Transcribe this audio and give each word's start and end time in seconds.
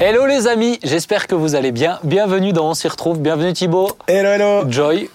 Hello 0.00 0.26
les 0.26 0.46
amis, 0.46 0.78
j'espère 0.82 1.26
que 1.26 1.34
vous 1.34 1.54
allez 1.54 1.72
bien. 1.72 1.98
Bienvenue 2.04 2.52
dans 2.52 2.70
On 2.70 2.74
s'y 2.74 2.88
retrouve. 2.88 3.18
Bienvenue 3.20 3.52
Thibaut. 3.52 3.88
Hello, 4.06 4.28
hello. 4.30 4.70
Joy. 4.70 5.08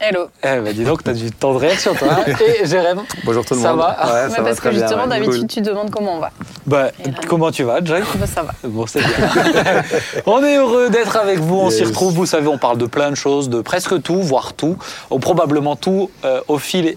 Hello. 0.00 0.26
Eh 0.42 0.58
ben 0.60 0.72
dis 0.72 0.84
donc, 0.84 1.04
t'as 1.04 1.12
du 1.12 1.30
temps 1.30 1.52
de 1.52 1.58
réaction 1.58 1.94
toi. 1.94 2.08
hein. 2.26 2.32
Et 2.62 2.66
Jérém. 2.66 3.02
Bonjour 3.24 3.44
tout 3.44 3.54
le 3.54 3.60
Ça 3.60 3.70
monde. 3.70 3.78
va 3.78 3.96
Ouais, 4.04 4.12
Ouais, 4.24 4.30
ça 4.30 4.36
va 4.38 4.42
parce 4.48 4.56
très 4.56 4.70
que 4.70 4.76
justement, 4.76 5.06
d'habitude, 5.06 5.38
Cool. 5.40 5.46
tu 5.46 5.60
demandes 5.60 5.90
comment 5.90 6.16
on 6.16 6.20
va. 6.20 6.30
Bah, 6.66 6.88
Rami. 7.04 7.14
comment 7.28 7.50
tu 7.52 7.62
vas, 7.62 7.82
Joy 7.84 8.00
Bah, 8.16 8.26
ça 8.26 8.42
va. 8.42 8.52
Bon, 8.64 8.86
c'est 8.86 8.98
bien. 9.00 9.08
on 10.26 10.42
est 10.42 10.56
heureux 10.56 10.90
d'être 10.90 11.16
avec 11.16 11.38
vous. 11.38 11.56
On 11.58 11.70
s'y 11.70 11.84
retrouve. 11.84 12.14
Vous 12.14 12.26
savez, 12.26 12.48
on 12.48 12.58
parle 12.58 12.78
de 12.78 12.86
plein 12.86 13.10
de 13.10 13.16
choses, 13.16 13.48
de 13.48 13.60
presque 13.60 14.02
tout, 14.02 14.20
voire 14.22 14.54
tout, 14.54 14.76
ou 15.10 15.18
probablement 15.20 15.76
tout 15.76 16.10
euh, 16.24 16.40
au 16.48 16.58
fil. 16.58 16.96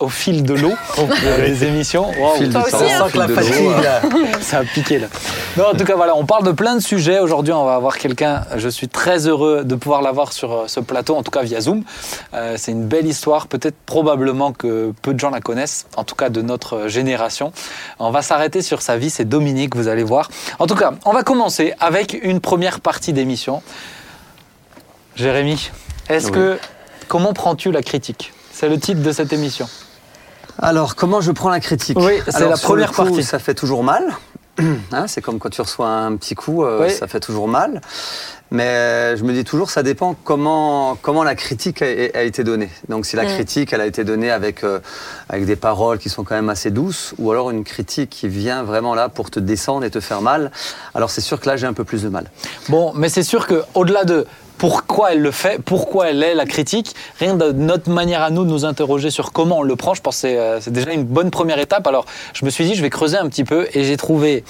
Au 0.00 0.08
fil 0.08 0.44
de 0.44 0.54
l'eau 0.54 0.72
des 1.38 1.64
émissions. 1.64 2.06
Waouh, 2.20 2.36
Fil 2.36 2.50
Toi 2.52 2.62
aussi, 2.62 2.84
fil 3.10 3.20
de 3.26 3.64
l'eau, 3.64 3.82
là. 3.82 4.00
Ça 4.40 4.58
a 4.58 4.62
piqué 4.64 5.00
là. 5.00 5.08
Non, 5.56 5.64
en 5.72 5.74
tout 5.74 5.84
cas, 5.84 5.96
voilà, 5.96 6.14
on 6.16 6.24
parle 6.24 6.44
de 6.44 6.52
plein 6.52 6.76
de 6.76 6.80
sujets. 6.80 7.18
Aujourd'hui, 7.18 7.52
on 7.52 7.64
va 7.64 7.74
avoir 7.74 7.98
quelqu'un. 7.98 8.44
Je 8.56 8.68
suis 8.68 8.88
très 8.88 9.26
heureux 9.26 9.64
de 9.64 9.74
pouvoir 9.74 10.00
l'avoir 10.02 10.32
sur 10.32 10.52
euh, 10.52 10.64
ce 10.68 10.78
plateau, 10.78 11.16
en 11.16 11.24
tout 11.24 11.32
cas 11.32 11.42
via 11.42 11.60
Zoom. 11.60 11.82
Euh, 12.32 12.54
c'est 12.56 12.70
une 12.70 12.86
belle 12.86 13.08
histoire. 13.08 13.48
Peut-être 13.48 13.74
probablement 13.86 14.52
que 14.52 14.92
peu 15.02 15.14
de 15.14 15.18
gens 15.18 15.30
la 15.30 15.40
connaissent, 15.40 15.86
en 15.96 16.04
tout 16.04 16.14
cas 16.14 16.28
de 16.28 16.42
notre 16.42 16.76
euh, 16.76 16.88
génération. 16.88 17.52
On 17.98 18.10
va 18.12 18.22
s'arrêter 18.22 18.62
sur 18.62 18.82
sa 18.82 18.96
vie. 18.98 19.10
C'est 19.10 19.24
Dominique, 19.24 19.74
vous 19.74 19.88
allez 19.88 20.04
voir. 20.04 20.30
En 20.60 20.68
tout 20.68 20.76
cas, 20.76 20.92
on 21.06 21.12
va 21.12 21.24
commencer 21.24 21.74
avec 21.80 22.16
une 22.22 22.38
première 22.40 22.78
partie 22.78 23.12
d'émission. 23.12 23.62
Jérémy, 25.16 25.70
est-ce 26.08 26.26
Oui. 26.26 26.32
que 26.34 26.58
comment 27.08 27.32
prends-tu 27.32 27.72
la 27.72 27.82
critique? 27.82 28.32
C'est 28.52 28.68
le 28.68 28.78
titre 28.78 29.02
de 29.02 29.10
cette 29.10 29.32
émission. 29.32 29.68
Alors, 30.60 30.96
comment 30.96 31.20
je 31.20 31.30
prends 31.32 31.50
la 31.50 31.60
critique 31.60 31.98
Oui, 32.00 32.14
c'est 32.28 32.40
la 32.48 32.56
sur 32.56 32.74
le 32.74 32.82
première 32.84 32.92
coup, 32.92 33.04
partie. 33.04 33.22
Ça 33.22 33.38
fait 33.38 33.54
toujours 33.54 33.82
mal. 33.84 34.04
Hein, 34.90 35.04
c'est 35.06 35.20
comme 35.22 35.38
quand 35.38 35.50
tu 35.50 35.60
reçois 35.60 35.88
un 35.88 36.16
petit 36.16 36.34
coup, 36.34 36.64
euh, 36.64 36.86
Oui. 36.86 36.90
ça 36.90 37.06
fait 37.06 37.20
toujours 37.20 37.46
mal. 37.46 37.80
Mais 38.50 39.16
je 39.16 39.22
me 39.22 39.32
dis 39.32 39.44
toujours, 39.44 39.70
ça 39.70 39.84
dépend 39.84 40.16
comment, 40.24 40.96
comment 41.00 41.22
la 41.22 41.36
critique 41.36 41.80
a, 41.80 41.84
a 41.84 42.22
été 42.22 42.42
donnée. 42.42 42.68
Donc, 42.88 43.06
si 43.06 43.14
la 43.14 43.22
Mm. 43.24 43.34
critique, 43.34 43.72
elle 43.72 43.80
a 43.82 43.86
été 43.86 44.02
donnée 44.02 44.32
avec, 44.32 44.64
euh, 44.64 44.80
avec 45.28 45.44
des 45.46 45.54
paroles 45.54 45.98
qui 45.98 46.08
sont 46.08 46.24
quand 46.24 46.34
même 46.34 46.48
assez 46.48 46.70
douces, 46.72 47.14
ou 47.18 47.30
alors 47.30 47.50
une 47.52 47.62
critique 47.62 48.10
qui 48.10 48.26
vient 48.26 48.64
vraiment 48.64 48.96
là 48.96 49.08
pour 49.08 49.30
te 49.30 49.38
descendre 49.38 49.84
et 49.84 49.90
te 49.90 50.00
faire 50.00 50.22
mal, 50.22 50.50
alors 50.94 51.10
c'est 51.10 51.20
sûr 51.20 51.38
que 51.38 51.48
là, 51.48 51.56
j'ai 51.56 51.66
un 51.68 51.72
peu 51.74 51.84
plus 51.84 52.02
de 52.02 52.08
mal. 52.08 52.24
Bon, 52.68 52.92
mais 52.96 53.08
c'est 53.10 53.22
sûr 53.22 53.46
que 53.46 53.62
au-delà 53.74 54.04
de 54.04 54.26
pourquoi 54.58 55.12
elle 55.12 55.20
le 55.20 55.30
fait, 55.30 55.60
pourquoi 55.64 56.10
elle 56.10 56.22
est 56.22 56.34
la 56.34 56.44
critique, 56.46 56.94
rien 57.18 57.34
de 57.34 57.52
notre 57.52 57.90
manière 57.90 58.22
à 58.22 58.30
nous 58.30 58.44
de 58.44 58.50
nous 58.50 58.64
interroger 58.64 59.10
sur 59.10 59.32
comment 59.32 59.58
on 59.58 59.62
le 59.62 59.76
prend, 59.76 59.94
je 59.94 60.02
pense 60.02 60.16
que 60.16 60.20
c'est, 60.20 60.38
euh, 60.38 60.58
déjà 60.66 60.92
une 60.92 61.04
bonne 61.04 61.30
première 61.30 61.58
étape. 61.58 61.86
Alors, 61.86 62.04
je 62.34 62.44
me 62.44 62.50
suis 62.50 62.64
dit, 62.64 62.74
je 62.74 62.82
vais 62.82 62.90
creuser 62.90 63.16
un 63.16 63.28
petit 63.28 63.44
peu 63.44 63.68
et 63.72 63.84
j'ai 63.84 63.96
trouvé. 63.96 64.44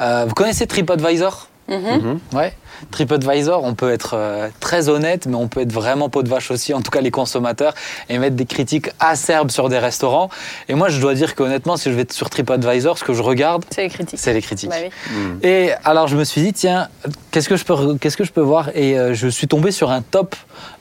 euh, 0.00 0.24
vous 0.26 0.34
connaissez 0.34 0.66
TripAdvisor? 0.66 1.46
Mhm. 1.68 2.18
Ouais. 2.34 2.52
TripAdvisor, 2.90 3.64
on 3.64 3.74
peut 3.74 3.90
être 3.90 4.14
euh, 4.14 4.48
très 4.60 4.88
honnête, 4.88 5.26
mais 5.26 5.36
on 5.36 5.48
peut 5.48 5.60
être 5.60 5.72
vraiment 5.72 6.08
peau 6.08 6.22
de 6.22 6.28
vache 6.28 6.50
aussi, 6.50 6.74
en 6.74 6.80
tout 6.80 6.90
cas 6.90 7.00
les 7.00 7.10
consommateurs, 7.10 7.74
et 8.08 8.18
mettre 8.18 8.36
des 8.36 8.46
critiques 8.46 8.90
acerbes 8.98 9.50
sur 9.50 9.68
des 9.68 9.78
restaurants. 9.78 10.30
Et 10.68 10.74
moi, 10.74 10.88
je 10.88 11.00
dois 11.00 11.14
dire 11.14 11.34
qu'honnêtement, 11.34 11.76
si 11.76 11.90
je 11.90 11.94
vais 11.94 12.06
sur 12.10 12.30
TripAdvisor, 12.30 12.98
ce 12.98 13.04
que 13.04 13.12
je 13.12 13.22
regarde, 13.22 13.64
C'est 13.70 13.82
les 13.82 13.88
critiques. 13.88 14.18
c'est 14.18 14.32
les 14.32 14.42
critiques. 14.42 14.70
Bah 14.70 14.76
oui. 14.82 14.90
Mm. 15.14 15.38
Et 15.42 15.70
alors 15.84 16.08
je 16.08 16.16
me 16.16 16.24
suis 16.24 16.42
dit 16.42 16.52
tiens 16.52 16.88
qu'est-ce 17.30 17.48
que 17.48 17.56
je 17.56 17.64
peux 17.64 17.96
qu'est-ce 17.98 18.16
que 18.16 18.24
je 18.24 18.32
peux 18.32 18.40
voir? 18.40 18.70
Et 18.74 18.98
euh, 18.98 19.14
je 19.14 19.28
suis 19.28 19.48
tombé 19.48 19.70
sur 19.70 19.90
un 19.90 20.02
top 20.02 20.34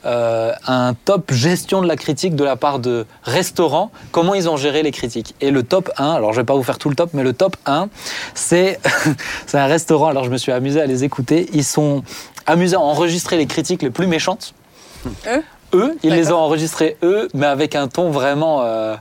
euh, 0.05 0.51
un 0.67 0.93
top 1.05 1.31
gestion 1.33 1.81
de 1.81 1.87
la 1.87 1.95
critique 1.95 2.35
de 2.35 2.43
la 2.43 2.55
part 2.55 2.79
de 2.79 3.05
restaurants 3.23 3.91
comment 4.11 4.33
ils 4.33 4.49
ont 4.49 4.57
géré 4.57 4.83
les 4.83 4.91
critiques? 4.91 5.35
Et 5.41 5.51
le 5.51 5.63
top 5.63 5.89
1 5.97 6.11
alors 6.11 6.33
je 6.33 6.41
vais 6.41 6.45
pas 6.45 6.55
vous 6.55 6.63
faire 6.63 6.77
tout 6.77 6.89
le 6.89 6.95
top 6.95 7.11
mais 7.13 7.23
le 7.23 7.33
top 7.33 7.55
1 7.65 7.89
c'est 8.33 8.79
c'est 9.45 9.57
un 9.57 9.67
restaurant 9.67 10.07
alors 10.07 10.23
je 10.23 10.29
me 10.29 10.37
suis 10.37 10.51
amusé 10.51 10.81
à 10.81 10.85
les 10.85 11.03
écouter 11.03 11.49
ils 11.53 11.63
sont 11.65 11.88
amusés 12.45 12.75
à 12.75 12.79
enregistrer 12.79 13.37
les 13.37 13.45
critiques 13.47 13.81
les 13.81 13.89
plus 13.89 14.07
méchantes 14.07 14.53
Eux? 15.27 15.43
Eux 15.73 15.97
ils 16.03 16.13
les 16.13 16.27
ont 16.27 16.29
D'accord. 16.29 16.41
enregistrés 16.41 16.97
eux 17.03 17.27
mais 17.33 17.45
avec 17.45 17.75
un 17.75 17.87
ton 17.87 18.09
vraiment 18.09 18.61
euh, 18.63 18.95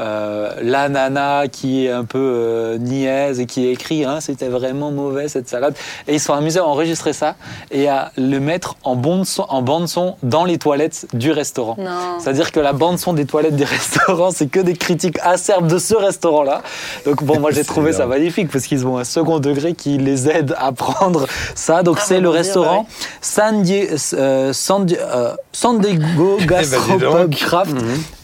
euh, 0.00 0.52
la 0.62 0.88
nana 0.88 1.44
qui 1.52 1.84
est 1.86 1.90
un 1.90 2.04
peu 2.04 2.18
euh, 2.18 2.78
niaise 2.78 3.38
et 3.38 3.46
qui 3.46 3.68
écrit 3.68 4.04
hein, 4.04 4.20
c'était 4.20 4.48
vraiment 4.48 4.90
mauvais 4.90 5.28
cette 5.28 5.48
salade 5.48 5.74
et 6.08 6.14
ils 6.14 6.20
sont 6.20 6.32
amusés 6.32 6.58
à 6.58 6.64
enregistrer 6.64 7.12
ça 7.12 7.36
et 7.70 7.88
à 7.88 8.10
le 8.16 8.40
mettre 8.40 8.76
en 8.82 8.96
bande 8.96 9.26
son, 9.26 9.42
en 9.48 9.62
bande 9.62 9.86
son 9.88 10.16
dans 10.22 10.44
les 10.44 10.58
toilettes 10.58 11.06
du 11.12 11.30
restaurant. 11.32 11.76
C'est-à-dire 12.18 12.50
que 12.52 12.60
la 12.60 12.72
bande 12.72 12.98
son 12.98 13.12
des 13.12 13.26
toilettes 13.26 13.56
des 13.56 13.64
restaurants, 13.76 14.30
c'est 14.30 14.46
que 14.48 14.60
des 14.60 14.74
critiques 14.74 15.18
acerbes 15.22 15.66
de 15.66 15.78
ce 15.78 15.94
restaurant-là. 15.94 16.62
Donc 17.04 17.22
bon, 17.22 17.38
moi 17.38 17.50
j'ai 17.50 17.64
trouvé 17.64 17.92
ça 17.92 18.06
magnifique 18.06 18.50
parce 18.50 18.64
qu'ils 18.66 18.86
ont 18.86 18.96
un 18.98 19.04
second 19.04 19.38
degré 19.38 19.74
qui 19.74 19.98
les 19.98 20.28
aide 20.28 20.54
à 20.58 20.72
prendre 20.72 21.26
ça. 21.54 21.82
Donc 21.82 21.98
Ah, 22.00 22.04
c'est 22.06 22.20
le 22.20 22.28
restaurant 22.30 22.86
San, 23.20 23.62
Die- 23.62 23.86
euh, 24.14 24.52
San, 24.54 24.86
Die- 24.86 24.96
euh, 24.98 25.32
San 25.52 25.78
Diego 25.78 26.38
Gastropub 26.46 27.34
Craft 27.34 27.76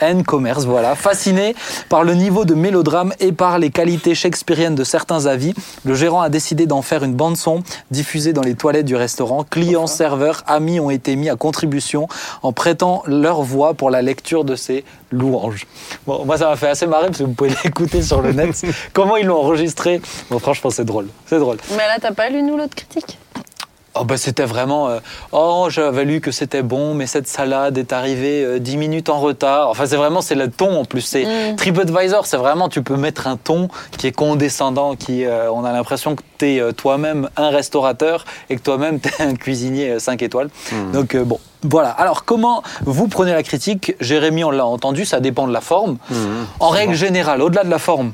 and 0.02 0.22
Commerce. 0.26 0.64
Voilà, 0.64 0.94
fasciné 0.94 1.54
par 1.88 2.04
le 2.04 2.14
niveau 2.14 2.44
de 2.44 2.54
mélodrame 2.54 3.12
et 3.20 3.32
par 3.32 3.58
les 3.58 3.70
qualités 3.70 4.14
shakespeariennes 4.14 4.74
de 4.74 4.84
certains 4.84 5.26
avis, 5.26 5.54
le 5.84 5.94
gérant 5.94 6.20
a 6.20 6.28
décidé 6.28 6.66
d'en 6.66 6.82
faire 6.82 7.04
une 7.04 7.14
bande 7.14 7.36
son 7.36 7.62
diffusée 7.90 8.32
dans 8.32 8.42
les 8.42 8.54
toilettes 8.54 8.86
du 8.86 8.96
restaurant. 8.96 9.44
Clients, 9.44 9.86
serveurs, 9.86 10.42
amis 10.46 10.80
ont 10.80 10.90
été 10.90 11.16
mis 11.16 11.30
à 11.30 11.36
contribution 11.36 12.08
en 12.42 12.52
prêtant 12.52 13.02
leur 13.06 13.42
voix 13.42 13.74
pour 13.74 13.90
la 13.90 14.02
lecture 14.02 14.44
de 14.44 14.56
ces 14.56 14.84
louanges. 15.10 15.66
Bon, 16.06 16.24
moi 16.24 16.38
ça 16.38 16.48
m'a 16.48 16.56
fait 16.56 16.68
assez 16.68 16.86
marrer 16.86 17.06
parce 17.06 17.18
que 17.18 17.24
vous 17.24 17.32
pouvez 17.32 17.52
l'écouter 17.64 18.02
sur 18.02 18.22
le 18.22 18.32
net. 18.32 18.62
Comment 18.92 19.16
ils 19.16 19.26
l'ont 19.26 19.38
enregistré? 19.38 20.00
Bon, 20.30 20.38
franchement, 20.38 20.70
c'est 20.70 20.84
drôle. 20.84 21.08
C'est 21.26 21.38
drôle. 21.38 21.58
Mais 21.70 21.86
là, 21.86 21.96
t'as 22.00 22.12
pas 22.12 22.28
lu, 22.28 22.42
nous, 22.42 22.56
l'autre 22.56 22.74
critique? 22.74 23.18
Oh 23.98 24.04
bah 24.04 24.16
c'était 24.16 24.44
vraiment 24.44 24.88
euh, 24.88 24.98
oh 25.32 25.68
j'avais 25.70 26.04
lu 26.04 26.20
que 26.20 26.30
c'était 26.30 26.62
bon 26.62 26.94
mais 26.94 27.06
cette 27.06 27.28
salade 27.28 27.78
est 27.78 27.92
arrivée 27.92 28.44
euh, 28.44 28.58
10 28.58 28.76
minutes 28.76 29.08
en 29.08 29.18
retard. 29.20 29.68
Enfin 29.70 29.86
c'est 29.86 29.96
vraiment 29.96 30.20
c'est 30.20 30.34
le 30.34 30.50
ton 30.50 30.80
en 30.80 30.84
plus 30.84 31.00
c'est 31.00 31.24
Mm. 31.26 31.56
TripAdvisor 31.56 32.26
c'est 32.26 32.36
vraiment 32.36 32.68
tu 32.68 32.82
peux 32.82 32.96
mettre 32.96 33.26
un 33.26 33.36
ton 33.36 33.68
qui 33.98 34.06
est 34.06 34.12
condescendant 34.12 34.94
qui 34.96 35.24
euh, 35.24 35.50
on 35.50 35.64
a 35.64 35.72
l'impression 35.72 36.14
que 36.14 36.22
tu 36.38 36.56
es 36.56 36.72
toi-même 36.74 37.28
un 37.36 37.50
restaurateur 37.50 38.24
et 38.50 38.56
que 38.56 38.62
toi-même 38.62 39.00
tu 39.02 39.08
es 39.08 39.22
un 39.22 39.34
cuisinier 39.34 39.98
5 39.98 40.22
étoiles. 40.22 40.48
Mm. 40.72 40.92
Donc 40.92 41.14
euh, 41.14 41.24
bon 41.24 41.40
voilà. 41.62 41.90
Alors 41.90 42.24
comment 42.24 42.62
vous 42.84 43.08
prenez 43.08 43.32
la 43.32 43.42
critique? 43.42 43.94
Jérémy 44.00 44.44
on 44.44 44.50
l'a 44.50 44.66
entendu 44.66 45.04
ça 45.04 45.20
dépend 45.20 45.46
de 45.48 45.52
la 45.52 45.60
forme. 45.60 45.96
Mhm. 46.10 46.46
En 46.60 46.68
règle 46.68 46.94
générale 46.94 47.42
au-delà 47.42 47.64
de 47.64 47.70
la 47.70 47.78
forme 47.78 48.12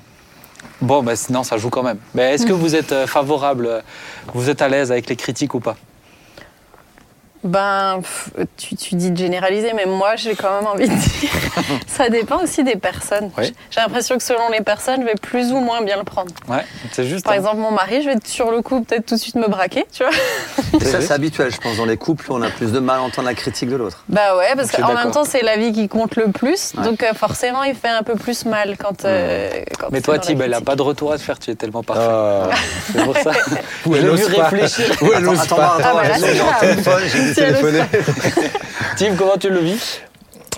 Bon, 0.83 1.01
bah, 1.01 1.13
non, 1.31 1.45
ça 1.45 1.59
joue 1.59 1.71
quand 1.71 1.85
même. 1.85 1.99
Mais 2.13 2.35
est-ce 2.35 2.45
que 2.45 2.53
vous 2.53 2.75
êtes 2.75 2.91
euh, 2.91 3.07
favorable, 3.07 3.67
euh, 3.67 3.81
vous 4.35 4.51
êtes 4.51 4.61
à 4.63 4.69
l'aise 4.69 4.91
avec 4.91 5.09
les 5.09 5.15
critiques 5.15 5.55
ou 5.55 5.61
pas? 5.61 5.77
Ben, 7.45 8.01
tu, 8.57 8.77
tu 8.77 8.95
dis 8.95 9.11
de 9.11 9.17
généraliser, 9.17 9.73
mais 9.75 9.87
moi, 9.87 10.15
j'ai 10.17 10.35
quand 10.37 10.55
même 10.59 10.67
envie 10.67 10.89
de 10.89 10.95
dire. 10.95 11.31
ça 11.89 12.09
dépend 12.09 12.41
aussi 12.43 12.63
des 12.63 12.77
personnes. 12.77 13.31
Oui. 13.37 13.53
J'ai 13.71 13.81
l'impression 13.81 14.17
que 14.17 14.23
selon 14.23 14.49
les 14.51 14.61
personnes, 14.61 15.01
je 15.01 15.07
vais 15.07 15.15
plus 15.21 15.51
ou 15.53 15.59
moins 15.59 15.83
bien 15.83 15.97
le 15.97 16.05
prendre. 16.05 16.31
Ouais, 16.49 16.65
c'est 16.93 17.05
juste. 17.05 17.25
Par 17.25 17.33
hein. 17.33 17.37
exemple, 17.37 17.57
mon 17.57 17.73
mari, 17.73 18.03
je 18.03 18.11
vais 18.11 18.17
sur 18.25 18.51
le 18.53 18.63
coup 18.63 18.83
peut-être 18.83 19.07
tout 19.07 19.15
de 19.17 19.21
suite 19.21 19.35
me 19.35 19.49
braquer, 19.49 19.85
tu 19.93 20.05
vois. 20.05 20.13
Et 20.81 20.85
ça, 20.85 21.01
c'est 21.01 21.13
habituel, 21.13 21.51
je 21.53 21.59
pense. 21.59 21.77
Dans 21.77 21.85
les 21.87 21.97
couples, 21.97 22.27
on 22.31 22.41
a 22.43 22.51
plus 22.51 22.71
de 22.73 22.79
mal 22.79 22.99
à 22.99 23.03
entendre 23.03 23.27
la 23.27 23.35
critique 23.35 23.69
de 23.71 23.77
l'autre. 23.77 24.05
Bah 24.09 24.37
ouais, 24.37 24.55
parce 24.55 24.71
qu'en 24.71 24.95
même 24.95 25.11
temps, 25.11 25.25
c'est 25.25 25.43
la 25.43 25.57
vie 25.57 25.73
qui 25.73 25.89
compte 25.89 26.17
le 26.17 26.31
plus. 26.31 26.73
Ouais. 26.77 26.85
Donc 26.85 27.03
euh, 27.03 27.13
forcément, 27.15 27.63
il 27.65 27.75
fait 27.75 27.89
un 27.89 28.03
peu 28.03 28.15
plus 28.15 28.45
mal 28.45 28.77
quand. 28.79 29.05
euh, 29.05 29.51
quand 29.79 29.89
Mais 29.91 30.01
toi, 30.01 30.19
Thib, 30.19 30.41
elle 30.41 30.51
n'a 30.51 30.57
critique. 30.57 30.67
pas 30.67 30.77
de 30.77 30.83
retour 30.83 31.13
à 31.13 31.17
te 31.17 31.23
faire, 31.23 31.39
tu 31.39 31.51
es 31.51 31.55
tellement 31.55 31.83
parfait. 31.83 32.03
Ah. 32.09 32.51
C'est 32.93 33.05
pour 33.05 33.17
ça. 33.17 33.33
Ou 33.87 33.97
elle 33.97 34.07
pas. 34.37 34.49
réfléchir. 34.49 34.95
Ou 35.03 35.13
elle 35.17 35.27
ose 35.27 35.41
Attends, 35.41 35.57
pas. 35.57 35.77
attends, 35.79 35.89
Ah, 35.89 36.03
bah 36.03 36.09
là, 36.09 36.17
Tim, 38.97 39.15
comment 39.17 39.37
tu 39.39 39.49
le 39.51 39.59
vis? 39.61 40.01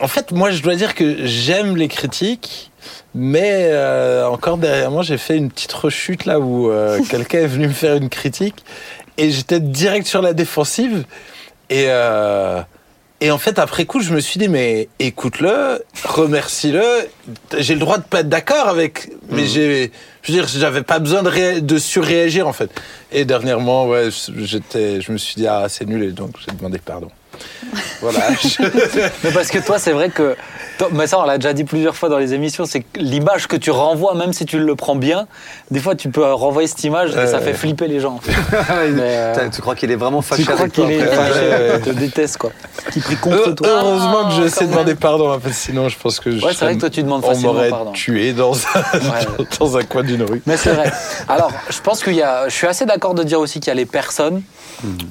En 0.01 0.09
fait, 0.09 0.33
moi, 0.33 0.51
je 0.51 0.63
dois 0.63 0.75
dire 0.75 0.95
que 0.95 1.25
j'aime 1.27 1.77
les 1.77 1.89
critiques, 1.89 2.71
mais 3.15 3.69
euh, 3.71 4.27
encore 4.27 4.59
derrière 4.59 4.91
moi, 4.91 5.03
j'ai 5.03 5.19
fait 5.19 5.37
une 5.37 5.51
petite 5.51 5.73
rechute 5.73 6.25
là 6.25 6.41
où 6.41 6.71
euh, 6.71 7.01
quelqu'un 7.11 7.39
est 7.39 7.47
venu 7.47 7.69
me 7.69 7.73
faire 7.73 7.95
une 7.97 8.09
critique 8.09 8.65
et 9.19 9.31
j'étais 9.31 9.61
direct 9.61 10.07
sur 10.07 10.21
la 10.23 10.33
défensive. 10.33 11.05
Et, 11.71 11.85
euh, 11.89 12.61
et 13.21 13.31
en 13.31 13.39
fait, 13.39 13.59
après 13.61 13.85
coup, 13.87 14.01
je 14.01 14.13
me 14.13 14.21
suis 14.21 14.39
dit, 14.39 14.49
mais 14.49 14.89
écoute-le, 14.99 15.83
remercie-le. 16.05 16.83
J'ai 17.57 17.75
le 17.75 17.81
droit 17.81 17.99
de 17.99 18.03
pas 18.03 18.21
être 18.21 18.29
d'accord 18.29 18.69
avec, 18.69 19.11
mais 19.31 19.43
Mhm. 19.43 19.49
j'ai, 19.49 19.93
je 20.25 20.33
veux 20.33 20.39
dire, 20.39 20.49
j'avais 20.49 20.83
pas 20.83 20.99
besoin 20.99 21.23
de, 21.23 21.61
de 21.61 21.79
surréagir 21.79 22.49
en 22.49 22.53
fait. 22.53 22.71
Et 23.13 23.25
dernièrement, 23.25 23.87
ouais, 23.87 24.09
j'étais, 24.39 25.01
je 25.01 25.13
me 25.13 25.19
suis 25.19 25.35
dit, 25.37 25.47
ah, 25.47 25.67
c'est 25.69 25.87
nul, 25.87 26.03
et 26.03 26.13
donc 26.13 26.37
j'ai 26.45 26.55
demandé 26.57 26.79
pardon. 26.79 27.11
Voilà. 28.01 28.21
Mais 29.25 29.31
parce 29.33 29.49
que 29.49 29.59
toi, 29.59 29.79
c'est 29.79 29.93
vrai 29.93 30.11
que. 30.11 30.37
Mais 30.93 31.07
ça, 31.07 31.21
on 31.21 31.25
l'a 31.25 31.39
déjà 31.39 31.53
dit 31.53 31.63
plusieurs 31.65 31.95
fois 31.95 32.09
dans 32.09 32.19
les 32.19 32.35
émissions, 32.35 32.65
c'est 32.67 32.81
que 32.81 32.99
l'image 32.99 33.47
que 33.47 33.55
tu 33.57 33.71
renvoies, 33.71 34.15
même 34.15 34.33
si 34.33 34.45
tu 34.45 34.59
le 34.59 34.75
prends 34.75 34.97
bien, 34.97 35.27
des 35.71 35.79
fois 35.79 35.95
tu 35.95 36.09
peux 36.11 36.25
renvoyer 36.33 36.67
cette 36.67 36.83
image 36.83 37.11
et 37.11 37.27
ça 37.29 37.37
Euh. 37.37 37.41
fait 37.41 37.53
flipper 37.55 37.87
les 37.87 38.01
gens. 38.01 38.15
en 38.15 38.19
fait. 38.21 38.33
Mais, 38.91 39.01
euh, 39.03 39.49
Tu 39.53 39.61
crois 39.61 39.77
qu'il 39.77 39.91
est 39.93 39.97
vraiment 39.97 40.21
tu 40.21 40.29
fâché 40.29 40.43
crois 40.43 40.57
avec 40.59 40.73
toi 40.73 40.85
qu'il 40.87 40.95
est 41.01 41.07
fâché, 41.07 41.41
il 41.77 41.81
te 41.81 41.91
déteste 41.91 42.39
quoi. 42.39 42.51
Qui 42.93 42.99
prie 43.01 43.17
contre 43.17 43.53
toi. 43.53 43.69
Heureusement 43.69 44.29
que 44.29 44.43
je 44.43 44.49
sais 44.49 44.67
demander 44.67 44.97
pardon, 44.97 45.31
en 45.33 45.39
fait, 45.39 45.53
sinon 45.53 45.89
je 45.89 45.97
pense 45.97 46.19
que 46.19 46.33
je 46.37 46.45
Ouais, 46.45 46.53
c'est 46.53 46.65
vrai 46.65 46.75
que 46.75 46.81
toi 46.81 46.91
tu 46.91 47.03
demandes 47.05 47.23
on 47.25 47.29
facilement 47.29 47.53
m'aurait 47.55 47.71
pardon. 47.71 47.93
tué 47.93 48.33
dans 48.33 48.53
un, 48.55 48.59
Ouais. 48.95 49.47
dans 49.61 49.77
un 49.77 49.83
coin 49.85 50.03
d'une 50.03 50.23
rue. 50.25 50.43
Mais 50.47 50.57
c'est 50.57 50.73
vrai. 50.73 50.93
Alors, 51.29 51.53
je 51.71 51.81
pense 51.81 52.03
qu'il 52.03 52.15
y 52.15 52.23
a. 52.23 52.49
Je 52.49 52.55
suis 52.55 52.67
assez 52.67 52.85
d'accord 52.85 53.15
de 53.15 53.23
dire 53.23 53.39
aussi 53.39 53.61
qu'il 53.61 53.69
y 53.69 53.71
a 53.71 53.75
les 53.75 53.87
personnes 53.87 54.43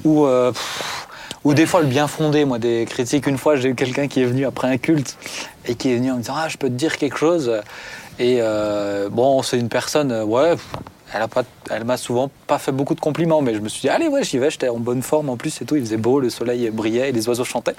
où. 0.04 0.26
euh, 0.26 0.52
pff, 0.52 1.03
ou 1.44 1.52
des 1.54 1.66
fois 1.66 1.82
le 1.82 1.86
bien 1.86 2.08
fondé, 2.08 2.44
moi, 2.44 2.58
des 2.58 2.86
critiques. 2.88 3.26
Une 3.26 3.38
fois, 3.38 3.56
j'ai 3.56 3.68
eu 3.68 3.74
quelqu'un 3.74 4.08
qui 4.08 4.22
est 4.22 4.24
venu 4.24 4.46
après 4.46 4.68
un 4.68 4.78
culte 4.78 5.16
et 5.66 5.74
qui 5.74 5.92
est 5.92 5.96
venu 5.96 6.10
en 6.10 6.16
me 6.16 6.20
disant 6.20 6.34
Ah, 6.36 6.48
je 6.48 6.56
peux 6.56 6.68
te 6.68 6.74
dire 6.74 6.96
quelque 6.96 7.18
chose. 7.18 7.60
Et 8.18 8.38
euh, 8.40 9.08
bon, 9.10 9.42
c'est 9.42 9.58
une 9.58 9.68
personne, 9.68 10.12
euh, 10.12 10.24
ouais, 10.24 10.54
elle 11.12 11.22
a 11.22 11.28
pas, 11.28 11.42
elle 11.70 11.84
m'a 11.84 11.96
souvent 11.96 12.30
pas 12.46 12.58
fait 12.58 12.72
beaucoup 12.72 12.94
de 12.94 13.00
compliments, 13.00 13.42
mais 13.42 13.54
je 13.54 13.60
me 13.60 13.68
suis 13.68 13.82
dit 13.82 13.88
Allez, 13.88 14.08
ouais, 14.08 14.24
j'y 14.24 14.38
vais, 14.38 14.50
j'étais 14.50 14.68
en 14.68 14.78
bonne 14.78 15.02
forme 15.02 15.28
en 15.28 15.36
plus 15.36 15.60
et 15.60 15.64
tout. 15.64 15.76
Il 15.76 15.82
faisait 15.82 15.96
beau, 15.96 16.18
le 16.18 16.30
soleil 16.30 16.70
brillait 16.70 17.10
et 17.10 17.12
les 17.12 17.28
oiseaux 17.28 17.44
chantaient. 17.44 17.76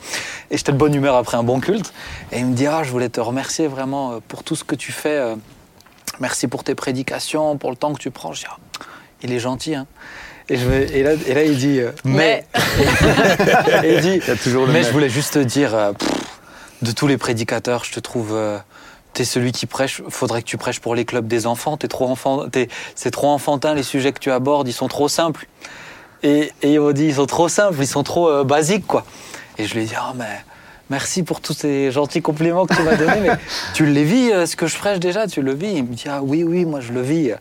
Et 0.51 0.57
j'étais 0.57 0.71
de 0.71 0.77
bonne 0.77 0.94
humeur 0.94 1.15
après 1.15 1.38
un 1.38 1.44
bon 1.44 1.59
culte. 1.59 1.94
Et 2.31 2.39
il 2.39 2.45
me 2.45 2.53
dit 2.53 2.67
Ah, 2.67 2.83
je 2.83 2.91
voulais 2.91 3.09
te 3.09 3.19
remercier 3.19 3.67
vraiment 3.67 4.12
euh, 4.12 4.19
pour 4.27 4.44
tout 4.44 4.56
ce 4.56 4.63
que 4.63 4.75
tu 4.75 4.91
fais. 4.91 5.35
Merci 6.19 6.47
pour 6.47 6.63
tes 6.63 6.75
prédications, 6.75 7.57
pour 7.57 7.71
le 7.71 7.75
temps 7.75 7.94
que 7.94 8.00
tu 8.00 8.12
prends. 8.12 8.33
Je 8.33 8.41
dis, 8.41 8.47
Ah, 8.50 8.57
il 9.23 9.31
est 9.31 9.39
gentil. 9.39 9.75
Hein. 9.75 9.88
Et, 10.50 10.57
je 10.57 10.65
vais- 10.68 10.97
et, 11.00 11.03
là, 11.03 11.13
et 11.25 11.33
là, 11.33 11.44
il 11.44 11.57
dit, 11.57 11.80
euh, 11.80 11.92
mais. 12.03 12.45
et 13.83 13.94
il 13.95 14.01
dit, 14.01 14.21
Il 14.27 14.38
toujours 14.38 14.65
le 14.68 14.74
mais 14.74 14.83
je 14.83 14.92
voulais 14.92 15.09
juste 15.09 15.33
te 15.33 15.39
dire, 15.39 15.74
euh, 15.75 15.94
pff, 15.94 16.09
de 16.81 16.92
tous 16.92 17.07
les 17.07 17.18
prédicateurs, 17.18 17.83
je 17.83 17.92
te 17.92 18.00
trouve. 18.00 18.31
euh, 18.33 18.57
T'es 19.13 19.24
celui 19.24 19.53
qui 19.53 19.65
prêche. 19.65 20.01
Faudrait 20.09 20.42
que 20.42 20.47
tu 20.47 20.57
prêches 20.57 20.81
pour 20.81 20.94
les 20.94 21.06
clubs 21.06 21.25
des 21.25 21.47
enfants. 21.47 21.77
T'es 21.77 21.88
trop 21.88 22.09
enfant. 22.09 22.45
C'est 22.95 23.12
trop 23.12 23.30
enfantin 23.30 23.74
les 23.74 23.81
sujets 23.83 24.12
que 24.12 24.19
tu 24.19 24.30
abordes. 24.30 24.68
Ils 24.68 24.74
sont 24.74 24.89
trop 24.89 25.07
simples. 25.07 25.47
Et, 26.21 26.51
et 26.62 26.74
il 26.74 26.81
m'a 26.81 26.91
dit, 26.91 27.06
ils 27.06 27.15
sont 27.15 27.25
trop 27.25 27.48
simples. 27.48 27.77
Ils 27.80 27.88
sont 27.88 28.03
trop 28.03 28.44
basiques, 28.44 28.86
quoi. 28.86 29.06
Et 29.57 29.68
je 29.68 29.74
lui 29.74 29.83
ai 29.83 29.86
dit, 29.86 29.94
ah 29.98 30.12
mais 30.18 30.25
merci 30.90 31.24
pour 31.24 31.42
tous 31.42 31.54
ces 31.54 31.92
gentils 31.92 32.22
compliments 32.22 32.66
que 32.66 32.76
tu 32.76 32.82
m'as 32.84 32.96
donnés. 32.96 33.22
Mais 33.22 33.38
tu 33.74 33.86
le 33.86 34.02
vis, 34.02 34.32
euh, 34.32 34.46
ce 34.46 34.56
que 34.56 34.68
je 34.68 34.78
prêche 34.78 35.00
déjà, 35.00 35.28
tu 35.28 35.42
le 35.42 35.54
vis. 35.54 35.74
Il 35.74 35.84
me 35.84 35.94
dit, 35.94 36.06
ah 36.10 36.22
oui, 36.24 36.44
oui, 36.44 36.66
moi 36.66 36.80
je 36.80 36.94
le 36.94 37.02
vis. 37.02 37.34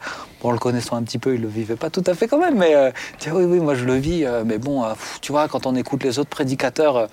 Bon, 0.43 0.51
le 0.51 0.59
connaissant 0.59 0.97
un 0.97 1.03
petit 1.03 1.19
peu, 1.19 1.35
il 1.35 1.41
le 1.41 1.49
vivait 1.49 1.77
pas 1.77 1.91
tout 1.91 2.05
à 2.07 2.15
fait 2.15 2.29
quand 2.29 2.39
même, 2.39 2.59
mais 2.59 2.75
euh, 2.75 2.91
il 3.15 3.23
dit, 3.23 3.29
ah 3.31 3.35
oui, 3.35 3.45
oui, 3.45 3.61
moi 3.61 3.75
je 3.75 3.85
le 3.85 3.95
vis. 3.95 4.25
euh, 4.25 4.43
mais 4.45 4.59
bon, 4.59 4.85
tu 5.21 5.33
vois, 5.33 5.49
quand 5.49 5.67
on 5.67 5.75
écoute 5.75 6.05
les 6.05 6.19
autres 6.19 6.31
prédicateurs, 6.31 7.09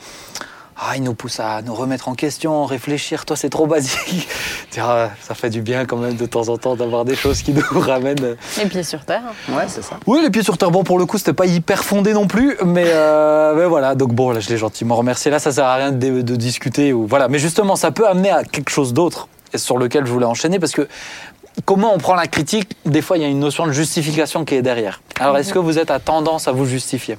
ah, 0.84 0.98
ils 0.98 1.04
nous 1.04 1.14
poussent 1.14 1.40
à 1.40 1.62
nous 1.62 1.76
remettre 1.76 2.08
en 2.10 2.16
question, 2.16 2.66
réfléchir. 2.66 3.26
Toi, 3.26 3.36
c'est 3.36 3.52
trop 3.52 3.68
basique. 3.68 4.28
Ça 4.72 5.36
fait 5.36 5.52
du 5.52 5.62
bien 5.62 5.86
quand 5.86 5.98
même 5.98 6.16
de 6.16 6.26
temps 6.26 6.50
en 6.50 6.58
temps 6.58 6.76
d'avoir 6.76 7.06
des 7.06 7.16
choses 7.16 7.44
qui 7.44 7.54
nous 7.54 7.62
ramènent. 7.80 8.36
Les 8.58 8.66
pieds 8.66 8.82
sur 8.82 9.06
terre. 9.06 9.22
Ouais, 9.50 9.66
c'est 9.68 9.84
ça. 9.84 10.00
oui, 10.08 10.22
les 10.24 10.32
pieds 10.32 10.42
sur 10.42 10.58
terre. 10.58 10.72
Bon, 10.72 10.84
pour 10.84 10.98
le 10.98 11.06
coup, 11.06 11.20
c'était 11.20 11.34
pas 11.34 11.46
hyper 11.46 11.84
fondé 11.84 12.14
non 12.14 12.26
plus, 12.26 12.58
mais, 12.66 12.86
euh, 12.88 13.54
mais 13.56 13.66
voilà. 13.66 13.94
Donc 13.94 14.14
bon, 14.14 14.32
là, 14.32 14.40
je 14.40 14.50
l'ai 14.50 14.58
gentiment 14.58 14.96
remercié. 14.96 15.30
Là, 15.30 15.38
ça 15.38 15.52
sert 15.52 15.66
à 15.66 15.76
rien 15.76 15.92
de, 15.92 16.22
de 16.22 16.36
discuter 16.36 16.94
ou 16.94 17.06
voilà. 17.06 17.28
Mais 17.28 17.38
justement, 17.38 17.76
ça 17.76 17.92
peut 17.92 18.08
amener 18.08 18.32
à 18.32 18.44
quelque 18.44 18.72
chose 18.72 18.92
d'autre 18.94 19.28
et 19.54 19.60
sur 19.60 19.78
lequel 19.78 20.08
je 20.08 20.12
voulais 20.12 20.26
enchaîner 20.26 20.58
parce 20.58 20.72
que 20.72 20.88
comment 21.66 21.94
on 21.94 22.00
prend 22.00 22.16
la 22.16 22.28
critique 22.28 22.76
Des 22.86 23.04
fois, 23.04 23.18
il 23.18 23.22
y 23.22 23.26
a 23.26 23.30
une 23.30 23.40
notion 23.40 23.68
de 23.68 23.72
justification 23.72 24.46
qui 24.46 24.56
est 24.56 24.62
derrière. 24.64 25.02
Alors, 25.20 25.38
est-ce 25.38 25.54
que 25.54 25.60
vous 25.60 25.78
êtes 25.78 25.92
à 25.92 26.00
tendance 26.00 26.48
à 26.48 26.52
vous 26.52 26.66
justifier? 26.66 27.18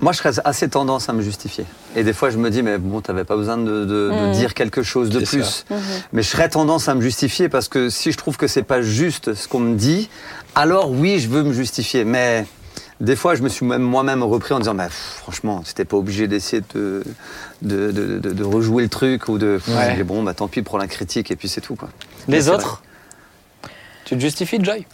Moi, 0.00 0.12
je 0.12 0.18
serais 0.18 0.30
assez 0.44 0.68
tendance 0.68 1.08
à 1.08 1.12
me 1.12 1.22
justifier. 1.22 1.64
Et 1.96 2.04
des 2.04 2.12
fois, 2.12 2.30
je 2.30 2.38
me 2.38 2.50
dis, 2.50 2.62
mais 2.62 2.78
bon, 2.78 3.00
t'avais 3.00 3.24
pas 3.24 3.36
besoin 3.36 3.56
de, 3.58 3.64
de- 3.84 4.10
de 4.10 4.26
Mhm. 4.28 4.32
dire 4.32 4.54
quelque 4.54 4.82
chose 4.84 5.10
de 5.10 5.18
plus. 5.18 5.64
ça. 5.68 5.74
Mais 6.12 6.22
je 6.22 6.28
serais 6.28 6.48
tendance 6.48 6.88
à 6.88 6.94
me 6.94 7.00
justifier 7.00 7.48
parce 7.48 7.68
que 7.68 7.90
si 7.90 8.12
je 8.12 8.16
trouve 8.16 8.36
que 8.36 8.46
c'est 8.46 8.62
pas 8.62 8.80
juste 8.80 9.34
ce 9.34 9.48
qu'on 9.48 9.58
me 9.58 9.74
dit, 9.76 10.08
alors 10.54 10.90
oui, 10.92 11.18
je 11.18 11.28
veux 11.28 11.42
me 11.42 11.52
justifier. 11.52 12.04
Mais 12.04 12.46
des 13.00 13.16
fois, 13.16 13.34
je 13.34 13.42
me 13.42 13.48
suis 13.48 13.66
même 13.66 13.82
moi-même 13.82 14.22
repris 14.22 14.54
en 14.54 14.60
disant, 14.60 14.74
bah, 14.76 14.86
pff, 14.86 15.16
franchement, 15.22 15.62
c'était 15.64 15.84
pas 15.84 15.96
obligé 15.96 16.28
d'essayer 16.28 16.62
de, 16.74 17.02
de, 17.62 17.90
de, 17.90 18.18
de- 18.20 18.32
de 18.32 18.44
rejouer 18.44 18.84
le 18.84 18.88
truc 18.88 19.28
ou 19.28 19.36
de. 19.36 19.58
Ouais. 19.66 19.96
Mais 19.96 20.04
bon, 20.04 20.22
bah, 20.22 20.32
tant 20.32 20.46
pis 20.46 20.62
pour 20.62 20.78
la 20.78 20.86
critique 20.86 21.32
et 21.32 21.36
puis 21.36 21.48
c'est 21.48 21.60
tout, 21.60 21.74
quoi. 21.74 21.88
Les 22.28 22.48
autres 22.48 22.82
Tu 24.04 24.14
te 24.14 24.20
justifies, 24.20 24.62
Joy? 24.64 24.86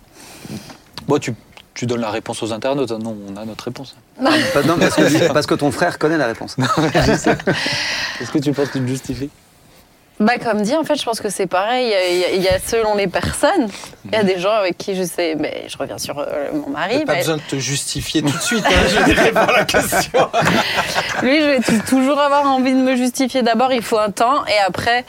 Bon, 1.07 1.19
tu, 1.19 1.35
tu 1.75 1.87
donnes 1.87 2.01
la 2.01 2.11
réponse 2.11 2.43
aux 2.43 2.53
internautes. 2.53 2.93
hein. 2.93 2.99
Non, 3.03 3.17
on 3.29 3.37
a 3.37 3.45
notre 3.45 3.65
réponse. 3.65 3.97
Non, 4.21 4.31
parce, 4.79 4.95
que, 4.97 5.33
parce 5.33 5.47
que 5.47 5.55
ton 5.55 5.71
frère 5.73 5.99
connaît 5.99 6.19
la 6.19 6.27
réponse. 6.27 6.57
Est-ce 6.95 8.31
que 8.31 8.39
tu 8.39 8.53
penses 8.53 8.69
que 8.69 8.79
tu 8.79 8.85
te 8.85 8.89
justifies 8.89 9.31
Bah, 10.21 10.35
comme 10.39 10.63
dit, 10.63 10.75
en 10.77 10.85
fait, 10.85 10.95
je 10.95 11.05
pense 11.05 11.21
que 11.21 11.29
c'est 11.29 11.49
pareil. 11.49 11.93
Il 12.13 12.19
y 12.19 12.25
a- 12.25 12.31
il 12.31 12.43
y, 12.43 12.49
selon 12.69 12.95
les 12.95 13.09
personnes. 13.09 13.69
Il 14.05 14.13
y 14.13 14.17
a 14.17 14.23
des 14.23 14.39
gens 14.39 14.53
avec 14.53 14.79
qui 14.79 14.95
je 14.95 15.03
sais, 15.03 15.35
mais 15.39 15.65
je 15.69 15.77
reviens 15.77 15.99
sur 15.99 16.19
euh, 16.21 16.51
mon 16.53 16.71
mari. 16.71 16.99
T'as 17.01 17.05
pas 17.07 17.13
mais 17.15 17.19
besoin 17.19 17.37
de 17.39 17.43
te 17.43 17.57
justifier 17.57 18.23
tout 18.23 18.31
de 18.31 18.41
suite, 18.43 18.65
hein, 18.65 18.71
je 18.89 19.05
dirais 19.05 19.33
pour 19.33 19.51
la 19.53 19.65
question. 19.65 20.29
Lui, 21.23 21.41
je 21.41 21.47
vais 21.47 21.61
tou- 21.61 21.83
toujours 21.89 22.21
avoir 22.21 22.45
envie 22.47 22.73
de 22.73 22.79
me 22.79 22.95
justifier. 22.95 23.43
D'abord, 23.43 23.73
il 23.73 23.83
faut 23.83 23.99
un 23.99 24.11
temps, 24.13 24.47
et 24.47 24.59
après, 24.65 25.05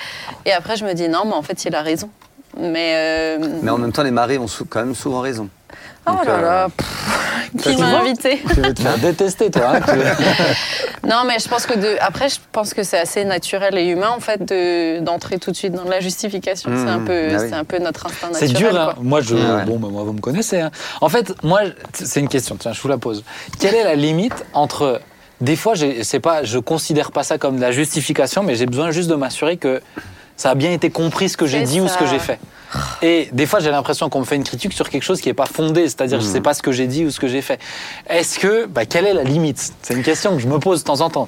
et 0.45 0.51
après, 0.53 0.75
je 0.77 0.85
me 0.85 0.93
dis 0.93 1.07
non, 1.09 1.23
mais 1.25 1.33
en 1.33 1.43
fait, 1.43 1.63
il 1.65 1.75
a 1.75 1.81
raison. 1.83 2.09
Mais, 2.57 2.93
euh, 2.95 3.37
Mais 3.61 3.69
en 3.69 3.77
même 3.77 3.91
temps, 3.91 4.01
les 4.03 4.11
maris 4.11 4.37
ont 4.37 4.47
quand 4.69 4.79
même 4.79 4.95
souvent 4.95 5.19
raison. 5.19 5.49
Oh 6.07 6.11
Donc, 6.11 6.25
là 6.25 6.33
euh, 6.33 6.41
là, 6.41 6.67
pff, 6.75 7.51
qui 7.63 7.77
m'a 7.77 7.99
invité 7.99 8.41
Tu 8.53 8.61
veux 8.61 8.73
te 8.73 8.81
faire 8.81 8.97
détester, 8.97 9.49
toi. 9.51 9.73
hein, 9.77 9.79
Non, 11.07 11.23
mais 11.27 11.37
je 11.39 11.47
pense 11.47 11.65
que 11.65 11.73
de, 11.77 11.95
après, 12.01 12.29
je 12.29 12.37
pense 12.51 12.73
que 12.73 12.83
c'est 12.83 12.97
assez 12.97 13.23
naturel 13.25 13.77
et 13.77 13.85
humain 13.85 14.09
en 14.15 14.19
fait 14.19 14.43
de 14.43 14.99
d'entrer 14.99 15.37
tout 15.37 15.51
de 15.51 15.55
suite 15.55 15.73
dans 15.73 15.83
la 15.87 15.99
justification. 15.99 16.71
c'est 16.75 16.89
un 16.89 16.99
Mmh, 16.99 17.05
peu, 17.05 17.27
ah 17.31 17.37
oui. 17.41 17.47
c'est 17.49 17.55
un 17.55 17.63
peu 17.63 17.77
notre 17.79 18.05
instinct 18.07 18.29
C'est 18.33 18.47
naturel. 18.47 18.71
dur, 18.73 18.81
hein. 18.81 18.93
Moi, 19.01 19.21
je, 19.21 19.35
Ouais. 19.35 19.65
bon, 19.65 19.77
bah, 19.77 19.87
moi, 19.91 20.03
vous 20.03 20.13
me 20.13 20.19
connaissez. 20.21 20.59
hein. 20.61 20.71
En 21.01 21.09
fait, 21.09 21.33
moi, 21.43 21.61
c'est 21.93 22.19
une 22.19 22.27
question. 22.29 22.55
Tiens, 22.57 22.73
je 22.73 22.81
vous 22.81 22.87
la 22.87 22.97
pose. 22.97 23.23
Quelle 23.59 23.75
est 23.75 23.83
la 23.83 23.95
limite 23.95 24.45
entre 24.53 25.01
des 25.41 25.55
fois, 25.57 25.73
c'est 26.01 26.19
pas, 26.21 26.43
je 26.43 26.57
considère 26.59 27.11
pas 27.11 27.23
ça 27.23 27.37
comme 27.37 27.57
de 27.57 27.61
la 27.61 27.71
justification, 27.71 28.41
mais 28.41 28.55
j'ai 28.55 28.65
besoin 28.65 28.91
juste 28.91 29.09
de 29.09 29.15
m'assurer 29.15 29.57
que 29.57 29.81
ça 30.37 30.51
a 30.51 30.55
bien 30.55 30.71
été 30.71 30.89
compris 30.89 31.27
ce 31.29 31.35
que 31.37 31.45
j'ai 31.45 31.59
C'est 31.65 31.71
dit 31.73 31.81
ou 31.81 31.87
ce 31.89 31.97
que 31.97 32.05
j'ai 32.05 32.19
fait. 32.19 32.39
Et 33.01 33.29
des 33.31 33.45
fois, 33.45 33.59
j'ai 33.59 33.71
l'impression 33.71 34.09
qu'on 34.09 34.19
me 34.19 34.25
fait 34.25 34.35
une 34.35 34.43
critique 34.43 34.73
sur 34.73 34.89
quelque 34.89 35.03
chose 35.03 35.21
qui 35.21 35.29
n'est 35.29 35.33
pas 35.33 35.45
fondé, 35.45 35.83
c'est-à-dire 35.83 36.19
je 36.21 36.25
sais 36.25 36.41
pas 36.41 36.53
ce 36.53 36.61
que 36.61 36.71
j'ai 36.71 36.87
dit 36.87 37.05
ou 37.05 37.11
ce 37.11 37.19
que 37.19 37.27
j'ai 37.27 37.41
fait. 37.41 37.59
Est-ce 38.09 38.39
que, 38.39 38.65
bah, 38.65 38.85
quelle 38.85 39.05
est 39.05 39.13
la 39.13 39.23
limite? 39.23 39.73
C'est 39.81 39.93
une 39.93 40.03
question 40.03 40.35
que 40.35 40.41
je 40.41 40.47
me 40.47 40.59
pose 40.59 40.79
de 40.79 40.85
temps 40.85 41.01
en 41.01 41.09
temps. 41.09 41.27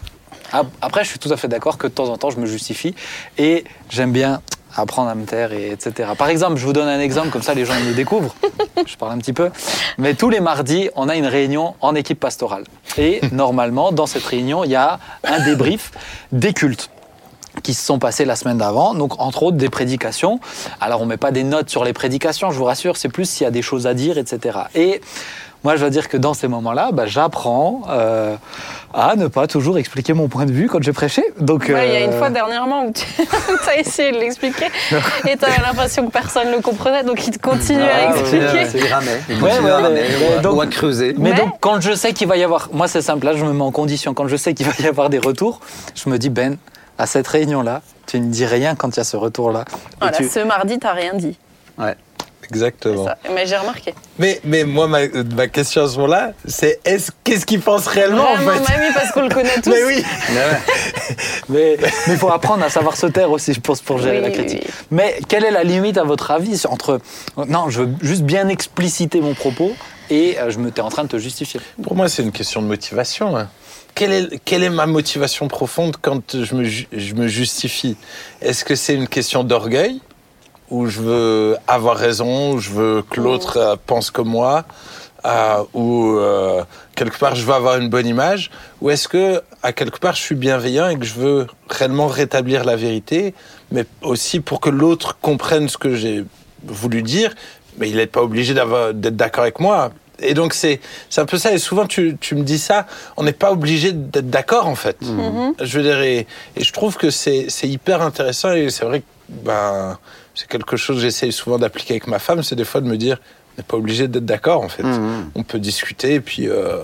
Ap- 0.53 0.67
Après, 0.81 1.03
je 1.03 1.09
suis 1.09 1.19
tout 1.19 1.31
à 1.31 1.38
fait 1.38 1.47
d'accord 1.47 1.77
que 1.77 1.88
de 1.88 1.91
temps 1.91 2.09
en 2.09 2.17
temps, 2.17 2.29
je 2.29 2.38
me 2.39 2.45
justifie 2.45 2.95
et 3.38 3.63
j'aime 3.89 4.11
bien 4.11 4.41
apprendre 4.75 5.09
à 5.09 5.15
me 5.15 5.25
taire 5.25 5.53
et 5.53 5.71
etc. 5.71 6.11
Par 6.17 6.29
exemple, 6.29 6.57
je 6.57 6.65
vous 6.65 6.73
donne 6.73 6.88
un 6.88 6.99
exemple 6.99 7.29
comme 7.29 7.41
ça, 7.41 7.53
les 7.55 7.65
gens 7.65 7.73
me 7.79 7.94
découvrent. 7.94 8.35
Je 8.85 8.95
parle 8.95 9.13
un 9.13 9.17
petit 9.17 9.33
peu. 9.33 9.49
Mais 9.97 10.13
tous 10.13 10.29
les 10.29 10.39
mardis, 10.39 10.89
on 10.95 11.09
a 11.09 11.15
une 11.15 11.25
réunion 11.25 11.73
en 11.81 11.95
équipe 11.95 12.19
pastorale. 12.19 12.63
Et 12.97 13.21
normalement, 13.31 13.91
dans 13.91 14.05
cette 14.05 14.23
réunion, 14.25 14.63
il 14.63 14.69
y 14.71 14.75
a 14.75 14.99
un 15.23 15.44
débrief 15.44 15.91
des 16.31 16.53
cultes 16.53 16.89
qui 17.63 17.74
se 17.74 17.86
sont 17.86 18.00
passés 18.00 18.25
la 18.25 18.36
semaine 18.36 18.57
d'avant, 18.57 18.94
donc 18.94 19.19
entre 19.21 19.44
autres 19.44 19.57
des 19.57 19.69
prédications. 19.69 20.39
Alors 20.81 21.02
on 21.02 21.06
met 21.06 21.18
pas 21.18 21.31
des 21.31 21.44
notes 21.44 21.69
sur 21.69 21.83
les 21.83 21.94
prédications, 21.94 22.52
je 22.52 22.57
vous 22.57 22.66
rassure, 22.66 22.97
c'est 22.97 23.09
plus 23.09 23.30
s'il 23.30 23.44
y 23.45 23.47
a 23.47 23.52
des 23.52 23.61
choses 23.61 23.87
à 23.87 23.94
dire, 23.94 24.18
etc. 24.18 24.57
Et 24.76 25.02
moi 25.64 25.76
je 25.76 25.81
dois 25.81 25.90
dire 25.90 26.07
que 26.07 26.18
dans 26.18 26.33
ces 26.33 26.47
moments-là, 26.47 26.92
bah, 26.94 27.07
j'apprends 27.07 27.81
euh, 27.90 28.35
à 28.94 29.16
ne 29.16 29.28
pas 29.28 29.47
toujours 29.47 29.78
expliquer 29.78 30.14
mon 30.14 30.28
point 30.28 30.45
de 30.45 30.52
vue 30.52 30.68
quand 30.68 30.81
j'ai 30.81 30.94
prêché. 30.94 31.23
Donc 31.40 31.66
Ouais, 31.69 31.87
Il 31.90 31.94
y 31.94 31.95
a 31.97 32.06
une 32.06 32.11
euh, 32.14 32.18
fois 32.19 32.30
dernièrement 32.30 32.85
où 32.85 32.92
tu 32.94 33.04
as 33.69 33.80
essayé 33.80 34.11
de 34.11 34.18
l'expliquer 34.18 34.68
et 35.28 35.35
tu 35.35 35.44
avais 35.45 35.61
l'impression 35.61 36.06
que 36.06 36.11
personne 36.11 36.52
ne 36.52 36.56
le 36.57 36.61
comprenait, 36.61 37.04
donc 37.04 37.26
il 37.28 37.31
te 37.31 37.40
continue 37.40 37.80
Ah, 37.81 38.11
à 38.11 38.18
expliquer. 38.18 38.78
Il 38.78 38.85
ramait. 38.94 39.21
Il 39.30 39.44
Ouais, 39.44 39.52
à 39.52 39.56
ramer 39.78 39.90
mais- 39.94 40.26
ou 40.26 40.31
à- 40.31 40.35
mais 40.37 40.42
donc- 40.42 40.56
ou 40.56 40.61
à 40.61 40.68
creuser. 40.68 41.16
Mais, 41.18 41.31
Mais- 41.31 41.37
donc, 41.37 41.54
quand 41.59 41.81
je 41.81 41.94
sais 41.94 42.14
qu'il 42.14 42.28
va 42.28 42.37
y 42.37 42.44
avoir, 42.44 42.69
moi 42.71 42.87
c'est 42.87 43.02
simple, 43.02 43.26
là 43.26 43.33
je 43.35 43.44
me 43.44 43.52
mets 43.52 43.64
en 43.64 43.71
condition. 43.71 44.14
Quand 44.14 44.28
je 44.28 44.35
sais 44.35 44.54
qu'il 44.54 44.66
va 44.68 44.73
y 44.80 44.85
avoir 44.87 45.09
des 45.09 45.19
retours, 45.19 45.59
je 45.95 46.09
me 46.09 46.18
dis 46.18 46.30
Ben, 46.30 46.57
à 46.97 47.06
cette 47.06 47.27
réunion-là, 47.27 47.81
tu 48.06 48.19
ne 48.19 48.30
dis 48.31 48.45
rien 48.45 48.75
quand 48.75 48.95
il 48.95 48.97
y 48.97 49.01
a 49.01 49.04
ce 49.04 49.18
retour-là. 49.18 49.66
Voilà, 50.01 50.18
tu- 50.18 50.27
ce 50.30 50.39
mardi, 50.39 50.80
t'as 50.80 50.94
rien 50.94 51.13
dit. 51.13 51.37
Ouais. 51.77 51.95
Exactement. 52.49 53.06
Mais 53.35 53.45
j'ai 53.45 53.57
remarqué. 53.57 53.94
Mais, 54.19 54.39
mais 54.45 54.63
moi, 54.63 54.87
ma, 54.87 54.99
ma 55.35 55.47
question 55.49 55.83
à 55.83 55.87
ce 55.89 55.95
moment-là, 55.97 56.31
c'est 56.45 56.80
est-ce, 56.85 57.11
qu'est-ce 57.25 57.45
qu'il 57.45 57.59
pense 57.59 57.87
réellement 57.87 58.35
Vraiment, 58.35 58.51
en 58.51 58.63
fait 58.63 58.77
mamie, 58.77 58.94
parce 58.94 59.11
qu'on 59.11 59.23
le 59.23 59.30
connaît 59.30 59.56
tous. 59.61 59.69
Mais 59.69 59.83
oui 59.83 60.01
Mais 61.49 61.77
il 62.07 62.16
faut 62.18 62.31
apprendre 62.31 62.63
à 62.63 62.69
savoir 62.69 62.95
se 62.95 63.07
taire 63.07 63.31
aussi, 63.31 63.54
je 63.54 63.59
pense, 63.59 63.81
pour 63.81 63.97
gérer 63.99 64.18
Oui, 64.19 64.23
la 64.23 64.31
critique. 64.31 64.63
oui. 64.66 64.71
Mais 64.92 65.19
quelle 65.27 65.44
est 65.44 65.51
la 65.51 65.63
limite, 65.63 65.97
à 65.97 66.04
votre 66.04 66.31
avis, 66.31 66.61
entre. 66.69 66.99
Non, 67.47 67.69
je 67.69 67.81
veux 67.83 67.89
juste 68.01 68.23
bien 68.23 68.47
expliciter 68.47 69.19
mon 69.21 69.33
propos 69.33 69.71
et 70.09 70.39
euh, 70.39 70.49
je 70.49 70.59
me 70.59 70.71
t'es 70.71 70.81
en 70.81 70.89
train 70.89 71.04
de 71.04 71.09
te 71.09 71.18
justifier. 71.18 71.59
Pour 71.83 71.95
moi, 71.95 72.07
c'est 72.07 72.23
une 72.23 72.31
question 72.31 72.61
de 72.61 72.68
motivation. 72.68 73.35
hein. 73.37 73.49
Quelle 73.97 74.63
est, 74.63 74.69
ma 74.69 74.85
motivation 74.85 75.47
profonde 75.47 75.97
quand 75.99 76.44
je 76.44 76.54
me, 77.16 77.27
justifie? 77.27 77.97
Est-ce 78.42 78.63
que 78.63 78.75
c'est 78.75 78.94
une 78.94 79.07
question 79.07 79.44
d'orgueil? 79.44 80.01
Où 80.69 80.85
je 80.85 81.01
veux 81.01 81.57
avoir 81.68 81.97
raison, 81.97 82.54
où 82.54 82.59
je 82.59 82.69
veux 82.69 83.01
que 83.09 83.19
l'autre 83.19 83.57
euh, 83.57 83.75
pense 83.87 84.11
comme 84.11 84.27
moi 84.27 84.66
euh, 85.25 85.63
ou 85.73 86.18
euh, 86.18 86.63
quelque 86.94 87.18
part 87.18 87.35
je 87.35 87.44
veux 87.44 87.54
avoir 87.54 87.77
une 87.77 87.89
bonne 87.89 88.06
image? 88.06 88.51
Ou 88.81 88.92
est-ce 88.92 89.07
que 89.07 89.42
à 89.63 89.73
quelque 89.73 89.97
part 89.97 90.13
je 90.13 90.21
suis 90.21 90.35
bienveillant 90.35 90.89
et 90.89 90.99
que 90.99 91.06
je 91.06 91.16
veux 91.16 91.47
réellement 91.68 92.07
rétablir 92.07 92.66
la 92.66 92.75
vérité 92.75 93.33
mais 93.71 93.85
aussi 94.01 94.42
pour 94.42 94.59
que 94.59 94.69
l'autre 94.69 95.18
comprenne 95.21 95.69
ce 95.69 95.77
que 95.77 95.95
j'ai 95.95 96.23
voulu 96.63 97.01
dire 97.01 97.33
mais 97.77 97.89
il 97.89 97.95
n'est 97.95 98.07
pas 98.07 98.21
obligé 98.21 98.54
d'être 98.54 99.16
d'accord 99.16 99.44
avec 99.44 99.59
moi? 99.59 99.92
Et 100.19 100.33
donc 100.33 100.54
c'est 100.54 100.80
c'est 101.09 101.21
un 101.21 101.26
peu 101.26 101.38
ça 101.38 101.52
et 101.54 101.57
souvent 101.59 101.86
tu, 101.86 102.18
tu 102.19 102.36
me 102.36 102.42
dis 102.44 102.57
ça 102.59 102.88
on 103.18 103.24
n'est 103.24 103.33
pas 103.33 103.52
obligé 103.52 103.92
d'être 103.92 104.30
d'accord 104.30 104.68
en 104.68 104.76
fait 104.76 104.97
je 105.62 105.78
veux 105.78 105.83
dire 105.83 106.02
et, 106.02 106.26
et 106.56 106.64
je 106.64 106.74
trouve 106.74 106.97
que 106.97 107.09
c'est 107.09 107.45
c'est 107.50 107.68
hyper 107.68 108.02
intéressant 108.02 108.52
et 108.54 108.69
c'est 108.69 108.86
vrai 108.86 109.02
que 109.02 109.06
ben 109.30 109.97
c'est 110.36 110.47
quelque 110.47 110.78
chose 110.78 110.97
que 110.97 111.02
j'essaye 111.04 111.31
souvent 111.31 111.57
d'appliquer 111.59 111.94
avec 111.95 112.07
ma 112.07 112.19
femme 112.19 112.42
c'est 112.44 112.56
des 112.56 112.66
fois 112.66 112.81
de 112.81 112.88
me 112.88 112.97
dire 112.97 113.18
on 113.56 113.62
n'est 113.62 113.64
pas 113.68 113.78
obligé 113.78 114.07
d'être 114.07 114.26
d'accord 114.26 114.62
en 114.64 114.69
fait 114.69 114.83
Mhm. 114.83 115.31
on 115.36 115.44
peut 115.44 115.59
discuter 115.59 116.16
et 116.16 116.21
puis 116.21 116.47
euh, 116.47 116.78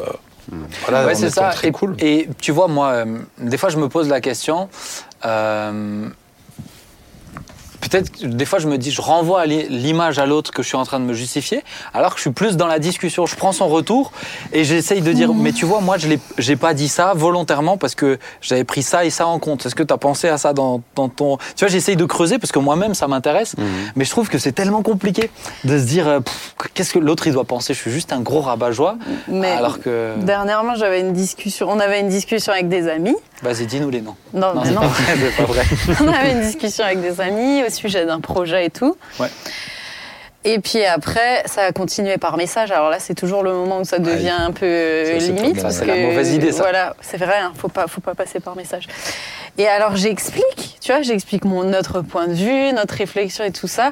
voilà 0.81 1.05
Ouais, 1.05 1.15
c'est 1.15 1.29
ça. 1.29 1.49
très 1.49 1.69
et, 1.69 1.71
cool 1.71 1.95
et 1.99 2.27
tu 2.41 2.51
vois, 2.51 2.67
moi, 2.67 2.87
euh, 2.89 3.05
des 3.39 3.57
fois, 3.57 3.69
je 3.69 3.77
me 3.77 3.87
pose 3.87 4.09
la 4.09 4.19
question. 4.19 4.67
euh, 5.25 6.07
Peut-être, 7.89 8.11
que 8.11 8.25
des 8.25 8.45
fois, 8.45 8.59
je 8.59 8.67
me 8.67 8.77
dis, 8.77 8.91
je 8.91 9.01
renvoie 9.01 9.45
l'image 9.45 10.19
à 10.19 10.25
l'autre 10.25 10.51
que 10.51 10.63
je 10.63 10.67
suis 10.67 10.77
en 10.77 10.85
train 10.85 10.99
de 10.99 11.05
me 11.05 11.13
justifier, 11.13 11.63
alors 11.93 12.11
que 12.11 12.17
je 12.17 12.21
suis 12.21 12.31
plus 12.31 12.57
dans 12.57 12.67
la 12.67 12.79
discussion. 12.79 13.25
Je 13.25 13.35
prends 13.35 13.51
son 13.51 13.67
retour 13.67 14.11
et 14.51 14.63
j'essaye 14.63 15.01
de 15.01 15.11
dire, 15.11 15.33
mais 15.33 15.51
tu 15.51 15.65
vois, 15.65 15.81
moi, 15.81 15.97
je 15.97 16.07
n'ai 16.07 16.55
pas 16.55 16.73
dit 16.73 16.87
ça 16.87 17.13
volontairement 17.15 17.77
parce 17.77 17.95
que 17.95 18.19
j'avais 18.41 18.63
pris 18.63 18.83
ça 18.83 19.05
et 19.05 19.09
ça 19.09 19.27
en 19.27 19.39
compte. 19.39 19.65
Est-ce 19.65 19.75
que 19.75 19.83
tu 19.83 19.93
as 19.93 19.97
pensé 19.97 20.27
à 20.29 20.37
ça 20.37 20.53
dans, 20.53 20.81
dans 20.95 21.09
ton. 21.09 21.37
Tu 21.55 21.65
vois, 21.65 21.67
j'essaye 21.67 21.95
de 21.95 22.05
creuser 22.05 22.39
parce 22.39 22.51
que 22.51 22.59
moi-même, 22.59 22.93
ça 22.93 23.07
m'intéresse, 23.07 23.55
mais 23.95 24.05
je 24.05 24.09
trouve 24.09 24.29
que 24.29 24.37
c'est 24.37 24.51
tellement 24.53 24.81
compliqué 24.81 25.29
de 25.63 25.77
se 25.77 25.83
dire, 25.83 26.07
euh, 26.07 26.19
qu'est-ce 26.73 26.93
que 26.93 26.99
l'autre, 26.99 27.27
il 27.27 27.33
doit 27.33 27.43
penser? 27.43 27.73
Je 27.73 27.79
suis 27.79 27.91
juste 27.91 28.13
un 28.13 28.21
gros 28.21 28.41
rabat-joie. 28.41 28.97
Mais 29.27 29.51
Alors 29.51 29.79
que. 29.79 30.13
dernièrement, 30.21 30.75
j'avais 30.75 31.01
une 31.01 31.13
discussion. 31.13 31.67
On 31.69 31.79
avait 31.79 31.99
une 31.99 32.09
discussion 32.09 32.53
avec 32.53 32.69
des 32.69 32.87
amis. 32.87 33.15
Vas-y, 33.41 33.65
dis-nous 33.65 33.89
les 33.89 34.01
noms. 34.01 34.15
Non, 34.33 34.53
mais 34.55 34.61
c'est 34.65 34.71
non. 34.71 34.81
pas 34.81 34.87
vrai, 34.87 35.03
c'est 35.17 35.35
pas 35.35 35.51
vrai. 35.51 35.65
on 36.01 36.07
avait 36.07 36.31
une 36.31 36.41
discussion 36.41 36.85
avec 36.85 37.01
des 37.01 37.19
amis 37.19 37.61
au 37.63 37.69
sujet 37.73 38.05
d'un 38.05 38.19
projet 38.19 38.65
et 38.65 38.69
tout. 38.69 38.95
Ouais. 39.19 39.29
Et 40.45 40.59
puis 40.59 40.83
après, 40.83 41.43
ça 41.45 41.61
a 41.61 41.71
continué 41.71 42.17
par 42.17 42.35
message. 42.35 42.71
Alors 42.71 42.89
là, 42.89 42.99
c'est 42.99 43.13
toujours 43.13 43.43
le 43.43 43.53
moment 43.53 43.79
où 43.79 43.85
ça 43.85 43.99
devient 43.99 44.29
un 44.29 44.51
peu 44.51 44.65
euh, 44.65 45.17
limite. 45.17 45.61
parce 45.61 45.79
que, 45.79 45.85
la 45.85 45.95
mauvaise 45.95 46.33
idée, 46.33 46.51
ça. 46.51 46.63
Voilà, 46.63 46.95
c'est 47.01 47.17
vrai, 47.17 47.37
hein, 47.39 47.53
faut 47.55 47.69
pas, 47.69 47.87
faut 47.87 48.01
pas 48.01 48.13
passer 48.13 48.41
par 48.41 48.55
message. 48.55 48.87
Et 49.57 49.67
alors 49.67 49.95
j'explique, 49.95 50.77
tu 50.81 50.91
vois, 50.91 51.01
j'explique 51.01 51.45
mon 51.45 51.63
notre 51.63 52.01
point 52.01 52.27
de 52.27 52.33
vue, 52.33 52.73
notre 52.73 52.95
réflexion 52.95 53.45
et 53.45 53.51
tout 53.51 53.67
ça. 53.67 53.91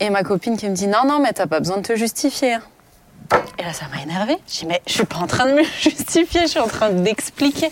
Et 0.00 0.10
ma 0.10 0.24
copine 0.24 0.58
qui 0.58 0.68
me 0.68 0.74
dit 0.74 0.88
non, 0.88 1.06
non, 1.06 1.20
mais 1.20 1.32
t'as 1.32 1.46
pas 1.46 1.60
besoin 1.60 1.78
de 1.78 1.86
te 1.86 1.96
justifier. 1.96 2.56
Et 3.58 3.62
là, 3.62 3.72
ça 3.72 3.86
m'a 3.94 4.02
énervée. 4.02 4.36
Je 4.48 4.60
dis 4.60 4.66
mais 4.66 4.80
je 4.86 4.92
suis 4.92 5.04
pas 5.04 5.16
en 5.16 5.26
train 5.26 5.46
de 5.46 5.52
me 5.54 5.62
justifier, 5.80 6.42
je 6.42 6.46
suis 6.48 6.60
en 6.60 6.66
train 6.68 6.90
d'expliquer. 6.90 7.68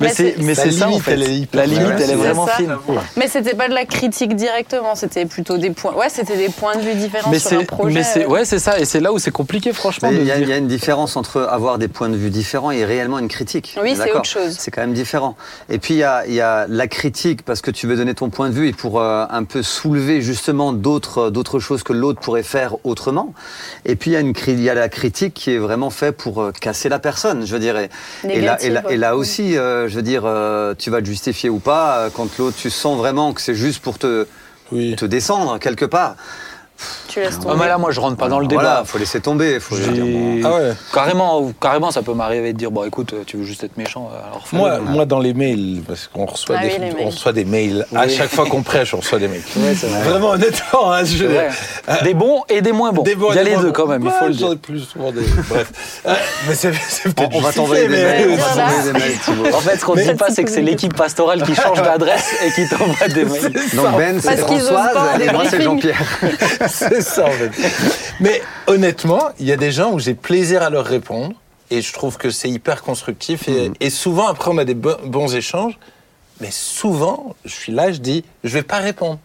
Mais 0.00 0.10
c'est 0.10 0.36
mais 0.38 0.54
La 0.54 0.62
c'est 0.62 0.70
ça 0.70 0.86
en 0.86 0.88
limite, 0.90 1.04
fait. 1.04 1.12
elle 1.12 1.22
est 1.22 1.34
hyper 1.38 1.60
La 1.60 1.66
limite, 1.66 1.92
elle 2.00 2.10
est 2.10 2.14
vraiment 2.14 2.46
ça. 2.46 2.52
fine. 2.54 2.76
Mais 3.16 3.28
c'était 3.28 3.54
pas 3.54 3.68
de 3.68 3.74
la 3.74 3.84
critique 3.84 4.34
directement, 4.36 4.94
c'était 4.94 5.26
plutôt 5.26 5.58
des 5.58 5.70
points. 5.70 5.94
Ouais, 5.94 6.08
c'était 6.08 6.36
des 6.36 6.48
points 6.48 6.76
de 6.76 6.80
vue 6.82 6.94
différents 6.94 7.30
Mais 7.30 7.38
sur 7.38 7.52
un 7.56 7.60
c'est 7.60 7.66
projet. 7.66 7.94
mais 7.94 8.02
c'est 8.02 8.26
ouais, 8.26 8.44
c'est 8.44 8.58
ça 8.58 8.78
et 8.78 8.84
c'est 8.84 9.00
là 9.00 9.12
où 9.12 9.18
c'est 9.18 9.30
compliqué 9.30 9.72
franchement 9.72 10.10
il 10.10 10.24
y, 10.24 10.30
a- 10.30 10.38
y 10.38 10.58
une 10.58 10.66
différence 10.68 11.16
entre 11.16 11.40
avoir 11.42 11.78
des 11.78 11.88
points 11.88 12.08
de 12.08 12.16
vue 12.16 12.30
différents 12.30 12.70
et 12.70 12.84
réellement 12.84 13.18
une 13.18 13.28
critique. 13.28 13.76
Oui, 13.82 13.94
c'est 13.96 14.12
autre 14.12 14.24
chose. 14.24 14.56
C'est 14.58 14.70
quand 14.70 14.80
même 14.82 14.92
différent. 14.94 15.36
Et 15.68 15.78
puis 15.78 15.94
il 15.94 15.98
y 15.98 16.04
a, 16.04 16.26
il 16.26 16.34
y 16.34 16.40
a 16.40 16.66
la 16.68 16.86
critique 16.88 17.42
parce 17.42 17.60
que 17.60 17.70
tu 17.70 17.86
veux 17.86 17.96
donner 17.96 18.14
ton 18.14 18.30
point 18.30 18.48
de 18.50 18.54
vue 18.54 18.68
et 18.68 18.72
pour 18.72 19.00
euh, 19.00 19.24
un 19.30 19.44
peu 19.44 19.62
soulever 19.62 20.20
justement 20.22 20.72
d'autres 20.72 21.30
d'autres 21.30 21.58
choses 21.58 21.82
que 21.82 21.92
l'autre 21.92 22.20
pourrait 22.20 22.42
faire 22.42 22.74
autrement. 22.84 23.32
Et 23.84 23.96
puis 23.96 24.10
il 24.10 24.14
y 24.14 24.16
a 24.16 24.20
une 24.20 24.32
cri- 24.32 24.59
il 24.60 24.64
y 24.64 24.70
a 24.70 24.74
la 24.74 24.88
critique 24.88 25.34
qui 25.34 25.52
est 25.52 25.58
vraiment 25.58 25.90
fait 25.90 26.12
pour 26.12 26.42
euh, 26.42 26.52
casser 26.52 26.88
la 26.88 26.98
personne, 26.98 27.46
je 27.46 27.52
veux 27.52 27.58
dire. 27.58 27.76
Et, 27.78 28.40
là, 28.40 28.62
et 28.62 28.68
là, 28.68 28.82
et 28.90 28.96
là 28.96 29.16
aussi, 29.16 29.56
euh, 29.56 29.88
je 29.88 29.96
veux 29.96 30.02
dire, 30.02 30.22
euh, 30.26 30.74
tu 30.78 30.90
vas 30.90 31.00
te 31.00 31.06
justifier 31.06 31.48
ou 31.48 31.58
pas 31.58 32.10
quand 32.14 32.36
l'autre, 32.38 32.56
tu 32.58 32.68
sens 32.68 32.98
vraiment 32.98 33.32
que 33.32 33.40
c'est 33.40 33.54
juste 33.54 33.82
pour 33.82 33.98
te 33.98 34.26
oui 34.70 34.94
te 34.96 35.06
descendre 35.06 35.58
quelque 35.58 35.86
part. 35.86 36.16
Tu 37.08 37.20
laisses 37.20 37.36
Ah, 37.40 37.42
tomber. 37.42 37.56
mais 37.60 37.68
là 37.68 37.78
moi 37.78 37.90
je 37.90 38.00
rentre 38.00 38.16
pas 38.16 38.28
dans 38.28 38.38
le 38.40 38.46
débat. 38.46 38.62
Voilà, 38.62 38.82
faut 38.84 38.98
laisser 38.98 39.20
tomber. 39.20 39.58
Faut 39.60 39.76
dire, 39.76 40.04
bon, 40.04 40.40
ah 40.44 40.54
ouais 40.54 40.72
Carrément, 40.92 41.50
carrément, 41.60 41.90
ça 41.90 42.02
peut 42.02 42.14
m'arriver 42.14 42.52
de 42.52 42.58
dire 42.58 42.70
bon, 42.70 42.84
écoute, 42.84 43.14
tu 43.26 43.36
veux 43.38 43.44
juste 43.44 43.64
être 43.64 43.76
méchant, 43.76 44.10
alors. 44.26 44.44
Moi, 44.52 44.78
moi, 44.80 45.04
dans 45.04 45.18
les 45.18 45.34
mails, 45.34 45.82
parce 45.86 46.08
qu'on 46.12 46.26
reçoit, 46.26 46.56
Ah 46.58 46.62
des, 46.62 46.76
oui, 46.80 46.92
on 47.00 47.06
reçoit 47.06 47.32
des 47.32 47.44
mails. 47.44 47.86
À 47.94 48.04
Oui. 48.04 48.14
chaque 48.16 48.30
fois 48.30 48.46
qu'on 48.46 48.62
prêche, 48.62 48.94
on 48.94 48.98
reçoit 48.98 49.18
des 49.18 49.28
mails. 49.28 49.42
C'est 49.76 49.86
vrai. 49.86 50.02
Vraiment, 50.02 50.30
honnêtement, 50.30 50.92
hein, 50.92 51.04
je 51.04 51.24
vrai. 51.24 51.50
Des 52.04 52.14
bons 52.14 52.42
et 52.48 52.60
des 52.62 52.72
moins 52.72 52.92
bons. 52.92 53.02
Des 53.02 53.14
bons 53.14 53.28
il 53.30 53.36
y 53.36 53.38
a 53.38 53.42
les 53.42 53.56
deux 53.56 53.72
quand 53.72 53.86
même, 53.86 54.02
il 54.02 54.08
Ouais, 54.08 54.14
faut 54.18 54.26
le 54.28 54.34
dire. 54.34 54.56
plus 54.58 54.80
souvent 54.80 55.10
des. 55.12 55.22
Bref. 55.48 55.72
Euh, 56.06 56.14
mais 56.48 56.54
c'est 56.54 56.72
c'est 56.88 57.08
On, 57.08 57.12
peut-être 57.12 57.30
on 57.34 57.40
va 57.40 57.52
t'envoyer 57.52 57.88
des 57.88 57.96
mails. 58.02 58.28
On 58.30 58.36
va 58.36 58.42
Voilà. 58.54 58.62
t'envoyer 58.72 58.92
des 58.92 58.98
mails, 58.98 59.18
Thibaut. 59.24 59.46
En 59.56 59.60
fait, 59.60 59.76
ce 59.76 59.84
qu'on 59.84 59.94
ne 59.96 60.02
dit 60.02 60.14
pas, 60.14 60.30
c'est 60.30 60.44
que 60.44 60.50
c'est 60.50 60.62
l'équipe 60.62 60.94
pastorale 60.96 61.42
qui 61.42 61.54
change 61.54 61.82
d'adresse 61.82 62.34
et 62.44 62.50
qui 62.52 62.68
t'envoie 62.68 63.08
des 63.08 63.24
mails. 63.24 63.52
Donc 63.74 63.96
Ben, 63.98 64.20
c'est 64.20 64.36
Françoise 64.38 64.96
et 65.20 65.30
moi 65.32 65.42
c'est. 65.48 65.60
Jean-Pierre. 65.60 66.00
c'est 66.74 67.02
ça 67.02 67.26
en 67.26 67.30
fait. 67.30 67.50
Mais 68.20 68.40
honnêtement, 68.66 69.28
il 69.38 69.46
y 69.46 69.52
a 69.52 69.56
des 69.56 69.72
gens 69.72 69.92
où 69.92 69.98
j'ai 69.98 70.14
plaisir 70.14 70.62
à 70.62 70.70
leur 70.70 70.84
répondre 70.86 71.34
et 71.70 71.82
je 71.82 71.92
trouve 71.92 72.16
que 72.16 72.30
c'est 72.30 72.48
hyper 72.50 72.82
constructif 72.82 73.48
et, 73.48 73.70
et 73.80 73.90
souvent 73.90 74.26
après 74.28 74.50
on 74.50 74.58
a 74.58 74.64
des 74.64 74.74
bo- 74.74 74.96
bons 75.04 75.34
échanges. 75.34 75.78
Mais 76.40 76.50
souvent, 76.50 77.36
je 77.44 77.52
suis 77.54 77.70
là, 77.72 77.92
je 77.92 77.98
dis, 77.98 78.24
je 78.44 78.50
vais 78.54 78.62
pas 78.62 78.78
répondre. 78.78 79.18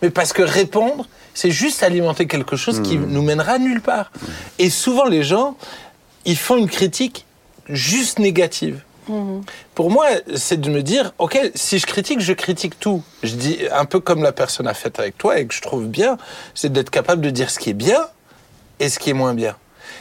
Mais 0.00 0.08
parce 0.10 0.32
que 0.32 0.40
répondre, 0.42 1.06
c'est 1.34 1.50
juste 1.50 1.82
alimenter 1.82 2.26
quelque 2.26 2.56
chose 2.56 2.80
qui 2.82 2.96
nous 2.96 3.22
mènera 3.22 3.58
nulle 3.58 3.80
part. 3.82 4.10
Et 4.58 4.70
souvent 4.70 5.04
les 5.04 5.22
gens, 5.22 5.56
ils 6.24 6.36
font 6.36 6.56
une 6.56 6.68
critique 6.70 7.26
juste 7.68 8.18
négative. 8.18 8.80
Pour 9.74 9.90
moi, 9.90 10.06
c'est 10.34 10.60
de 10.60 10.70
me 10.70 10.82
dire, 10.82 11.12
ok, 11.18 11.38
si 11.54 11.78
je 11.78 11.86
critique, 11.86 12.20
je 12.20 12.32
critique 12.32 12.78
tout. 12.78 13.02
Je 13.22 13.34
dis 13.34 13.58
un 13.72 13.84
peu 13.84 14.00
comme 14.00 14.22
la 14.22 14.32
personne 14.32 14.66
a 14.66 14.74
fait 14.74 14.98
avec 14.98 15.18
toi 15.18 15.38
et 15.38 15.46
que 15.46 15.54
je 15.54 15.60
trouve 15.60 15.86
bien, 15.86 16.18
c'est 16.54 16.72
d'être 16.72 16.90
capable 16.90 17.22
de 17.22 17.30
dire 17.30 17.50
ce 17.50 17.58
qui 17.58 17.70
est 17.70 17.74
bien 17.74 18.06
et 18.80 18.88
ce 18.88 18.98
qui 18.98 19.10
est 19.10 19.14
moins 19.14 19.34
bien. 19.34 19.56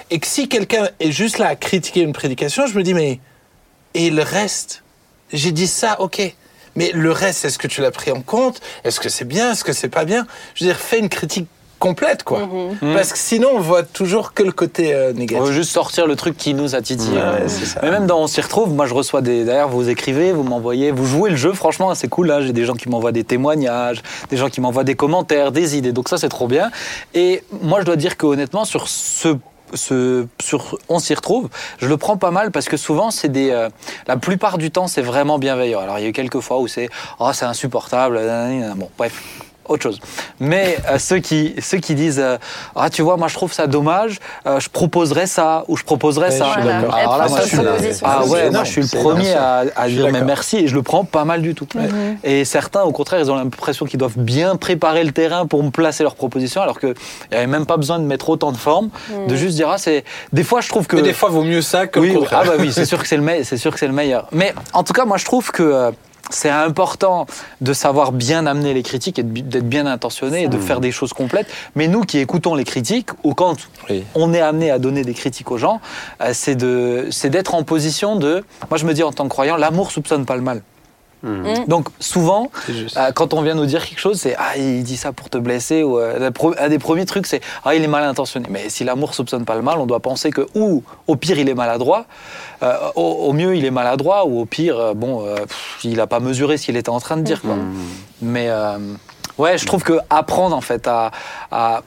Et 0.10 0.20
que 0.20 0.27
si 0.27 0.50
quelqu'un 0.50 0.89
est 1.00 1.12
juste 1.12 1.38
là 1.38 1.48
à 1.48 1.56
critiquer 1.56 2.01
une 2.01 2.13
prédication, 2.13 2.68
je 2.68 2.77
me 2.77 2.84
dis, 2.84 2.94
mais 2.94 3.20
et 3.94 4.10
le 4.10 4.24
reste? 4.24 4.84
J'ai 5.34 5.51
dit 5.51 5.68
ça, 5.68 6.00
ok. 6.00 6.22
Mais 6.75 6.91
le 6.94 7.12
reste, 7.12 7.44
est-ce 7.46 7.58
que 7.58 7.68
tu 7.68 7.82
l'as 7.82 7.91
pris 7.91 8.12
en 8.12 8.22
compte? 8.22 8.62
Est-ce 8.84 9.00
que 9.00 9.10
c'est 9.10 9.25
bien? 9.25 9.51
Est-ce 9.51 9.63
que 9.63 9.74
c'est 9.74 9.89
pas 9.89 10.06
bien? 10.06 10.25
Je 10.56 10.63
veux 10.63 10.72
dire, 10.72 10.80
fais 10.80 11.00
une 11.00 11.10
critique 11.10 11.48
complète, 11.82 12.24
quoi. 12.24 12.48
Parce 12.94 13.12
que 13.12 13.18
sinon, 13.18 13.50
on 13.56 13.60
voit 13.60 13.84
toujours 13.84 14.34
que 14.34 14.44
le 14.44 14.52
côté 14.54 14.94
euh, 14.94 15.12
On 15.14 15.18
négatif. 15.20 15.46
veut 15.48 15.52
juste 15.52 15.72
sortir 15.72 16.08
le 16.08 16.16
truc 16.16 16.38
qui 16.38 16.54
nous 16.54 16.76
a 16.76 16.82
titillé. 16.82 17.18
Ouais, 17.18 17.48
c'est 17.48 17.66
ça. 17.66 17.80
Mais 17.84 17.92
même 17.92 18.06
dans 18.08 18.20
On 18.22 18.28
s'y 18.28 18.40
retrouve, 18.40 18.74
moi 18.74 18.86
je 18.86 18.94
reçois 18.94 19.22
des. 19.22 19.44
D'ailleurs, 19.44 19.68
vous 19.70 19.90
écrivez, 19.90 20.32
vous 20.32 20.44
m'envoyez, 20.44 20.92
vous 20.92 21.06
jouez 21.06 21.30
le 21.32 21.36
jeu, 21.36 21.52
franchement, 21.54 21.94
c'est 21.96 22.08
cool. 22.08 22.28
Là, 22.28 22.40
j'ai 22.42 22.54
des 22.54 22.64
gens 22.66 22.76
qui 22.76 22.88
m'envoient 22.88 23.12
des 23.12 23.24
témoignages, 23.26 24.02
des 24.30 24.38
gens 24.38 24.50
qui 24.50 24.62
m'envoient 24.62 24.84
des 24.86 24.96
commentaires, 24.96 25.52
des 25.52 25.76
idées. 25.76 25.92
Donc 25.92 26.08
ça, 26.08 26.18
c'est 26.18 26.30
trop 26.30 26.48
bien. 26.48 26.72
Et 27.14 27.44
moi, 27.62 27.80
je 27.82 27.86
dois 27.86 27.98
dire 27.98 28.16
que 28.16 28.26
honnêtement, 28.28 28.64
sur 28.64 28.88
ce. 28.88 29.36
ce- 29.74 30.28
sur 30.42 30.78
on 30.90 31.00
s'y 31.00 31.14
retrouve, 31.14 31.48
je 31.80 31.88
le 31.88 31.96
prends 31.98 32.18
pas 32.18 32.30
mal 32.32 32.52
parce 32.52 32.68
que 32.68 32.76
souvent 32.78 33.10
c'est 33.10 33.30
des, 33.32 33.52
euh, 33.52 33.70
la 34.06 34.18
plupart 34.18 34.58
du 34.58 34.70
temps 34.70 34.88
c'est 34.88 35.02
vraiment 35.02 35.40
bienveillant. 35.40 35.80
Alors 35.80 35.98
il 35.98 36.02
y 36.02 36.06
a 36.06 36.10
eu 36.10 36.12
quelques 36.12 36.42
fois 36.42 36.60
où 36.60 36.68
c'est, 36.68 36.90
oh 37.20 37.30
c'est 37.34 37.46
insupportable, 37.46 38.20
bon 38.76 38.90
bref, 38.98 39.14
autre 39.65 39.84
chose. 39.84 40.00
Mais 40.39 40.77
euh, 40.89 40.98
ceux, 41.00 41.20
qui, 41.20 41.56
ceux 41.62 41.77
qui 41.77 41.96
disent 41.96 42.20
euh, 42.20 42.38
Ah, 42.75 42.89
tu 42.89 43.01
vois, 43.01 43.18
moi 43.18 43.27
je 43.27 43.34
trouve 43.36 43.53
ça 43.53 43.68
dommage, 43.68 44.20
euh, 44.48 44.60
je 44.60 44.70
proposerais 44.70 45.27
ça 45.27 45.63
ou 45.68 45.77
je 45.77 45.84
proposerais 45.84 46.30
Ouais, 46.30 46.38
ça. 46.38 46.46
je 46.48 46.51
suis 46.53 46.62
Voilà. 46.62 46.77
Alors 46.94 47.18
là, 47.18 47.25
Être 47.25 47.30
moi, 47.32 47.39
je 47.41 47.48
suis, 47.48 47.58
proposition. 47.58 48.08
ah 48.10 48.25
ouais, 48.25 48.50
moi 48.50 48.63
je 48.63 48.72
suis 48.72 48.82
le 48.82 48.88
premier 48.88 49.34
à, 49.34 49.65
dire 49.88 50.10
mais 50.12 50.22
merci 50.24 50.58
et 50.58 50.68
je 50.68 50.75
le 50.75 50.82
prends 50.84 51.03
pas 51.06 51.25
mal 51.25 51.41
du 51.41 51.56
tout. 51.56 51.68
Et 52.24 52.46
certains, 52.46 52.84
au 52.84 52.91
contraire, 52.91 53.20
ils 53.22 53.32
ont 53.32 53.36
l'impression 53.36 53.86
qu'ils 53.86 54.00
doivent 54.00 54.18
bien 54.18 54.56
préparer 54.56 55.03
le 55.03 55.12
terrain 55.12 55.46
pour 55.46 55.63
me 55.63 55.70
placer 55.70 56.03
leurs 56.03 56.15
propositions, 56.15 56.62
alors 56.62 56.80
qu'il 56.80 56.94
n'y 57.32 57.38
avait 57.38 57.48
même 57.48 57.65
pas 57.65 57.77
besoin 57.77 58.00
de 58.00 58.06
mettre 58.06 58.30
autant 58.30 58.51
de 58.51 58.58
forme, 58.58 58.89
de 59.27 59.36
juste 59.36 59.56
dire 59.56 59.70
Ah, 59.70 59.77
c'est. 59.77 60.03
Des 60.34 60.44
fois, 60.44 60.62
je 60.62 60.70
trouve 60.70 60.88
que. 60.88 60.96
Mais 60.98 61.01
des 61.01 61.13
fois, 61.13 61.30
vaut 61.30 61.44
mieux 61.44 61.62
ça 61.62 61.88
que 61.88 62.00
Oui, 62.00 62.10
le 62.12 62.20
contraire. 62.20 62.41
ah 62.44 62.48
bah 62.48 62.53
oui, 62.60 62.72
c'est 62.74 62.86
sûr 62.91 63.00
que 63.01 63.08
c'est 63.08 63.18
le, 63.18 63.24
me- 63.24 63.44
c'est 63.44 63.58
sûr 63.58 63.72
que 63.72 63.80
c'est 63.80 63.88
le 63.88 63.94
meilleur. 63.94 64.27
Mais 64.32 64.53
en 64.74 64.84
tout 64.84 64.94
cas, 64.94 65.06
moi 65.06 65.18
je 65.18 65.25
trouve 65.25 65.51
que 65.51 65.63
euh, 65.63 65.91
c'est 66.32 66.50
important 66.50 67.26
de 67.62 67.74
savoir 67.74 68.12
bien 68.12 68.46
amener 68.46 68.74
les 68.74 68.84
critiques 68.84 69.20
et 69.20 69.24
d'être 69.24 69.68
bien 69.68 69.86
intentionné 69.86 70.44
et 70.44 70.48
de 70.48 70.58
faire 70.58 70.80
des 70.80 70.92
choses 70.92 71.14
complètes. 71.14 71.48
Mais 71.76 71.88
nous 71.88 72.02
qui 72.02 72.18
écoutons 72.20 72.56
les 72.56 72.64
critiques, 72.64 73.10
ou 73.24 73.34
quand 73.34 73.56
Oui. 73.90 74.04
on 74.16 74.34
est 74.34 74.42
amené 74.42 74.72
à 74.72 74.80
donner 74.80 75.04
des 75.04 75.14
critiques 75.14 75.52
aux 75.52 75.58
gens, 75.58 75.80
euh, 76.22 76.32
c'est 76.34 77.30
d'être 77.30 77.54
en 77.56 77.64
position 77.64 78.16
de. 78.16 78.44
Moi 78.70 78.78
je 78.78 78.86
me 78.86 78.94
dis 78.94 79.04
en 79.04 79.12
tant 79.12 79.24
que 79.26 79.30
croyant, 79.30 79.58
l'amour 79.58 79.92
soupçonne 79.92 80.26
pas 80.26 80.36
le 80.36 80.42
mal. 80.42 80.62
Donc 81.68 81.88
souvent, 82.00 82.50
C'est 82.66 82.74
juste. 82.74 82.98
euh, 82.98 83.12
quand 83.12 83.34
on 83.34 83.42
vient 83.42 83.54
nous 83.54 83.66
dire 83.68 83.86
quelque 83.86 84.00
chose, 84.00 84.20
c'est 84.20 84.36
ah 84.38 84.58
il 84.58 84.84
dit 84.84 84.98
ça 84.98 85.12
pour 85.12 85.30
te 85.30 85.38
blesser 85.38 85.84
ou 85.84 86.00
euh, 86.00 86.32
un 86.60 86.70
des 86.70 86.80
premiers 86.80 87.06
trucs 87.06 87.28
c'est 87.28 87.42
ah 87.63 87.75
il 87.75 87.84
est 87.84 87.88
mal 87.88 88.04
intentionné. 88.04 88.48
Mais 88.50 88.70
si 88.70 88.84
l'amour 88.84 89.13
soupçonne 89.13 89.46
pas 89.46 89.56
le 89.56 89.62
mal, 89.62 89.78
on 89.80 89.86
doit 89.86 90.00
penser 90.00 90.32
que 90.32 90.48
ou 90.56 90.84
au 91.08 91.16
pire 91.16 91.38
il 91.38 91.48
est 91.48 91.54
maladroit, 91.54 92.06
euh, 92.63 92.75
au, 92.96 93.01
au 93.01 93.34
mieux 93.34 93.56
il 93.56 93.66
est 93.66 93.72
maladroit 93.72 94.25
ou 94.25 94.42
au 94.42 94.46
pire 94.46 94.78
euh, 94.80 94.94
bon 94.94 95.24
euh, 95.25 95.36
pff, 95.36 95.80
il 95.84 96.00
a 96.01 96.08
pas 96.08 96.20
mesuré 96.20 96.58
ce 96.58 96.66
qu'il 96.66 96.78
était 96.78 96.90
en 96.90 97.00
train 97.00 97.18
de 97.18 97.22
dire 97.24 97.42
quoi. 97.42 97.56
Mais 98.22 98.48
euh, 98.50 98.78
ouais 99.38 99.58
je 99.58 99.66
trouve 99.66 99.84
que 99.84 100.00
apprendre 100.10 100.56
en 100.56 100.62
fait 100.62 100.88
à, 100.88 101.12
à 101.51 101.82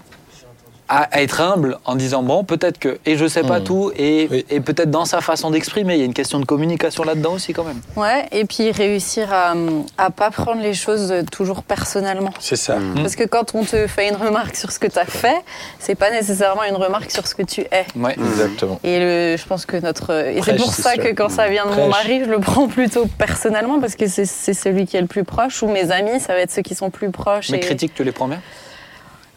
à, 0.89 1.21
être 1.23 1.41
humble 1.41 1.79
en 1.85 1.95
disant 1.95 2.23
bon 2.23 2.45
peut-être 2.45 2.79
que 2.79 2.99
et 3.07 3.17
je 3.17 3.27
sais 3.27 3.43
pas 3.43 3.61
Mm. 3.61 3.65
tout 3.65 3.93
et, 3.97 4.29
Oui. 4.31 4.47
et 4.51 4.61
peut-être 4.61 4.91
dans 4.91 5.05
sa 5.07 5.21
façon 5.21 5.51
d'exprimer 5.51 5.95
il 5.95 6.01
y 6.01 6.03
a 6.03 6.05
une 6.07 6.13
question 6.15 6.39
de 6.41 6.45
communication 6.45 7.05
là-dedans 7.05 7.33
aussi 7.35 7.53
quand 7.53 7.65
même 7.65 7.81
Ouais, 7.97 8.27
et 8.33 8.45
puis 8.45 8.71
réussir 8.71 9.33
à, 9.33 9.55
à 9.99 10.11
pas 10.11 10.31
prendre 10.31 10.61
les 10.61 10.75
choses 10.75 11.13
toujours 11.33 11.63
personnellement. 11.63 12.33
C'est 12.41 12.57
ça. 12.57 12.77
Mm. 12.77 12.95
Parce 12.97 13.17
que 13.17 13.25
quand 13.25 13.55
on 13.55 13.65
te 13.65 13.87
fait 13.87 14.09
une 14.09 14.17
remarque 14.17 14.57
sur 14.57 14.71
ce 14.73 14.79
que 14.79 14.87
tu 14.87 14.99
as 14.99 15.05
fait, 15.07 15.37
c'est 15.79 15.95
pas 15.95 16.11
nécessairement 16.11 16.65
une 16.65 16.77
remarque 16.77 17.11
sur 17.11 17.27
ce 17.27 17.35
que 17.35 17.43
tu 17.43 17.63
es. 17.63 17.87
ouais 17.97 18.15
Exactement. 18.19 18.79
Et 18.85 18.99
le, 18.99 19.37
je 19.39 19.47
pense 19.47 19.65
que 19.67 19.77
notre. 19.79 20.11
Et 20.13 20.43
c'est 20.43 20.57
pour 20.57 20.73
ça 20.73 20.97
que 20.97 21.09
quand 21.15 21.29
ça 21.31 21.49
vient 21.49 21.67
de 21.67 21.75
mon 21.75 21.89
mari, 21.89 22.21
je 22.25 22.31
le 22.31 22.41
prends 22.41 22.69
plutôt 22.69 23.07
personnellement 23.19 23.81
parce 23.81 23.95
que 23.97 24.07
c'est 24.07 24.27
c'est 24.27 24.55
celui 24.55 24.87
qui 24.87 24.97
est 24.97 25.01
le 25.01 25.07
plus 25.07 25.25
proche. 25.25 25.63
Ou 25.63 25.69
mes 25.69 25.91
amis, 25.91 26.21
ça 26.21 26.35
va 26.35 26.41
être 26.41 26.51
ceux 26.51 26.63
qui 26.63 26.75
sont 26.75 26.91
plus 26.91 27.11
proches. 27.11 27.51
mes 27.51 27.59
et- 27.59 27.61
critiques 27.61 27.95
tu 27.95 28.05
les 28.05 28.13
prends 28.13 28.29
bien? 28.29 28.41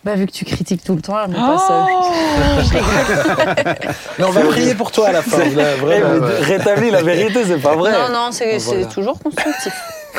Bah, 0.07 0.15
vu 0.15 0.25
que 0.25 0.31
tu 0.31 0.45
critiques 0.45 0.85
tout 0.85 0.95
le 0.95 1.01
temps, 1.01 1.17
elle 1.21 1.31
me 1.31 1.35
Oh 1.37 1.57
passe. 2.63 2.71
Mais 4.17 4.23
on 4.23 4.31
va 4.31 4.41
prier 4.45 4.73
pour 4.73 4.89
toi 4.89 5.09
à 5.09 5.11
la 5.11 5.21
fin. 5.21 5.37
là, 5.53 5.75
vraiment. 5.75 6.25
mais 6.25 6.45
rétablis 6.45 6.91
la 6.91 7.01
vérité 7.03 7.43
c'est 7.45 7.57
pas 7.61 7.75
vrai 7.75 7.91
Non, 7.91 8.07
non, 8.13 8.29
c'est 8.31 8.57
Voilà. 8.57 8.83
c'est 8.87 8.93
toujours 8.95 9.19
constructif. 9.19 9.73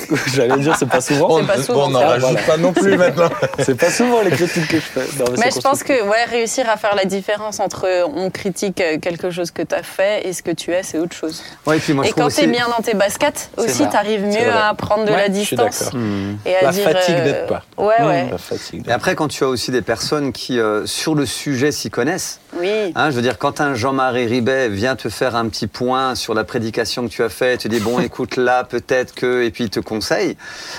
j'allais 0.35 0.59
dire 0.59 0.77
c'est 0.79 0.89
pas 0.89 1.01
souvent 1.01 1.39
c'est 1.41 1.47
pas 1.47 1.63
souvent 1.63 1.79
bon, 1.81 1.87
on 1.87 1.91
n'en 1.91 2.07
rajoute 2.07 2.29
Voilà. 2.31 2.43
pas 2.47 2.57
non 2.57 2.73
plus 2.73 2.97
maintenant. 2.97 3.29
c'est 3.61 3.75
pas 3.75 3.91
souvent 3.91 4.23
les 4.23 4.31
critiques 4.31 4.69
que 4.69 4.77
je 4.77 4.83
fais 4.83 5.01
Non, 5.19 5.25
Mais 5.39 5.51
c'est 5.51 5.57
je 5.57 5.61
pense 5.61 5.83
que 5.83 5.93
ouais, 6.09 6.25
réussir 6.25 6.69
à 6.69 6.77
faire 6.77 6.95
la 6.95 7.05
différence 7.05 7.61
entre 7.61 7.87
euh, 7.87 8.07
on 8.15 8.31
critique 8.31 8.81
euh, 8.81 8.99
quelque 8.99 9.31
chose 9.31 9.51
que 9.51 9.63
tu 9.63 9.75
as 9.75 9.83
fait 9.83 10.27
et 10.27 10.33
ce 10.33 10.43
que 10.43 10.51
tu 10.51 10.73
es, 10.73 10.83
c'est 10.83 10.99
autre 10.99 11.15
chose. 11.17 11.43
Ouais, 11.67 11.77
et 11.77 11.81
puis 11.81 11.93
moi, 11.93 12.05
et 12.05 12.09
je 12.09 12.13
trouve 12.13 12.25
quand 12.25 12.35
tu 12.35 12.43
es 12.45 12.47
bien 12.47 12.67
dans 12.69 12.83
tes 12.83 12.95
baskets, 12.95 13.51
aussi, 13.57 13.89
tu 13.89 13.97
arrives 13.97 14.25
mieux 14.25 14.53
à 14.53 14.75
prendre 14.75 15.05
de 15.05 15.11
Ouais, 15.11 15.17
la 15.17 15.29
distance. 15.29 15.91
Hmm. 15.93 16.37
Et 16.47 16.55
à 16.57 16.63
La 16.65 16.71
dire, 16.73 16.85
fatigue 16.85 17.15
euh, 17.17 17.25
d'être 17.25 17.47
pas. 17.47 17.63
Ouais, 17.77 17.95
ouais. 18.07 18.29
La 18.31 18.39
fatigue. 18.39 18.85
Et 18.89 18.93
après, 18.93 19.15
quand 19.15 19.29
tu 19.29 19.45
as 19.45 19.49
aussi 19.49 19.71
des 19.71 19.83
personnes 19.83 20.33
qui, 20.33 20.59
euh, 20.61 20.87
sur 20.87 21.15
le 21.15 21.27
sujet, 21.27 21.73
s'y 21.73 21.91
connaissent, 21.91 22.41
Oui. 22.59 22.93
Hein, 22.95 23.11
je 23.11 23.17
veux 23.17 23.23
dire, 23.23 23.39
quand 23.39 23.61
un 23.61 23.75
Jean-Marie 23.75 24.27
Ribet 24.27 24.69
vient 24.69 24.97
te 24.97 25.09
faire 25.09 25.37
un 25.37 25.49
petit 25.49 25.67
point 25.67 26.15
sur 26.15 26.35
la 26.35 26.45
prédication 26.45 27.07
que 27.07 27.13
tu 27.13 27.23
as 27.23 27.29
faite, 27.29 27.61
te 27.61 27.69
dit 27.69 27.81
bon, 27.81 27.99
écoute 28.01 28.37
là, 28.37 28.65
peut-être 28.65 29.15
que, 29.15 29.43
et 29.43 29.51
puis 29.51 29.65
il 29.65 29.71
te 29.71 29.81
conseille. 29.89 30.37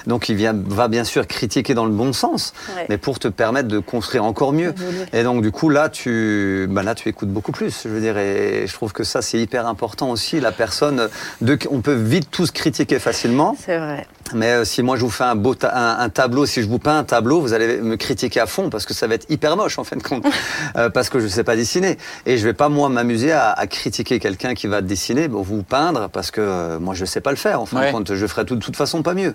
Donc 0.08 0.30
il 0.30 0.36
vient, 0.36 0.54
va 0.56 0.88
bien 0.88 1.04
sûr 1.04 1.26
critiquer 1.28 1.74
dans 1.74 1.86
le 1.86 1.92
bon 1.92 2.14
sens, 2.14 2.54
Ouais. 2.76 2.86
mais 2.90 2.98
pour 2.98 3.18
te 3.20 3.28
permettre 3.28 3.68
de 3.68 3.80
construire 3.80 4.24
encore 4.24 4.54
mieux. 4.54 4.74
Et 5.14 5.24
donc 5.24 5.42
du 5.42 5.52
coup 5.52 5.70
là, 5.70 5.90
tu, 5.90 6.68
bah, 6.70 6.84
là, 6.84 6.94
tu 6.96 7.10
écoutes 7.10 7.30
beaucoup 7.30 7.52
plus. 7.52 7.74
Je 7.84 7.90
veux 7.90 8.00
dire, 8.02 8.18
et 8.18 8.66
je 8.68 8.74
trouve 8.74 8.94
que 8.94 9.04
ça 9.04 9.22
c'est 9.22 9.40
hyper 9.40 9.66
important 9.68 10.12
aussi. 10.12 10.40
La 10.40 10.52
personne, 10.52 11.10
de, 11.42 11.58
on 11.72 11.82
peut 11.82 11.94
vite 11.94 12.30
tous 12.32 12.52
critiquer 12.52 13.00
facilement. 13.00 13.56
C'est 13.66 13.78
vrai. 13.80 14.06
Mais 14.34 14.48
euh, 14.52 14.66
si 14.66 14.84
moi 14.84 14.96
je 14.96 15.02
vous 15.02 15.10
fais 15.10 15.24
un 15.24 15.36
beau 15.36 15.56
ta- 15.56 15.76
un, 15.76 16.00
un 16.00 16.10
tableau, 16.10 16.46
si 16.46 16.62
je 16.62 16.68
vous 16.68 16.80
peins 16.80 17.00
un 17.00 17.04
tableau, 17.04 17.42
vous 17.42 17.54
allez 17.54 17.78
me 17.78 17.96
critiquer 17.98 18.40
à 18.40 18.46
fond 18.46 18.70
parce 18.70 18.86
que 18.86 18.94
ça 18.94 19.08
va 19.08 19.16
être 19.16 19.26
hyper 19.30 19.56
moche 19.58 19.80
en 19.80 19.84
fin 19.84 19.96
de 19.96 20.04
compte, 20.04 20.26
Euh, 20.78 20.90
parce 20.90 21.10
que 21.10 21.20
je 21.20 21.28
sais 21.28 21.44
pas 21.44 21.56
dessiner. 21.56 21.98
Et 22.26 22.38
je 22.38 22.44
vais 22.46 22.54
pas 22.54 22.70
moi 22.70 22.90
m'amuser 22.90 23.32
à, 23.32 23.52
à 23.52 23.66
critiquer 23.66 24.20
quelqu'un 24.20 24.54
qui 24.54 24.68
va 24.68 24.82
dessiner, 24.82 25.28
bon, 25.28 25.42
vous 25.42 25.64
peindre 25.64 26.10
parce 26.10 26.30
que 26.32 26.42
euh, 26.42 26.80
moi 26.80 26.94
je 26.94 27.06
sais 27.06 27.22
pas 27.22 27.32
le 27.32 27.38
faire. 27.38 27.62
En 27.62 27.66
fin 27.66 27.80
Ouais. 27.80 27.88
de 27.88 27.92
compte, 27.92 28.14
je 28.14 28.28
ferai 28.28 28.46
tout- 28.46 28.56
de 28.56 28.62
toute 28.62 28.76
façon 28.76 29.02
pas 29.02 29.14
mieux. 29.14 29.34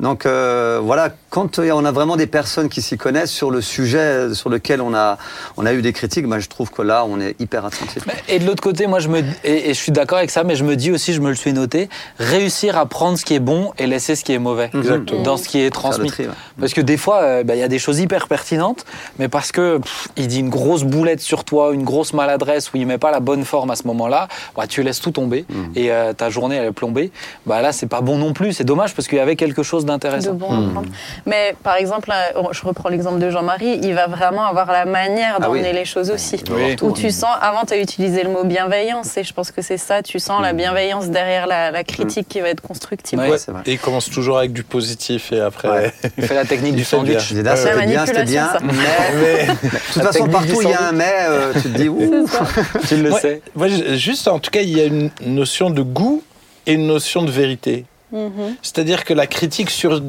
Donc 0.00 0.26
euh, 0.26 0.80
voilà, 0.82 1.10
quand 1.30 1.58
euh, 1.58 1.70
on 1.72 1.84
a 1.84 1.92
vraiment 1.92 2.16
des 2.16 2.26
personnes 2.26 2.68
qui 2.68 2.82
s'y 2.82 2.96
connaissent 2.96 3.30
sur 3.30 3.50
le 3.50 3.60
sujet 3.60 4.34
sur 4.34 4.50
lequel 4.50 4.80
on 4.80 4.94
a 4.94 5.18
on 5.56 5.64
a 5.66 5.72
eu 5.72 5.82
des 5.82 5.92
critiques, 5.92 6.26
bah, 6.26 6.38
je 6.40 6.48
trouve 6.48 6.70
que 6.70 6.82
là 6.82 7.04
on 7.06 7.20
est 7.20 7.36
hyper 7.40 7.64
attentif. 7.64 8.04
Et 8.28 8.38
de 8.38 8.46
l'autre 8.46 8.62
côté, 8.62 8.86
moi, 8.86 8.98
je 9.00 9.08
me 9.08 9.18
et, 9.44 9.70
et 9.70 9.74
je 9.74 9.78
suis 9.78 9.92
d'accord 9.92 10.18
avec 10.18 10.30
ça, 10.30 10.42
mais 10.44 10.56
je 10.56 10.64
me 10.64 10.74
dis 10.76 10.90
aussi, 10.90 11.12
je 11.12 11.20
me 11.20 11.28
le 11.28 11.36
suis 11.36 11.52
noté, 11.52 11.88
réussir 12.18 12.76
à 12.78 12.86
prendre 12.86 13.18
ce 13.18 13.24
qui 13.24 13.34
est 13.34 13.38
bon 13.40 13.72
et 13.78 13.86
laisser 13.86 14.16
ce 14.16 14.23
qui 14.24 14.32
est 14.32 14.38
mauvais 14.38 14.70
Exactement. 14.74 15.22
dans 15.22 15.36
ce 15.36 15.48
qui 15.48 15.60
est 15.60 15.70
transmis. 15.70 16.08
tri, 16.08 16.24
ouais. 16.26 16.32
Parce 16.58 16.72
que 16.74 16.80
des 16.80 16.96
fois, 16.96 17.22
euh, 17.22 17.44
bah, 17.44 17.54
il 17.54 17.60
y 17.60 17.62
a 17.62 17.68
des 17.68 17.78
choses 17.78 18.00
hyper 18.00 18.26
pertinentes, 18.28 18.84
mais 19.18 19.28
parce 19.28 19.52
que 19.52 19.78
pff, 19.78 20.08
il 20.16 20.26
dit 20.26 20.40
une 20.40 20.48
grosse 20.50 20.82
boulette 20.82 21.20
sur 21.20 21.44
toi, 21.44 21.72
une 21.72 21.84
grosse 21.84 22.12
maladresse, 22.12 22.72
ou 22.72 22.76
il 22.78 22.86
met 22.86 22.98
pas 22.98 23.10
la 23.10 23.20
bonne 23.20 23.44
forme 23.44 23.70
à 23.70 23.76
ce 23.76 23.86
moment-là, 23.86 24.28
bah, 24.56 24.66
tu 24.66 24.82
laisses 24.82 25.00
tout 25.00 25.10
tomber 25.12 25.44
Mhm. 25.48 25.72
et 25.76 25.92
euh, 25.92 26.12
ta 26.12 26.30
journée 26.30 26.56
elle 26.56 26.66
est 26.66 26.72
plombée. 26.72 27.10
Bah 27.46 27.60
là, 27.62 27.72
c'est 27.72 27.86
pas 27.86 28.00
bon 28.00 28.16
non 28.18 28.32
plus. 28.32 28.52
C'est 28.54 28.64
dommage 28.64 28.94
parce 28.94 29.06
qu'il 29.08 29.18
y 29.18 29.20
avait 29.20 29.36
quelque 29.36 29.62
chose 29.62 29.84
d'intéressant. 29.84 30.32
bon 30.34 30.46
prendre. 30.46 30.84
Mais 31.26 31.54
par 31.62 31.76
exemple, 31.76 32.10
je 32.52 32.62
reprends 32.64 32.88
l'exemple 32.88 33.18
de 33.18 33.30
Jean-Marie, 33.30 33.78
il 33.82 33.94
va 33.94 34.06
vraiment 34.06 34.44
avoir 34.46 34.72
la 34.72 34.84
manière 34.86 35.36
Ah 35.40 35.50
oui. 35.50 35.60
d'emmener 35.60 35.72
les 35.72 35.84
choses 35.84 36.10
aussi. 36.10 36.42
Où 36.82 36.92
tu 36.92 37.10
sens, 37.10 37.30
avant 37.40 37.64
tu 37.66 37.74
as 37.74 37.78
utilisé 37.78 38.22
le 38.22 38.30
mot 38.30 38.44
bienveillance, 38.44 39.16
et 39.16 39.24
je 39.24 39.32
pense 39.32 39.50
que 39.50 39.60
c'est 39.62 39.76
ça, 39.78 40.02
tu 40.02 40.18
sens 40.18 40.40
la 40.42 40.52
bienveillance 40.52 41.08
derrière 41.08 41.46
la, 41.46 41.70
la 41.70 41.84
critique 41.84 42.28
qui 42.28 42.40
va 42.40 42.48
être 42.48 42.60
constructive. 42.62 43.18
Ouais. 43.18 43.28
Et 43.66 43.72
il 43.72 43.78
commence 43.78 44.08
toujours 44.14 44.38
avec 44.38 44.52
du 44.52 44.62
positif 44.62 45.32
et 45.32 45.40
après. 45.40 45.68
Ouais. 45.68 45.92
Il 46.16 46.24
fait 46.24 46.34
la 46.34 46.44
technique 46.44 46.72
du 46.76 46.76
bien. 46.82 46.84
sandwich. 46.84 47.32
Dis, 47.32 47.42
là, 47.42 47.54
Ouais, 47.54 47.58
c'était 47.58 47.86
bien, 47.86 48.06
c'était 48.06 48.24
bien, 48.24 48.48
mais 48.62 49.46
de 49.46 49.52
toute 49.92 50.02
façon 50.02 50.26
partout 50.28 50.62
il 50.62 50.68
y 50.68 50.72
a 50.72 50.88
un 50.88 50.92
mais, 50.92 51.12
euh, 51.28 51.52
tu 51.54 51.62
te 51.62 51.68
dis 51.68 51.88
ouh. 51.88 52.26
Tu 52.88 52.96
le 52.96 53.12
Ouais. 53.12 53.20
sais. 53.20 53.42
Moi, 53.54 53.68
juste, 53.96 54.28
en 54.28 54.38
tout 54.38 54.50
cas, 54.50 54.60
il 54.62 54.70
y 54.76 54.80
a 54.80 54.84
une 54.84 55.10
notion 55.26 55.70
de 55.70 55.82
goût 55.82 56.22
et 56.66 56.72
une 56.74 56.86
notion 56.86 57.22
de 57.22 57.30
vérité. 57.30 57.84
Mhm. 58.12 58.56
C'est-à-dire 58.62 59.04
que 59.04 59.12
la 59.12 59.26
critique 59.26 59.70
sur 59.70 60.00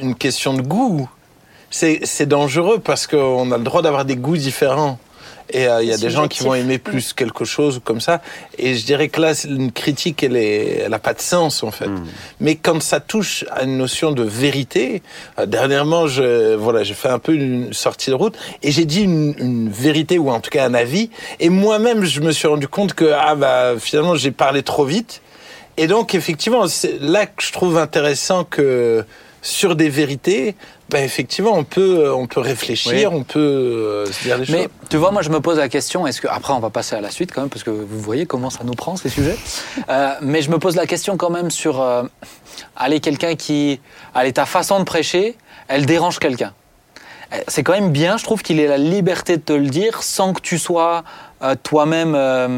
une 0.00 0.14
question 0.14 0.54
de 0.54 0.62
goût, 0.62 1.08
c'est 1.70 2.00
c'est 2.04 2.26
dangereux 2.26 2.78
parce 2.78 3.06
qu'on 3.06 3.50
a 3.52 3.58
le 3.58 3.64
droit 3.64 3.82
d'avoir 3.82 4.04
des 4.04 4.16
goûts 4.16 4.36
différents. 4.36 4.98
Et 5.50 5.66
euh, 5.66 5.82
il 5.82 5.88
y 5.88 5.92
a 5.92 5.96
des 5.96 6.10
gens 6.10 6.28
qui 6.28 6.42
vont 6.42 6.54
aimer 6.54 6.78
plus 6.78 7.12
quelque 7.12 7.44
chose 7.44 7.80
comme 7.84 8.00
ça. 8.00 8.20
Et 8.58 8.74
je 8.74 8.84
dirais 8.84 9.08
que 9.08 9.20
là, 9.20 9.32
une 9.44 9.72
critique, 9.72 10.22
elle 10.22 10.36
est, 10.36 10.82
elle 10.84 10.94
a 10.94 10.98
pas 10.98 11.14
de 11.14 11.20
sens 11.20 11.62
en 11.62 11.70
fait. 11.70 11.88
Mais 12.40 12.56
quand 12.56 12.82
ça 12.82 13.00
touche 13.00 13.44
à 13.50 13.64
une 13.64 13.78
notion 13.78 14.12
de 14.12 14.22
vérité, 14.22 15.02
euh, 15.38 15.46
dernièrement, 15.46 16.06
je, 16.06 16.54
voilà, 16.54 16.82
j'ai 16.82 16.94
fait 16.94 17.08
un 17.08 17.18
peu 17.18 17.34
une 17.34 17.72
sortie 17.72 18.10
de 18.10 18.14
route 18.14 18.36
et 18.62 18.70
j'ai 18.70 18.84
dit 18.84 19.02
une, 19.02 19.34
une 19.38 19.70
vérité 19.70 20.18
ou 20.18 20.30
en 20.30 20.40
tout 20.40 20.50
cas 20.50 20.66
un 20.66 20.74
avis. 20.74 21.10
Et 21.40 21.48
moi-même, 21.48 22.04
je 22.04 22.20
me 22.20 22.32
suis 22.32 22.48
rendu 22.48 22.68
compte 22.68 22.94
que 22.94 23.12
ah 23.14 23.34
bah 23.34 23.74
finalement, 23.78 24.14
j'ai 24.16 24.30
parlé 24.30 24.62
trop 24.62 24.84
vite. 24.84 25.22
Et 25.76 25.86
donc, 25.86 26.14
effectivement, 26.14 26.66
c'est 26.66 27.00
là 27.00 27.26
que 27.26 27.40
je 27.40 27.52
trouve 27.52 27.78
intéressant 27.78 28.42
que 28.42 29.04
sur 29.48 29.76
des 29.76 29.88
vérités, 29.88 30.54
ben 30.90 31.02
effectivement, 31.02 31.52
on 31.54 31.64
peut, 31.64 32.12
on 32.12 32.26
peut 32.26 32.40
réfléchir, 32.40 33.10
Oui. 33.12 33.18
on 33.20 33.22
peut 33.22 33.38
euh, 33.38 34.06
se 34.12 34.22
dire 34.24 34.36
Mais 34.40 34.44
choses. 34.64 34.68
tu 34.90 34.96
vois, 34.98 35.10
moi 35.10 35.22
je 35.22 35.30
me 35.30 35.40
pose 35.40 35.56
la 35.58 35.68
question, 35.70 36.06
est-ce 36.06 36.20
que 36.20 36.28
après 36.28 36.52
on 36.52 36.60
va 36.60 36.68
passer 36.70 36.96
à 36.96 37.00
la 37.00 37.10
suite 37.10 37.32
quand 37.32 37.40
même, 37.40 37.48
parce 37.50 37.62
que 37.64 37.70
vous 37.70 38.00
voyez 38.00 38.26
comment 38.26 38.50
ça 38.50 38.60
nous 38.64 38.74
prend 38.74 38.96
ces 38.96 39.08
sujets. 39.08 39.36
Euh, 39.88 40.14
mais 40.20 40.42
je 40.42 40.50
me 40.50 40.58
pose 40.58 40.76
la 40.76 40.86
question 40.86 41.16
quand 41.16 41.30
même 41.30 41.50
sur, 41.50 41.80
euh, 41.80 42.02
allez, 42.76 43.00
quelqu'un 43.00 43.36
qui, 43.36 43.80
allez, 44.14 44.32
ta 44.34 44.44
façon 44.44 44.78
de 44.80 44.84
prêcher, 44.84 45.34
elle 45.68 45.86
dérange 45.86 46.18
quelqu'un. 46.18 46.52
Euh, 47.32 47.38
C'est 47.48 47.62
quand 47.62 47.72
même 47.72 47.90
bien, 47.90 48.18
je 48.18 48.24
trouve 48.24 48.42
qu'il 48.42 48.60
ait 48.60 48.66
la 48.66 48.76
liberté 48.76 49.36
de 49.38 49.42
te 49.42 49.52
le 49.54 49.68
dire 49.68 50.02
sans 50.02 50.34
que 50.34 50.40
tu 50.42 50.58
sois 50.58 51.04
euh, 51.42 51.54
toi-même, 51.62 52.14
euh, 52.14 52.48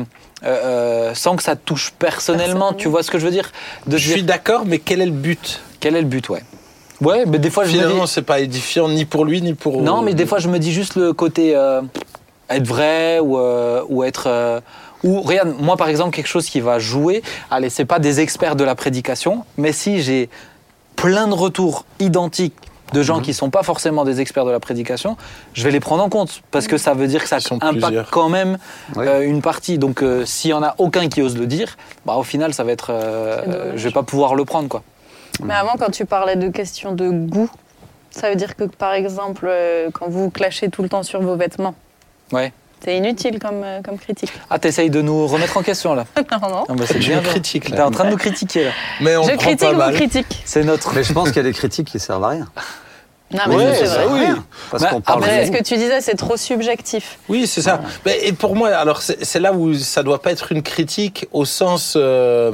euh, 0.42 0.46
euh, 0.46 1.14
sans 1.14 1.36
que 1.36 1.42
ça 1.44 1.54
te 1.54 1.60
touche 1.64 1.92
personnellement. 1.98 2.46
Personnellement. 2.46 2.72
Tu 2.72 2.88
vois 2.88 3.02
ce 3.04 3.10
que 3.12 3.18
je 3.20 3.26
veux 3.26 3.30
dire? 3.32 3.52
De 3.86 3.96
Je 3.96 4.04
dire, 4.06 4.12
suis 4.14 4.22
d'accord, 4.24 4.62
mais 4.66 4.78
quel 4.78 5.00
est 5.00 5.06
le 5.06 5.12
but? 5.12 5.60
Quel 5.78 5.94
est 5.94 6.00
le 6.02 6.06
but, 6.08 6.28
ouais. 6.30 6.42
Ouais, 7.00 7.24
mais 7.26 7.38
des 7.38 7.50
fois 7.50 7.64
je 7.64 7.68
me 7.70 7.74
dis, 7.74 7.80
Finalement, 7.80 8.06
c'est 8.06 8.22
pas 8.22 8.40
édifiant 8.40 8.88
ni 8.88 9.04
pour 9.04 9.24
lui 9.24 9.40
ni 9.42 9.54
pour. 9.54 9.80
non, 9.82 10.02
mais 10.02 10.14
des 10.14 10.26
fois, 10.26 10.38
je 10.38 10.48
me 10.48 10.58
dis 10.58 10.72
juste 10.72 10.96
le 10.96 11.12
côté 11.12 11.56
euh, 11.56 11.80
être 12.50 12.66
vrai 12.66 13.18
ou, 13.20 13.38
euh, 13.38 13.82
ou 13.88 14.04
être. 14.04 14.24
euh, 14.26 14.60
ou 15.02 15.22
regarde, 15.22 15.54
moi 15.60 15.76
par 15.78 15.88
exemple, 15.88 16.14
quelque 16.14 16.26
chose 16.28 16.46
qui 16.46 16.60
va 16.60 16.78
jouer. 16.78 17.22
Allez, 17.50 17.70
c'est 17.70 17.86
pas 17.86 17.98
des 17.98 18.20
experts 18.20 18.54
de 18.54 18.64
la 18.64 18.74
prédication, 18.74 19.44
mais 19.56 19.72
si 19.72 20.02
j'ai 20.02 20.28
plein 20.96 21.26
de 21.26 21.32
retours 21.32 21.86
identiques 22.00 22.54
de 22.92 23.02
gens 23.02 23.20
qui 23.20 23.32
sont 23.32 23.50
pas 23.50 23.62
forcément 23.62 24.04
des 24.04 24.20
experts 24.20 24.44
de 24.44 24.50
la 24.50 24.58
prédication, 24.60 25.16
je 25.54 25.62
vais 25.64 25.70
les 25.70 25.78
prendre 25.80 26.02
en 26.02 26.08
compte 26.10 26.42
parce 26.50 26.66
que 26.66 26.76
ça 26.76 26.92
veut 26.92 27.06
dire 27.06 27.22
que 27.22 27.28
ça 27.28 27.36
impacte 27.36 27.72
plusieurs. 27.84 28.10
quand 28.10 28.28
même 28.28 28.58
Oui. 28.96 29.06
euh, 29.06 29.20
une 29.22 29.40
partie. 29.42 29.78
Donc, 29.78 30.02
euh, 30.02 30.26
s'il 30.26 30.50
y 30.50 30.54
en 30.54 30.62
a 30.64 30.74
aucun 30.78 31.08
qui 31.08 31.22
ose 31.22 31.38
le 31.38 31.46
dire, 31.46 31.76
bah 32.04 32.16
au 32.16 32.24
final, 32.24 32.52
ça 32.52 32.64
va 32.64 32.72
être. 32.72 32.88
euh, 32.90 33.72
je 33.76 33.84
vais 33.88 33.92
pas 33.94 34.02
pouvoir 34.02 34.34
le 34.34 34.44
prendre, 34.44 34.68
quoi. 34.68 34.82
Mais 35.42 35.54
avant, 35.54 35.74
quand 35.78 35.90
tu 35.90 36.04
parlais 36.04 36.36
de 36.36 36.48
questions 36.48 36.92
de 36.92 37.10
goût, 37.10 37.48
ça 38.10 38.28
veut 38.30 38.36
dire 38.36 38.56
que, 38.56 38.64
par 38.64 38.92
exemple, 38.92 39.46
euh, 39.48 39.90
quand 39.92 40.08
vous 40.08 40.30
clashez 40.30 40.68
tout 40.68 40.82
le 40.82 40.88
temps 40.88 41.02
sur 41.02 41.20
vos 41.22 41.36
vêtements, 41.36 41.74
Ouais. 42.32 42.52
c'est 42.84 42.96
inutile 42.96 43.38
comme, 43.38 43.62
euh, 43.64 43.80
comme 43.82 43.98
critique. 43.98 44.32
Ah, 44.50 44.58
t'essayes 44.58 44.90
de 44.90 45.00
nous 45.02 45.26
remettre 45.26 45.56
en 45.56 45.62
question 45.62 45.94
là. 45.94 46.04
non, 46.42 46.48
non. 46.48 46.64
Ah, 46.68 46.72
bah, 46.74 46.84
c'est 46.86 46.98
bien. 46.98 47.20
là. 47.22 47.28
T'es 47.32 47.80
en 47.80 47.90
train 47.90 48.04
de 48.04 48.10
nous 48.10 48.16
critiquer 48.16 48.64
là. 48.64 48.70
Mais 49.00 49.16
on 49.16 49.22
Je 49.22 49.28
prend 49.30 49.38
critique, 49.38 49.68
pas 49.70 49.72
mal. 49.76 49.94
critique. 49.94 50.42
C'est 50.44 50.64
notre. 50.64 50.92
Mais 50.94 51.02
je 51.04 51.12
pense 51.12 51.28
qu'il 51.32 51.36
y 51.36 51.40
a 51.40 51.42
des 51.44 51.52
critiques 51.52 51.88
qui 51.88 51.98
servent 51.98 52.24
à 52.24 52.28
rien. 52.28 52.48
Non, 53.32 53.42
mais 53.46 53.58
ça, 53.58 53.74
c'est 53.76 53.86
ça, 53.86 54.06
vrai. 54.06 54.26
oui. 54.32 54.36
Parce 54.72 54.82
Bah, 54.82 54.88
qu'on 54.90 55.00
parle 55.00 55.22
après, 55.22 55.46
ce 55.46 55.52
que 55.52 55.62
tu 55.62 55.76
disais, 55.76 56.00
c'est 56.00 56.16
trop 56.16 56.36
subjectif. 56.36 57.20
Oui, 57.28 57.46
c'est 57.46 57.62
ça. 57.62 57.80
Mais, 58.04 58.18
et 58.26 58.32
pour 58.32 58.56
moi, 58.56 58.70
alors 58.70 59.02
c'est 59.02 59.38
là 59.38 59.52
où 59.52 59.72
ça 59.74 60.02
doit 60.02 60.20
pas 60.20 60.32
être 60.32 60.50
une 60.50 60.62
critique 60.64 61.28
au 61.30 61.44
sens, 61.44 61.94
euh, 61.96 62.50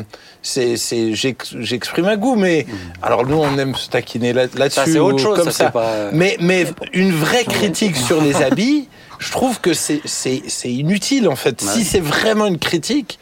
j'exprime 1.60 2.06
un 2.06 2.16
goût, 2.16 2.36
mais 2.36 2.66
alors 3.02 3.26
nous 3.26 3.36
on 3.36 3.58
aime 3.58 3.74
se 3.74 3.88
taquiner 3.88 4.32
là- 4.32 4.46
là-dessus. 4.56 4.98
Autre 4.98 5.18
chose, 5.18 5.36
Comme 5.36 5.46
ça, 5.46 5.52
ça. 5.52 5.64
c'est 5.66 5.72
pas- 5.72 6.10
Mais 6.12 6.36
mais 6.40 6.66
une 6.92 7.12
vraie 7.12 7.44
critique 7.44 7.96
sur 8.08 8.20
les 8.22 8.36
habits, 8.36 8.88
je 9.18 9.30
trouve 9.30 9.60
que 9.60 9.74
c'est 9.74 10.00
c'est 10.04 10.42
c'est 10.46 10.70
inutile 10.72 11.28
en 11.28 11.36
fait. 11.36 11.60
Si 11.60 11.84
c'est 11.84 12.00
vraiment 12.00 12.46
une 12.46 12.58
critique. 12.58 13.18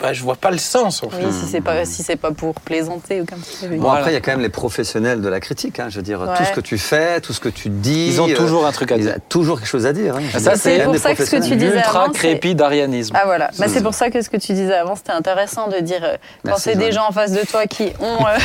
Bah, 0.00 0.12
je 0.12 0.22
vois 0.22 0.36
pas 0.36 0.50
le 0.50 0.58
sens 0.58 1.02
en 1.02 1.10
fait. 1.10 1.24
Oui, 1.24 1.32
si 1.32 1.46
c'est 1.46 1.60
pas, 1.60 1.84
si 1.84 2.02
c'est 2.02 2.16
pas 2.16 2.30
pour 2.30 2.54
plaisanter 2.60 3.20
ou 3.20 3.24
comme 3.24 3.40
ça. 3.42 3.66
Bon, 3.68 3.76
Voilà. 3.78 3.98
après, 4.00 4.10
il 4.10 4.14
y 4.14 4.16
a 4.16 4.20
quand 4.20 4.32
même 4.32 4.40
les 4.40 4.48
professionnels 4.48 5.20
de 5.22 5.28
la 5.28 5.40
critique. 5.40 5.80
hein. 5.80 5.86
Je 5.88 5.96
veux 5.96 6.02
dire, 6.02 6.20
Ouais. 6.20 6.36
tout 6.36 6.44
ce 6.44 6.52
que 6.52 6.60
tu 6.60 6.78
fais, 6.78 7.20
tout 7.20 7.32
ce 7.32 7.40
que 7.40 7.48
tu 7.48 7.68
dis. 7.70 8.08
Ils 8.08 8.20
ont 8.20 8.28
euh, 8.28 8.34
toujours 8.34 8.66
un 8.66 8.72
truc 8.72 8.92
à 8.92 8.96
ils 8.96 9.02
dire. 9.04 9.14
ont 9.16 9.20
toujours 9.28 9.58
quelque 9.58 9.68
chose 9.68 9.86
à 9.86 9.92
dire. 9.92 10.16
hein. 10.16 10.20
Veux 10.32 10.38
Ça, 10.40 10.56
c'est 10.56 10.82
pour 10.84 10.96
ça 10.96 11.14
que 11.14 11.24
ce 11.24 11.30
que 11.30 11.42
tu 11.48 11.56
disais 11.56 11.76
Ultra 11.76 12.02
avant, 12.04 12.12
c'est- 12.12 12.18
crépidarianisme. 12.18 13.14
Ah 13.18 13.22
voilà, 13.26 13.50
bah, 13.58 13.66
c'est 13.68 13.82
pour 13.82 13.94
ça 13.94 14.10
que 14.10 14.20
ce 14.22 14.28
que 14.28 14.36
tu 14.36 14.52
disais 14.52 14.74
avant, 14.74 14.96
c'était 14.96 15.12
intéressant 15.12 15.68
de 15.68 15.78
dire 15.78 16.00
euh, 16.02 16.16
quand 16.44 16.56
c'est 16.58 16.76
des 16.76 16.92
gens 16.92 17.06
en 17.08 17.12
face 17.12 17.32
de 17.32 17.44
toi 17.46 17.66
qui 17.66 17.92
ont, 18.00 18.26
euh, 18.26 18.38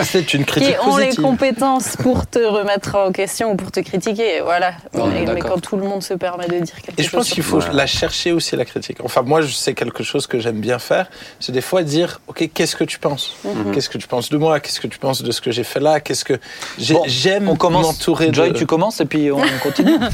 C'est 0.02 0.34
une 0.34 0.44
qui 0.44 0.74
ont 0.84 0.96
les 0.96 1.14
compétences 1.14 1.96
pour 1.96 2.26
te 2.26 2.38
remettre 2.38 2.94
en 2.96 3.12
question 3.12 3.52
ou 3.52 3.56
pour 3.56 3.70
te 3.70 3.80
critiquer, 3.80 4.40
voilà. 4.42 4.72
Mais, 4.94 5.24
mais 5.32 5.40
quand 5.40 5.60
tout 5.60 5.76
le 5.76 5.84
monde 5.84 6.02
se 6.02 6.14
permet 6.14 6.46
de 6.48 6.58
dire 6.60 6.74
quelque 6.82 6.98
Et 7.00 7.02
je 7.04 7.10
chose 7.10 7.18
pense 7.20 7.30
qu'il 7.30 7.42
faut 7.42 7.60
la 7.72 7.86
chercher 7.86 8.32
aussi, 8.32 8.56
la 8.56 8.64
critique. 8.64 8.98
Enfin, 9.04 9.22
moi, 9.22 9.40
je 9.42 9.52
sais 9.52 9.74
quelque 9.74 10.02
chose 10.02 10.26
que 10.26 10.38
j'aime 10.38 10.60
bien 10.60 10.78
faire, 10.78 10.95
c'est 11.40 11.52
des 11.52 11.60
fois 11.60 11.82
dire, 11.82 12.20
OK, 12.28 12.48
qu'est-ce 12.52 12.76
que 12.76 12.84
tu 12.84 12.98
penses 12.98 13.34
Mhm. 13.44 13.72
Qu'est-ce 13.72 13.88
que 13.88 13.98
tu 13.98 14.06
penses 14.08 14.28
de 14.30 14.36
moi 14.38 14.60
Qu'est-ce 14.60 14.80
que 14.80 14.86
tu 14.86 14.98
penses 14.98 15.22
de 15.22 15.30
ce 15.32 15.40
que 15.40 15.50
j'ai 15.50 15.64
fait 15.64 15.80
là 15.80 16.00
Qu'est-ce 16.00 16.24
que 16.24 16.34
j'ai- 16.78 16.94
Bon, 16.94 17.02
j'aime 17.06 17.48
On 17.48 17.56
commence. 17.56 17.86
m'entourer 17.86 18.30
Joy, 18.32 18.52
de... 18.52 18.58
tu 18.58 18.66
commences 18.66 19.00
et 19.00 19.04
puis 19.06 19.30
on 19.32 19.40
continue. 19.62 19.98
Non, 19.98 20.08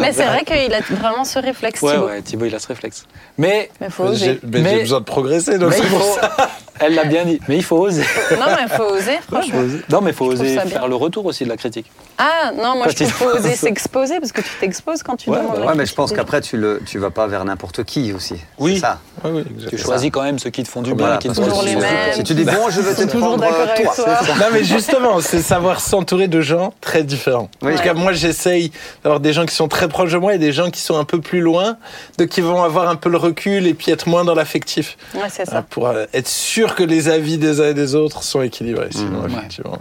Mais 0.00 0.12
c'est 0.12 0.24
vrai 0.26 0.44
qu'il 0.44 0.72
a 0.74 0.80
vraiment 0.80 1.24
ce 1.24 1.38
réflexe, 1.38 1.80
Ouais, 1.82 1.92
Thibaut. 1.94 2.06
ouais, 2.06 2.22
Thibaut, 2.22 2.44
il 2.46 2.54
a 2.54 2.58
ce 2.58 2.66
réflexe. 2.68 3.04
Mais, 3.36 3.70
Mais 3.80 3.90
faut 3.90 4.06
J'ai 4.14 4.30
oser. 4.30 4.40
mais 4.44 4.60
Mais- 4.60 4.70
j'ai 4.76 4.80
besoin 4.80 5.00
de 5.00 5.04
progresser, 5.04 5.58
donc 5.58 5.72
c'est 5.72 5.80
il 5.82 5.88
pour 5.88 6.02
faut. 6.02 6.20
ça. 6.20 6.36
Elle 6.80 6.94
l'a 6.94 7.04
bien 7.06 7.24
dit. 7.24 7.40
Mais 7.48 7.56
il 7.56 7.64
faut 7.64 7.76
oser. 7.78 8.04
Non, 8.38 8.46
mais 8.56 8.68
faut 8.68 8.84
oser, 8.84 9.18
franchement. 9.28 9.62
Non, 9.90 10.00
mais 10.00 10.10
il 10.12 10.14
faut 10.16 10.26
oser 10.26 10.44
bien. 10.52 10.64
faire 10.66 10.86
le 10.86 10.94
retour 10.94 11.26
aussi 11.26 11.42
de 11.42 11.48
la 11.48 11.56
critique. 11.56 11.90
Ah 12.18 12.52
non, 12.54 12.76
moi 12.76 12.84
Quand 12.84 12.90
je 12.90 12.94
trouve 12.94 13.00
il- 13.00 13.04
qu'il 13.06 13.12
faut 13.14 13.30
oser 13.36 13.56
s'exposer 13.56 14.20
parce 14.20 14.30
que 14.30 14.42
tu 14.42 14.50
t'exposes 14.60 15.02
quand 15.02 15.16
tu 15.16 15.28
Ouais, 15.28 15.38
demandes 15.38 15.58
bah 15.58 15.66
Ouais, 15.66 15.74
mais 15.74 15.86
je 15.86 15.94
pense 15.94 16.12
qu'après, 16.12 16.40
tu 16.40 16.56
ne 16.56 16.78
tu 16.86 16.98
vas 17.00 17.10
pas 17.10 17.26
vers 17.26 17.44
n'importe 17.44 17.82
qui 17.82 18.12
aussi. 18.12 18.36
Oui. 18.58 18.74
C'est 18.76 18.80
ça. 18.82 19.00
Oui, 19.24 19.30
oui, 19.34 19.42
Tu 19.44 19.52
exactement. 19.54 19.82
Choisis 20.08 20.12
quand 20.12 20.22
même 20.22 20.38
ceux 20.38 20.50
qui 20.50 20.62
te 20.62 20.68
font 20.68 20.82
du 20.82 20.94
bien 20.94 21.06
Voilà, 21.06 21.18
qui 21.18 21.28
te 21.28 21.34
font 21.34 21.44
Toujours 21.44 21.62
les 21.62 21.76
mêmes. 21.76 22.12
Si 22.14 22.22
tu 22.24 22.34
dis 22.34 22.44
bon, 22.44 22.70
je 22.70 22.80
Ils 22.80 23.06
te 23.06 23.16
prendre 23.16 23.36
toi. 23.38 23.92
toi. 23.94 24.18
Non 24.38 24.46
mais 24.52 24.64
justement, 24.64 25.20
c'est 25.20 25.40
savoir 25.42 25.80
s'entourer 25.80 26.28
de 26.28 26.40
gens 26.40 26.72
très 26.80 27.02
différents. 27.04 27.48
Oui. 27.62 27.72
En 27.72 27.76
tout 27.76 27.82
cas, 27.82 27.94
moi 27.94 28.12
j'essaye 28.12 28.72
d'avoir 29.02 29.20
des 29.20 29.32
gens 29.32 29.46
qui 29.46 29.54
sont 29.54 29.68
très 29.68 29.88
proches 29.88 30.12
de 30.12 30.18
moi 30.18 30.34
et 30.34 30.38
des 30.38 30.52
gens 30.52 30.70
qui 30.70 30.80
sont 30.80 30.96
un 30.98 31.04
peu 31.04 31.20
plus 31.20 31.40
loin, 31.40 31.76
de 32.18 32.24
qui 32.24 32.40
vont 32.40 32.62
avoir 32.62 32.88
un 32.88 32.96
peu 32.96 33.08
le 33.08 33.18
recul 33.18 33.66
et 33.66 33.74
puis 33.74 33.90
être 33.92 34.08
moins 34.08 34.24
dans 34.24 34.34
l'affectif, 34.34 34.96
Ouais, 35.14 35.22
c'est 35.30 35.46
ça. 35.46 35.62
pour 35.62 35.88
euh, 35.88 36.06
être 36.14 36.28
sûr 36.28 36.74
que 36.74 36.82
les 36.82 37.08
avis 37.08 37.38
des 37.38 37.60
uns 37.60 37.68
et 37.70 37.74
des 37.74 37.94
autres 37.94 38.22
sont 38.22 38.42
équilibrés. 38.42 38.88
Sinon, 38.90 39.20
Ouais. 39.22 39.28
effectivement, 39.36 39.78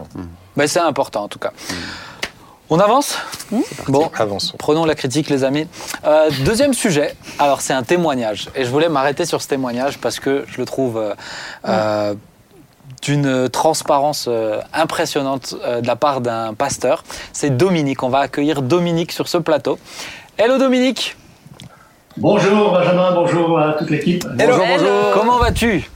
Mais 0.55 0.67
c'est 0.67 0.79
important 0.79 1.23
en 1.23 1.27
tout 1.27 1.39
cas. 1.39 1.51
On 2.69 2.79
avance 2.79 3.17
Bon, 3.87 4.11
avançons. 4.17 4.57
Prenons 4.57 4.83
la 4.83 4.93
critique, 4.95 5.29
les 5.29 5.45
amis. 5.45 5.67
Euh, 6.05 6.29
deuxième 6.43 6.73
sujet. 6.73 7.15
Alors, 7.39 7.61
c'est 7.61 7.71
un 7.73 7.83
témoignage. 7.83 8.49
Et 8.55 8.65
je 8.65 8.69
voulais 8.69 8.89
m'arrêter 8.89 9.25
sur 9.25 9.41
ce 9.41 9.47
témoignage 9.47 9.99
parce 9.99 10.19
que 10.19 10.43
je 10.49 10.57
le 10.57 10.65
trouve 10.65 10.97
euh, 10.97 11.13
euh, 11.65 12.13
d'une 13.01 13.47
transparence 13.47 14.25
euh, 14.27 14.59
impressionnante 14.73 15.55
euh, 15.63 15.79
de 15.79 15.87
la 15.87 15.95
part 15.95 16.19
d'un 16.19 16.53
pasteur. 16.53 17.05
C'est 17.31 17.55
Dominique. 17.55 18.03
On 18.03 18.09
va 18.09 18.19
accueillir 18.19 18.61
Dominique 18.61 19.13
sur 19.13 19.29
ce 19.29 19.37
plateau. 19.37 19.79
Hello 20.37 20.57
Dominique. 20.57 21.15
Bonjour 22.17 22.71
Benjamin, 22.73 23.11
bonjour 23.13 23.59
à 23.59 23.73
toute 23.73 23.91
l'équipe. 23.91 24.25
Hello, 24.39 24.55
Hello. 24.59 25.11
Comment 25.13 25.37
vas-tu? 25.37 25.87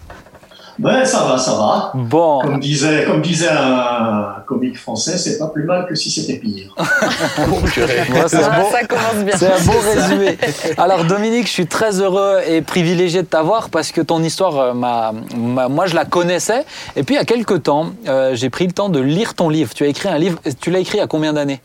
Ben, 0.80 1.06
ça 1.06 1.24
va, 1.26 1.38
ça 1.38 1.52
va. 1.54 1.92
Bon. 1.94 2.40
Comme 2.42 2.60
disait, 2.60 3.06
comme 3.06 3.22
disait 3.22 3.50
un 3.50 4.36
comique 4.46 4.78
français, 4.80 5.18
c'est 5.18 5.38
pas 5.38 5.48
plus 5.48 5.64
mal 5.64 5.86
que 5.88 5.96
si 5.96 6.10
c'était 6.12 6.36
pire. 6.40 6.74
Ouais, 6.78 6.86
c'est 8.28 8.44
un 8.44 8.50
Ah, 8.52 8.60
beau- 8.60 8.72
ça 8.72 8.84
commence 8.86 9.24
bien. 9.26 9.36
C'est 9.38 9.52
un 9.52 9.64
beau 9.66 9.80
résumé. 9.80 10.38
Alors 10.78 11.06
Dominique, 11.06 11.48
je 11.48 11.52
suis 11.52 11.68
très 11.68 12.00
heureux 12.02 12.40
et 12.48 12.62
privilégié 12.62 13.22
de 13.22 13.28
t'avoir 13.28 13.70
parce 13.70 13.92
que 13.92 14.02
ton 14.02 14.22
histoire, 14.24 14.58
euh, 14.58 14.74
m'a, 14.74 15.12
m'a- 15.36 15.68
moi 15.68 15.86
je 15.88 15.96
la 15.96 16.06
connaissais. 16.06 16.66
Et 16.96 17.04
puis 17.04 17.16
il 17.16 17.18
y 17.18 17.22
a 17.22 17.26
quelques 17.26 17.64
temps, 17.64 17.88
euh, 18.08 18.36
j'ai 18.36 18.50
pris 18.50 18.66
le 18.68 18.74
temps 18.74 18.90
de 18.90 19.00
lire 19.00 19.34
ton 19.36 19.50
livre. 19.50 19.74
Tu 19.74 19.84
as 19.84 19.88
écrit 19.88 20.10
un 20.10 20.18
livre, 20.18 20.40
tu 20.60 20.72
l'as 20.72 20.80
écrit 20.80 21.00
à 21.00 21.08
combien 21.08 21.34
d'années? 21.34 21.62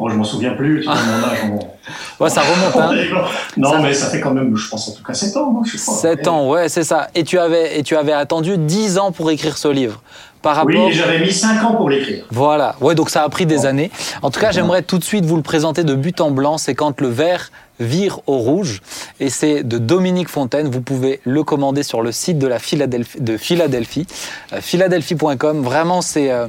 Bon, 0.00 0.08
je 0.08 0.14
m'en 0.16 0.24
souviens 0.24 0.52
plus, 0.54 0.80
tu 0.80 0.86
vois, 0.86 0.94
mon 0.94 1.24
âge. 1.28 1.38
on- 1.52 1.58
Ouais, 2.24 2.30
ça 2.30 2.40
remonte. 2.40 2.74
on 2.74 2.80
Hein. 2.80 3.24
non, 3.58 3.70
Ça- 3.72 3.78
mais 3.80 3.92
ça 3.92 4.06
fait 4.06 4.18
quand 4.20 4.30
même, 4.30 4.56
je 4.56 4.66
pense 4.70 4.88
en 4.88 4.92
tout 4.92 5.02
cas 5.02 5.12
7 5.12 5.36
ans, 5.36 5.62
je 5.62 5.76
sais 5.76 5.84
pas. 5.90 5.92
7 6.16 6.26
ans, 6.28 6.48
ouais, 6.48 6.70
c'est 6.70 6.84
ça. 6.84 7.08
Et 7.14 7.22
tu 7.22 7.38
avais, 7.38 7.78
et 7.78 7.82
tu 7.82 7.94
avais 7.96 8.12
attendu 8.14 8.56
10 8.56 8.96
ans 8.98 9.12
pour 9.12 9.30
écrire 9.30 9.58
ce 9.58 9.68
livre. 9.68 10.00
Par 10.40 10.56
rapport. 10.56 10.70
Oui, 10.86 10.92
j'avais 10.94 11.18
mis 11.20 11.30
5 11.30 11.62
ans 11.64 11.74
pour 11.74 11.90
l'écrire. 11.90 12.24
Voilà, 12.30 12.74
ouais, 12.80 12.94
donc 12.94 13.10
ça 13.10 13.24
a 13.24 13.28
pris 13.28 13.44
des 13.44 13.66
années. 13.66 13.90
En 14.22 14.30
tout 14.30 14.40
cas, 14.40 14.52
j'aimerais 14.52 14.80
tout 14.80 14.96
de 14.96 15.04
suite 15.04 15.26
vous 15.26 15.36
le 15.36 15.42
présenter 15.42 15.84
de 15.84 15.94
but 15.94 16.18
en 16.22 16.30
blanc. 16.30 16.56
C'est 16.56 16.74
quand 16.74 16.98
le 17.02 17.08
vert 17.08 17.50
vire 17.80 18.20
au 18.26 18.38
rouge. 18.38 18.82
Et 19.18 19.30
c'est 19.30 19.62
de 19.64 19.78
Dominique 19.78 20.28
Fontaine. 20.28 20.68
Vous 20.68 20.82
pouvez 20.82 21.20
le 21.24 21.42
commander 21.42 21.82
sur 21.82 22.02
le 22.02 22.12
site 22.12 22.38
de 22.38 22.46
la 22.46 22.58
Philadelphie, 22.58 23.20
de 23.20 23.36
Philadelphie, 23.36 24.06
euh, 24.52 24.60
philadelphie.com. 24.60 25.62
Vraiment, 25.62 26.02
c'est. 26.02 26.30
euh, 26.30 26.46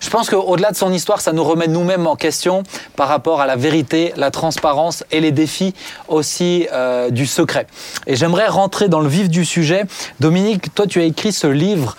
je 0.00 0.10
pense 0.10 0.28
qu'au-delà 0.28 0.72
de 0.72 0.76
son 0.76 0.92
histoire, 0.92 1.20
ça 1.20 1.32
nous 1.32 1.44
remet 1.44 1.68
nous-mêmes 1.68 2.06
en 2.06 2.16
question 2.16 2.62
par 2.96 3.08
rapport 3.08 3.40
à 3.40 3.46
la 3.46 3.56
vérité, 3.56 4.12
la 4.16 4.30
transparence 4.30 5.04
et 5.10 5.20
les 5.20 5.32
défis 5.32 5.74
aussi 6.08 6.66
euh, 6.72 7.10
du 7.10 7.26
secret. 7.26 7.66
Et 8.06 8.16
j'aimerais 8.16 8.48
rentrer 8.48 8.88
dans 8.88 9.00
le 9.00 9.08
vif 9.08 9.28
du 9.28 9.44
sujet. 9.44 9.84
Dominique, 10.20 10.74
toi, 10.74 10.86
tu 10.86 11.00
as 11.00 11.04
écrit 11.04 11.32
ce 11.32 11.46
livre 11.46 11.96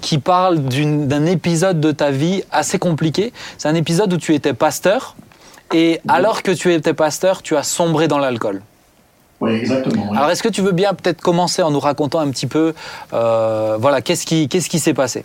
qui 0.00 0.18
parle 0.18 0.60
d'un 0.60 1.26
épisode 1.26 1.80
de 1.80 1.92
ta 1.92 2.10
vie 2.10 2.42
assez 2.50 2.78
compliqué. 2.78 3.32
C'est 3.58 3.68
un 3.68 3.74
épisode 3.74 4.12
où 4.12 4.16
tu 4.16 4.34
étais 4.34 4.54
pasteur. 4.54 5.16
Et 5.72 6.00
alors 6.08 6.42
que 6.42 6.50
tu 6.50 6.72
étais 6.74 6.94
pasteur, 6.94 7.42
tu 7.42 7.56
as 7.56 7.62
sombré 7.62 8.08
dans 8.08 8.18
l'alcool. 8.18 8.62
Oui, 9.40 9.52
exactement. 9.52 10.08
oui. 10.10 10.16
Alors, 10.18 10.30
est-ce 10.30 10.42
que 10.42 10.48
tu 10.48 10.60
veux 10.60 10.72
bien 10.72 10.92
peut-être 10.94 11.20
commencer 11.22 11.62
en 11.62 11.70
nous 11.70 11.80
racontant 11.80 12.20
un 12.20 12.30
petit 12.30 12.46
peu, 12.46 12.74
euh, 13.14 13.76
voilà, 13.80 14.02
qu'est-ce 14.02 14.26
qui, 14.26 14.48
qu'est-ce 14.48 14.68
qui 14.68 14.78
s'est 14.78 14.92
passé? 14.94 15.24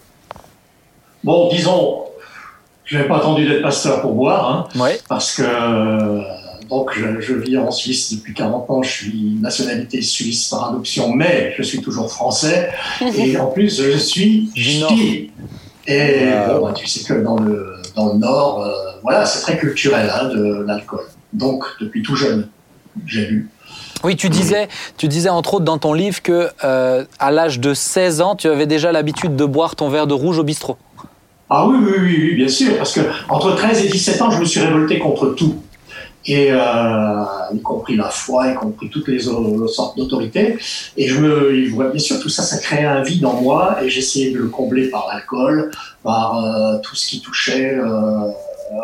Bon, 1.24 1.50
disons, 1.50 2.04
je 2.86 2.96
n'avais 2.96 3.10
pas 3.10 3.18
attendu 3.18 3.48
d'être 3.48 3.64
pasteur 3.64 4.02
pour 4.02 4.14
boire, 4.14 4.70
hein, 4.76 4.80
Ouais. 4.80 5.02
parce 5.10 5.34
que 5.36 5.42
euh, 5.44 6.22
donc 6.70 6.92
je, 6.96 7.20
je 7.20 7.34
vis 7.34 7.58
en 7.58 7.72
Suisse 7.72 8.14
depuis 8.14 8.34
40 8.34 8.70
ans, 8.70 8.84
je 8.84 8.92
suis 8.92 9.38
nationalité 9.42 10.02
suisse 10.02 10.48
par 10.50 10.70
adoption, 10.70 11.12
mais 11.14 11.54
je 11.58 11.64
suis 11.64 11.82
toujours 11.82 12.10
français, 12.12 12.70
et 13.18 13.38
en 13.38 13.48
plus 13.48 13.82
je 13.84 13.98
suis 13.98 14.50
ch'ti. 14.56 15.32
Et 15.88 16.26
bon, 16.48 16.66
bah, 16.66 16.74
tu 16.74 16.88
sais 16.88 17.04
que 17.04 17.20
dans 17.22 17.38
le, 17.38 17.75
dans 17.96 18.14
le 18.14 18.20
Nord, 18.20 18.62
euh, 18.62 18.72
voilà, 19.04 19.26
c'est 19.26 19.42
très 19.42 19.58
culturel 19.58 20.12
hein, 20.14 20.30
de 20.30 20.64
l'alcool. 20.66 21.06
Donc 21.34 21.66
depuis 21.80 22.02
tout 22.02 22.16
jeune, 22.16 22.48
j'ai 23.06 23.26
bu. 23.26 23.50
Oui, 24.04 24.16
tu 24.16 24.30
disais, 24.30 24.68
tu 24.98 25.08
disais 25.08 25.30
entre 25.30 25.56
autres 25.56 25.66
dans 25.66 25.78
ton 25.78 25.94
livre 25.94 26.22
que 26.22 26.50
euh, 26.64 27.06
à 27.20 27.32
l'âge 27.32 27.60
de 27.60 27.74
16 27.74 28.22
ans, 28.22 28.36
tu 28.36 28.48
avais 28.48 28.68
déjà 28.68 28.92
l'habitude 28.92 29.36
de 29.36 29.46
boire 29.46 29.76
ton 29.76 29.90
verre 29.90 30.08
de 30.08 30.14
rouge 30.14 30.38
au 30.38 30.44
bistrot. 30.44 30.78
Ah 31.50 31.68
oui, 31.68 31.78
oui, 31.80 31.94
oui, 32.00 32.20
oui, 32.22 32.36
bien 32.36 32.48
sûr, 32.48 32.78
parce 32.78 32.94
que 32.94 33.02
entre 33.30 33.56
13 33.56 33.86
et 33.86 33.88
17 33.88 34.22
ans, 34.22 34.32
je 34.32 34.40
me 34.40 34.46
suis 34.46 34.60
révolté 34.60 35.00
contre 35.00 35.28
tout. 35.28 35.62
Et 36.28 36.52
euh, 36.52 37.24
y 37.54 37.62
compris 37.62 37.96
la 37.96 38.10
foi, 38.10 38.52
y 38.52 38.56
compris 38.56 38.90
toutes 38.90 39.08
les 39.08 39.28
autres 39.28 39.68
sortes 39.68 39.98
d'autorités. 39.98 40.58
Et 40.98 41.08
je 41.08 41.20
me, 41.20 41.92
bien 41.92 42.00
sûr, 42.00 42.20
tout 42.20 42.30
ça, 42.30 42.42
ça 42.42 42.58
créait 42.58 42.86
un 42.86 43.04
vide 43.04 43.26
en 43.26 43.42
moi, 43.42 43.78
et 43.84 43.90
j'essayais 43.90 44.32
de 44.32 44.40
le 44.40 44.48
combler 44.48 44.90
par 44.90 45.08
l'alcool, 45.08 45.72
par 46.04 46.44
euh, 46.44 46.80
tout 46.80 46.96
ce 46.96 47.08
qui 47.08 47.22
touchait. 47.22 47.76
Euh, 47.76 48.32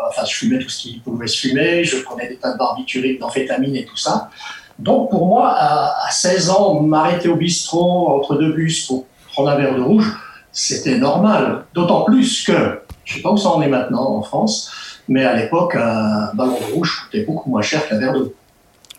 enfin, 0.08 0.24
je 0.24 0.34
fumais 0.36 0.60
tout 0.60 0.68
ce 0.68 0.82
qui 0.82 1.00
pouvait 1.00 1.26
se 1.26 1.38
fumer, 1.38 1.82
je 1.82 1.96
prenais 1.98 2.28
des 2.28 2.36
tas 2.36 2.52
de 2.52 2.58
barbituriques, 2.58 3.20
d'amphétamines 3.20 3.74
et 3.74 3.84
tout 3.84 3.96
ça. 3.96 4.30
Donc 4.78 5.10
pour 5.10 5.26
moi, 5.26 5.48
à, 5.48 6.06
à 6.06 6.10
16 6.10 6.50
ans, 6.50 6.80
m'arrêter 6.80 7.28
au 7.28 7.36
bistrot 7.36 8.08
entre 8.16 8.36
deux 8.36 8.52
bus 8.52 8.86
pour 8.86 9.06
prendre 9.32 9.50
un 9.50 9.56
verre 9.56 9.74
de 9.74 9.82
rouge, 9.82 10.16
c'était 10.52 10.98
normal. 10.98 11.64
D'autant 11.74 12.02
plus 12.02 12.44
que, 12.44 12.80
je 13.04 13.14
sais 13.14 13.22
pas 13.22 13.30
où 13.30 13.36
ça 13.36 13.48
en 13.48 13.62
est 13.62 13.68
maintenant 13.68 14.16
en 14.16 14.22
France, 14.22 14.70
mais 15.08 15.24
à 15.24 15.34
l'époque, 15.34 15.74
un 15.76 16.30
ballon 16.34 16.58
de 16.58 16.74
rouge 16.74 17.02
coûtait 17.04 17.24
beaucoup 17.24 17.50
moins 17.50 17.62
cher 17.62 17.86
qu'un 17.88 17.98
verre 17.98 18.12
d'eau. 18.12 18.32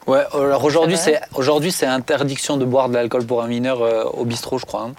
Ouais. 0.06 0.24
Alors 0.34 0.64
aujourd'hui, 0.66 0.98
C'est 0.98 1.22
aujourd'hui 1.34 1.72
c'est 1.72 1.86
interdiction 1.86 2.58
de 2.58 2.66
boire 2.66 2.90
de 2.90 2.94
l'alcool 2.96 3.26
pour 3.26 3.42
un 3.42 3.48
mineur 3.48 3.82
euh, 3.82 4.04
au 4.04 4.26
bistrot, 4.26 4.58
je 4.58 4.66
crois, 4.66 4.90
hein. 4.90 4.94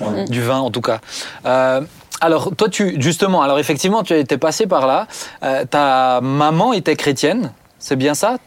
Ouais. 0.00 0.24
du 0.24 0.42
vin 0.42 0.58
en 0.58 0.70
tout 0.70 0.80
cas. 0.80 0.98
Euh, 1.46 1.80
alors 2.20 2.50
toi, 2.56 2.68
tu 2.68 3.00
justement, 3.00 3.42
alors 3.42 3.60
effectivement, 3.60 4.02
tu 4.02 4.12
as 4.14 4.16
été 4.16 4.36
passé 4.36 4.66
par 4.66 4.88
là. 4.88 5.06
Euh, 5.44 5.64
ta 5.64 6.20
maman 6.20 6.72
était 6.72 6.96
chrétienne, 6.96 7.52
c'est 7.78 7.94
bien 7.96 8.14
ça? 8.14 8.38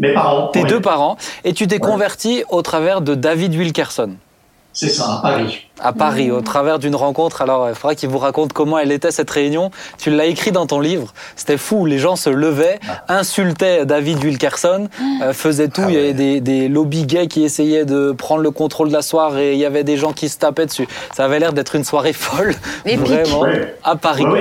Mes 0.00 0.12
parents, 0.12 0.48
Tes 0.48 0.62
ouais, 0.62 0.68
deux 0.68 0.80
parents, 0.80 1.16
et 1.44 1.52
tu 1.52 1.68
t'es 1.68 1.76
Ouais. 1.76 1.80
converti 1.80 2.42
au 2.50 2.62
travers 2.62 3.00
de 3.00 3.14
David 3.14 3.54
Wilkerson. 3.54 4.16
C'est 4.74 4.88
ça, 4.90 5.04
à 5.04 5.22
Paris. 5.22 5.66
à 5.80 5.92
Paris, 5.92 6.30
au 6.30 6.40
travers 6.40 6.78
d'une 6.80 6.94
rencontre. 6.96 7.40
Alors, 7.42 7.68
il 7.68 7.74
faudra 7.74 7.94
qu'il 7.94 8.08
vous 8.08 8.18
raconte 8.18 8.52
comment 8.52 8.76
elle 8.78 8.90
était 8.92 9.10
cette 9.12 9.30
réunion. 9.30 9.70
Tu 9.98 10.10
l'as 10.10 10.26
écrit 10.26 10.50
dans 10.52 10.66
ton 10.66 10.80
livre. 10.80 11.14
C'était 11.36 11.56
fou. 11.56 11.86
Les 11.86 11.98
gens 11.98 12.16
se 12.16 12.28
levaient, 12.28 12.80
insultaient 13.08 13.86
David 13.86 14.22
Wilkerson, 14.22 14.88
euh, 15.22 15.32
faisaient 15.32 15.68
tout. 15.68 15.82
Ah 15.84 15.90
il 15.90 15.94
y 15.94 15.98
avait 15.98 16.06
ouais. 16.08 16.12
des, 16.12 16.40
des 16.40 16.68
lobby 16.68 17.06
gays 17.06 17.28
qui 17.28 17.44
essayaient 17.44 17.84
de 17.84 18.12
prendre 18.12 18.42
le 18.42 18.50
contrôle 18.50 18.88
de 18.88 18.92
la 18.92 19.02
soirée. 19.02 19.52
Il 19.54 19.58
y 19.58 19.64
avait 19.64 19.84
des 19.84 19.96
gens 19.96 20.12
qui 20.12 20.28
se 20.28 20.38
tapaient 20.38 20.66
dessus. 20.66 20.88
Ça 21.14 21.24
avait 21.24 21.38
l'air 21.38 21.52
d'être 21.52 21.74
une 21.76 21.84
soirée 21.84 22.12
folle, 22.12 22.54
Épique. 22.84 23.00
vraiment, 23.06 23.40
Ouais. 23.42 23.76
à 23.84 23.96
Paris. 23.96 24.24
Ouais, 24.26 24.40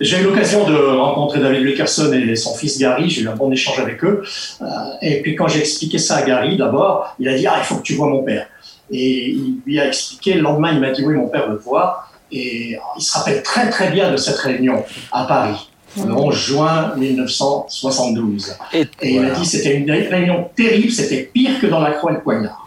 j'ai 0.00 0.18
eu 0.18 0.24
l'occasion 0.24 0.64
de 0.68 0.74
rencontrer 0.76 1.40
David 1.40 1.62
Wilkerson 1.62 2.12
et 2.12 2.34
son 2.36 2.54
fils 2.54 2.78
Gary. 2.78 3.08
J'ai 3.08 3.22
eu 3.22 3.28
un 3.28 3.36
bon 3.36 3.50
échange 3.52 3.78
avec 3.78 4.02
eux. 4.04 4.22
Euh, 4.60 4.64
et 5.00 5.22
puis 5.22 5.36
quand 5.36 5.46
j'ai 5.48 5.60
expliqué 5.60 5.98
ça 5.98 6.16
à 6.16 6.22
Gary, 6.22 6.56
d'abord, 6.56 7.14
il 7.18 7.28
a 7.28 7.34
dit 7.34 7.46
ah 7.46 7.54
il 7.58 7.64
faut 7.64 7.76
que 7.76 7.82
tu 7.82 7.94
vois 7.94 8.08
mon 8.08 8.22
père. 8.24 8.46
Et 8.90 9.30
il 9.30 9.56
lui 9.66 9.80
a 9.80 9.86
expliqué, 9.88 10.34
le 10.34 10.40
lendemain, 10.42 10.72
il 10.72 10.80
m'a 10.80 10.90
dit 10.90 11.04
Oui, 11.04 11.14
mon 11.14 11.28
père 11.28 11.48
veut 11.50 11.58
te 11.58 11.62
voir. 11.64 12.10
Et 12.32 12.76
il 12.96 13.02
se 13.02 13.16
rappelle 13.16 13.42
très 13.42 13.70
très 13.70 13.90
bien 13.90 14.10
de 14.10 14.16
cette 14.16 14.36
réunion 14.38 14.84
à 15.12 15.24
Paris, 15.24 15.70
le 15.96 16.12
11 16.12 16.34
juin 16.34 16.92
1972. 16.96 18.56
Et, 18.72 18.80
Et 19.02 19.14
il 19.14 19.20
m'a 19.22 19.30
dit 19.30 19.44
C'était 19.46 19.76
une 19.76 19.90
réunion 19.90 20.48
terrible, 20.56 20.90
c'était 20.90 21.30
pire 21.32 21.60
que 21.60 21.66
dans 21.66 21.80
la 21.80 21.92
croix 21.92 22.12
et 22.12 22.14
le 22.14 22.20
poignard. 22.20 22.66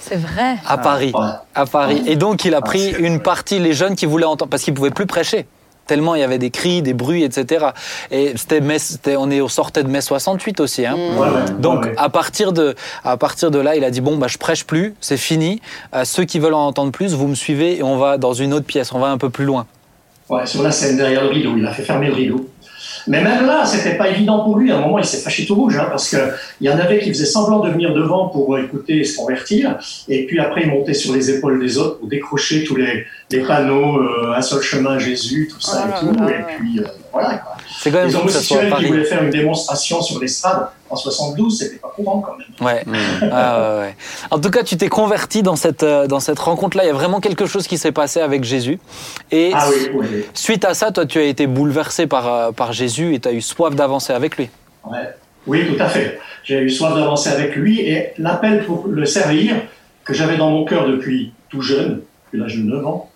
C'est 0.00 0.16
vrai. 0.16 0.56
à 0.66 0.78
Paris. 0.78 1.12
Ouais. 1.14 1.26
À 1.54 1.66
Paris. 1.66 2.02
Et 2.06 2.16
donc, 2.16 2.44
il 2.44 2.54
a 2.54 2.60
pris 2.62 2.92
c'est- 2.92 3.00
une 3.00 3.20
partie, 3.20 3.58
les 3.58 3.72
jeunes 3.74 3.94
qui 3.96 4.06
voulaient 4.06 4.24
entendre, 4.24 4.50
parce 4.50 4.62
qu'ils 4.62 4.72
pouvaient 4.74 4.90
plus 4.90 5.06
prêcher. 5.06 5.46
Tellement 5.88 6.14
il 6.14 6.20
y 6.20 6.24
avait 6.24 6.38
des 6.38 6.50
cris, 6.50 6.82
des 6.82 6.94
bruits, 6.94 7.24
etc. 7.24 7.66
Et 8.10 8.34
c'était, 8.36 9.16
on 9.16 9.30
est 9.30 9.40
au 9.40 9.48
sortait 9.48 9.82
de 9.82 9.88
mai 9.88 10.02
68 10.02 10.60
aussi. 10.60 10.86
Hein. 10.86 10.96
Ouais, 10.96 11.20
ouais, 11.20 11.50
Donc 11.58 11.86
ouais, 11.86 11.94
à 11.96 12.10
partir 12.10 12.52
de 12.52 12.76
à 13.02 13.16
partir 13.16 13.50
de 13.50 13.58
là, 13.58 13.74
il 13.74 13.82
a 13.82 13.90
dit 13.90 14.02
bon 14.02 14.18
bah 14.18 14.28
je 14.28 14.38
prêche 14.38 14.64
plus, 14.64 14.94
c'est 15.00 15.16
fini. 15.16 15.60
Euh, 15.94 16.04
ceux 16.04 16.24
qui 16.24 16.38
veulent 16.38 16.54
en 16.54 16.66
entendre 16.66 16.92
plus, 16.92 17.14
vous 17.14 17.26
me 17.26 17.34
suivez 17.34 17.78
et 17.78 17.82
on 17.82 17.96
va 17.96 18.18
dans 18.18 18.34
une 18.34 18.52
autre 18.52 18.66
pièce, 18.66 18.92
on 18.92 18.98
va 18.98 19.08
un 19.08 19.18
peu 19.18 19.30
plus 19.30 19.46
loin. 19.46 19.66
Ouais, 20.28 20.44
sur 20.44 20.62
la 20.62 20.70
scène 20.70 20.98
derrière 20.98 21.22
le 21.22 21.30
rideau, 21.30 21.54
il 21.56 21.64
a 21.64 21.72
fait 21.72 21.82
fermer 21.82 22.08
le 22.08 22.14
rideau. 22.14 22.46
Mais 23.06 23.22
même 23.22 23.46
là, 23.46 23.64
c'était 23.64 23.96
pas 23.96 24.08
évident 24.10 24.44
pour 24.44 24.58
lui. 24.58 24.70
À 24.70 24.76
un 24.76 24.80
moment, 24.80 24.98
il 24.98 25.04
s'est 25.04 25.18
fâché 25.18 25.46
tout 25.46 25.54
rouge, 25.54 25.78
hein, 25.78 25.86
parce 25.88 26.10
que 26.10 26.16
il 26.60 26.66
y 26.66 26.70
en 26.70 26.78
avait 26.78 26.98
qui 26.98 27.08
faisaient 27.08 27.24
semblant 27.24 27.60
de 27.60 27.70
venir 27.70 27.94
devant 27.94 28.28
pour 28.28 28.58
écouter 28.58 28.98
et 28.98 29.04
se 29.04 29.16
convertir, 29.16 29.78
et 30.08 30.26
puis 30.26 30.38
après, 30.38 30.62
ils 30.64 30.70
montaient 30.70 30.94
sur 30.94 31.14
les 31.14 31.30
épaules 31.30 31.58
des 31.58 31.78
autres 31.78 31.98
pour 31.98 32.08
décrocher 32.08 32.64
tous 32.64 32.76
les, 32.76 33.06
les 33.30 33.40
panneaux, 33.42 33.98
euh, 33.98 34.34
un 34.34 34.40
seul 34.42 34.62
chemin, 34.62 34.98
Jésus, 34.98 35.48
tout 35.52 35.60
ça 35.60 35.84
Oh 35.84 35.86
et 35.86 35.90
là 35.90 36.00
tout. 36.00 36.28
et 36.28 36.54
puis 36.56 36.80
euh, 36.80 36.84
voilà. 37.12 37.34
Quoi. 37.38 37.56
C'est 37.80 37.90
quand 37.90 37.98
même 37.98 38.08
Les 38.08 38.16
homosexuels 38.16 38.74
qui 38.78 38.84
voulaient 38.86 39.04
faire 39.04 39.22
une 39.22 39.30
démonstration 39.30 40.00
sur 40.00 40.18
l'estrade 40.20 40.68
en 40.90 40.96
72, 40.96 41.58
c'était 41.58 41.76
pas 41.76 41.92
courant 41.94 42.20
quand 42.20 42.36
même. 42.38 42.46
Ouais. 42.66 42.84
Ah, 43.30 43.60
ouais, 43.74 43.78
ouais. 43.80 43.96
En 44.30 44.38
tout 44.40 44.50
cas, 44.50 44.62
tu 44.62 44.76
t'es 44.78 44.88
converti 44.88 45.42
dans 45.42 45.56
cette 45.56 45.82
euh, 45.82 46.06
dans 46.06 46.20
cette 46.20 46.38
rencontre-là. 46.38 46.84
Il 46.84 46.86
y 46.86 46.90
a 46.90 46.94
vraiment 46.94 47.20
quelque 47.20 47.44
chose 47.46 47.66
qui 47.66 47.76
s'est 47.76 47.92
passé 47.92 48.20
avec 48.20 48.44
Jésus. 48.44 48.78
Et 49.30 49.52
Ah 49.54 49.68
oui, 49.68 49.90
oui, 49.94 50.06
oui. 50.10 50.24
suite 50.32 50.64
à 50.64 50.72
ça, 50.74 50.90
toi, 50.90 51.04
tu 51.04 51.18
as 51.18 51.24
été 51.24 51.46
bouleversé 51.46 52.06
par 52.06 52.52
par 52.54 52.72
Jésus 52.72 53.14
et 53.14 53.20
tu 53.20 53.28
as 53.28 53.32
eu 53.32 53.42
soif 53.42 53.74
d'avancer 53.74 54.12
avec 54.14 54.36
lui. 54.38 54.48
Ouais. 54.84 54.98
Oui, 55.46 55.66
tout 55.66 55.82
à 55.82 55.88
fait. 55.88 56.18
J'ai 56.44 56.60
eu 56.60 56.70
soif 56.70 56.94
d'avancer 56.94 57.28
avec 57.28 57.54
lui 57.56 57.80
et 57.80 58.12
l'appel 58.18 58.64
pour 58.64 58.86
le 58.88 59.04
servir 59.04 59.54
que 60.04 60.14
j'avais 60.14 60.36
dans 60.38 60.50
mon 60.50 60.64
cœur 60.64 60.86
depuis 60.86 61.32
tout 61.50 61.60
jeune, 61.60 62.00
depuis 62.26 62.40
l'âge 62.40 62.56
de 62.56 62.62
9 62.62 62.86
ans, 62.86 63.07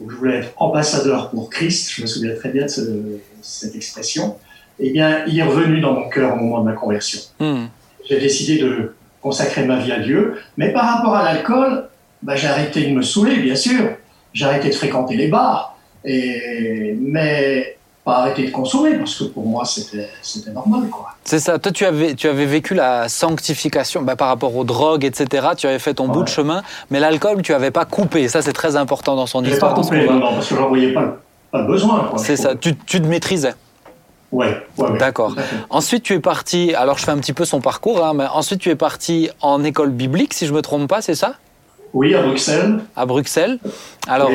où 0.00 0.10
je 0.10 0.16
voulais 0.16 0.36
être 0.38 0.50
ambassadeur 0.56 1.30
pour 1.30 1.50
Christ, 1.50 1.90
je 1.94 2.02
me 2.02 2.06
souviens 2.06 2.34
très 2.34 2.48
bien 2.50 2.62
de 2.64 2.68
ce- 2.68 3.18
cette 3.42 3.74
expression, 3.76 4.36
eh 4.78 4.90
bien, 4.90 5.24
il 5.26 5.38
est 5.38 5.42
revenu 5.42 5.80
dans 5.80 5.92
mon 5.92 6.08
cœur 6.08 6.34
au 6.34 6.36
moment 6.36 6.60
de 6.60 6.64
ma 6.64 6.72
conversion. 6.72 7.20
Hmm. 7.38 7.66
J'ai 8.08 8.18
décidé 8.18 8.58
de 8.62 8.94
consacrer 9.20 9.64
ma 9.64 9.78
vie 9.78 9.92
à 9.92 10.00
Dieu, 10.00 10.36
mais 10.56 10.72
par 10.72 10.86
rapport 10.96 11.14
à 11.14 11.22
l'alcool, 11.24 11.88
bah, 12.22 12.34
j'ai 12.36 12.46
arrêté 12.48 12.86
de 12.88 12.94
me 12.94 13.02
saouler, 13.02 13.36
bien 13.36 13.54
sûr. 13.54 13.96
J'ai 14.32 14.44
arrêté 14.46 14.68
de 14.70 14.74
fréquenter 14.74 15.16
les 15.16 15.28
bars, 15.28 15.76
et... 16.04 16.96
mais 17.00 17.76
pas 18.04 18.16
arrêté 18.18 18.46
de 18.46 18.50
consommer, 18.50 18.94
parce 18.96 19.14
que 19.16 19.24
pour 19.24 19.46
moi, 19.46 19.64
c'était 19.64 20.08
c'était 20.22 20.50
normal, 20.52 20.88
quoi. 20.90 21.10
C'est 21.24 21.38
ça. 21.38 21.58
Toi, 21.58 21.70
tu 21.70 21.84
avais, 21.84 22.14
tu 22.14 22.28
avais 22.28 22.46
vécu 22.46 22.74
la 22.74 23.08
sanctification 23.08 24.02
bah, 24.02 24.16
par 24.16 24.28
rapport 24.28 24.56
aux 24.56 24.64
drogues, 24.64 25.04
etc. 25.04 25.48
Tu 25.56 25.66
avais 25.66 25.78
fait 25.78 25.94
ton 25.94 26.08
bout 26.08 26.22
de 26.22 26.28
chemin, 26.28 26.62
mais 26.90 26.98
l'alcool, 26.98 27.42
tu 27.42 27.52
n'avais 27.52 27.70
pas 27.70 27.84
coupé. 27.84 28.28
Ça, 28.28 28.42
c'est 28.42 28.52
très 28.54 28.76
important 28.76 29.16
dans 29.16 29.26
son 29.26 29.44
Je 29.44 29.50
histoire. 29.50 29.74
pas 29.74 29.80
coupé, 29.82 30.06
non, 30.06 30.20
parce 30.34 30.48
que 30.48 30.56
j'en 30.56 30.68
voyais 30.68 30.92
pas, 30.92 31.18
pas 31.50 31.62
besoin. 31.62 32.10
C'est 32.16 32.36
je 32.36 32.42
ça. 32.42 32.54
Tu, 32.54 32.76
tu 32.76 33.00
te 33.02 33.06
maîtrisais. 33.06 33.54
Ouais, 34.32 34.64
ouais, 34.78 34.90
ouais, 34.90 34.98
D'accord. 34.98 35.34
Ensuite, 35.70 36.04
tu 36.04 36.14
es 36.14 36.20
parti. 36.20 36.72
Alors, 36.74 36.98
je 36.98 37.04
fais 37.04 37.10
un 37.10 37.18
petit 37.18 37.32
peu 37.32 37.44
son 37.44 37.60
parcours, 37.60 38.04
hein, 38.04 38.14
mais 38.14 38.26
ensuite, 38.32 38.60
tu 38.60 38.70
es 38.70 38.76
parti 38.76 39.28
en 39.40 39.64
école 39.64 39.90
biblique, 39.90 40.34
si 40.34 40.46
je 40.46 40.54
me 40.54 40.62
trompe 40.62 40.88
pas, 40.88 41.02
c'est 41.02 41.16
ça? 41.16 41.34
Oui, 41.92 42.14
à 42.14 42.22
Bruxelles. 42.22 42.78
À 42.96 43.04
Bruxelles. 43.06 43.58
Alors. 44.08 44.30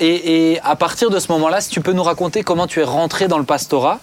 Euh, 0.00 0.04
Et, 0.04 0.52
et 0.52 0.60
à 0.62 0.76
partir 0.76 1.10
de 1.10 1.18
ce 1.18 1.30
moment-là, 1.32 1.60
si 1.60 1.70
tu 1.70 1.80
peux 1.80 1.92
nous 1.92 2.02
raconter 2.02 2.42
comment 2.42 2.66
tu 2.66 2.80
es 2.80 2.84
rentré 2.84 3.28
dans 3.28 3.38
le 3.38 3.44
pastorat, 3.44 4.00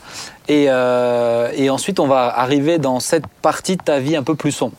et, 0.47 0.65
euh, 0.69 1.49
et 1.55 1.69
ensuite 1.69 1.99
on 1.99 2.07
va 2.07 2.27
arriver 2.37 2.77
dans 2.77 2.99
cette 2.99 3.27
partie 3.41 3.75
de 3.77 3.83
ta 3.83 3.99
vie 3.99 4.15
un 4.15 4.23
peu 4.23 4.35
plus 4.35 4.51
sombre. 4.51 4.75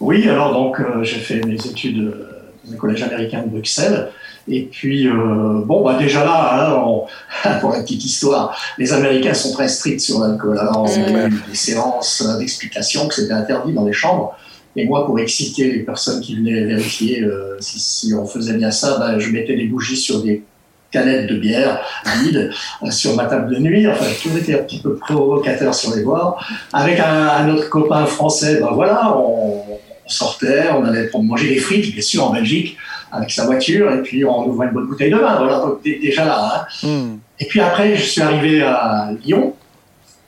Oui, 0.00 0.28
alors 0.28 0.52
donc 0.52 0.80
euh, 0.80 1.02
j'ai 1.02 1.18
fait 1.18 1.40
mes 1.44 1.54
études 1.54 1.98
euh, 1.98 2.42
dans 2.64 2.74
un 2.74 2.76
collège 2.76 3.02
américain 3.02 3.42
de 3.42 3.48
Bruxelles. 3.48 4.10
Et 4.50 4.62
puis, 4.62 5.06
euh, 5.06 5.60
bon, 5.66 5.84
bah 5.84 5.96
déjà 5.98 6.24
là, 6.24 6.70
hein, 6.70 6.82
on- 6.86 7.04
pour 7.60 7.72
la 7.72 7.80
petite 7.80 8.02
histoire, 8.04 8.56
les 8.78 8.94
Américains 8.94 9.34
sont 9.34 9.52
très 9.52 9.68
stricts 9.68 10.00
sur 10.00 10.20
l'alcool. 10.20 10.58
Alors, 10.58 10.84
on 10.84 11.14
a 11.16 11.26
eu 11.26 11.42
des 11.50 11.54
séances 11.54 12.22
euh, 12.26 12.38
d'explication 12.38 13.08
que 13.08 13.14
c'était 13.14 13.34
interdit 13.34 13.74
dans 13.74 13.84
les 13.84 13.92
chambres. 13.92 14.34
Et 14.80 14.86
moi, 14.86 15.04
pour 15.04 15.18
exciter 15.18 15.72
les 15.72 15.80
personnes 15.80 16.20
qui 16.20 16.36
venaient 16.36 16.62
vérifier 16.64 17.22
euh, 17.24 17.56
si, 17.58 17.80
si 17.80 18.14
on 18.14 18.26
faisait 18.26 18.54
bien 18.54 18.70
ça, 18.70 18.96
bah, 18.98 19.18
je 19.18 19.28
mettais 19.30 19.56
des 19.56 19.64
bougies 19.64 19.96
sur 19.96 20.22
des 20.22 20.44
canettes 20.92 21.26
de 21.28 21.34
bière 21.36 21.80
vides 22.22 22.50
euh, 22.84 22.90
sur 22.92 23.16
ma 23.16 23.24
table 23.26 23.52
de 23.52 23.58
nuit. 23.60 23.88
Enfin, 23.88 24.04
j'ai 24.08 24.22
toujours 24.22 24.38
été 24.38 24.54
un 24.54 24.62
petit 24.62 24.78
peu 24.80 24.94
provocateur 24.94 25.74
sur 25.74 25.94
les 25.96 26.02
bords. 26.04 26.40
Avec 26.72 27.00
un, 27.00 27.26
un 27.40 27.48
autre 27.50 27.68
copain 27.68 28.06
français, 28.06 28.60
ben 28.60 28.70
voilà, 28.72 29.16
on, 29.18 29.64
on 30.06 30.08
sortait, 30.08 30.66
on 30.70 30.84
allait 30.84 31.08
pour 31.08 31.22
manger 31.24 31.48
des 31.48 31.58
frites, 31.58 31.92
bien 31.92 32.00
sûr, 32.02 32.24
en 32.24 32.32
Belgique, 32.32 32.76
avec 33.10 33.30
sa 33.32 33.46
voiture, 33.46 33.92
et 33.92 34.02
puis 34.02 34.24
on 34.24 34.46
ouvrait 34.46 34.68
une 34.68 34.74
bonne 34.74 34.86
bouteille 34.86 35.10
de 35.10 35.16
vin. 35.16 35.36
Voilà, 35.38 35.58
donc 35.58 35.82
dé- 35.82 35.98
déjà 36.00 36.24
là. 36.24 36.66
hein. 36.84 36.86
Hmm. 36.86 37.16
Et 37.40 37.46
puis 37.46 37.60
après, 37.60 37.96
je 37.96 38.02
suis 38.04 38.20
arrivé 38.22 38.62
à 38.62 39.10
Lyon, 39.24 39.54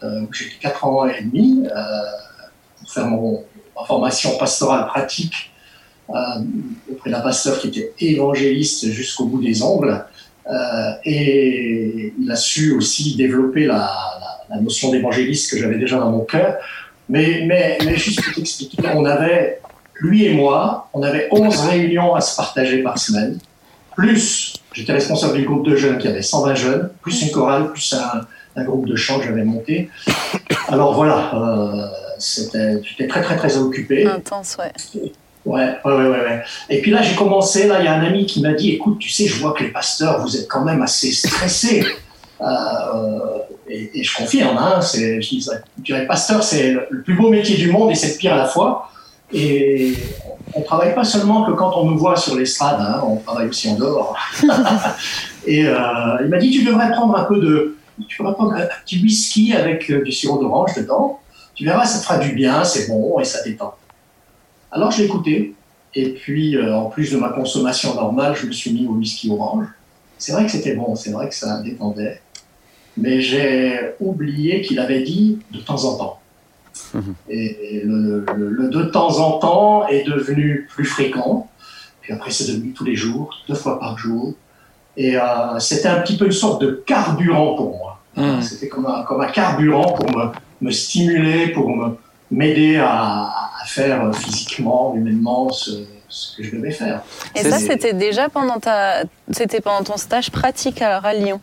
euh, 0.02 0.22
où 0.22 0.32
j'étais 0.32 0.56
4 0.60 0.84
ans 0.86 1.06
et 1.06 1.22
demi, 1.22 1.62
euh, 1.66 1.80
pour 2.80 2.90
faire 2.92 3.06
mon, 3.06 3.44
ma 3.80 3.86
formation 3.86 4.36
pastorale 4.38 4.86
pratique 4.86 5.50
euh, 6.10 6.14
auprès 6.90 7.10
d'un 7.10 7.20
pasteur 7.20 7.58
qui 7.58 7.68
était 7.68 7.92
évangéliste 8.00 8.90
jusqu'au 8.90 9.26
bout 9.26 9.42
des 9.42 9.62
ongles. 9.62 10.04
Euh, 10.46 10.92
et 11.04 12.12
il 12.18 12.30
a 12.30 12.36
su 12.36 12.72
aussi 12.72 13.16
développer 13.16 13.66
la, 13.66 13.90
notion 14.60 14.90
d'évangéliste 14.90 15.52
que 15.52 15.58
j'avais 15.58 15.78
déjà 15.78 15.98
dans 15.98 16.10
mon 16.10 16.24
cœur. 16.24 16.56
Mais, 17.08 17.44
mais, 17.46 17.78
mais 17.84 17.96
juste 17.96 18.22
pour 18.24 18.34
t'expliquer, 18.34 18.82
on 18.94 19.04
avait, 19.04 19.60
lui 19.94 20.24
et 20.24 20.34
moi, 20.34 20.88
on 20.92 21.02
avait 21.02 21.28
11 21.30 21.56
réunions 21.68 22.14
à 22.16 22.20
se 22.20 22.36
partager 22.36 22.82
par 22.82 22.98
semaine, 22.98 23.38
plus, 23.96 24.54
j'étais 24.72 24.92
responsable 24.92 25.36
du 25.36 25.44
groupe 25.44 25.66
de 25.66 25.76
jeunes 25.76 25.98
qui 25.98 26.08
avait 26.08 26.22
120 26.22 26.54
jeunes, 26.54 26.90
plus 27.02 27.22
une 27.22 27.30
chorale, 27.30 27.70
plus 27.70 27.94
un, 27.94 28.64
groupe 28.64 28.86
de 28.86 28.96
chant 28.96 29.18
que 29.18 29.26
j'avais 29.26 29.44
monté. 29.44 29.88
Alors 30.68 30.94
voilà, 30.94 31.34
euh, 31.34 31.86
j'étais 32.20 33.06
très 33.09 33.22
très 33.22 33.37
très 33.37 33.56
occupé. 33.56 34.06
Intense, 34.06 34.56
ouais. 34.59 35.12
Ouais, 35.46 35.76
ouais, 35.85 35.92
ouais. 35.92 36.42
Et 36.68 36.83
puis 36.83 36.90
là, 36.90 37.02
j'ai 37.02 37.14
commencé, 37.14 37.66
là, 37.66 37.80
il 37.80 37.87
y 37.87 37.88
a 37.88 37.94
un 37.94 38.04
ami 38.04 38.26
qui 38.26 38.42
m'a 38.42 38.52
dit, 38.52 38.72
écoute, 38.72 38.98
tu 38.98 39.09
sais, 39.09 39.26
je 39.26 39.40
vois 39.40 39.52
que 39.52 39.64
les 39.64 39.70
pasteurs, 39.70 40.20
vous 40.20 40.37
êtes 40.37 40.46
quand 40.48 40.64
même 40.64 40.83
assez 40.83 41.12
stressés. 41.12 41.85
Euh, 42.42 43.38
et, 43.68 44.00
et 44.00 44.02
je 44.02 44.16
confirme, 44.16 44.56
hein, 44.56 44.80
c'est, 44.80 45.20
je 45.20 45.28
dis, 45.28 45.46
je 45.76 45.83
dirais, 45.83 46.06
pasteur, 46.06 46.42
c'est 46.42 46.74
le 46.88 47.02
plus 47.02 47.14
beau 47.14 47.28
métier 47.28 47.54
du 47.54 47.70
monde 47.70 47.90
et 47.90 47.94
c'est 47.94 48.12
le 48.12 48.16
pire 48.16 48.33
à 48.33 48.38
la 48.38 48.46
fois. 48.46 48.90
Et 49.30 49.92
on 50.54 50.62
travaille 50.62 50.94
pas 50.94 51.04
seulement 51.04 51.44
que 51.44 51.52
quand 51.52 51.76
on 51.76 51.85
nous 51.85 51.98
voit 51.98 52.16
sur 52.16 52.37
l'estrade, 52.37 52.80
hein, 52.80 53.02
on 53.06 53.16
travaille 53.16 53.48
aussi 53.48 53.68
en 53.68 53.74
dehors. 53.74 54.16
et 55.46 55.66
euh, 55.66 55.76
il 56.22 56.28
m'a 56.28 56.38
dit, 56.38 56.50
tu 56.50 56.64
devrais 56.64 56.90
prendre 56.92 57.14
un 57.14 57.24
peu 57.24 57.38
de, 57.38 57.76
tu 58.09 58.18
devrais 58.18 58.35
prendre 58.35 58.54
un, 58.54 58.62
un 58.62 58.68
petit 58.87 59.02
whisky 59.02 59.52
avec 59.52 59.90
euh, 59.90 60.02
du 60.02 60.11
sirop 60.11 60.38
d'orange 60.38 60.74
dedans. 60.76 61.20
Tu 61.61 61.66
verras, 61.66 61.85
ça 61.85 61.99
te 61.99 62.05
fera 62.05 62.16
du 62.16 62.33
bien, 62.33 62.64
c'est 62.64 62.88
bon 62.88 63.20
et 63.20 63.25
ça 63.25 63.42
détend. 63.42 63.75
Alors 64.73 64.90
je 64.92 65.01
l'ai 65.01 65.05
écouté, 65.05 65.55
et 65.94 66.14
puis 66.14 66.57
euh, 66.57 66.75
en 66.75 66.87
plus 66.87 67.12
de 67.12 67.18
ma 67.18 67.29
consommation 67.29 67.94
normale, 67.94 68.35
je 68.35 68.46
me 68.46 68.53
suis 68.53 68.73
mis 68.73 68.87
au 68.87 68.92
whisky 68.92 69.31
orange. 69.31 69.66
C'est 70.16 70.33
vrai 70.33 70.46
que 70.46 70.51
c'était 70.51 70.75
bon, 70.75 70.96
c'est 70.96 71.11
vrai 71.11 71.29
que 71.29 71.35
ça 71.35 71.61
détendait, 71.61 72.23
mais 72.96 73.20
j'ai 73.20 73.79
oublié 74.01 74.62
qu'il 74.62 74.79
avait 74.79 75.03
dit 75.03 75.38
de 75.51 75.59
temps 75.59 75.85
en 75.85 75.99
temps. 75.99 76.20
Et 77.29 77.83
le, 77.85 78.25
le- 78.35 78.49
le 78.49 78.68
de 78.70 78.85
temps 78.85 79.18
en 79.18 79.38
temps 79.38 79.87
est 79.87 80.05
devenu 80.05 80.66
plus 80.75 80.87
fréquent, 80.87 81.46
puis 82.01 82.14
après 82.14 82.31
c'est 82.31 82.46
devenu 82.51 82.73
tous 82.73 82.85
les 82.85 82.96
jours, 82.96 83.35
deux 83.46 83.55
fois 83.55 83.79
par 83.79 83.99
jour, 83.99 84.33
et 84.96 85.18
euh, 85.18 85.59
c'était 85.59 85.88
un 85.88 86.01
petit 86.01 86.16
peu 86.16 86.25
une 86.25 86.33
sorte 86.33 86.62
de 86.62 86.83
carburant 86.87 87.55
pour 87.55 87.77
moi. 87.77 88.01
Mm. 88.16 88.40
C'était 88.40 88.68
comme 88.68 88.87
un, 88.87 89.03
comme 89.03 89.20
un 89.20 89.31
carburant 89.31 89.92
pour 89.92 90.11
me, 90.16 90.31
me 90.61 90.70
stimuler, 90.70 91.49
pour 91.49 91.68
me, 91.70 91.96
m'aider 92.31 92.77
à, 92.77 93.33
à 93.62 93.64
faire 93.66 94.14
physiquement, 94.14 94.94
humainement, 94.94 95.51
ce, 95.51 95.70
ce 96.09 96.37
que 96.37 96.42
je 96.42 96.57
devais 96.57 96.70
faire. 96.73 97.03
Et 97.35 97.42
ça, 97.42 97.59
c'était 97.59 97.92
déjà 97.92 98.29
pendant 98.29 98.59
ta, 98.59 99.05
c'était 99.31 99.61
pendant 99.61 99.85
ton 99.85 99.96
stage 99.96 100.31
pratique 100.31 100.83
alors 100.83 101.05
à 101.05 101.14
Lyon? 101.14 101.40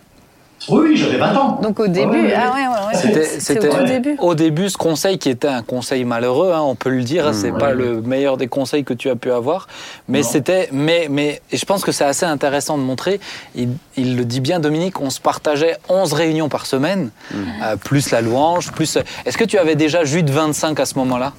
Oui, 0.69 0.79
oui, 0.89 0.97
j'avais 0.97 1.17
20 1.17 1.35
ans. 1.35 1.59
Donc 1.61 1.79
au 1.79 1.87
début, 1.87 2.11
ouais, 2.11 2.25
ouais. 2.27 2.33
ah 2.35 2.53
ouais, 2.53 2.67
ouais, 2.67 3.13
ouais. 3.13 3.23
C'était, 3.39 3.69
au 3.69 3.83
début. 3.85 4.15
au 4.19 4.35
début 4.35 4.69
ce 4.69 4.77
conseil 4.77 5.17
qui 5.17 5.29
était 5.29 5.47
un 5.47 5.61
conseil 5.61 6.03
malheureux, 6.03 6.51
hein, 6.53 6.61
on 6.61 6.75
peut 6.75 6.89
le 6.89 7.03
dire, 7.03 7.29
Mmh, 7.29 7.33
c'est 7.33 7.51
ouais. 7.51 7.59
pas 7.59 7.71
le 7.71 8.01
meilleur 8.01 8.37
des 8.37 8.47
conseils 8.47 8.83
que 8.83 8.93
tu 8.93 9.09
as 9.09 9.15
pu 9.15 9.31
avoir, 9.31 9.67
mais 10.07 10.23
c'était, 10.23 10.69
mais, 10.71 11.07
mais, 11.09 11.41
et 11.51 11.57
je 11.57 11.65
pense 11.65 11.83
que 11.83 11.91
c'est 11.91 12.05
assez 12.05 12.25
intéressant 12.25 12.77
de 12.77 12.83
montrer. 12.83 13.19
Il, 13.55 13.69
il 13.95 14.17
le 14.17 14.25
dit 14.25 14.39
bien, 14.41 14.59
Dominique, 14.59 14.99
on 14.99 15.09
se 15.09 15.19
partageait 15.21 15.77
11 15.89 16.13
réunions 16.13 16.49
par 16.49 16.65
semaine, 16.65 17.11
euh, 17.35 17.75
plus 17.77 18.11
la 18.11 18.21
louange, 18.21 18.71
plus. 18.71 18.97
Est-ce 19.25 19.37
que 19.37 19.45
tu 19.45 19.57
avais 19.57 19.75
déjà 19.75 20.03
Jude 20.03 20.29
25 20.29 20.79
à 20.79 20.85
ce 20.85 20.95
moment-là? 20.99 21.33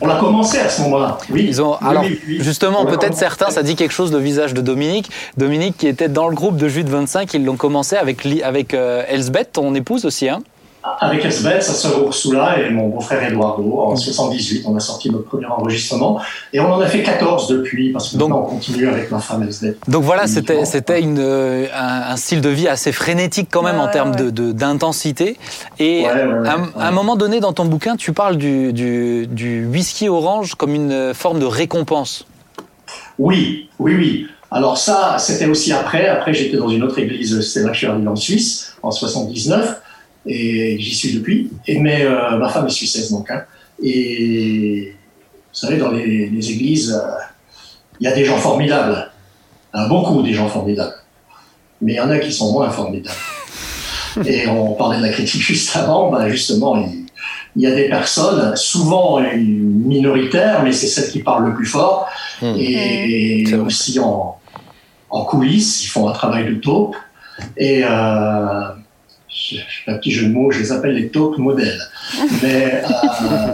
On 0.00 0.08
a 0.08 0.16
commencé 0.18 0.58
à 0.58 0.68
ce 0.68 0.82
moment-là. 0.82 1.18
Oui. 1.30 1.44
Ils 1.48 1.62
ont, 1.62 1.74
alors, 1.76 2.04
justement, 2.38 2.84
peut-être 2.84 3.16
certains, 3.16 3.50
ça 3.50 3.62
dit 3.62 3.76
quelque 3.76 3.92
chose 3.92 4.12
le 4.12 4.18
visage 4.18 4.54
de 4.54 4.60
Dominique. 4.60 5.10
Dominique 5.36 5.76
qui 5.78 5.86
était 5.86 6.08
dans 6.08 6.28
le 6.28 6.34
groupe 6.34 6.56
de 6.56 6.68
Jude 6.68 6.88
25, 6.88 7.32
ils 7.34 7.44
l'ont 7.44 7.56
commencé 7.56 7.96
avec, 7.96 8.26
avec 8.42 8.74
euh, 8.74 9.04
Elsbeth, 9.08 9.52
ton 9.52 9.74
épouse 9.74 10.04
aussi. 10.04 10.28
Hein 10.28 10.42
avec 11.00 11.24
Elsbeth, 11.24 11.62
sa 11.62 11.72
sœur 11.72 11.98
Ursula 12.02 12.58
et 12.58 12.70
mon 12.70 12.88
beau-frère 12.88 13.22
Eduardo. 13.22 13.80
En 13.80 13.96
78, 13.96 14.64
on 14.66 14.76
a 14.76 14.80
sorti 14.80 15.10
notre 15.10 15.24
premier 15.24 15.46
enregistrement. 15.46 16.20
Et 16.52 16.60
on 16.60 16.70
en 16.70 16.80
a 16.80 16.86
fait 16.86 17.02
14 17.02 17.48
depuis, 17.48 17.90
parce 17.90 18.10
que 18.10 18.18
maintenant 18.18 18.40
on 18.40 18.54
continue 18.54 18.86
avec 18.86 19.10
ma 19.10 19.18
femme 19.18 19.42
Elsbeth. 19.42 19.78
Donc 19.88 20.04
voilà, 20.04 20.26
c'était, 20.26 20.66
c'était 20.66 21.00
une, 21.00 21.18
euh, 21.18 21.66
un, 21.74 22.16
style 22.16 22.42
de 22.42 22.50
vie 22.50 22.68
assez 22.68 22.92
frénétique 22.92 23.48
quand 23.50 23.62
même 23.62 23.80
en 23.80 23.88
termes 23.88 24.14
de, 24.14 24.52
d'intensité. 24.52 25.38
Et 25.78 26.06
à, 26.06 26.58
un 26.78 26.90
moment 26.90 27.16
donné 27.16 27.40
dans 27.40 27.54
ton 27.54 27.64
bouquin, 27.64 27.96
tu 27.96 28.12
parles 28.12 28.36
du, 28.36 28.74
du, 28.74 29.26
du 29.26 29.66
whisky 29.66 30.10
orange 30.10 30.54
comme 30.54 30.74
une 30.74 31.14
forme 31.14 31.40
de 31.40 31.46
récompense. 31.46 32.26
Oui, 33.18 33.70
oui, 33.78 33.94
oui. 33.94 34.26
Alors 34.50 34.76
ça, 34.76 35.16
c'était 35.18 35.46
aussi 35.46 35.72
après. 35.72 36.08
Après, 36.08 36.34
j'étais 36.34 36.58
dans 36.58 36.68
une 36.68 36.82
autre 36.82 36.98
église, 36.98 37.40
c'est 37.40 37.62
là 37.62 37.68
que 37.68 37.74
je 37.74 37.78
suis 37.78 37.86
arrivé 37.86 38.06
en 38.06 38.16
Suisse, 38.16 38.76
en 38.82 38.90
79 38.90 39.80
et 40.26 40.76
j'y 40.78 40.94
suis 40.94 41.14
depuis. 41.14 41.50
Et, 41.66 41.78
mais 41.78 42.04
euh, 42.04 42.36
ma 42.38 42.48
femme 42.48 42.66
est 42.66 42.70
suissesse 42.70 43.10
donc. 43.10 43.30
Hein. 43.30 43.44
et 43.82 44.94
vous 45.54 45.60
savez, 45.60 45.76
dans 45.76 45.92
les, 45.92 46.50
églises, 46.50 46.92
euh, 46.92 47.20
il 48.00 48.04
y 48.04 48.08
a 48.08 48.12
des 48.14 48.24
gens 48.24 48.38
formidables, 48.38 49.08
beaucoup 49.88 50.20
des 50.22 50.32
gens 50.32 50.48
formidables, 50.48 50.94
mais 51.80 51.92
il 51.92 51.96
y 51.96 52.00
en 52.00 52.10
a 52.10 52.18
qui 52.18 52.32
sont 52.32 52.52
moins 52.52 52.70
formidables. 52.70 53.16
Et 54.26 54.46
on 54.48 54.74
parlait 54.74 54.98
de 54.98 55.02
la 55.02 55.10
critique 55.10 55.42
juste 55.52 55.76
avant, 55.76 56.10
ben 56.10 56.28
justement, 56.28 56.76
il, 57.56 57.62
y 57.62 57.66
a 57.66 57.74
des 57.74 57.88
personnes, 57.88 58.56
souvent 58.56 59.20
minoritaires, 59.20 60.62
mais 60.64 60.72
c'est 60.72 60.88
celles 60.88 61.10
qui 61.10 61.20
parlent 61.20 61.46
le 61.46 61.54
plus 61.54 61.66
fort, 61.66 62.08
hmm. 62.42 62.54
et, 62.58 63.54
aussi 63.54 64.00
en, 64.00 64.38
en, 65.10 65.24
coulisses, 65.24 65.84
ils 65.84 65.88
font 65.88 66.08
un 66.08 66.12
travail 66.12 66.46
de 66.46 66.54
taupe. 66.54 66.96
Et 67.56 67.82
euh, 67.84 68.68
je 69.34 69.56
fais 69.84 69.90
un 69.90 69.98
petit 69.98 70.12
jeu 70.12 70.28
de 70.28 70.32
mots, 70.32 70.50
je 70.50 70.60
les 70.60 70.72
appelle 70.72 70.94
les 70.94 71.08
talk 71.08 71.38
modèles. 71.38 71.80
Mais 72.42 72.82
euh, 72.84 73.52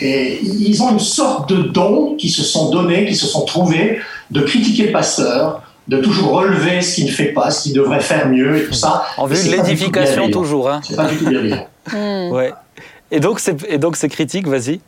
et 0.00 0.40
ils 0.42 0.80
ont 0.82 0.92
une 0.92 1.00
sorte 1.00 1.50
de 1.50 1.62
don 1.62 2.14
qui 2.16 2.28
se 2.28 2.42
sont 2.42 2.70
donnés, 2.70 3.06
qui 3.06 3.16
se 3.16 3.26
sont 3.26 3.44
trouvés, 3.44 3.98
de 4.30 4.40
critiquer 4.42 4.86
le 4.86 4.92
pasteur, 4.92 5.62
de 5.88 5.98
toujours 5.98 6.32
relever 6.32 6.82
ce 6.82 6.96
qu'il 6.96 7.06
ne 7.06 7.10
fait 7.10 7.32
pas, 7.32 7.50
ce 7.50 7.64
qu'il 7.64 7.72
devrait 7.72 8.00
faire 8.00 8.28
mieux 8.28 8.58
et 8.58 8.64
tout 8.66 8.74
ça. 8.74 9.06
En 9.16 9.26
vue 9.26 9.42
de 9.42 9.50
l'édification 9.50 10.30
toujours. 10.30 10.70
Hein. 10.70 10.80
C'est 10.84 10.96
pas 10.96 11.08
du 11.08 11.16
tout 11.16 11.26
bien 11.26 11.66
hmm. 11.92 12.30
ouais. 12.32 12.52
Et 13.10 13.20
donc, 13.20 13.40
et 13.68 13.78
donc 13.78 13.96
ces 13.96 14.08
critiques, 14.08 14.46
vas-y. 14.46 14.80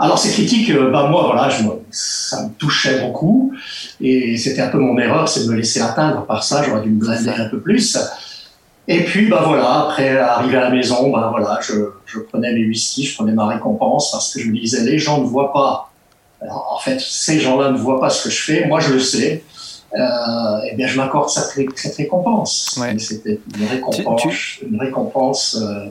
Alors 0.00 0.18
ces 0.18 0.30
critiques, 0.30 0.70
euh, 0.70 0.90
bah 0.90 1.06
moi 1.08 1.26
voilà, 1.26 1.48
je, 1.48 1.62
ça 1.92 2.42
me 2.42 2.48
touchait 2.54 3.02
beaucoup 3.02 3.52
et 4.00 4.36
c'était 4.36 4.62
un 4.62 4.68
peu 4.68 4.78
mon 4.78 4.98
erreur, 4.98 5.28
c'est 5.28 5.44
de 5.44 5.50
me 5.50 5.54
laisser 5.54 5.80
atteindre 5.80 6.24
par 6.24 6.42
ça. 6.42 6.64
J'aurais 6.64 6.82
dû 6.82 6.90
me 6.90 6.98
blinder 6.98 7.30
un 7.30 7.48
peu 7.48 7.60
plus. 7.60 7.96
Et 8.88 9.02
puis, 9.04 9.28
bah 9.28 9.42
voilà, 9.44 9.88
après 9.88 10.16
arriver 10.16 10.56
à 10.56 10.60
la 10.62 10.70
maison, 10.70 11.10
bah 11.10 11.28
voilà, 11.30 11.58
je, 11.60 11.74
je 12.04 12.20
prenais 12.20 12.52
mes 12.52 12.66
whisky, 12.66 13.04
je 13.04 13.16
prenais 13.16 13.32
ma 13.32 13.46
récompense 13.46 14.12
parce 14.12 14.32
que 14.32 14.40
je 14.40 14.48
me 14.48 14.56
disais, 14.56 14.84
les 14.84 14.98
gens 14.98 15.20
ne 15.20 15.26
voient 15.26 15.52
pas. 15.52 15.90
en 16.48 16.78
fait, 16.78 17.00
ces 17.00 17.40
gens-là 17.40 17.72
ne 17.72 17.76
voient 17.76 18.00
pas 18.00 18.10
ce 18.10 18.24
que 18.24 18.30
je 18.30 18.42
fais, 18.42 18.66
moi 18.66 18.78
je 18.80 18.92
le 18.92 19.00
sais. 19.00 19.42
Euh, 19.94 20.62
et 20.64 20.70
eh 20.72 20.76
bien, 20.76 20.86
je 20.86 20.96
m'accorde 20.96 21.30
cette, 21.30 21.52
cette, 21.76 21.96
récompense. 21.96 22.78
C'était 22.98 23.40
une 23.56 23.66
récompense, 23.66 24.60
une 24.62 24.80
récompense 24.80 25.56
euh, 25.60 25.86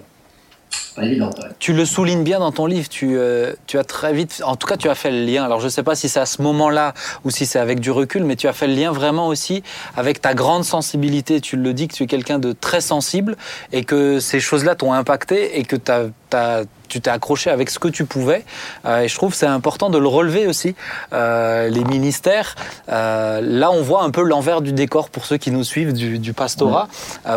tu 1.60 1.74
le 1.74 1.86
soulignes 1.86 2.24
bien 2.24 2.40
dans 2.40 2.52
ton 2.52 2.66
livre. 2.66 2.88
Tu, 2.90 3.18
euh, 3.18 3.54
tu, 3.68 3.78
as 3.78 3.84
très 3.84 4.14
vite, 4.14 4.42
en 4.46 4.56
tout 4.56 4.68
cas, 4.68 4.78
tu 4.78 4.90
as 4.90 4.96
fait 4.96 5.12
le 5.12 5.26
lien. 5.26 5.44
Alors, 5.44 5.60
je 5.60 5.66
ne 5.66 5.70
sais 5.70 5.84
pas 5.84 5.96
si 5.96 6.10
c'est 6.10 6.20
à 6.20 6.26
ce 6.26 6.42
moment-là 6.42 6.94
ou 7.24 7.32
si 7.32 7.46
c'est 7.46 7.60
avec 7.60 7.80
du 7.80 7.92
recul, 7.92 8.24
mais 8.24 8.36
tu 8.36 8.48
as 8.48 8.54
fait 8.54 8.68
le 8.68 8.74
lien 8.74 8.92
vraiment 8.92 9.28
aussi 9.28 9.64
avec 9.98 10.22
ta 10.22 10.34
grande 10.34 10.64
sensibilité. 10.64 11.42
Tu 11.42 11.58
le 11.58 11.74
dis 11.74 11.88
que 11.88 11.94
tu 11.94 12.04
es 12.04 12.08
quelqu'un 12.08 12.40
de 12.40 12.54
très 12.54 12.82
sensible 12.82 13.36
et 13.72 13.84
que 13.84 14.20
ces 14.20 14.40
choses-là 14.40 14.76
t'ont 14.76 14.94
impacté 14.94 15.60
et 15.60 15.64
que 15.64 15.76
tu 15.76 15.92
as, 15.92 16.06
as 16.34 16.64
tu 16.88 17.02
t'es 17.02 17.10
accroché 17.10 17.50
avec 17.50 17.70
ce 17.70 17.80
que 17.80 17.88
tu 17.88 18.06
pouvais. 18.06 18.44
Euh, 18.86 19.02
et 19.02 19.08
je 19.08 19.16
trouve 19.16 19.34
c'est 19.34 19.46
important 19.46 19.90
de 19.90 19.98
le 19.98 20.08
relever 20.08 20.48
aussi. 20.48 20.76
Euh, 21.14 21.70
les 21.70 21.84
ministères, 21.84 22.56
euh, 22.90 23.42
là 23.42 23.72
on 23.72 23.82
voit 23.82 24.04
un 24.04 24.12
peu 24.12 24.24
l'envers 24.24 24.62
du 24.62 24.74
décor 24.74 25.10
pour 25.10 25.26
ceux 25.26 25.38
qui 25.38 25.52
nous 25.52 25.64
suivent 25.64 25.94
du, 25.94 26.20
du 26.20 26.34
pastorat 26.34 26.88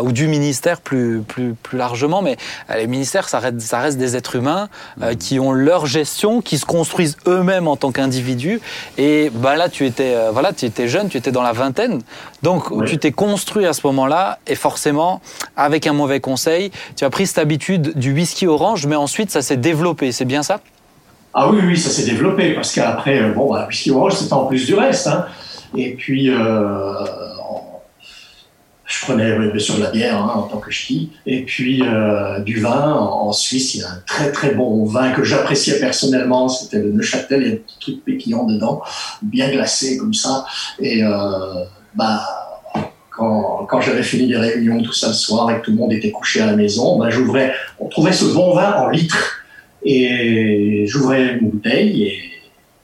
ou 0.01 0.11
du 0.11 0.27
ministère 0.27 0.81
plus, 0.81 1.21
plus, 1.21 1.53
plus 1.53 1.77
largement. 1.77 2.21
Mais 2.21 2.37
les 2.73 2.87
ministères, 2.87 3.29
ça 3.29 3.39
reste, 3.39 3.48
ça 3.57 3.79
reste 3.79 3.97
des 3.97 4.15
êtres 4.15 4.35
humains 4.35 4.69
euh, 5.01 5.15
qui 5.15 5.39
ont 5.39 5.51
leur 5.51 5.85
gestion, 5.85 6.41
qui 6.41 6.57
se 6.57 6.65
construisent 6.65 7.17
eux-mêmes 7.27 7.67
en 7.67 7.75
tant 7.75 7.91
qu'individus. 7.91 8.61
Et 8.97 9.31
bah, 9.33 9.55
là 9.55 9.69
tu 9.69 9.85
étais, 9.85 10.15
voilà, 10.31 10.53
tu 10.53 10.65
étais 10.65 10.87
jeune, 10.87 11.09
tu 11.09 11.17
étais 11.17 11.31
dans 11.31 11.43
la 11.43 11.53
vingtaine. 11.53 12.01
Donc 12.43 12.85
tu 12.85 12.97
t'es 12.97 13.11
construit 13.11 13.65
à 13.65 13.73
ce 13.73 13.85
moment-là 13.87 14.39
et 14.47 14.55
forcément, 14.55 15.21
avec 15.55 15.87
un 15.87 15.93
mauvais 15.93 16.19
conseil, 16.19 16.71
tu 16.95 17.05
as 17.05 17.09
pris 17.09 17.27
cette 17.27 17.39
habitude 17.39 17.97
du 17.97 18.13
whisky 18.13 18.47
orange, 18.47 18.85
mais 18.85 18.95
ensuite 18.95 19.31
ça 19.31 19.41
s'est 19.41 19.57
développé, 19.57 20.11
c'est 20.11 20.25
bien 20.25 20.43
ça? 20.43 20.59
Ah 21.33 21.49
oui, 21.49 21.59
oui, 21.63 21.77
ça 21.77 21.89
s'est 21.89 22.05
développé 22.05 22.53
parce 22.53 22.73
qu'après, 22.73 23.21
euh, 23.21 23.33
bon, 23.33 23.53
bah, 23.53 23.67
whisky 23.67 23.91
orange, 23.91 24.13
c'était 24.13 24.33
en 24.33 24.45
plus 24.45 24.65
du 24.65 24.73
reste. 24.73 25.07
Hein. 25.07 25.25
Et 25.75 25.93
puis, 25.93 26.29
euh, 26.29 26.93
je 28.89 29.05
prenais 29.05 29.37
bien 29.37 29.59
sûr 29.59 29.77
de 29.77 29.83
la 29.83 29.91
bière 29.91 30.17
hein, 30.17 30.33
en 30.35 30.41
tant 30.41 30.57
que 30.57 30.71
ch'ti, 30.71 31.11
et 31.25 31.43
puis 31.43 31.83
euh, 31.83 32.39
du 32.39 32.59
vin. 32.59 32.91
En, 32.93 33.31
Suisse, 33.31 33.75
il 33.75 33.81
y 33.81 33.83
a 33.83 33.89
un 33.89 34.03
très 34.07 34.31
très 34.31 34.55
bon 34.55 34.83
vin 34.85 35.11
que 35.11 35.23
j'appréciais 35.23 35.79
personnellement. 35.79 36.49
C'était 36.49 36.79
le 36.79 36.91
Neuchâtel, 36.91 37.41
il 37.41 37.47
y 37.47 37.51
a 37.51 37.51
des 37.51 37.63
trucs 37.79 38.03
pétillants 38.03 38.45
dedans, 38.45 38.81
bien 39.21 39.49
glacé 39.51 39.97
comme 39.97 40.15
ça. 40.15 40.45
Et 40.79 41.03
bah 41.93 42.23
quand, 43.67 43.81
j'avais 43.81 44.03
fini 44.03 44.27
les 44.27 44.37
réunions, 44.37 44.81
tout 44.81 44.93
ça 44.93 45.07
le 45.07 45.13
soir, 45.13 45.51
et 45.51 45.59
que 45.59 45.65
tout 45.65 45.71
le 45.71 45.77
monde 45.77 45.93
était 45.93 46.11
couché 46.11 46.41
à 46.41 46.45
la 46.45 46.55
maison, 46.55 46.97
ben, 46.97 47.09
j'ouvrais, 47.09 47.53
on 47.79 47.87
trouvait 47.87 48.13
ce 48.13 48.25
bon 48.25 48.53
vin 48.53 48.73
en 48.73 48.89
litres, 48.89 49.43
et 49.83 50.85
j'ouvrais 50.87 51.33
une 51.33 51.49
bouteille, 51.49 52.28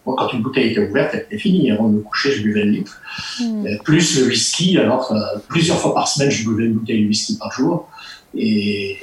quand 0.05 0.33
une 0.33 0.41
bouteille 0.41 0.71
était 0.71 0.87
ouverte, 0.87 1.11
elle 1.13 1.21
était 1.21 1.37
finie. 1.37 1.71
Avant 1.71 1.87
de 1.87 1.95
me 1.95 2.01
coucher, 2.01 2.31
je 2.31 2.43
buvais 2.43 2.63
le 2.63 2.71
litre. 2.71 3.01
Hmm. 3.39 3.65
Plus 3.83 4.19
le 4.19 4.27
whisky, 4.27 4.77
alors 4.77 5.11
euh, 5.11 5.39
plusieurs 5.47 5.79
fois 5.79 5.93
par 5.93 6.07
semaine, 6.07 6.29
je 6.29 6.47
buvais 6.47 6.65
une 6.65 6.73
bouteille 6.73 7.03
de 7.03 7.07
whisky 7.07 7.37
par 7.37 7.51
jour. 7.51 7.89
Et 8.37 8.97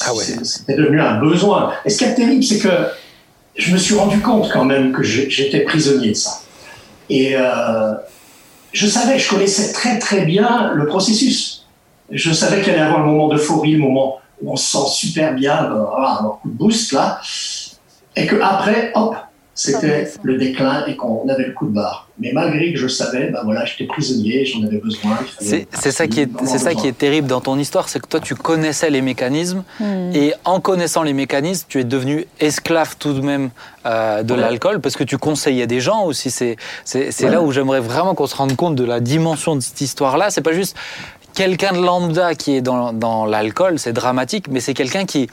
ah 0.00 0.12
c'était 0.42 0.76
devenu 0.76 1.00
un 1.00 1.18
besoin. 1.18 1.72
Et 1.84 1.90
ce 1.90 1.98
qui 1.98 2.04
est 2.04 2.14
terrible, 2.14 2.44
c'est 2.44 2.60
que 2.60 2.68
je 3.56 3.72
me 3.72 3.78
suis 3.78 3.94
rendu 3.94 4.20
compte 4.20 4.50
quand 4.52 4.64
même 4.64 4.92
que 4.92 5.02
j'étais 5.02 5.60
prisonnier 5.60 6.10
de 6.10 6.14
ça. 6.14 6.40
Et 7.08 7.32
euh, 7.34 7.94
je 8.72 8.86
savais, 8.86 9.18
je 9.18 9.28
connaissais 9.28 9.72
très 9.72 9.98
très 9.98 10.24
bien 10.24 10.72
le 10.74 10.86
processus. 10.86 11.66
Je 12.10 12.32
savais 12.32 12.62
qu'il 12.62 12.70
allait 12.70 12.82
y 12.82 12.84
avoir 12.84 13.00
le 13.00 13.06
moment 13.06 13.28
d'euphorie, 13.28 13.72
le 13.72 13.78
moment 13.78 14.20
où 14.40 14.52
on 14.52 14.56
se 14.56 14.78
sent 14.78 14.88
super 14.92 15.34
bien, 15.34 15.64
euh, 15.64 15.84
un 15.98 16.38
coup 16.40 16.48
de 16.48 16.56
boost 16.56 16.92
là, 16.92 17.20
et 18.16 18.26
que 18.26 18.40
après, 18.40 18.92
hop, 18.94 19.16
c'était 19.54 20.10
le 20.22 20.38
déclin 20.38 20.86
et 20.86 20.96
qu'on 20.96 21.28
avait 21.28 21.46
le 21.46 21.52
coup 21.52 21.66
de 21.66 21.72
barre. 21.72 22.08
Mais 22.18 22.32
malgré 22.32 22.72
que 22.72 22.78
je 22.78 22.86
savais, 22.86 23.30
ben 23.30 23.40
voilà, 23.44 23.64
j'étais 23.64 23.84
prisonnier, 23.84 24.44
j'en 24.44 24.64
avais 24.64 24.78
besoin. 24.78 25.18
C'est 25.38 25.66
ça 25.90 26.06
qui 26.06 26.20
est, 26.20 26.30
c'est 26.44 26.58
ça 26.58 26.74
qui 26.74 26.86
est 26.86 26.96
terrible 26.96 27.26
dans 27.26 27.40
ton 27.40 27.58
histoire, 27.58 27.88
c'est 27.88 28.00
que 28.00 28.06
toi 28.06 28.20
tu 28.20 28.34
connaissais 28.34 28.90
les 28.90 29.02
mécanismes 29.02 29.64
hmm. 29.80 30.14
et 30.14 30.34
en 30.44 30.60
connaissant 30.60 31.02
les 31.02 31.12
mécanismes, 31.12 31.66
tu 31.68 31.80
es 31.80 31.84
devenu 31.84 32.26
esclave 32.38 32.96
tout 32.98 33.12
de 33.12 33.20
même 33.20 33.50
euh, 33.86 34.22
de 34.22 34.34
l'alcool 34.34 34.80
parce 34.80 34.96
que 34.96 35.04
tu 35.04 35.18
conseillais 35.18 35.66
des 35.66 35.80
gens 35.80 36.04
aussi. 36.04 36.30
C'est 36.30 36.56
c'est 36.84 37.28
là 37.28 37.42
où 37.42 37.52
j'aimerais 37.52 37.80
vraiment 37.80 38.14
qu'on 38.14 38.26
se 38.26 38.36
rende 38.36 38.56
compte 38.56 38.76
de 38.76 38.84
la 38.84 39.00
dimension 39.00 39.56
de 39.56 39.60
cette 39.60 39.80
histoire-là. 39.80 40.30
C'est 40.30 40.42
pas 40.42 40.52
juste 40.52 40.76
quelqu'un 41.34 41.72
de 41.72 41.84
lambda 41.84 42.34
qui 42.34 42.56
est 42.56 42.60
dans, 42.60 42.92
dans 42.92 43.24
l'alcool, 43.24 43.78
c'est 43.78 43.92
dramatique, 43.92 44.46
mais 44.50 44.60
c'est 44.60 44.74
quelqu'un 44.74 45.04
qui 45.04 45.28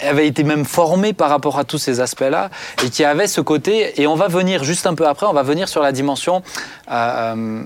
avait 0.00 0.26
été 0.26 0.44
même 0.44 0.64
formé 0.64 1.12
par 1.12 1.28
rapport 1.28 1.58
à 1.58 1.64
tous 1.64 1.78
ces 1.78 2.00
aspects-là 2.00 2.50
et 2.84 2.90
qui 2.90 3.04
avait 3.04 3.26
ce 3.26 3.40
côté, 3.40 4.00
et 4.00 4.06
on 4.06 4.14
va 4.14 4.28
venir 4.28 4.64
juste 4.64 4.86
un 4.86 4.94
peu 4.94 5.06
après, 5.06 5.26
on 5.26 5.32
va 5.32 5.42
venir 5.42 5.68
sur 5.68 5.82
la 5.82 5.92
dimension 5.92 6.42
euh, 6.90 7.34
euh 7.36 7.62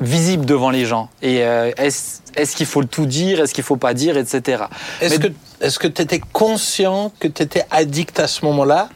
visible 0.00 0.44
devant 0.44 0.70
les 0.70 0.84
gens. 0.84 1.08
Et 1.22 1.42
euh, 1.42 1.72
est-ce 1.76 2.56
qu'il 2.56 2.66
faut 2.66 2.84
tout 2.84 3.06
dire, 3.06 3.40
est-ce 3.40 3.52
qu'il 3.52 3.64
faut 3.64 3.76
pas 3.76 3.94
dire, 3.94 4.16
etc. 4.16 4.64
Est-ce 5.00 5.18
que 5.18 5.28
est-ce 5.60 5.78
que 5.78 5.88
tu 5.88 6.02
étais 6.02 6.20
conscient 6.32 7.12
que 7.18 7.26
tu 7.26 7.42
étais 7.42 7.64
addict 7.70 8.20
à 8.20 8.28
ce 8.28 8.44
moment-là 8.44 8.88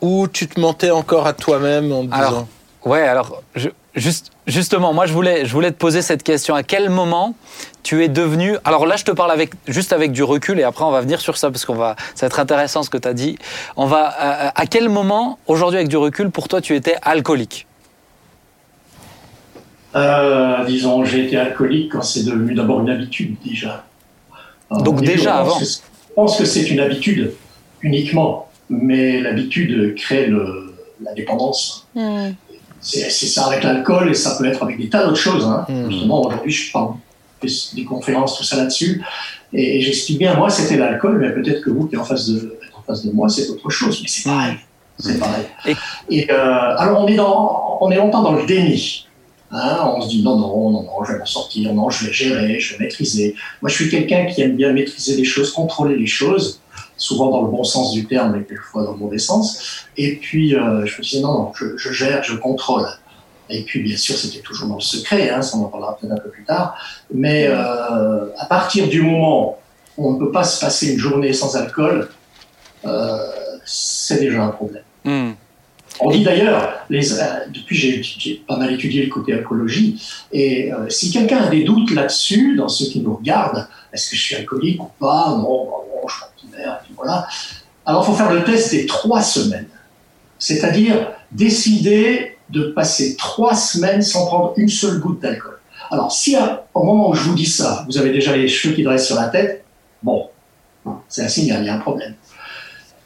ou 0.00 0.26
tu 0.26 0.48
te 0.48 0.58
mentais 0.58 0.90
encore 0.90 1.26
à 1.26 1.34
toi-même 1.34 1.92
en 1.92 2.04
disant 2.04 2.48
Ouais, 2.84 3.02
alors 3.02 3.42
je, 3.54 3.68
juste, 3.98 4.30
justement, 4.46 4.92
moi 4.92 5.06
je 5.06 5.12
voulais, 5.12 5.44
je 5.44 5.52
voulais 5.52 5.70
te 5.70 5.76
poser 5.76 6.02
cette 6.02 6.22
question. 6.22 6.54
À 6.54 6.62
quel 6.62 6.90
moment 6.90 7.34
tu 7.82 8.04
es 8.04 8.08
devenu. 8.08 8.56
Alors 8.64 8.86
là, 8.86 8.96
je 8.96 9.04
te 9.04 9.10
parle 9.10 9.30
avec, 9.30 9.50
juste 9.66 9.92
avec 9.92 10.12
du 10.12 10.22
recul 10.22 10.58
et 10.60 10.62
après 10.62 10.84
on 10.84 10.90
va 10.90 11.00
venir 11.00 11.20
sur 11.20 11.36
ça 11.36 11.50
parce 11.50 11.64
qu'on 11.64 11.74
va. 11.74 11.96
Ça 12.14 12.26
va 12.26 12.28
être 12.28 12.40
intéressant 12.40 12.82
ce 12.82 12.90
que 12.90 12.98
tu 12.98 13.08
as 13.08 13.14
dit. 13.14 13.38
On 13.76 13.86
va. 13.86 14.08
Euh, 14.20 14.50
à 14.54 14.66
quel 14.66 14.88
moment, 14.88 15.38
aujourd'hui 15.46 15.78
avec 15.78 15.88
du 15.88 15.96
recul, 15.96 16.30
pour 16.30 16.48
toi, 16.48 16.60
tu 16.60 16.74
étais 16.74 16.96
alcoolique? 17.02 17.66
Euh, 19.96 20.64
Disons, 20.66 21.04
j'ai 21.04 21.26
été 21.26 21.36
alcoolique 21.36 21.92
quand 21.92 22.02
c'est 22.02 22.24
devenu 22.24 22.54
d'abord 22.54 22.80
une 22.80 22.90
habitude 22.90 23.36
déjà. 23.44 23.84
Donc 24.70 25.00
déjà 25.00 25.36
avant 25.36 25.58
Je 25.58 25.64
pense 26.14 26.36
que 26.36 26.44
c'est 26.44 26.68
une 26.68 26.80
habitude 26.80 27.32
uniquement. 27.80 28.48
mais 28.68 29.20
l'habitude 29.20 29.94
crée 29.94 30.26
le, 30.26 30.74
la 31.02 31.14
dépendance. 31.14 31.86
Hmm. 31.94 32.32
C'est 32.80 33.10
ça 33.10 33.46
avec 33.46 33.64
l'alcool 33.64 34.10
et 34.10 34.14
ça 34.14 34.36
peut 34.38 34.46
être 34.46 34.62
avec 34.62 34.78
des 34.78 34.88
tas 34.88 35.04
d'autres 35.04 35.16
choses. 35.16 35.44
Hein. 35.44 35.66
Mhm. 35.68 35.90
Justement, 35.90 36.22
aujourd'hui, 36.26 36.52
je 36.52 36.72
parle 36.72 36.94
des, 37.42 37.48
des 37.74 37.84
conférences, 37.84 38.36
tout 38.38 38.44
ça 38.44 38.56
là-dessus. 38.56 39.02
Et, 39.52 39.78
et 39.78 39.80
j'explique 39.80 40.18
bien, 40.18 40.34
moi, 40.36 40.48
c'était 40.50 40.76
l'alcool, 40.76 41.18
mais 41.20 41.30
peut-être 41.32 41.62
que 41.62 41.70
vous 41.70 41.86
qui 41.86 41.94
êtes 41.94 42.00
en 42.00 42.04
face 42.04 42.28
de, 42.28 42.58
en 42.78 42.82
face 42.82 43.04
de 43.04 43.10
moi, 43.12 43.28
c'est 43.28 43.48
autre 43.50 43.68
chose. 43.70 44.00
Mais 44.02 44.08
c'est 44.08 44.24
pareil. 44.28 44.54
C'est 44.98 45.18
pareil. 45.18 45.44
Et- 45.66 45.76
Et, 46.10 46.30
euh, 46.30 46.76
alors, 46.76 47.02
on 47.04 47.06
est, 47.08 47.16
dans, 47.16 47.78
on 47.80 47.90
est 47.90 47.96
longtemps 47.96 48.22
dans 48.22 48.32
le 48.32 48.46
déni. 48.46 49.04
Hein, 49.50 49.78
on 49.96 50.02
se 50.02 50.08
dit 50.08 50.22
non, 50.22 50.36
non, 50.36 50.70
non, 50.70 50.82
non, 50.82 51.04
je 51.06 51.12
vais 51.14 51.18
m'en 51.20 51.24
sortir, 51.24 51.72
non, 51.72 51.88
je 51.88 52.06
vais 52.06 52.12
gérer, 52.12 52.60
je 52.60 52.76
vais 52.76 52.84
maîtriser. 52.84 53.34
Moi, 53.62 53.70
je 53.70 53.76
suis 53.76 53.88
quelqu'un 53.88 54.26
qui 54.26 54.42
aime 54.42 54.56
bien 54.56 54.72
maîtriser 54.74 55.16
les 55.16 55.24
choses, 55.24 55.52
contrôler 55.52 55.96
les 55.96 56.06
choses, 56.06 56.60
souvent 56.98 57.30
dans 57.30 57.42
le 57.42 57.48
bon 57.48 57.64
sens 57.64 57.92
du 57.92 58.06
terme, 58.06 58.32
mais 58.36 58.44
quelquefois 58.44 58.84
dans 58.84 58.92
le 58.92 58.98
mauvais 58.98 59.18
sens. 59.18 59.86
Et 59.96 60.16
puis, 60.16 60.54
euh, 60.54 60.84
je 60.84 60.98
me 60.98 61.02
disais 61.02 61.20
non, 61.20 61.32
non, 61.32 61.52
je, 61.54 61.76
je 61.76 61.92
gère, 61.92 62.22
je 62.22 62.34
contrôle. 62.34 62.86
Et 63.50 63.62
puis, 63.62 63.82
bien 63.82 63.96
sûr, 63.96 64.16
c'était 64.16 64.40
toujours 64.40 64.68
dans 64.68 64.74
le 64.74 64.80
secret, 64.80 65.30
hein, 65.30 65.40
ça 65.40 65.56
on 65.56 65.64
en 65.64 65.68
parlera 65.68 65.96
peut-être 65.96 66.12
un 66.12 66.18
peu 66.18 66.28
plus 66.28 66.44
tard. 66.44 66.76
Mais 67.12 67.46
euh, 67.48 68.26
à 68.36 68.46
partir 68.46 68.88
du 68.88 69.00
moment 69.02 69.58
où 69.96 70.08
on 70.08 70.12
ne 70.12 70.18
peut 70.18 70.30
pas 70.30 70.44
se 70.44 70.60
passer 70.60 70.92
une 70.92 70.98
journée 70.98 71.32
sans 71.32 71.56
alcool, 71.56 72.10
euh, 72.84 73.18
c'est 73.64 74.20
déjà 74.20 74.44
un 74.44 74.48
problème. 74.48 74.82
Hmm. 75.04 75.32
On 76.00 76.10
dit 76.10 76.22
d'ailleurs, 76.22 76.86
depuis 76.90 77.74
j'ai 77.74 78.02
j'ai 78.02 78.34
pas 78.46 78.56
mal 78.56 78.72
étudié 78.72 79.02
le 79.04 79.10
côté 79.10 79.32
alcoologie, 79.32 80.00
et 80.30 80.72
euh, 80.72 80.88
si 80.88 81.10
quelqu'un 81.10 81.38
a 81.38 81.48
des 81.48 81.64
doutes 81.64 81.90
là-dessus, 81.90 82.54
dans 82.54 82.68
ceux 82.68 82.86
qui 82.86 83.00
nous 83.00 83.16
regardent, 83.16 83.66
est-ce 83.92 84.10
que 84.10 84.16
je 84.16 84.20
suis 84.20 84.36
alcoolique 84.36 84.80
ou 84.80 84.90
pas? 85.00 85.30
Non, 85.30 85.68
voilà. 86.98 87.26
Alors 87.86 88.02
il 88.02 88.06
faut 88.06 88.14
faire 88.14 88.32
le 88.32 88.44
test 88.44 88.70
des 88.72 88.86
trois 88.86 89.22
semaines. 89.22 89.68
C'est-à-dire 90.38 91.12
décider 91.32 92.36
de 92.50 92.64
passer 92.64 93.16
trois 93.16 93.54
semaines 93.54 94.02
sans 94.02 94.26
prendre 94.26 94.52
une 94.56 94.68
seule 94.68 95.00
goutte 95.00 95.20
d'alcool. 95.20 95.58
Alors 95.90 96.12
si 96.12 96.36
à- 96.36 96.64
au 96.74 96.84
moment 96.84 97.10
où 97.10 97.14
je 97.14 97.22
vous 97.24 97.34
dis 97.34 97.46
ça, 97.46 97.84
vous 97.88 97.98
avez 97.98 98.10
déjà 98.10 98.36
les 98.36 98.48
cheveux 98.48 98.74
qui 98.74 98.82
dressent 98.82 99.06
sur 99.06 99.16
la 99.16 99.28
tête, 99.28 99.64
bon, 100.02 100.28
c'est 101.08 101.22
un 101.24 101.28
signal, 101.28 101.62
il 101.62 101.66
y 101.66 101.70
a 101.70 101.74
un 101.74 101.78
problème. 101.80 102.14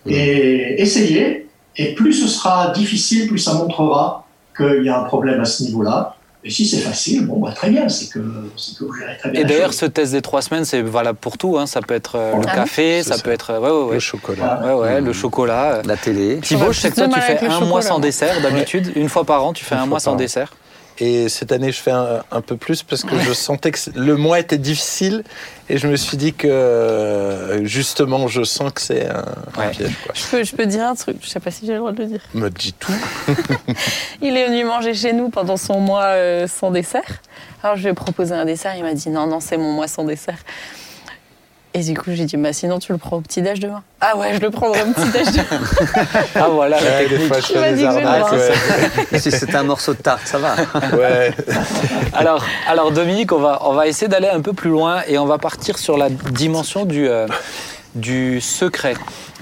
Et 0.07 0.81
essayez, 0.83 1.49
et 1.77 1.95
plus 1.95 2.13
ce 2.13 2.29
sera 2.29 2.71
difficile, 2.73 3.29
plus 3.29 3.39
ça 3.39 3.55
montrera 3.55 4.27
qu'il 4.57 4.85
y 4.85 4.89
a 4.89 4.99
un 5.01 5.05
problème 5.05 5.41
à 5.41 5.45
ce 5.45 5.63
niveau-là. 5.63 6.17
Et 6.45 6.51
si 6.51 6.67
c'est 6.67 6.79
facile, 6.81 7.27
bon, 7.27 7.39
bah, 7.39 7.53
très 7.53 7.71
bien, 7.71 7.89
c'est 7.89 8.09
que, 8.09 8.19
c'est 8.57 8.77
que 8.77 8.83
vous 8.85 8.93
gérez 8.95 9.17
très 9.17 9.31
bien. 9.31 9.41
Et 9.41 9.45
d'ailleurs, 9.45 9.73
ce 9.73 9.87
test 9.87 10.11
des 10.13 10.23
trois 10.23 10.43
semaines, 10.43 10.65
c'est 10.65 10.83
valable 10.83 11.19
pour 11.21 11.39
tout. 11.39 11.57
hein. 11.57 11.67
Ça 11.67 11.81
peut 11.83 11.95
être 11.95 12.17
euh, 12.17 12.35
le 12.37 12.43
Ah 12.49 12.55
café, 12.57 13.03
ça, 13.05 13.17
ça. 13.17 13.23
peut 13.23 13.31
être. 13.31 13.57
Ouais, 13.61 13.71
ouais, 13.89 13.95
Le 13.95 14.01
chocolat. 14.01 14.61
Ouais, 14.65 14.73
ouais, 14.73 15.01
le 15.01 15.13
chocolat. 15.13 15.75
euh. 15.75 15.83
La 15.85 15.97
télé. 15.97 16.39
Thibaut, 16.43 16.73
je 16.73 16.81
sais 16.81 16.91
que 16.91 16.97
toi, 16.97 17.07
tu 17.09 17.21
fais 17.21 17.39
un 17.47 17.61
mois 17.61 17.81
sans 17.83 18.01
dessert 18.01 18.41
d'habitude. 18.41 18.91
Une 18.97 19.09
fois 19.09 19.25
par 19.25 19.45
an, 19.45 19.53
tu 19.53 19.65
fais 19.65 19.77
Une 19.77 19.83
un 19.83 19.87
mois 19.87 20.01
sans 20.01 20.13
an. 20.15 20.17
dessert. 20.17 20.53
Et 21.05 21.29
cette 21.29 21.51
année, 21.51 21.73
je 21.73 21.81
fais 21.81 21.91
un, 21.91 22.23
un 22.31 22.41
peu 22.43 22.57
plus 22.57 22.85
parce 22.85 23.03
que 23.03 23.19
je 23.19 23.33
sentais 23.33 23.73
que 23.73 23.79
le 23.97 24.17
mois 24.17 24.39
était 24.39 24.57
difficile 24.57 25.25
et 25.69 25.77
je 25.77 25.89
me 25.89 25.97
suis 25.97 26.17
dit 26.17 26.33
que 26.33 26.47
euh, 26.47 27.65
justement, 27.65 28.29
je 28.29 28.45
sens 28.45 28.73
que 28.73 28.81
c'est 28.81 29.09
un, 29.09 29.25
piège. 29.73 29.91
Quoi. 30.05 30.15
Je 30.15 30.27
peux, 30.31 30.45
je 30.45 30.55
peux 30.55 30.65
dire 30.65 30.87
un 30.87 30.95
truc, 30.95 31.17
je 31.21 31.29
sais 31.29 31.41
pas 31.41 31.51
si 31.51 31.67
j'ai 31.67 31.73
le 31.73 31.81
droit 31.81 31.91
de 31.91 32.03
le 32.05 32.07
dire. 32.07 32.21
Me 32.35 32.49
dis 32.51 32.73
tout. 32.73 32.95
Il 34.23 34.37
est 34.37 34.47
venu 34.47 34.63
manger 34.63 34.95
chez 34.95 35.13
nous 35.13 35.29
pendant 35.29 35.57
son 35.57 35.81
mois 35.81 36.05
euh, 36.05 36.47
sans 36.47 36.71
dessert. 36.71 37.21
Alors 37.65 37.75
je 37.75 37.83
lui 37.83 37.89
ai 37.89 37.95
proposé 37.95 38.33
un 38.35 38.45
dessert, 38.45 38.77
il 38.77 38.85
m'a 38.85 38.95
dit 38.95 39.09
non, 39.09 39.27
non, 39.27 39.41
c'est 39.41 39.57
mon 39.57 39.73
mois 39.73 39.89
sans 39.89 40.05
dessert. 40.05 40.39
Et 41.75 41.81
du 41.81 41.95
coup, 41.95 42.11
j'ai 42.13 42.27
dit, 42.27 42.37
bah 42.37 42.53
sinon 42.53 42.79
tu 42.79 42.93
le 42.93 42.99
prends 42.99 43.17
au 43.17 43.21
petit-déj 43.23 43.59
demain. 43.61 43.83
Ah 44.01 44.17
ouais, 44.19 44.35
je 44.35 44.41
le 44.41 44.51
prendrai 44.51 44.83
au 44.83 44.93
petit-déj 44.93 45.27
demain. 45.33 45.61
Ah 46.35 46.49
voilà, 46.51 46.79
la 46.81 46.83
Ouais, 46.91 47.03
des 47.05 47.09
technique. 47.09 47.29
fois, 47.29 47.41
je 47.41 47.47
fais 47.47 47.73
des 47.75 47.85
arnaques. 47.85 48.33
Ouais. 48.33 49.19
si 49.19 49.31
c'est 49.31 49.55
un 49.55 49.63
morceau 49.63 49.95
de 49.95 49.99
tarte, 50.03 50.27
ça 50.27 50.39
va. 50.39 50.55
Ouais. 50.97 51.33
Alors, 52.15 52.45
alors 52.69 52.91
Dominique, 52.93 53.33
on 53.33 53.39
va, 53.39 53.61
on 53.65 53.73
va 53.73 53.87
essayer 53.87 54.09
d'aller 54.09 54.29
un 54.29 54.41
peu 54.43 54.53
plus 54.53 54.69
loin 54.71 55.01
et 55.09 55.17
on 55.19 55.25
va 55.25 55.39
partir 55.39 55.79
sur 55.79 55.97
la 55.97 56.11
dimension 56.11 56.85
du, 56.85 57.09
euh, 57.09 57.27
du 57.95 58.41
secret. 58.43 58.95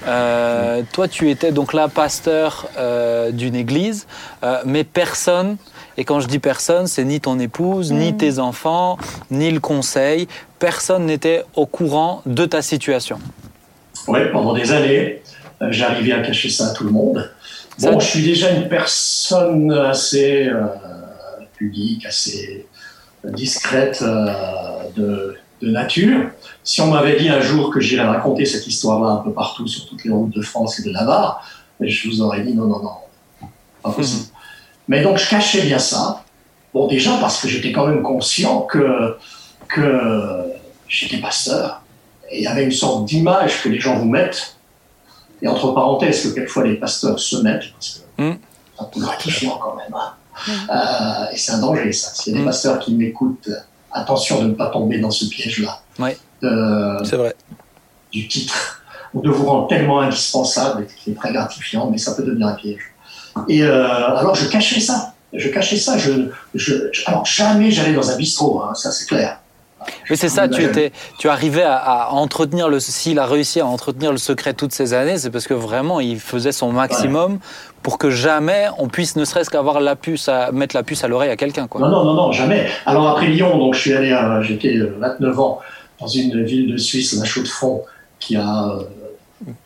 Euh, 0.07 0.81
toi, 0.93 1.07
tu 1.09 1.29
étais 1.29 1.51
donc 1.51 1.73
là 1.73 1.87
pasteur 1.89 2.67
euh, 2.77 3.31
d'une 3.31 3.55
église, 3.55 4.07
euh, 4.43 4.61
mais 4.65 4.83
personne, 4.85 5.57
et 5.97 6.03
quand 6.05 6.19
je 6.19 6.27
dis 6.27 6.39
personne, 6.39 6.87
c'est 6.87 7.03
ni 7.03 7.19
ton 7.19 7.39
épouse, 7.39 7.91
ni 7.91 8.15
tes 8.15 8.39
enfants, 8.39 8.97
ni 9.29 9.51
le 9.51 9.59
conseil, 9.59 10.27
personne 10.59 11.05
n'était 11.05 11.43
au 11.55 11.65
courant 11.65 12.21
de 12.25 12.45
ta 12.45 12.61
situation. 12.61 13.19
Oui, 14.07 14.19
pendant 14.31 14.53
des 14.53 14.71
années, 14.71 15.21
euh, 15.61 15.67
j'ai 15.71 15.83
arrivé 15.83 16.11
à 16.13 16.21
cacher 16.21 16.49
ça 16.49 16.67
à 16.67 16.73
tout 16.73 16.83
le 16.85 16.91
monde. 16.91 17.31
Ça- 17.77 17.91
Bon, 17.91 17.99
je 17.99 18.05
suis 18.07 18.23
déjà 18.23 18.51
une 18.51 18.67
personne 18.67 19.71
assez 19.71 20.47
euh, 20.47 20.65
pudique, 21.55 22.05
assez 22.05 22.65
discrète 23.23 24.01
euh, 24.01 24.25
de, 24.95 25.35
de 25.61 25.69
nature. 25.71 26.29
Si 26.63 26.81
on 26.81 26.87
m'avait 26.87 27.17
dit 27.19 27.29
un 27.29 27.41
jour 27.41 27.71
que 27.71 27.79
j'irais 27.79 28.05
raconter 28.05 28.45
cette 28.45 28.65
histoire-là 28.67 29.09
un 29.09 29.17
peu 29.17 29.31
partout 29.31 29.67
sur 29.67 29.87
toutes 29.87 30.03
les 30.03 30.11
routes 30.11 30.31
de 30.33 30.41
France 30.41 30.79
et 30.79 30.83
de 30.83 30.91
Navarre, 30.91 31.43
je 31.79 32.09
vous 32.09 32.21
aurais 32.21 32.41
dit 32.41 32.53
non, 32.53 32.65
non, 32.67 32.81
non, 32.83 33.47
pas 33.83 33.91
possible. 33.91 34.25
Mais 34.91 35.01
donc 35.01 35.17
je 35.17 35.29
cachais 35.29 35.61
bien 35.61 35.79
ça. 35.79 36.23
Bon, 36.73 36.87
déjà 36.87 37.11
parce 37.21 37.39
que 37.41 37.47
j'étais 37.47 37.71
quand 37.71 37.87
même 37.87 38.01
conscient 38.03 38.61
que, 38.63 39.15
que 39.69 40.43
j'étais 40.89 41.17
pasteur. 41.17 41.81
Et 42.29 42.39
il 42.39 42.43
y 42.43 42.47
avait 42.47 42.65
une 42.65 42.71
sorte 42.73 43.05
d'image 43.05 43.61
que 43.63 43.69
les 43.69 43.79
gens 43.79 43.95
vous 43.97 44.09
mettent. 44.09 44.57
Et 45.41 45.47
entre 45.47 45.71
parenthèses, 45.71 46.23
que 46.23 46.35
quelquefois 46.35 46.65
les 46.65 46.75
pasteurs 46.75 47.17
se 47.19 47.37
mettent, 47.37 47.71
parce 47.73 47.89
que 47.95 48.01
Mm. 48.21 48.37
c'est 48.75 48.81
un 48.83 48.85
peu 48.93 48.99
gratifiant 48.99 49.57
quand 49.63 49.75
même. 49.77 49.93
hein. 49.95 50.11
Euh, 50.69 51.33
et 51.33 51.37
c'est 51.37 51.53
un 51.53 51.59
danger, 51.59 51.91
ça. 51.93 52.13
S'il 52.13 52.33
y 52.33 52.35
a 52.35 52.39
des 52.39 52.43
Mm. 52.43 52.47
pasteurs 52.47 52.79
qui 52.79 52.93
m'écoutent, 52.93 53.49
attention 53.93 54.41
de 54.43 54.47
ne 54.49 54.53
pas 54.53 54.67
tomber 54.67 54.99
dans 54.99 55.09
ce 55.11 55.25
piège-là. 55.25 55.81
C'est 57.05 57.15
vrai. 57.15 57.33
du 58.11 58.27
titre, 58.27 58.81
ou 59.13 59.21
de 59.21 59.29
vous 59.29 59.45
rendre 59.45 59.67
tellement 59.69 60.01
indispensable, 60.01 60.85
qui 60.97 61.11
est 61.11 61.15
très 61.15 61.31
gratifiant, 61.31 61.89
mais 61.89 61.97
ça 61.97 62.13
peut 62.13 62.23
devenir 62.23 62.47
un 62.47 62.53
piège. 62.55 62.90
Et 63.47 63.63
euh, 63.63 63.85
alors 64.17 64.35
je 64.35 64.47
cachais 64.47 64.79
ça. 64.79 65.13
Je 65.33 65.47
cachais 65.49 65.77
ça. 65.77 65.97
Je, 65.97 66.11
je, 66.55 66.73
alors 67.05 67.25
jamais 67.25 67.71
j'allais 67.71 67.93
dans 67.93 68.09
un 68.11 68.17
bistrot, 68.17 68.61
hein, 68.63 68.73
ça 68.75 68.91
c'est 68.91 69.05
clair. 69.07 69.37
Mais 70.11 70.15
c'est 70.15 70.29
ça, 70.29 70.47
tu, 70.47 70.63
étais, 70.63 70.91
tu 71.17 71.27
arrivais 71.27 71.63
à, 71.63 71.75
à 71.75 72.09
entretenir 72.11 72.69
le. 72.69 72.79
S'il 72.79 73.17
a 73.17 73.25
réussi 73.25 73.61
à 73.61 73.65
entretenir 73.65 74.11
le 74.11 74.19
secret 74.19 74.53
toutes 74.53 74.73
ces 74.73 74.93
années, 74.93 75.17
c'est 75.17 75.31
parce 75.31 75.47
que 75.47 75.55
vraiment 75.55 75.99
il 75.99 76.19
faisait 76.19 76.51
son 76.51 76.71
maximum 76.71 77.39
pour 77.81 77.97
que 77.97 78.11
jamais 78.11 78.67
on 78.77 78.89
puisse 78.89 79.15
ne 79.15 79.25
serait-ce 79.25 79.49
qu'avoir 79.49 79.79
la 79.79 79.95
puce 79.95 80.29
à 80.29 80.51
mettre 80.51 80.75
la 80.75 80.83
puce 80.83 81.03
à 81.03 81.07
l'oreille 81.07 81.31
à 81.31 81.35
quelqu'un. 81.35 81.65
Quoi. 81.65 81.81
Non, 81.81 81.89
non, 81.89 82.03
non, 82.03 82.13
non, 82.13 82.31
jamais. 82.31 82.67
Alors 82.85 83.07
après 83.09 83.25
Lyon, 83.27 83.57
donc 83.57 83.73
je 83.73 83.79
suis 83.79 83.93
allé, 83.93 84.11
à- 84.11 84.43
j'étais 84.43 84.75
euh, 84.77 84.95
29 84.99 85.39
ans 85.39 85.59
dans 85.99 86.07
une 86.07 86.43
ville 86.43 86.71
de 86.73 86.77
Suisse, 86.77 87.13
la 87.17 87.25
Chaux-de-Fonds, 87.25 87.83
qui 88.19 88.35
a 88.35 88.67
euh, 88.77 88.83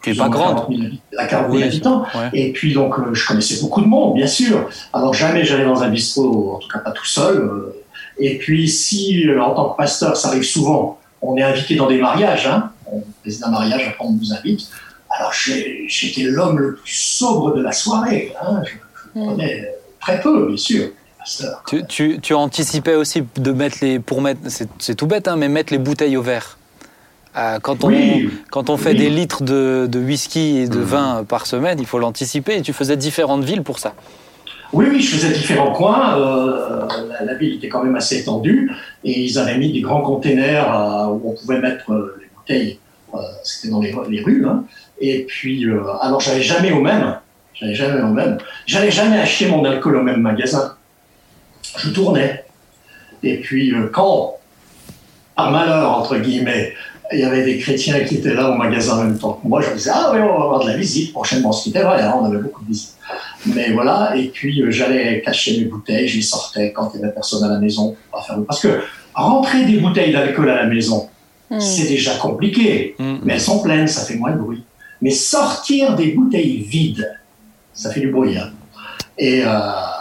Qui 0.01 0.09
est 0.09 0.13
plus 0.13 0.17
pas 0.17 0.29
grande. 0.29 0.55
40 0.57 0.69
000 0.69 0.81
habitants- 0.83 1.17
à 1.17 1.25
40 1.25 1.45
000 1.51 1.55
Oui, 1.57 1.63
habitants. 1.63 2.01
ouais. 2.15 2.29
Et 2.33 2.51
puis 2.53 2.73
donc 2.73 2.97
euh, 2.99 3.13
je 3.13 3.27
connaissais 3.27 3.61
beaucoup 3.61 3.81
de 3.81 3.87
monde, 3.87 4.15
bien 4.15 4.27
sûr. 4.27 4.69
Alors 4.93 5.13
jamais 5.13 5.43
j'allais 5.45 5.65
dans 5.65 5.83
un 5.83 5.89
bistrot, 5.89 6.55
en 6.55 6.59
tout 6.59 6.67
cas 6.69 6.79
pas 6.79 6.91
tout 6.91 7.05
seul. 7.05 7.37
euh. 7.37 7.75
Et 8.17 8.37
puis 8.37 8.69
si 8.69 9.27
euh, 9.27 9.41
en 9.41 9.53
tant 9.53 9.69
que 9.71 9.77
pasteur, 9.77 10.15
ça 10.15 10.29
arrive 10.29 10.43
souvent, 10.43 10.99
on 11.21 11.35
est 11.37 11.43
invité 11.43 11.75
dans 11.75 11.87
des 11.87 11.97
mariages, 11.99 12.47
hein, 12.47 12.71
on 12.91 13.03
fait 13.23 13.43
un 13.43 13.49
mariage, 13.51 13.81
après 13.87 14.05
on 14.07 14.13
nous 14.13 14.33
invite. 14.33 14.67
Alors 15.09 15.33
j'ai- 15.33 15.85
j'étais 15.87 16.23
l'homme 16.23 16.57
le 16.59 16.75
plus 16.75 16.91
sobre 16.93 17.53
de 17.55 17.61
la 17.61 17.71
soirée. 17.71 18.33
Hein. 18.41 18.61
Je, 18.65 18.71
je 18.71 19.19
Mm. 19.19 19.25
prenais 19.25 19.69
très 20.01 20.19
peu, 20.21 20.47
bien 20.47 20.57
sûr, 20.57 20.81
les 20.83 20.93
pasteurs. 21.19 21.63
Tu, 21.67 21.85
tu, 21.87 22.19
tu 22.21 22.33
anticipais 22.33 22.95
aussi 22.95 23.23
de 23.37 23.51
mettre 23.51 23.77
les. 23.81 23.99
Pour 23.99 24.21
mettre. 24.21 24.39
C'est 24.47 24.67
c'est 24.79 24.95
tout 24.95 25.07
bête, 25.07 25.27
hein, 25.27 25.35
mais 25.37 25.47
mettre 25.49 25.71
les 25.73 25.79
bouteilles 25.79 26.15
au 26.17 26.21
verre. 26.21 26.57
Euh, 27.37 27.59
quand, 27.59 27.83
on, 27.83 27.87
Oui. 27.89 28.29
quand 28.49 28.69
on 28.69 28.77
fait 28.77 28.91
Oui. 28.91 28.97
des 28.97 29.09
litres 29.09 29.43
de, 29.43 29.87
de 29.89 29.99
whisky 29.99 30.59
et 30.59 30.67
de 30.69 30.79
vin 30.79 31.25
par 31.27 31.45
semaine, 31.47 31.77
il 31.79 31.85
faut 31.85 31.99
l'anticiper 31.99 32.57
et 32.57 32.61
tu 32.61 32.71
faisais 32.73 32.95
différentes 32.97 33.43
villes 33.43 33.63
pour 33.63 33.79
ça. 33.79 33.93
Oui, 34.73 34.85
oui, 34.89 35.01
je 35.01 35.15
faisais 35.15 35.33
différents 35.33 35.71
coins. 35.73 36.17
euh, 36.17 36.87
la, 37.09 37.25
la 37.25 37.33
ville 37.35 37.55
était 37.55 37.67
quand 37.69 37.83
même 37.83 37.95
assez 37.95 38.19
étendue 38.19 38.71
et 39.03 39.21
ils 39.21 39.37
avaient 39.37 39.57
mis 39.57 39.71
des 39.71 39.81
grands 39.81 40.01
containers 40.01 40.73
euh, 40.73 41.07
où 41.07 41.21
on 41.31 41.35
pouvait 41.35 41.59
mettre 41.59 41.91
les 42.19 42.27
bouteilles. 42.35 42.79
C'était 43.43 43.69
dans 43.69 43.79
les, 43.79 43.95
les 44.09 44.21
rues. 44.21 44.45
hein. 44.47 44.65
Et 44.99 45.23
puis, 45.25 45.65
alors 46.01 46.19
j'allais 46.19 46.41
jamais 46.41 46.71
au 46.73 46.81
même. 46.81 47.17
J'allais 47.53 47.75
jamais 47.75 48.01
au 48.01 48.07
même. 48.07 48.37
J'allais 48.65 48.91
jamais 48.91 49.17
acheter 49.19 49.47
mon 49.47 49.63
alcool 49.63 49.95
au 49.97 50.01
même 50.03 50.19
magasin. 50.21 50.75
Je 51.77 51.89
tournais. 51.91 52.43
Et 53.23 53.39
puis, 53.39 53.73
quand, 53.93 54.35
par 55.35 55.51
malheur, 55.51 55.97
entre 55.97 56.17
guillemets, 56.17 56.73
il 57.13 57.19
y 57.19 57.23
avait 57.23 57.43
des 57.43 57.57
chrétiens 57.57 57.99
qui 58.03 58.15
étaient 58.15 58.33
là 58.33 58.49
au 58.49 58.55
magasin 58.55 58.99
en 58.99 59.03
même 59.03 59.17
temps 59.19 59.33
que 59.41 59.47
moi, 59.47 59.61
je 59.61 59.69
me 59.69 59.75
disais, 59.75 59.91
ah 59.93 60.11
oui, 60.13 60.19
on 60.21 60.27
va 60.37 60.43
avoir 60.45 60.59
de 60.63 60.69
la 60.69 60.77
visite 60.77 61.11
prochainement. 61.13 61.51
Ce 61.51 61.63
qui 61.63 61.69
était 61.69 61.83
vrai, 61.83 62.01
hein, 62.01 62.15
on 62.19 62.25
avait 62.25 62.37
beaucoup 62.39 62.63
de 62.63 62.69
visites. 62.69 62.95
Mais 63.47 63.71
voilà, 63.71 64.15
et 64.15 64.29
puis 64.29 64.61
euh, 64.61 64.71
j'allais 64.71 65.21
cacher 65.21 65.59
mes 65.59 65.65
bouteilles, 65.65 66.07
je 66.07 66.15
les 66.17 66.21
sortais 66.23 66.71
quand 66.73 66.91
il 66.93 66.97
n'y 66.99 67.03
avait 67.05 67.13
personne 67.13 67.43
à 67.43 67.49
la 67.49 67.59
maison. 67.59 67.95
pour 68.11 68.19
pas 68.21 68.25
faire- 68.25 68.37
Parce 68.47 68.59
que 68.61 68.79
rentrer 69.13 69.65
des 69.65 69.77
bouteilles 69.77 70.11
d'alcool 70.11 70.49
à 70.49 70.55
la 70.55 70.67
maison, 70.67 71.09
Hmm. 71.51 71.59
c'est 71.59 71.87
déjà 71.87 72.15
compliqué. 72.15 72.95
Mm. 72.97 73.17
Mais 73.23 73.33
elles 73.33 73.39
sont 73.41 73.61
pleines, 73.61 73.87
ça 73.87 74.03
fait 74.03 74.15
moins 74.15 74.31
de 74.31 74.39
bruit. 74.39 74.63
mais 74.99 75.11
sortir 75.11 75.95
des 75.95 76.07
bouteilles 76.13 76.61
vides, 76.63 77.07
ça 77.71 77.91
fait 77.91 77.99
du 77.99 78.09
bruit. 78.09 78.35
Hein. 78.35 78.49
Et 79.19 79.43
euh, 79.45 79.49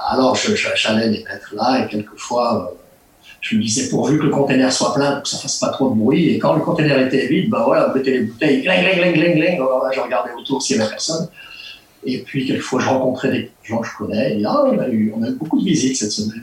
alors, 0.09 0.34
j'allais 0.36 1.09
les 1.09 1.22
mettre 1.22 1.55
là, 1.55 1.84
et 1.84 1.88
quelquefois, 1.90 2.72
euh, 2.72 2.74
je 3.45 3.57
me 3.57 3.62
disais 3.62 3.90
pourvu 3.90 4.18
que 4.18 4.24
le 4.24 4.30
conteneur 4.30 4.72
soit 4.72 4.95
plein, 4.95 5.12
pour 5.12 5.24
que 5.24 5.28
ça 5.28 5.36
fasse 5.36 5.59
pas 5.59 5.68
trop 5.68 5.90
de 5.90 5.95
bruit. 5.95 6.30
Et 6.30 6.38
quand 6.38 6.55
le 6.55 6.62
conteneur 6.62 6.99
était 6.99 7.26
vide, 7.26 7.51
bah 7.51 7.62
voilà, 7.66 7.90
on 7.90 7.95
mettait 7.95 8.12
les 8.12 8.20
bouteilles, 8.20 8.62
gling, 8.62 8.80
gling, 8.80 9.12
gling, 9.12 9.34
gling, 9.34 9.55
Alors 9.57 9.84
là, 9.84 9.90
je 9.92 10.01
regardais 10.01 10.30
autour 10.32 10.62
s'il 10.62 10.78
y 10.78 10.80
avait 10.80 10.88
personne. 10.88 11.28
Et 12.07 12.18
puis, 12.18 12.47
quelquefois, 12.47 12.80
je 12.80 12.88
rencontrais 12.88 13.30
des 13.30 13.51
gens 13.62 13.78
que 13.78 13.86
je 13.86 13.97
connais. 13.99 14.40
Et 14.40 14.45
ah, 14.47 14.64
on 14.64 14.78
a 14.78 14.88
eu, 14.88 15.12
on 15.14 15.22
a 15.22 15.28
eu 15.28 15.34
beaucoup 15.34 15.61
de 15.61 15.64
visites 15.64 15.97
cette 15.97 16.12
semaine. 16.12 16.42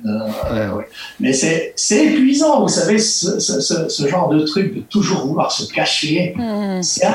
Euh, 0.52 0.76
ouais. 0.76 0.88
Mais 1.20 1.34
c'est, 1.34 1.74
épuisant, 1.92 2.62
vous 2.62 2.68
savez, 2.68 3.00
ce, 3.00 3.40
ce, 3.40 3.90
ce, 3.90 4.08
genre 4.08 4.30
de 4.30 4.40
truc, 4.42 4.76
de 4.76 4.82
toujours 4.82 5.26
vouloir 5.26 5.52
se 5.52 5.72
cacher. 5.74 6.36
Mmh. 6.38 6.84
C'est 6.84 7.08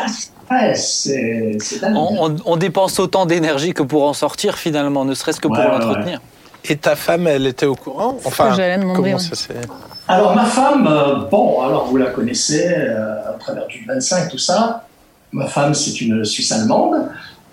Ouais, 0.48 0.74
on, 1.82 2.36
on, 2.44 2.56
dépense 2.56 3.00
autant 3.00 3.26
d'énergie 3.26 3.72
que 3.74 3.82
pour 3.82 4.04
en 4.04 4.12
sortir 4.12 4.56
finalement, 4.58 5.04
ne 5.04 5.12
serait-ce 5.12 5.40
que 5.40 5.48
pour 5.48 5.56
l'entretenir. 5.56 6.20
Et 6.68 6.76
ta 6.76 6.96
femme, 6.96 7.26
elle 7.26 7.46
était 7.46 7.66
au 7.66 7.74
courant 7.74 8.18
Enfin, 8.24 8.56
comment 8.94 9.18
ça 9.18 9.34
s'est... 9.34 9.54
Alors 10.08 10.36
ma 10.36 10.44
femme, 10.44 10.86
euh, 10.86 11.24
bon, 11.30 11.60
alors 11.62 11.86
vous 11.86 11.96
la 11.96 12.06
connaissez 12.06 12.68
euh, 12.68 13.30
à 13.30 13.32
travers 13.32 13.66
du 13.66 13.84
25, 13.86 14.30
tout 14.30 14.38
ça. 14.38 14.86
Ma 15.32 15.46
femme, 15.46 15.74
c'est 15.74 16.00
une 16.00 16.24
Suisse 16.24 16.52
allemande. 16.52 17.08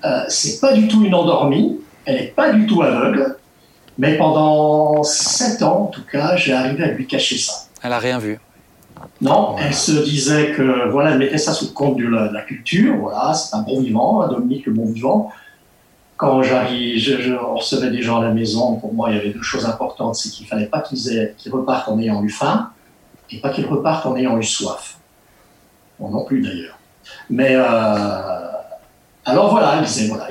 Euh, 0.06 0.24
c'est 0.28 0.60
pas 0.60 0.74
du 0.74 0.88
tout 0.88 1.04
une 1.04 1.16
endormie. 1.16 1.80
Elle 2.06 2.16
n'est 2.16 2.28
pas 2.28 2.54
du 2.54 2.68
tout 2.68 2.84
aveugle. 2.84 3.38
Mais 3.98 4.18
pendant 4.18 5.02
7 5.04 5.64
ans, 5.64 5.84
en 5.84 5.88
tout 5.88 6.04
cas, 6.12 6.36
j'ai 6.36 6.54
arrivé 6.54 6.84
à 6.84 6.88
lui 6.88 7.08
cacher 7.08 7.38
ça. 7.38 7.54
Elle 7.82 7.94
a 7.94 8.00
rien 8.00 8.20
vu. 8.20 8.40
Non, 9.22 9.56
elle 9.60 9.74
se 9.74 9.92
disait 9.92 10.52
que, 10.52 10.90
voilà, 10.90 11.12
elle 11.12 11.20
mettait 11.20 11.38
ça 11.38 11.54
sous 11.54 11.66
le 11.66 11.72
compte 11.72 11.98
de 11.98 12.08
la, 12.08 12.42
culture, 12.42 12.96
voilà, 12.98 13.34
c'est 13.34 13.56
un 13.56 13.62
bon 13.62 13.82
vivant, 13.82 14.28
Dominique 14.28 14.66
le 14.66 14.74
bon 14.74 14.86
vivant. 14.86 15.32
Quand 16.24 16.42
j'arrive, 16.42 16.98
je, 16.98 17.34
recevais 17.34 17.90
des 17.90 18.02
gens 18.02 18.22
à 18.22 18.24
la 18.24 18.32
maison, 18.32 18.78
pour 18.78 18.94
moi, 18.94 19.10
il 19.12 19.18
y 19.18 19.20
avait 19.20 19.32
deux 19.32 19.42
choses 19.42 19.66
importantes, 19.66 20.16
c'est 20.16 20.30
qu'il 20.30 20.48
fallait 20.48 20.68
pas 20.68 20.80
qu'ils 20.80 21.52
repartent 21.52 21.90
en 21.90 22.00
ayant 22.00 22.24
eu 22.24 22.30
faim, 22.30 22.70
et 23.30 23.42
pas 23.42 23.50
qu'ils 23.50 23.66
repartent 23.66 24.06
en 24.06 24.16
ayant 24.16 24.38
eu 24.38 24.44
soif. 24.44 25.00
Bon, 26.00 26.10
non 26.10 26.24
plus 26.24 26.42
d'ailleurs. 26.42 26.80
Mais, 27.30 27.56
euh, 27.58 27.64
alors 29.26 29.52
voilà, 29.52 29.80
elle 29.80 29.84
disait, 29.84 30.08
voilà, 30.08 30.30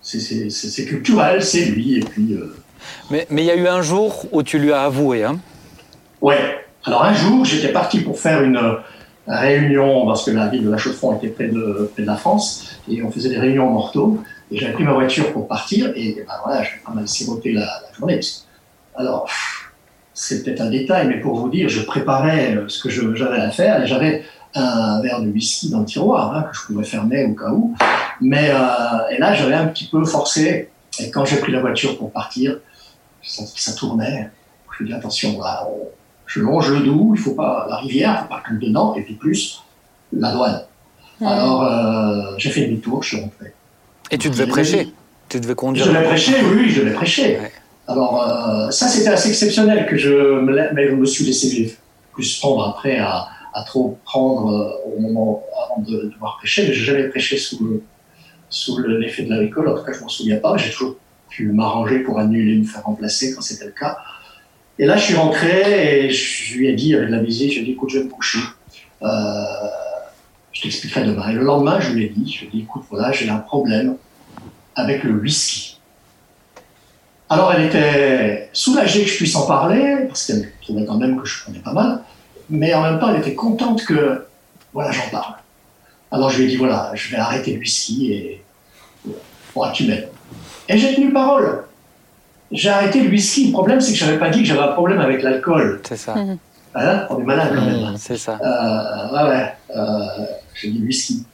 c'est 0.00 0.84
culturel, 0.84 1.42
c'est 1.42 1.64
lui, 1.64 1.98
et 1.98 2.00
puis... 2.00 2.34
Euh, 2.34 2.56
mais 3.10 3.26
il 3.30 3.44
y 3.44 3.50
a 3.50 3.56
eu 3.56 3.66
un 3.66 3.82
jour 3.82 4.26
où 4.30 4.44
tu 4.44 4.60
lui 4.60 4.72
as 4.72 4.82
avoué, 4.82 5.24
hein? 5.24 5.40
Ouais, 6.20 6.64
alors 6.84 7.02
un 7.02 7.14
jour, 7.14 7.44
j'étais 7.44 7.72
parti 7.72 7.98
pour 7.98 8.16
faire 8.16 8.44
une 8.44 8.58
euh, 8.58 8.74
réunion, 9.26 10.06
parce 10.06 10.24
que 10.24 10.30
la 10.30 10.46
ville 10.46 10.64
de 10.64 10.70
La 10.70 10.78
chaux 10.78 10.92
était 11.16 11.28
près 11.28 11.48
de, 11.48 11.90
près 11.92 12.02
de 12.02 12.06
la 12.06 12.16
France, 12.16 12.78
et 12.88 13.02
on 13.02 13.10
faisait 13.10 13.28
des 13.28 13.38
réunions 13.38 13.66
en 13.66 13.72
morteau, 13.72 14.22
et 14.52 14.58
j'avais 14.58 14.72
pris 14.72 14.84
ma 14.84 14.92
voiture 14.92 15.32
pour 15.32 15.48
partir, 15.48 15.92
et, 15.96 16.24
ben 16.26 16.34
voilà, 16.44 16.62
j'avais 16.62 16.80
pas 16.84 16.92
mal 16.92 17.08
siroté 17.08 17.52
la, 17.52 17.62
la 17.62 17.92
journée. 17.96 18.20
Alors, 18.94 19.28
c'est 20.14 20.42
peut-être 20.42 20.60
un 20.60 20.70
détail, 20.70 21.08
mais 21.08 21.20
pour 21.20 21.36
vous 21.36 21.48
dire, 21.48 21.68
je 21.68 21.82
préparais 21.82 22.54
euh, 22.54 22.68
ce 22.68 22.82
que 22.82 22.90
j'avais 22.90 23.40
à 23.40 23.50
faire, 23.50 23.82
et 23.82 23.86
j'avais 23.86 24.24
un 24.54 25.00
verre 25.00 25.22
de 25.22 25.28
whisky 25.28 25.70
dans 25.70 25.80
le 25.80 25.86
tiroir, 25.86 26.36
hein, 26.36 26.42
que 26.42 26.56
je 26.56 26.66
pouvais 26.66 26.84
fermer 26.84 27.24
au 27.24 27.34
cas 27.34 27.50
où. 27.50 27.74
Mais 28.20 28.50
euh, 28.50 29.08
et 29.10 29.18
là, 29.18 29.32
j'avais 29.34 29.54
un 29.54 29.66
petit 29.66 29.86
peu 29.86 30.04
forcé, 30.04 30.68
et 31.00 31.10
quand 31.10 31.24
j'ai 31.24 31.38
pris 31.38 31.52
la 31.52 31.60
voiture 31.60 31.96
pour 31.96 32.12
partir, 32.12 32.58
ça, 33.22 33.44
ça 33.56 33.72
tournait. 33.72 34.30
Je 34.78 34.84
me 34.84 34.88
dis, 34.88 34.94
attention, 34.94 35.40
là, 35.40 35.66
on, 35.66 35.88
je 36.26 36.40
longe 36.40 36.70
le 36.70 36.80
Doubs, 36.80 37.14
il 37.14 37.20
faut 37.20 37.34
pas 37.34 37.66
la 37.68 37.76
rivière, 37.76 38.18
il 38.18 38.22
faut 38.22 38.28
pas 38.28 38.42
que 38.46 38.54
dedans, 38.54 38.94
et 38.94 39.02
puis 39.02 39.14
plus 39.14 39.62
la 40.12 40.32
douane. 40.32 40.62
Alors 41.20 41.62
euh, 41.62 42.34
j'ai 42.38 42.50
fait 42.50 42.66
demi-tour, 42.66 43.02
je 43.02 43.08
suis 43.10 43.20
rentré. 43.20 43.52
Et 44.12 44.18
tu 44.18 44.30
devais 44.30 44.46
prêcher. 44.46 44.88
Tu 45.28 45.40
devais 45.40 45.54
conduire. 45.54 45.86
Je 45.86 45.90
devais 45.90 46.04
prêcher, 46.04 46.34
oui, 46.54 46.70
je 46.70 46.82
devais 46.82 46.92
prêcher. 46.92 47.38
Alors 47.88 48.22
euh, 48.22 48.70
ça 48.70 48.86
c'était 48.86 49.08
assez 49.08 49.30
exceptionnel 49.30 49.86
que 49.86 49.96
je 49.96 50.10
me, 50.10 50.72
mais 50.72 50.88
je 50.88 50.94
me 50.94 51.04
suis 51.04 51.24
laissé 51.24 51.76
plus 52.12 52.38
prendre 52.38 52.68
après 52.68 52.98
à, 52.98 53.28
trop 53.66 53.98
prendre 54.04 54.52
euh, 54.52 54.96
au 54.96 55.00
moment 55.00 55.42
avant 55.64 55.82
de, 55.82 56.10
devoir 56.12 56.36
prêcher, 56.38 56.68
mais 56.68 56.74
j'ai 56.74 56.84
jamais 56.84 57.08
prêché 57.08 57.38
sous 57.38 57.82
sous 58.48 58.78
l'effet 58.78 59.24
de 59.24 59.30
l'alcool, 59.30 59.68
en 59.68 59.74
tout 59.76 59.82
cas 59.82 59.92
je 59.92 60.00
m'en 60.00 60.08
souviens 60.08 60.36
pas, 60.36 60.56
j'ai 60.58 60.70
toujours 60.70 60.96
pu 61.28 61.50
m'arranger 61.50 62.00
pour 62.00 62.18
annuler, 62.18 62.58
me 62.58 62.64
faire 62.64 62.84
remplacer 62.84 63.34
quand 63.34 63.40
c'était 63.40 63.64
le 63.64 63.72
cas. 63.72 63.96
Et 64.78 64.86
là, 64.86 64.96
je 64.96 65.04
suis 65.04 65.14
rentré 65.14 66.06
et 66.06 66.10
je 66.10 66.58
lui 66.58 66.68
ai 66.68 66.74
dit, 66.74 66.94
avec 66.94 67.10
la 67.10 67.22
visite, 67.22 67.50
je 67.50 67.56
lui 67.56 67.62
ai 67.62 67.64
dit, 67.66 67.72
écoute, 67.72 67.90
je 67.90 67.98
vais 67.98 68.04
me 68.04 68.10
coucher. 68.10 68.40
Euh, 69.02 69.06
je 70.52 70.62
t'expliquerai 70.62 71.04
demain. 71.04 71.28
Et 71.30 71.32
le 71.32 71.42
lendemain, 71.42 71.80
je 71.80 71.92
lui 71.92 72.04
ai 72.04 72.08
dit, 72.08 72.30
je 72.30 72.40
lui 72.40 72.46
ai 72.46 72.50
dit, 72.50 72.60
écoute, 72.62 72.84
voilà, 72.90 73.12
j'ai 73.12 73.28
un 73.28 73.38
problème 73.38 73.96
avec 74.74 75.02
le 75.04 75.12
whisky. 75.12 75.78
Alors, 77.28 77.52
elle 77.54 77.66
était 77.66 78.50
soulagée 78.52 79.04
que 79.04 79.10
je 79.10 79.16
puisse 79.16 79.34
en 79.36 79.46
parler, 79.46 80.04
parce 80.06 80.26
qu'elle 80.26 80.52
trouvait 80.60 80.84
quand 80.84 80.98
même 80.98 81.18
que 81.20 81.26
je 81.26 81.44
connais 81.44 81.60
pas 81.60 81.72
mal, 81.72 82.02
mais 82.50 82.74
en 82.74 82.82
même 82.82 82.98
temps, 82.98 83.10
elle 83.10 83.20
était 83.20 83.34
contente 83.34 83.84
que, 83.84 84.26
voilà, 84.72 84.90
j'en 84.90 85.08
parle. 85.10 85.34
Alors, 86.10 86.28
je 86.28 86.38
lui 86.38 86.44
ai 86.44 86.48
dit, 86.48 86.56
voilà, 86.56 86.90
je 86.94 87.10
vais 87.10 87.16
arrêter 87.16 87.54
le 87.54 87.60
whisky 87.60 88.12
et, 88.12 88.44
voilà, 89.54 89.72
tu 89.72 89.84
m'aides. 89.84 90.10
Et 90.68 90.76
j'ai 90.76 90.94
tenu 90.94 91.12
parole 91.12 91.64
j'ai 92.52 92.68
arrêté 92.68 93.02
le 93.02 93.10
whisky. 93.10 93.46
Le 93.46 93.52
problème, 93.52 93.80
c'est 93.80 93.92
que 93.92 93.98
je 93.98 94.04
n'avais 94.04 94.18
pas 94.18 94.28
dit 94.28 94.42
que 94.42 94.48
j'avais 94.48 94.60
un 94.60 94.72
problème 94.72 95.00
avec 95.00 95.22
l'alcool. 95.22 95.80
C'est 95.88 95.96
ça. 95.96 96.14
Hein? 96.74 97.06
On 97.10 97.20
est 97.20 97.24
malade 97.24 97.52
quand 97.54 97.64
même. 97.64 97.90
Mhm, 97.90 97.96
c'est 97.96 98.16
ça. 98.16 98.38
Euh, 98.42 99.14
ouais, 99.14 99.30
ouais. 99.30 99.54
Euh, 99.76 100.06
j'ai 100.54 100.70
dit 100.70 100.82
whisky. 100.82 101.24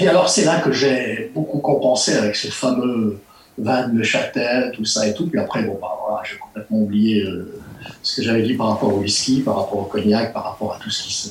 Et 0.00 0.08
alors, 0.08 0.28
c'est 0.28 0.44
là 0.44 0.60
que 0.60 0.72
j'ai 0.72 1.30
beaucoup 1.34 1.58
compensé 1.58 2.14
avec 2.14 2.34
ce 2.36 2.48
fameux 2.48 3.20
vin 3.58 3.88
de 3.88 3.94
Neuchâtel, 3.94 4.72
tout 4.74 4.84
ça 4.84 5.06
et 5.06 5.14
tout. 5.14 5.28
Puis 5.28 5.38
après, 5.38 5.62
bon, 5.64 5.78
bah, 5.80 5.98
voilà, 6.06 6.22
j'ai 6.24 6.38
complètement 6.38 6.78
oublié 6.78 7.22
euh, 7.22 7.60
ce 8.02 8.16
que 8.16 8.22
j'avais 8.22 8.42
dit 8.42 8.54
par 8.54 8.68
rapport 8.68 8.94
au 8.94 8.98
whisky, 8.98 9.40
par 9.40 9.56
rapport 9.56 9.78
au 9.78 9.84
cognac, 9.84 10.32
par 10.32 10.44
rapport 10.44 10.74
à 10.74 10.78
tout 10.78 10.90
ce 10.90 11.02
qui 11.02 11.12
se 11.12 11.28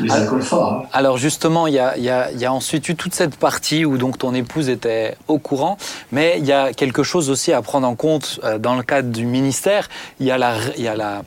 les 0.00 0.10
alcools 0.10 0.42
forts. 0.42 0.72
Hein. 0.72 0.88
Alors 0.92 1.18
justement, 1.18 1.66
il 1.66 1.74
y 1.74 1.78
a, 1.78 1.96
y, 1.98 2.08
a, 2.08 2.30
y 2.32 2.44
a, 2.44 2.52
ensuite 2.52 2.88
eu 2.88 2.96
toute 2.96 3.14
cette 3.14 3.36
partie 3.36 3.84
où 3.84 3.98
donc 3.98 4.18
ton 4.18 4.34
épouse 4.34 4.68
était 4.68 5.16
au 5.26 5.38
courant, 5.38 5.76
mais 6.12 6.36
il 6.38 6.46
y 6.46 6.52
a 6.52 6.72
quelque 6.72 7.02
chose 7.02 7.30
aussi 7.30 7.52
à 7.52 7.62
prendre 7.62 7.86
en 7.86 7.94
compte 7.94 8.40
euh, 8.44 8.58
dans 8.58 8.74
le 8.76 8.82
cadre 8.82 9.10
du 9.10 9.26
ministère. 9.26 9.88
Il 10.20 10.26
y 10.26 10.30
a, 10.30 10.38
la, 10.38 10.56
y 10.76 10.88
a 10.88 10.96
la, 10.96 11.22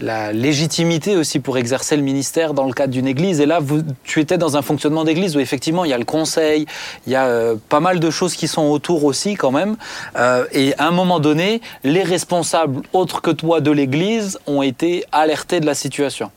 la, 0.00 0.32
légitimité 0.32 1.16
aussi 1.16 1.40
pour 1.40 1.58
exercer 1.58 1.96
le 1.96 2.02
ministère 2.02 2.54
dans 2.54 2.64
le 2.64 2.72
cadre 2.72 2.92
d'une 2.92 3.06
église. 3.06 3.40
Et 3.40 3.46
là, 3.46 3.58
vous, 3.60 3.82
tu 4.04 4.20
étais 4.20 4.38
dans 4.38 4.56
un 4.56 4.62
fonctionnement 4.62 5.04
d'église 5.04 5.36
où 5.36 5.40
effectivement 5.40 5.84
il 5.84 5.90
y 5.90 5.94
a 5.94 5.98
le 5.98 6.04
conseil, 6.04 6.66
il 7.06 7.12
y 7.12 7.16
a 7.16 7.26
euh, 7.26 7.56
pas 7.68 7.80
mal 7.80 8.00
de 8.00 8.10
choses 8.10 8.34
qui 8.34 8.48
sont 8.48 8.64
autour 8.64 9.04
aussi 9.04 9.34
quand 9.34 9.52
même. 9.52 9.76
Euh, 10.16 10.44
et 10.52 10.74
à 10.78 10.86
un 10.86 10.90
moment 10.90 11.20
donné, 11.20 11.60
les 11.84 12.02
responsables 12.02 12.82
autres 12.92 13.20
que 13.20 13.30
toi 13.30 13.60
de 13.60 13.70
l'église 13.70 14.38
ont 14.46 14.62
été 14.62 15.04
alertés 15.12 15.60
de 15.60 15.66
la 15.66 15.74
situation. 15.74 16.30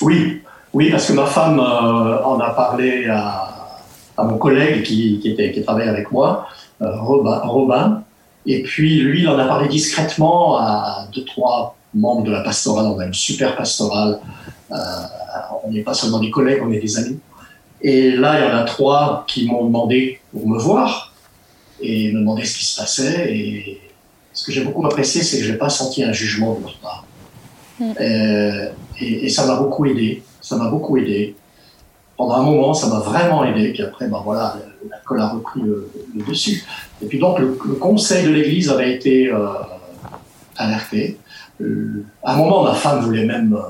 Oui, 0.00 0.42
oui, 0.72 0.90
parce 0.90 1.06
que 1.06 1.12
ma 1.12 1.26
femme 1.26 1.58
euh, 1.58 2.22
en 2.24 2.38
a 2.38 2.50
parlé 2.50 3.06
à, 3.06 3.50
à 4.16 4.24
mon 4.24 4.38
collègue 4.38 4.82
qui, 4.82 5.18
qui, 5.20 5.30
était, 5.30 5.52
qui 5.52 5.62
travaillait 5.62 5.90
avec 5.90 6.12
moi, 6.12 6.46
euh, 6.82 7.00
Robin, 7.00 7.40
Robin, 7.44 8.02
et 8.46 8.62
puis 8.62 9.00
lui, 9.00 9.22
il 9.22 9.28
en 9.28 9.38
a 9.38 9.46
parlé 9.46 9.68
discrètement 9.68 10.58
à 10.58 11.08
deux, 11.12 11.24
trois 11.24 11.76
membres 11.94 12.22
de 12.22 12.30
la 12.30 12.40
pastorale. 12.40 12.86
On 12.86 12.98
a 12.98 13.06
une 13.06 13.14
super 13.14 13.56
pastorale. 13.56 14.20
Euh, 14.70 14.76
on 15.64 15.70
n'est 15.70 15.82
pas 15.82 15.94
seulement 15.94 16.20
des 16.20 16.30
collègues, 16.30 16.60
on 16.64 16.72
est 16.72 16.78
des 16.78 16.98
amis. 16.98 17.18
Et 17.82 18.12
là, 18.12 18.38
il 18.38 18.48
y 18.48 18.52
en 18.52 18.56
a 18.56 18.64
trois 18.64 19.24
qui 19.26 19.46
m'ont 19.46 19.64
demandé 19.64 20.20
pour 20.32 20.46
me 20.48 20.58
voir 20.58 21.12
et 21.80 22.12
me 22.12 22.20
demander 22.20 22.44
ce 22.44 22.58
qui 22.58 22.64
se 22.64 22.80
passait. 22.80 23.34
Et 23.34 23.80
ce 24.32 24.44
que 24.44 24.52
j'ai 24.52 24.64
beaucoup 24.64 24.86
apprécié, 24.86 25.22
c'est 25.22 25.38
que 25.38 25.44
je 25.44 25.52
n'ai 25.52 25.58
pas 25.58 25.68
senti 25.70 26.04
un 26.04 26.12
jugement 26.12 26.54
de 26.54 26.62
leur 26.62 26.78
part. 26.78 27.04
Mm. 27.78 27.92
Euh, 28.00 28.68
et, 29.00 29.26
et, 29.26 29.28
ça 29.28 29.46
m'a 29.46 29.56
beaucoup 29.56 29.86
aidé 29.86 30.22
ça 30.50 30.56
m'a 30.56 30.68
beaucoup 30.68 30.96
aidé. 30.96 31.36
Pendant 32.16 32.34
un 32.34 32.42
moment, 32.42 32.74
ça 32.74 32.88
m'a 32.88 32.98
vraiment 32.98 33.44
aidé. 33.44 33.72
Puis 33.72 33.82
après, 33.84 34.08
ben 34.08 34.20
voilà, 34.24 34.56
l'alcool 34.90 35.20
a 35.20 35.28
repris 35.28 35.60
le, 35.60 35.88
dessus. 36.26 36.64
Et 37.00 37.06
puis 37.06 37.20
donc, 37.20 37.38
le, 37.38 37.52
conseil 37.78 38.24
de 38.26 38.30
l'Église 38.30 38.68
avait 38.68 38.92
été 38.92 39.28
euh, 39.28 39.46
alerté. 40.56 41.18
Euh, 41.60 42.04
à 42.24 42.34
un 42.34 42.36
moment, 42.36 42.64
ma 42.64 42.74
femme 42.74 43.00
voulait 43.00 43.26
même 43.26 43.54
euh, 43.54 43.62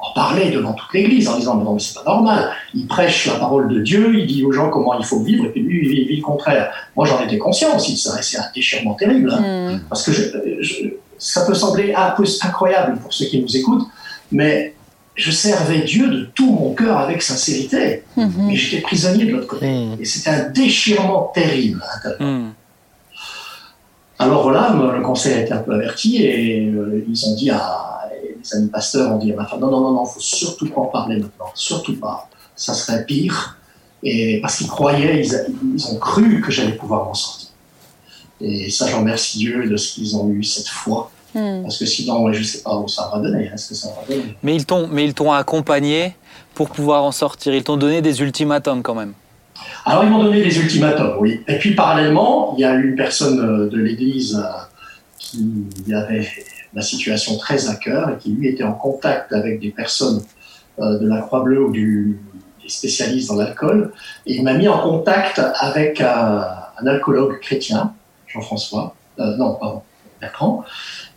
en 0.00 0.12
parler 0.12 0.50
devant 0.50 0.74
toute 0.74 0.92
l'Église 0.92 1.28
en 1.30 1.38
disant 1.38 1.56
mais 1.56 1.64
non, 1.64 1.72
mais 1.72 1.80
c'est 1.80 1.94
pas 1.94 2.04
normal. 2.04 2.50
Il 2.74 2.86
prêche 2.86 3.26
la 3.26 3.36
parole 3.36 3.68
de 3.68 3.80
Dieu, 3.80 4.14
il 4.18 4.26
dit 4.26 4.44
aux 4.44 4.52
gens 4.52 4.68
comment 4.68 4.98
il 4.98 5.06
faut 5.06 5.22
vivre, 5.22 5.46
et 5.46 5.48
puis 5.48 5.62
lui, 5.62 5.80
il 5.82 6.08
vit, 6.08 6.16
le 6.16 6.22
contraire. 6.22 6.70
Moi, 6.94 7.06
j'en 7.06 7.24
étais 7.24 7.38
conscient 7.38 7.74
aussi. 7.74 7.96
C'est 7.96 8.38
un 8.38 8.50
déchirement 8.54 8.94
terrible. 8.94 9.32
Hein. 9.32 9.76
Mm. 9.76 9.80
Parce 9.88 10.04
que 10.04 10.12
ça 11.16 11.46
peut 11.46 11.54
sembler 11.54 11.94
un 11.94 12.10
peu 12.10 12.24
incroyable 12.42 12.98
pour 12.98 13.14
ceux 13.14 13.24
qui 13.24 13.40
nous 13.40 13.56
écoutent, 13.56 13.86
mais 14.30 14.74
je 15.18 15.32
servais 15.32 15.80
Dieu 15.80 16.08
de 16.08 16.24
tout 16.34 16.50
mon 16.50 16.74
cœur 16.74 16.98
avec 16.98 17.22
sincérité, 17.22 18.04
mhm. 18.16 18.32
mais 18.46 18.56
j'étais 18.56 18.80
prisonnier 18.80 19.26
de 19.26 19.32
l'autre 19.32 19.48
côté. 19.48 19.68
Mhm. 19.68 19.96
Et 20.00 20.04
c'était 20.04 20.30
un 20.30 20.48
déchirement 20.50 21.30
terrible. 21.34 21.82
Mhm. 22.20 22.52
Alors 24.20 24.42
voilà, 24.44 24.74
le 24.96 25.02
conseil 25.02 25.34
a 25.34 25.40
été 25.42 25.52
un 25.52 25.58
peu 25.58 25.74
averti 25.74 26.22
et 26.22 26.66
euh, 26.66 27.04
ils 27.08 27.26
ont 27.26 27.34
dit 27.34 27.50
à 27.50 27.88
les 28.12 28.56
amis 28.56 28.68
pasteurs 28.68 29.12
ont 29.12 29.18
dit 29.18 29.32
à 29.32 29.36
ma 29.36 29.44
femme 29.44 29.60
non 29.60 29.70
non 29.70 29.80
non 29.80 29.92
non, 29.92 30.06
faut 30.06 30.20
surtout 30.20 30.68
pas 30.68 30.80
en 30.80 30.86
parler 30.86 31.16
maintenant, 31.16 31.46
surtout 31.54 31.96
pas. 31.96 32.28
Ça 32.56 32.74
serait 32.74 33.04
pire. 33.04 33.58
Et 34.02 34.40
parce 34.40 34.58
qu'ils 34.58 34.68
croyaient, 34.68 35.24
ils, 35.24 35.86
ont 35.88 35.96
cru 35.96 36.40
que 36.40 36.52
j'allais 36.52 36.76
pouvoir 36.76 37.04
m'en 37.04 37.14
sortir. 37.14 37.48
Et 38.40 38.70
ça, 38.70 38.86
j'en 38.88 39.00
remercie 39.00 39.38
Dieu 39.38 39.68
de 39.68 39.76
ce 39.76 39.94
qu'ils 39.94 40.16
ont 40.16 40.30
eu 40.30 40.44
cette 40.44 40.68
foi. 40.68 41.10
Hmm. 41.34 41.62
Parce 41.62 41.78
que 41.78 41.86
sinon, 41.86 42.32
je 42.32 42.38
ne 42.38 42.44
sais 42.44 42.62
pas 42.62 42.76
où 42.76 42.88
ça 42.88 43.10
va 43.12 43.20
donner. 43.20 43.50
Hein, 43.52 43.56
ce 43.56 43.70
que 43.70 43.74
ça 43.74 43.88
va 43.88 44.14
donner. 44.14 44.34
Mais 44.42 44.56
ils 44.56 44.64
t'ont, 44.64 44.88
mais 44.88 45.04
ils 45.04 45.14
t'ont 45.14 45.32
accompagné 45.32 46.14
pour 46.54 46.70
pouvoir 46.70 47.04
en 47.04 47.12
sortir. 47.12 47.54
Ils 47.54 47.64
t'ont 47.64 47.76
donné 47.76 48.02
des 48.02 48.20
ultimatums 48.22 48.82
quand 48.82 48.94
même. 48.94 49.12
Alors 49.84 50.04
ils 50.04 50.10
m'ont 50.10 50.22
donné 50.22 50.42
des 50.42 50.58
ultimatums, 50.58 51.16
oui. 51.20 51.42
Et 51.48 51.58
puis 51.58 51.74
parallèlement, 51.74 52.54
il 52.56 52.60
y 52.62 52.64
a 52.64 52.74
une 52.74 52.96
personne 52.96 53.40
euh, 53.40 53.68
de 53.68 53.78
l'Église 53.78 54.36
euh, 54.36 54.58
qui 55.18 55.94
avait 55.94 56.28
la 56.74 56.82
situation 56.82 57.36
très 57.38 57.68
à 57.68 57.74
cœur 57.74 58.10
et 58.10 58.18
qui 58.18 58.32
lui 58.32 58.48
était 58.48 58.64
en 58.64 58.74
contact 58.74 59.32
avec 59.32 59.60
des 59.60 59.70
personnes 59.70 60.22
euh, 60.78 60.98
de 60.98 61.08
la 61.08 61.20
Croix-Bleue 61.20 61.64
ou 61.64 61.72
du, 61.72 62.20
des 62.62 62.68
spécialistes 62.68 63.28
dans 63.28 63.36
l'alcool. 63.36 63.92
Et 64.26 64.36
il 64.36 64.42
m'a 64.42 64.54
mis 64.54 64.68
en 64.68 64.78
contact 64.78 65.40
avec 65.58 66.00
un, 66.00 66.44
alcoologue 66.86 67.40
chrétien, 67.40 67.92
Jean-François, 68.28 68.94
non, 69.18 69.54
pardon, 69.54 69.82
Bertrand. 70.20 70.64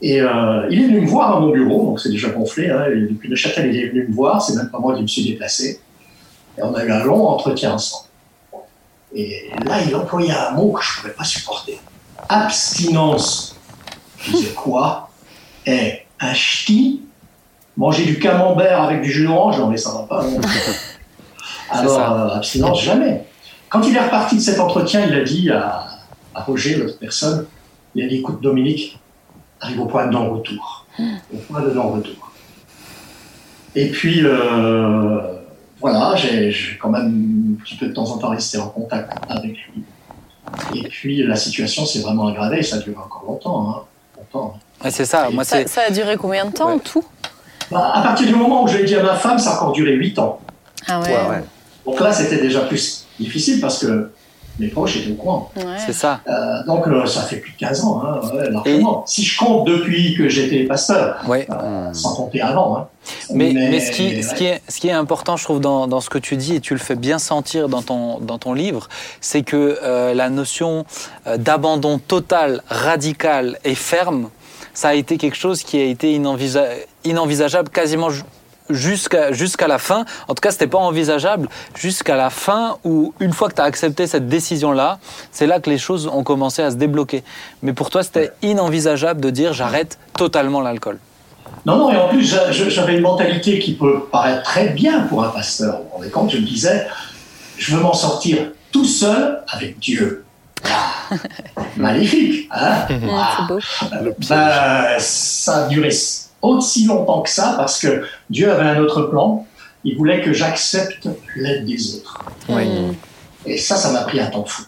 Et 0.02 0.18
il 0.18 0.82
est 0.82 0.88
venu 0.88 1.02
me 1.02 1.08
voir 1.08 1.38
à 1.38 1.40
mon 1.40 1.50
bureau, 1.52 1.86
donc 1.86 2.00
c'est 2.00 2.10
déjà 2.10 2.30
gonflé. 2.30 2.70
Hein, 2.70 2.86
depuis 3.10 3.30
le 3.30 3.36
Châtel, 3.36 3.74
il 3.74 3.80
est 3.80 3.88
venu 3.90 4.08
me 4.08 4.14
voir, 4.14 4.42
c'est 4.42 4.56
même 4.56 4.70
pas 4.70 4.80
moi 4.80 4.96
qui 4.96 5.04
me 5.04 5.08
suis 5.08 5.24
déplacé. 5.24 5.80
Et 6.58 6.64
on 6.64 6.74
a 6.74 6.84
eu 6.84 6.92
un 6.92 7.04
long 7.04 7.28
entretien 7.28 7.74
ensemble. 7.74 8.08
Et 9.14 9.52
là, 9.66 9.82
il 9.86 9.96
employait 9.96 10.34
un 10.34 10.52
mot 10.52 10.72
que 10.72 10.84
je 10.84 10.90
ne 10.90 11.02
pouvais 11.02 11.14
pas 11.14 11.24
supporter. 11.24 11.80
Abstinence. 12.30 13.56
Je 14.18 14.32
disais 14.32 14.54
quoi? 14.54 15.10
Eh, 15.66 16.00
un 16.20 16.34
ch'ti? 16.34 17.02
Manger 17.78 18.06
du 18.06 18.20
camembert 18.20 18.82
avec 18.82 19.02
du 19.02 19.12
jus 19.12 19.26
d'orange? 19.26 19.60
Non, 19.60 19.68
mais 19.68 19.78
ça 19.78 19.92
va 19.92 20.04
pas. 20.04 20.26
Alors, 21.70 22.00
euh, 22.00 22.36
abstinence, 22.36 22.82
jamais. 22.84 23.26
Quand 23.70 23.82
il 23.84 23.96
est 23.96 24.02
reparti 24.02 24.36
de 24.36 24.42
cet 24.42 24.60
entretien, 24.60 25.06
il 25.06 25.14
a 25.14 25.24
dit 25.24 25.50
à, 25.50 25.88
Roger, 26.36 26.76
l'autre 26.76 27.00
personne, 27.00 27.46
il 27.96 28.04
a 28.04 28.08
dit 28.08 28.18
écoute, 28.18 28.42
Dominique, 28.42 29.00
arrive 29.62 29.80
au 29.80 29.86
point 29.86 30.08
de 30.08 30.12
non-retour. 30.12 30.86
Au 31.00 31.38
point 31.48 31.62
de 31.62 31.72
non-retour. 31.72 32.32
Et 33.76 33.90
puis, 33.90 34.22
euh, 34.24 35.22
voilà, 35.80 36.16
j'ai 36.16 36.54
quand 36.80 36.90
même 36.90 37.56
un 37.60 37.64
petit 37.64 37.76
peu 37.76 37.88
de 37.88 37.94
temps 37.94 38.10
en 38.12 38.18
temps 38.18 38.30
resté 38.30 38.58
en 38.58 38.68
contact 38.68 39.14
avec 39.30 39.58
lui. 39.68 39.84
Et 40.76 40.88
puis 40.90 41.24
la 41.24 41.36
situation 41.36 41.86
s'est 41.86 42.02
vraiment 42.02 42.28
aggravée 42.28 42.60
et 42.60 42.64
ça 42.64 42.78
a 42.78 42.80
duré 42.80 42.98
encore 42.98 43.24
longtemps. 43.26 43.70
Hein. 43.70 43.84
longtemps. 44.18 44.60
c'est 44.90 45.06
ça. 45.06 45.30
Moi, 45.30 45.44
ça, 45.44 45.66
ça, 45.66 45.82
a 45.88 45.92
duré 45.92 46.18
combien 46.18 46.46
de 46.46 46.52
temps 46.52 46.78
tout? 46.80 47.06
Bah, 47.72 47.92
À 47.94 48.02
partir 48.02 48.28
du 48.28 48.36
moment 48.36 48.64
où 48.64 48.68
je 48.68 48.78
l'ai 48.78 48.84
dit 48.84 48.96
à 48.96 49.04
ma 49.04 49.16
femme, 49.16 49.40
ça 49.40 49.52
a 49.52 49.54
encore 49.56 49.72
duré 49.72 49.94
8 49.94 50.20
ans. 50.20 50.40
Ah 50.88 51.00
ouais. 51.00 51.44
Donc 51.86 52.00
là, 52.00 52.12
c'était 52.12 52.42
déjà 52.42 52.62
plus 52.62 53.06
difficile 53.20 53.62
parce 53.62 53.80
que 53.80 54.12
mes 54.62 54.68
proches 54.68 54.98
étaient 54.98 55.12
au 55.12 55.16
courant. 55.16 55.52
C'est 55.86 55.94
ça. 55.94 56.22
Euh, 56.28 56.64
donc 56.68 56.88
euh, 56.88 57.06
ça 57.08 57.22
fait 57.22 57.38
plus 57.38 57.52
de 57.52 57.58
15 57.58 57.84
ans, 57.84 58.04
hein, 58.06 58.22
largement. 58.52 59.04
Si 59.08 59.24
je 59.24 59.38
compte 59.38 59.68
depuis 59.68 60.14
que 60.16 60.30
j'étais 60.30 60.64
pasteur, 60.66 61.20
euh, 61.28 61.94
sans 61.94 62.16
compter 62.16 62.42
avant. 62.42 62.78
Hein. 62.78 62.88
Mais, 63.34 63.52
mais, 63.54 63.80
ce, 63.80 63.92
qui, 63.92 64.22
ce, 64.22 64.36
qui 64.36 64.46
est, 64.46 64.62
ce 64.68 64.80
qui 64.80 64.88
est 64.88 64.94
important, 64.94 65.36
je 65.36 65.44
trouve, 65.44 65.60
dans, 65.60 65.88
dans, 65.88 66.00
ce 66.00 66.12
que 66.12 66.20
tu 66.20 66.38
dis, 66.38 66.56
et 66.56 66.60
tu 66.60 66.76
le 66.76 66.80
fais 66.80 66.96
bien 66.96 67.18
sentir 67.18 67.68
dans 67.68 67.82
ton, 67.82 68.20
dans 68.20 68.38
ton 68.38 68.54
livre, 68.54 68.88
c'est 69.20 69.42
que 69.42 69.80
la 70.14 70.30
notion 70.30 70.86
d'abandon 71.40 71.98
total, 71.98 72.62
radical 72.70 73.58
et 73.64 73.74
ferme, 73.74 74.30
ça 74.76 74.90
a 74.90 74.94
été 74.94 75.18
quelque 75.18 75.36
chose 75.36 75.64
qui 75.64 75.80
a 75.80 75.86
été 75.86 76.14
inenvisageable 77.04 77.70
quasiment 77.70 78.10
jusqu'à 78.70 79.32
jusqu'à 79.32 79.68
la 79.68 79.78
fin. 79.78 80.06
En 80.28 80.34
tout 80.34 80.42
cas, 80.42 80.52
c'était 80.52 80.68
pas 80.68 80.78
envisageable 80.78 81.50
jusqu'à 81.76 82.16
la 82.16 82.30
fin 82.30 82.78
où, 82.84 83.14
une 83.20 83.34
fois 83.34 83.50
que 83.50 83.56
tu 83.56 83.62
as 83.62 83.66
accepté 83.66 84.08
cette 84.08 84.28
décision-là, 84.28 85.00
c'est 85.32 85.48
là 85.48 85.60
que 85.60 85.70
les 85.70 85.78
choses 85.78 86.08
ont 86.08 86.24
commencé 86.24 86.62
à 86.62 86.72
se 86.72 86.76
débloquer. 86.76 87.24
Mais 87.62 87.74
pour 87.74 87.90
toi, 87.90 88.04
c'était 88.04 88.32
inenvisageable 88.42 89.22
de 89.22 89.30
dire 89.30 89.54
j'arrête 89.54 89.98
totalement 90.18 90.62
l'alcool. 90.62 91.00
Non, 91.66 91.78
non, 91.78 91.92
et 91.92 91.98
en 91.98 92.08
plus, 92.08 92.36
j'avais 92.70 92.96
une 92.96 93.02
mentalité 93.02 93.60
qui 93.60 93.74
peut 93.74 94.06
paraître 94.12 94.44
très 94.44 94.70
bien 94.70 95.02
pour 95.02 95.24
un 95.24 95.30
pasteur. 95.30 95.82
Vous 95.96 96.04
vous 96.04 96.30
je 96.30 96.38
me 96.38 96.46
disais, 96.46 96.88
je 97.58 97.76
veux 97.76 97.82
m'en 97.82 97.94
sortir 97.94 98.52
tout 98.72 98.86
seul 98.86 99.44
avec 99.48 99.78
Dieu. 99.80 100.26
Magnifique, 101.78 102.48
hein? 102.52 102.86
C'est 102.88 103.48
beau. 103.48 103.60
Ben, 104.30 105.00
ça 105.00 105.66
a 105.66 105.68
duré 105.68 105.92
aussi 106.42 106.86
longtemps 106.86 107.22
que 107.22 107.30
ça 107.30 107.54
parce 107.58 107.80
que 107.80 108.04
Dieu 108.30 108.52
avait 108.52 108.70
un 108.70 108.80
autre 108.80 109.04
plan. 109.04 109.46
Il 109.84 109.98
voulait 109.98 110.22
que 110.22 110.34
j'accepte 110.34 111.08
l'aide 111.36 111.66
des 111.66 111.96
autres. 111.96 112.20
Et 113.46 113.58
ça, 113.58 113.76
ça 113.76 113.92
m'a 113.92 114.02
pris 114.02 114.20
un 114.20 114.28
temps 114.28 114.46
fou. 114.46 114.64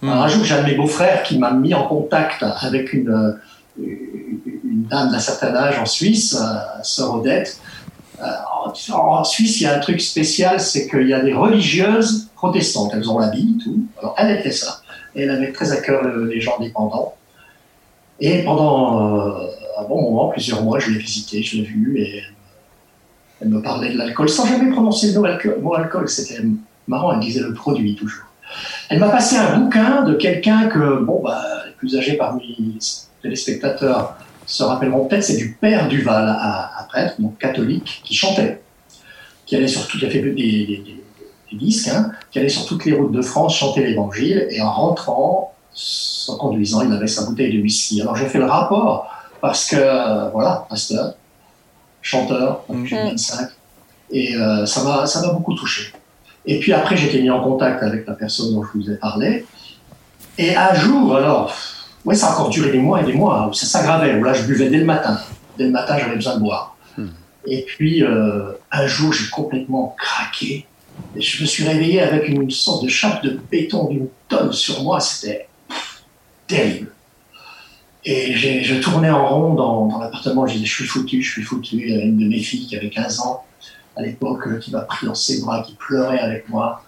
Hmm. 0.00 0.08
un 0.08 0.28
jour, 0.28 0.44
j'ai 0.44 0.54
un 0.54 0.62
de 0.62 0.66
mes 0.66 0.74
beaux-frères 0.74 1.22
qui 1.22 1.38
m'a 1.38 1.52
mis 1.52 1.74
en 1.74 1.86
contact 1.86 2.42
avec 2.42 2.94
une, 2.94 3.38
une 3.78 4.86
dame 4.90 5.10
d'un 5.10 5.18
certain 5.18 5.54
âge 5.54 5.78
en 5.78 5.86
Suisse, 5.86 6.34
euh, 6.40 6.82
sœur 6.82 7.16
Odette. 7.16 7.58
Euh, 8.20 8.26
en 8.92 9.24
Suisse, 9.24 9.60
il 9.60 9.64
y 9.64 9.66
a 9.66 9.76
un 9.76 9.80
truc 9.80 10.00
spécial, 10.00 10.58
c'est 10.58 10.88
qu'il 10.88 11.08
y 11.08 11.14
a 11.14 11.20
des 11.20 11.34
religieuses 11.34 12.28
protestantes. 12.34 12.92
Elles 12.94 13.10
ont 13.10 13.18
l'habit, 13.18 13.58
tout. 13.62 13.84
Alors, 13.98 14.14
elle 14.18 14.38
était 14.38 14.52
ça. 14.52 14.80
Et 15.14 15.22
elle 15.22 15.30
avait 15.30 15.52
très 15.52 15.72
à 15.72 15.76
cœur 15.76 16.02
les 16.02 16.40
gens 16.40 16.58
dépendants. 16.58 17.14
Et 18.20 18.42
pendant 18.44 19.00
euh, 19.00 19.46
un 19.78 19.84
bon 19.84 20.02
moment, 20.02 20.28
plusieurs 20.28 20.62
mois, 20.62 20.78
je 20.78 20.90
l'ai 20.90 20.98
visité, 20.98 21.42
je 21.42 21.56
l'ai 21.56 21.62
vu, 21.64 22.00
et 22.00 22.22
elle 23.40 23.48
me 23.48 23.60
parlait 23.60 23.92
de 23.92 23.98
l'alcool 23.98 24.28
sans 24.28 24.46
jamais 24.46 24.70
prononcer 24.70 25.12
le 25.12 25.60
mot 25.60 25.74
alcool. 25.74 26.08
C'était 26.08 26.42
marrant, 26.86 27.12
elle 27.12 27.20
disait 27.20 27.40
le 27.40 27.52
produit 27.52 27.94
toujours. 27.94 28.24
Elle 28.88 29.00
m'a 29.00 29.08
passé 29.08 29.36
un 29.36 29.58
bouquin 29.58 30.02
de 30.02 30.14
quelqu'un 30.14 30.68
que, 30.68 31.02
bon, 31.02 31.20
bah, 31.22 31.42
les 31.66 31.72
plus 31.72 31.96
âgés 31.96 32.14
parmi 32.14 32.56
les 32.58 32.78
téléspectateurs 33.22 34.16
se 34.46 34.62
rappelleront 34.62 35.06
peut-être, 35.06 35.24
c'est 35.24 35.36
du 35.36 35.56
père 35.60 35.88
Duval, 35.88 36.28
un, 36.28 36.84
prêtre, 36.84 37.20
donc 37.20 37.38
catholique, 37.38 38.02
qui 38.04 38.14
chantait, 38.14 38.60
qui 39.46 39.56
allait 39.56 39.68
sur 39.68 39.88
qui 39.88 40.04
a 40.04 40.10
fait 40.10 40.20
des, 40.20 40.84
disques, 41.52 41.88
hein, 41.88 42.10
qui 42.30 42.40
allait 42.40 42.48
sur 42.48 42.66
toutes 42.66 42.84
les 42.84 42.92
routes 42.92 43.12
de 43.12 43.22
France 43.22 43.56
chanter 43.56 43.86
l'évangile, 43.86 44.46
et 44.50 44.60
en 44.60 44.70
rentrant, 44.70 45.53
en 46.28 46.36
conduisant, 46.36 46.82
il 46.82 46.92
avait 46.92 47.06
sa 47.06 47.24
bouteille 47.26 47.56
de 47.56 47.62
whisky. 47.62 48.00
Alors 48.00 48.16
j'ai 48.16 48.26
fait 48.26 48.38
le 48.38 48.46
rapport 48.46 49.10
parce 49.40 49.68
que, 49.68 49.76
euh, 49.76 50.28
voilà, 50.30 50.66
pasteur, 50.70 51.14
chanteur, 52.00 52.64
depuis 52.68 52.94
25, 52.94 53.42
mm. 53.42 53.48
et 54.12 54.36
euh, 54.36 54.66
ça 54.66 54.82
m'a 54.82 55.32
beaucoup 55.32 55.54
touché. 55.54 55.92
Et 56.46 56.60
puis 56.60 56.72
après, 56.72 57.02
été 57.02 57.20
mis 57.20 57.30
en 57.30 57.42
contact 57.42 57.82
avec 57.82 58.06
la 58.06 58.14
personne 58.14 58.54
dont 58.54 58.62
je 58.62 58.78
vous 58.78 58.90
ai 58.90 58.96
parlé. 58.96 59.46
Et 60.38 60.54
un 60.54 60.74
jour, 60.74 61.16
alors, 61.16 61.54
ouais, 62.04 62.14
ça 62.14 62.28
a 62.28 62.32
encore 62.32 62.50
duré 62.50 62.70
des 62.70 62.78
mois 62.78 63.02
et 63.02 63.04
des 63.04 63.12
mois, 63.12 63.44
hein, 63.44 63.50
ça 63.52 63.66
s'aggravait, 63.66 64.18
là, 64.20 64.32
je 64.32 64.44
buvais 64.44 64.68
dès 64.68 64.78
le 64.78 64.84
matin. 64.84 65.18
Dès 65.58 65.64
le 65.64 65.70
matin, 65.70 65.98
j'avais 65.98 66.16
besoin 66.16 66.36
de 66.36 66.40
boire. 66.40 66.76
Mm. 66.96 67.06
Et 67.46 67.62
puis, 67.62 68.02
euh, 68.02 68.52
un 68.70 68.86
jour, 68.86 69.12
j'ai 69.12 69.28
complètement 69.30 69.94
craqué. 69.98 70.66
Et 71.16 71.20
je 71.20 71.42
me 71.42 71.46
suis 71.46 71.66
réveillé 71.66 72.00
avec 72.00 72.28
une 72.28 72.50
sorte 72.50 72.84
de 72.84 72.88
chape 72.88 73.22
de 73.24 73.38
béton 73.50 73.88
d'une 73.88 74.08
tonne 74.28 74.52
sur 74.52 74.82
moi. 74.82 75.00
C'était 75.00 75.48
terrible. 76.46 76.90
Et 78.06 78.34
je 78.34 78.74
tournais 78.80 79.10
en 79.10 79.26
rond 79.26 79.54
dans, 79.54 79.98
l'appartement, 79.98 80.46
je 80.46 80.54
disais, 80.54 80.66
je 80.66 80.74
suis 80.74 80.84
foutu, 80.84 81.22
je 81.22 81.30
suis 81.30 81.42
foutu. 81.42 81.76
Il 81.76 81.90
y 81.90 81.94
avait 81.94 82.04
une 82.04 82.18
de 82.18 82.28
mes 82.28 82.38
filles 82.38 82.66
qui 82.66 82.76
avait 82.76 82.90
15 82.90 83.20
ans 83.20 83.44
à 83.96 84.02
l'époque, 84.02 84.60
qui 84.60 84.72
m'a 84.72 84.80
pris 84.80 85.06
dans 85.06 85.14
ses 85.14 85.40
bras, 85.40 85.62
qui 85.62 85.74
pleurait 85.74 86.18
avec 86.18 86.48
moi. 86.48 86.82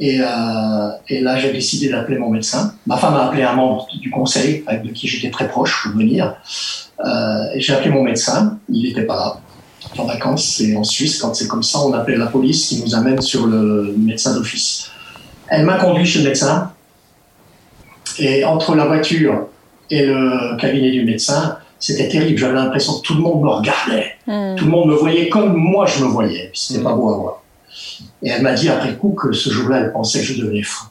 Et, 0.00 0.18
euh, 0.20 0.90
et 1.08 1.20
là, 1.20 1.38
j'ai 1.38 1.52
décidé 1.52 1.88
d'appeler 1.88 2.18
mon 2.18 2.30
médecin. 2.30 2.74
Ma 2.86 2.96
femme 2.96 3.14
a 3.14 3.26
appelé 3.26 3.42
un 3.42 3.54
membre 3.54 3.86
du 4.00 4.10
conseil, 4.10 4.64
avec 4.66 4.82
de 4.82 4.90
qui 4.90 5.08
j'étais 5.08 5.30
très 5.30 5.48
proche, 5.48 5.82
pour 5.82 5.92
venir. 5.92 6.34
Euh, 7.04 7.44
j'ai 7.56 7.72
appelé 7.72 7.90
mon 7.90 8.02
médecin, 8.02 8.58
il 8.68 8.82
n'était 8.82 9.04
pas 9.04 9.16
là. 9.16 9.40
En 9.96 10.04
vacances, 10.04 10.44
c'est 10.44 10.76
en 10.76 10.84
Suisse, 10.84 11.18
quand 11.18 11.34
c'est 11.34 11.48
comme 11.48 11.62
ça, 11.62 11.80
on 11.80 11.92
appelle 11.92 12.18
la 12.18 12.26
police 12.26 12.68
qui 12.68 12.82
nous 12.82 12.94
amène 12.94 13.20
sur 13.20 13.46
le 13.46 13.94
médecin 13.98 14.34
d'office. 14.34 14.90
Elle 15.48 15.64
m'a 15.64 15.78
conduit 15.78 16.06
chez 16.06 16.20
le 16.20 16.26
médecin. 16.26 16.72
Et 18.20 18.44
entre 18.44 18.74
la 18.74 18.86
voiture 18.86 19.48
et 19.90 20.04
le 20.04 20.56
cabinet 20.56 20.90
du 20.90 21.04
médecin, 21.04 21.56
c'était 21.78 22.08
terrible. 22.08 22.38
J'avais 22.38 22.54
l'impression 22.54 23.00
que 23.00 23.02
tout 23.02 23.14
le 23.14 23.20
monde 23.20 23.42
me 23.42 23.48
regardait. 23.48 24.12
Hmm. 24.26 24.54
Tout 24.56 24.66
le 24.66 24.70
monde 24.70 24.88
me 24.90 24.94
voyait 24.94 25.28
comme 25.28 25.56
moi 25.56 25.86
je 25.86 26.04
me 26.04 26.08
voyais. 26.08 26.50
C'était 26.54 26.82
pas 26.82 26.92
beau 26.92 27.12
à 27.12 27.16
voir. 27.16 27.42
Et 28.22 28.28
elle 28.28 28.42
m'a 28.42 28.52
dit 28.52 28.68
après 28.68 28.94
coup 28.96 29.12
que 29.12 29.32
ce 29.32 29.48
jour-là, 29.50 29.78
elle 29.80 29.92
pensait 29.92 30.20
que 30.20 30.26
je 30.26 30.42
devenais 30.42 30.62
fou. 30.62 30.86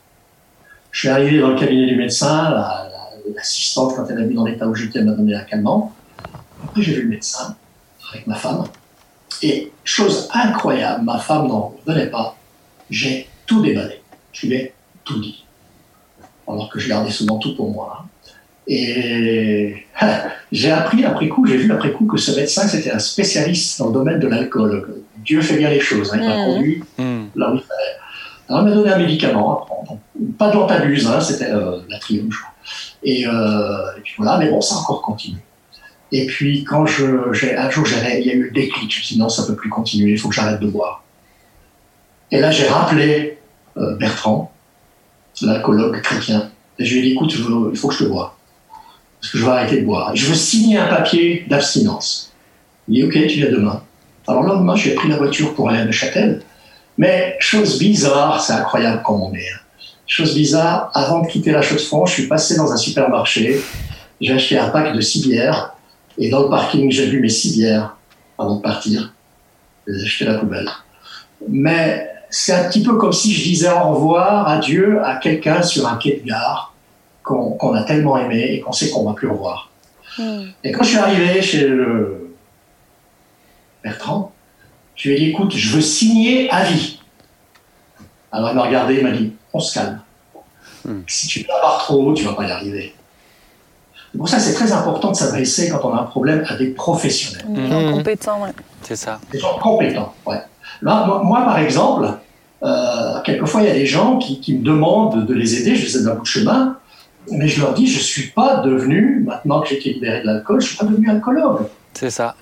Je 0.91 0.99
suis 1.01 1.09
arrivé 1.09 1.39
dans 1.39 1.49
le 1.49 1.55
cabinet 1.55 1.85
du 1.85 1.95
médecin, 1.95 2.55
l'assistante, 3.35 3.95
quand 3.95 4.05
elle 4.09 4.17
a 4.17 4.23
vu 4.23 4.33
dans 4.33 4.45
l'état 4.45 4.67
où 4.67 4.73
j'étais, 4.73 5.03
m'a 5.03 5.11
donné 5.11 5.35
un 5.35 5.43
calmant. 5.43 5.93
Après, 6.63 6.81
j'ai 6.81 6.93
vu 6.93 7.03
le 7.03 7.09
médecin 7.09 7.55
avec 8.11 8.25
ma 8.25 8.35
femme. 8.35 8.63
Et 9.43 9.71
chose 9.83 10.27
incroyable, 10.33 11.05
ma 11.05 11.19
femme 11.19 11.47
n'en 11.47 11.75
venait 11.85 12.07
pas. 12.07 12.35
J'ai 12.89 13.29
tout 13.45 13.61
déballé. 13.61 14.01
Je 14.33 14.47
lui 14.47 14.55
ai 14.55 14.73
tout 15.05 15.19
dit. 15.19 15.45
Alors 16.49 16.69
que 16.69 16.79
je 16.79 16.89
gardais 16.89 17.11
souvent 17.11 17.37
tout 17.37 17.55
pour 17.55 17.71
moi. 17.71 17.99
Hein. 18.01 18.05
Et 18.67 19.85
j'ai 20.51 20.71
appris 20.71 21.03
après 21.05 21.27
coup, 21.27 21.45
j'ai 21.45 21.57
vu 21.57 21.71
après 21.71 21.91
coup 21.91 22.05
que 22.05 22.17
ce 22.17 22.31
médecin, 22.35 22.67
c'était 22.67 22.91
un 22.91 22.99
spécialiste 22.99 23.79
dans 23.79 23.87
le 23.87 23.93
domaine 23.93 24.19
de 24.19 24.27
l'alcool. 24.27 25.03
Dieu 25.17 25.41
fait 25.41 25.57
bien 25.57 25.69
les 25.69 25.79
choses, 25.79 26.13
hein, 26.13 26.19
il 26.21 26.27
m'a 26.27 26.35
mmh. 26.35 26.45
conduit 26.45 26.83
mmh. 26.97 27.23
là 27.35 27.51
où 27.51 27.55
il 27.55 27.61
fallait. 27.61 27.97
Alors, 28.47 28.61
elle 28.61 28.69
m'a 28.69 28.75
donné 28.75 28.91
un 28.91 28.97
médicament 28.97 29.53
à 29.53 29.65
prendre. 29.65 29.99
Pas 30.37 30.49
de 30.49 30.55
l'antabuse, 30.55 31.07
hein, 31.07 31.21
c'était 31.21 31.51
euh, 31.51 31.79
la 31.87 31.99
triumph, 31.99 32.31
je 32.31 32.39
crois. 32.39 32.53
Et, 33.03 33.27
euh, 33.27 33.97
et, 33.97 34.01
puis 34.01 34.13
voilà, 34.17 34.37
mais 34.37 34.49
bon, 34.49 34.59
ça 34.59 34.75
a 34.75 34.77
encore 34.79 35.01
continué. 35.03 35.39
Et 36.11 36.25
puis, 36.25 36.63
quand 36.63 36.87
je, 36.87 37.31
j'ai, 37.31 37.55
un 37.55 37.69
jour, 37.69 37.85
il 37.87 38.25
y 38.25 38.31
a 38.31 38.33
eu 38.33 38.45
le 38.45 38.51
déclic. 38.51 38.91
Je 38.91 38.99
me 38.99 39.03
suis 39.03 39.15
dit, 39.15 39.19
non, 39.19 39.29
ça 39.29 39.43
peut 39.45 39.55
plus 39.55 39.69
continuer, 39.69 40.11
il 40.11 40.17
faut 40.17 40.29
que 40.29 40.35
j'arrête 40.35 40.59
de 40.59 40.67
boire. 40.67 41.03
Et 42.31 42.39
là, 42.39 42.49
j'ai 42.49 42.67
rappelé 42.67 43.37
euh, 43.77 43.95
Bertrand, 43.97 44.51
l'alcoologue 45.41 46.01
chrétien. 46.01 46.49
Et 46.77 46.85
je 46.85 46.93
lui 46.93 46.99
ai 46.99 47.03
dit, 47.03 47.11
écoute, 47.13 47.33
il 47.33 47.77
faut 47.77 47.87
que 47.87 47.93
je 47.93 48.03
te 48.03 48.09
bois. 48.09 48.37
Parce 49.19 49.33
que 49.33 49.37
je 49.37 49.45
vais 49.45 49.51
arrêter 49.51 49.81
de 49.81 49.85
boire. 49.85 50.15
Je 50.15 50.25
veux 50.25 50.35
signer 50.35 50.77
un 50.77 50.87
papier 50.87 51.45
d'abstinence. 51.49 52.31
Il 52.87 52.95
dit, 52.95 53.03
ok, 53.03 53.27
tu 53.27 53.37
viens 53.39 53.51
demain. 53.51 53.83
Alors 54.27 54.43
le 54.43 54.49
lendemain, 54.49 54.75
j'ai 54.75 54.93
pris 54.95 55.09
la 55.09 55.17
voiture 55.17 55.53
pour 55.55 55.69
aller 55.69 55.79
à 55.79 55.85
Neuchâtel. 55.85 56.41
Mais 56.97 57.35
chose 57.39 57.79
bizarre, 57.79 58.41
c'est 58.41 58.53
incroyable 58.53 59.01
comme 59.03 59.21
on 59.21 59.33
est. 59.33 59.39
Hein. 59.39 59.59
Chose 60.05 60.33
bizarre, 60.33 60.91
avant 60.93 61.21
de 61.21 61.27
quitter 61.27 61.51
la 61.51 61.61
Chaux-de-France, 61.61 62.09
je 62.09 62.13
suis 62.15 62.27
passé 62.27 62.55
dans 62.55 62.71
un 62.71 62.77
supermarché. 62.77 63.61
J'ai 64.19 64.33
acheté 64.33 64.57
un 64.57 64.69
pack 64.69 64.93
de 64.93 65.01
six 65.01 65.27
bières. 65.27 65.75
Et 66.17 66.29
dans 66.29 66.43
le 66.43 66.49
parking, 66.49 66.91
j'ai 66.91 67.07
vu 67.07 67.21
mes 67.21 67.29
six 67.29 67.53
bières 67.53 67.95
avant 68.37 68.55
de 68.55 68.61
partir. 68.61 69.13
J'ai 69.87 70.03
acheté 70.03 70.25
la 70.25 70.35
poubelle. 70.35 70.69
Mais 71.47 72.09
c'est 72.29 72.53
un 72.53 72.69
petit 72.69 72.83
peu 72.83 72.97
comme 72.97 73.13
si 73.13 73.33
je 73.33 73.43
disais 73.43 73.69
au 73.69 73.93
revoir, 73.93 74.47
adieu 74.47 75.03
à 75.03 75.15
quelqu'un 75.15 75.61
sur 75.61 75.87
un 75.87 75.97
quai 75.97 76.21
de 76.23 76.27
gare 76.27 76.73
qu'on 77.23 77.73
a 77.73 77.83
tellement 77.83 78.17
aimé 78.17 78.53
et 78.53 78.59
qu'on 78.59 78.71
sait 78.71 78.89
qu'on 78.89 79.03
va 79.03 79.13
plus 79.13 79.27
revoir. 79.27 79.69
Hmm. 80.17 80.45
Et 80.63 80.71
quand 80.71 80.83
je 80.83 80.89
suis 80.89 80.97
arrivé 80.97 81.41
chez 81.41 81.67
le 81.67 82.35
Bertrand, 83.83 84.31
je 84.95 85.09
lui 85.09 85.15
ai 85.15 85.19
dit, 85.19 85.29
écoute, 85.29 85.55
je 85.55 85.75
veux 85.75 85.81
signer 85.81 86.49
à 86.49 86.63
vie. 86.63 86.99
Alors 88.31 88.49
il 88.49 88.55
m'a 88.55 88.63
regardé, 88.63 88.95
il 88.95 89.03
m'a 89.03 89.11
dit, 89.11 89.33
on 89.53 89.59
se 89.59 89.73
calme. 89.73 90.01
Hmm. 90.85 91.01
Si 91.07 91.27
tu 91.27 91.43
pars 91.43 91.79
trop 91.79 92.03
haut, 92.03 92.13
tu 92.13 92.23
vas 92.23 92.33
pas 92.33 92.47
y 92.47 92.51
arriver. 92.51 92.95
Pour 94.17 94.27
ça, 94.27 94.39
c'est 94.39 94.53
très 94.53 94.71
important 94.71 95.11
de 95.11 95.15
s'adresser 95.15 95.69
quand 95.69 95.85
on 95.85 95.93
a 95.93 96.01
un 96.01 96.05
problème 96.05 96.43
à 96.47 96.55
des 96.55 96.69
professionnels. 96.69 97.45
Des 97.47 97.67
gens 97.67 97.81
hmm. 97.81 97.93
compétents, 97.93 98.43
ouais. 98.43 98.49
C'est 98.81 98.95
ça. 98.95 99.19
Des 99.31 99.39
gens 99.39 99.59
compétents, 99.59 100.13
ouais. 100.25 100.41
Là, 100.81 101.21
moi, 101.23 101.41
par 101.43 101.59
exemple, 101.59 102.07
euh, 102.63 103.21
quelquefois, 103.23 103.61
il 103.61 103.67
y 103.67 103.71
a 103.71 103.73
des 103.73 103.85
gens 103.85 104.17
qui, 104.17 104.39
qui, 104.39 104.55
me 104.55 104.63
demandent 104.63 105.25
de 105.25 105.33
les 105.33 105.61
aider, 105.61 105.75
je 105.75 105.85
les 105.85 105.97
aide 105.97 106.03
d'un 106.05 106.15
bout 106.15 106.23
de 106.23 106.27
chemin, 106.27 106.77
mais 107.31 107.47
je 107.47 107.61
leur 107.61 107.73
dis, 107.73 107.87
je 107.87 107.97
ne 107.97 108.03
suis 108.03 108.27
pas 108.29 108.57
devenu, 108.57 109.23
maintenant 109.25 109.61
que 109.61 109.69
j'ai 109.69 109.77
été 109.77 109.93
libéré 109.93 110.21
de 110.21 110.25
l'alcool, 110.25 110.61
je 110.61 110.65
ne 110.65 110.69
suis 110.69 110.77
pas 110.77 110.85
devenu 110.85 111.09
alcoologue. 111.09 111.67
C'est 111.93 112.09
ça. 112.09 112.35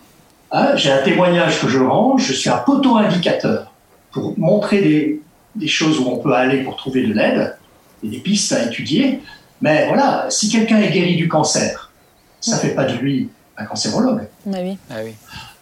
Hein, 0.51 0.75
j'ai 0.75 0.91
un 0.91 1.01
témoignage 1.03 1.59
que 1.59 1.67
je 1.67 1.79
rends, 1.79 2.17
je 2.17 2.33
suis 2.33 2.49
un 2.49 2.57
poteau 2.57 2.95
indicateur 2.97 3.73
pour 4.11 4.37
montrer 4.39 4.81
des, 4.81 5.21
des 5.55 5.67
choses 5.67 5.99
où 5.99 6.07
on 6.07 6.17
peut 6.17 6.33
aller 6.33 6.63
pour 6.63 6.77
trouver 6.77 7.05
de 7.05 7.13
l'aide 7.13 7.57
et 8.03 8.07
des 8.07 8.19
pistes 8.19 8.53
à 8.53 8.65
étudier. 8.65 9.21
Mais 9.61 9.87
voilà, 9.87 10.27
si 10.29 10.49
quelqu'un 10.49 10.79
est 10.79 10.91
guéri 10.91 11.15
du 11.15 11.27
cancer, 11.27 11.91
ça 12.39 12.55
ne 12.55 12.61
fait 12.61 12.75
pas 12.75 12.85
de 12.85 12.93
lui 12.93 13.29
un 13.57 13.65
cancérologue. 13.65 14.27
Ah 14.47 14.57
oui. 14.61 14.77
Ah 14.89 14.95
oui. 15.03 15.13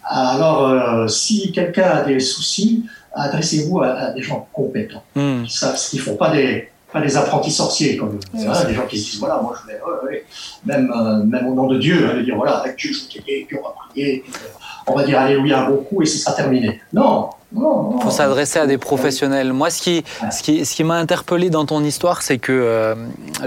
Alors, 0.08 0.70
euh, 0.70 1.08
si 1.08 1.52
quelqu'un 1.52 1.90
a 1.90 2.02
des 2.04 2.20
soucis, 2.20 2.86
adressez-vous 3.14 3.82
à, 3.82 4.12
des 4.12 4.22
gens 4.22 4.48
compétents, 4.54 5.04
hmm. 5.16 5.44
qui 5.44 5.58
savent 5.58 5.78
ce 5.78 5.90
qu'ils 5.90 6.02
font, 6.02 6.16
pas 6.16 6.32
des, 6.32 6.70
pas 6.92 7.02
des 7.02 7.18
apprentis 7.18 7.52
sorciers, 7.52 7.98
comme 7.98 8.20
des 8.34 8.74
gens 8.74 8.86
qui 8.88 9.00
se 9.00 9.12
disent 9.12 9.20
voilà, 9.20 9.40
moi 9.42 9.56
je 9.62 9.72
vais, 9.72 10.26
même, 10.66 10.92
euh, 10.96 11.24
même 11.24 11.48
au 11.48 11.54
nom 11.54 11.68
de 11.68 11.78
Dieu, 11.78 12.08
hein, 12.10 12.18
de 12.18 12.22
dire 12.22 12.36
voilà, 12.36 12.58
avec 12.58 12.78
Dieu 12.78 12.94
je 12.94 13.04
vais 13.04 13.14
t'aider, 13.14 13.46
puis 13.48 13.58
on 13.58 13.64
va 13.64 13.74
prier, 13.90 14.24
puis, 14.26 14.34
euh, 14.36 14.48
on 14.88 14.96
va 14.96 15.04
dire 15.04 15.20
Alléluia 15.20 15.66
un 15.66 15.70
bon 15.70 15.78
coup 15.78 16.02
et 16.04 16.06
ce 16.06 16.18
sera 16.18 16.34
terminé. 16.34 16.80
Non, 16.94 17.30
il 17.54 18.02
faut 18.02 18.12
s'adresser 18.12 18.60
à 18.60 18.68
des 18.68 18.78
professionnels. 18.78 19.54
Moi, 19.54 19.70
ce 19.70 19.82
qui, 19.82 20.04
ce 20.32 20.44
qui, 20.44 20.66
ce 20.66 20.76
qui 20.76 20.84
m'a 20.84 20.96
interpellé 20.96 21.50
dans 21.50 21.66
ton 21.66 21.84
histoire, 21.84 22.22
c'est 22.22 22.38
que 22.38 22.52
euh, 22.52 22.96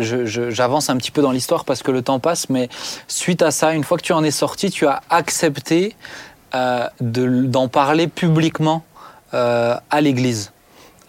j'avance 0.01 0.89
un 0.89 0.97
petit 0.97 1.11
peu 1.11 1.21
dans 1.21 1.31
l'histoire 1.31 1.65
parce 1.65 1.83
que 1.83 1.91
le 1.91 2.03
temps 2.03 2.19
passe, 2.19 2.49
mais 2.49 2.69
suite 3.07 3.43
à 3.43 3.51
ça, 3.51 3.75
une 3.75 3.85
fois 3.85 3.99
que 3.99 4.03
tu 4.03 4.13
en 4.13 4.25
es 4.25 4.31
sorti, 4.31 4.71
tu 4.71 4.87
as 4.87 5.03
accepté 5.11 5.95
euh, 6.55 6.89
d'en 7.01 7.69
parler 7.69 8.09
publiquement 8.09 8.85
euh, 9.35 9.75
à 9.91 10.01
l'Église. 10.01 10.53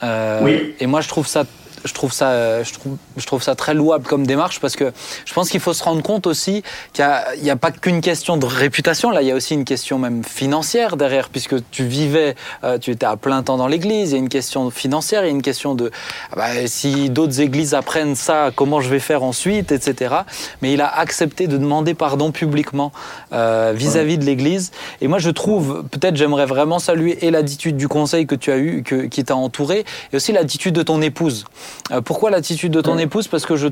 oui. 0.01 0.75
Et 0.79 0.87
moi, 0.87 1.01
je 1.01 1.07
trouve 1.07 1.27
ça 1.27 1.43
je 1.83 1.93
trouve 1.93 2.13
ça, 2.13 2.29
euh, 2.29 2.63
je 2.63 2.73
trouve, 2.73 2.97
je 3.17 3.25
trouve 3.25 3.43
ça 3.43 3.55
très 3.55 3.73
louable 3.73 4.05
comme 4.05 4.25
démarche 4.25 4.59
parce 4.59 4.75
que 4.75 4.91
je 5.25 5.33
pense 5.33 5.49
qu'il 5.49 5.59
faut 5.59 5.73
se 5.73 5.83
rendre 5.83 6.01
compte 6.01 6.27
aussi 6.27 6.63
qu'il 6.93 7.05
n'y 7.41 7.49
a, 7.49 7.53
a, 7.53 7.55
pas 7.55 7.71
qu'une 7.71 8.01
question 8.01 8.37
de 8.37 8.45
réputation. 8.45 9.11
Là, 9.11 9.21
il 9.21 9.27
y 9.27 9.31
a 9.31 9.35
aussi 9.35 9.53
une 9.53 9.65
question 9.65 9.99
même 9.99 10.23
financière 10.23 10.97
derrière, 10.97 11.29
puisque 11.29 11.55
tu 11.71 11.85
vivais, 11.85 12.35
euh, 12.63 12.77
tu 12.77 12.91
étais 12.91 13.05
à 13.05 13.17
plein 13.17 13.43
temps 13.43 13.57
dans 13.57 13.67
l'église. 13.67 14.11
Il 14.11 14.13
y 14.13 14.15
a 14.15 14.19
une 14.19 14.29
question 14.29 14.69
financière, 14.69 15.23
il 15.23 15.27
y 15.27 15.29
a 15.29 15.31
une 15.31 15.41
question 15.41 15.75
de 15.75 15.91
ah 16.31 16.35
bah, 16.35 16.67
si 16.67 17.09
d'autres 17.09 17.41
églises 17.41 17.73
apprennent 17.73 18.15
ça, 18.15 18.51
comment 18.55 18.81
je 18.81 18.89
vais 18.89 18.99
faire 18.99 19.23
ensuite, 19.23 19.71
etc. 19.71 20.15
Mais 20.61 20.73
il 20.73 20.81
a 20.81 20.87
accepté 20.87 21.47
de 21.47 21.57
demander 21.57 21.93
pardon 21.93 22.31
publiquement 22.31 22.91
euh, 23.33 23.73
vis-à-vis 23.75 24.17
de 24.17 24.25
l'église. 24.25 24.71
Et 25.01 25.07
moi, 25.07 25.19
je 25.19 25.29
trouve, 25.29 25.83
peut-être, 25.89 26.15
j'aimerais 26.15 26.45
vraiment 26.45 26.79
saluer 26.79 27.25
et 27.25 27.31
l'attitude 27.31 27.77
du 27.77 27.87
conseil 27.87 28.27
que 28.27 28.35
tu 28.35 28.51
as 28.51 28.57
eu, 28.57 28.83
que, 28.83 29.05
qui 29.05 29.23
t'a 29.23 29.35
entouré, 29.35 29.85
et 30.11 30.15
aussi 30.15 30.31
l'attitude 30.31 30.73
de 30.73 30.83
ton 30.83 31.01
épouse. 31.01 31.45
Euh, 31.91 32.01
pourquoi 32.01 32.29
l'attitude 32.29 32.71
de 32.71 32.81
ton 32.81 32.97
épouse? 32.97 33.27
Parce 33.27 33.45
que 33.45 33.55
je, 33.55 33.67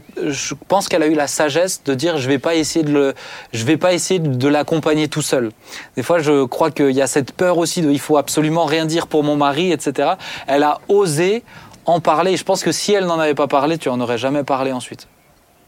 pense 0.67 0.87
qu'elle 0.87 1.03
a 1.03 1.07
eu 1.07 1.13
la 1.13 1.27
sagesse 1.27 1.83
de 1.83 1.93
dire 1.93 2.17
je 2.17 2.27
vais 2.27 2.39
pas 2.39 2.55
essayer 2.55 2.83
de 2.83 2.91
le, 2.91 3.13
je 3.53 3.63
vais 3.63 3.77
pas 3.77 3.93
essayer 3.93 4.19
de 4.19 4.47
l'accompagner 4.47 5.07
tout 5.07 5.21
seul. 5.21 5.51
Des 5.95 6.03
fois, 6.03 6.19
je 6.19 6.45
crois 6.45 6.71
qu'il 6.71 6.91
y 6.91 7.01
a 7.01 7.07
cette 7.07 7.31
peur 7.31 7.57
aussi 7.57 7.81
de 7.81 7.91
il 7.91 7.99
faut 7.99 8.17
absolument 8.17 8.65
rien 8.65 8.85
dire 8.85 9.07
pour 9.07 9.23
mon 9.23 9.35
mari, 9.35 9.71
etc. 9.71 10.11
Elle 10.47 10.63
a 10.63 10.79
osé 10.87 11.43
en 11.85 11.99
parler. 11.99 12.35
je 12.37 12.43
pense 12.43 12.63
que 12.63 12.71
si 12.71 12.93
elle 12.93 13.05
n'en 13.05 13.19
avait 13.19 13.35
pas 13.35 13.47
parlé, 13.47 13.77
tu 13.77 13.89
en 13.89 13.99
aurais 14.01 14.17
jamais 14.17 14.43
parlé 14.43 14.71
ensuite. 14.71 15.07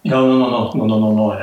Non, 0.06 0.22
non, 0.22 0.50
non, 0.50 0.72
non, 0.76 0.86
non, 0.86 1.00
non, 1.00 1.14
non. 1.14 1.34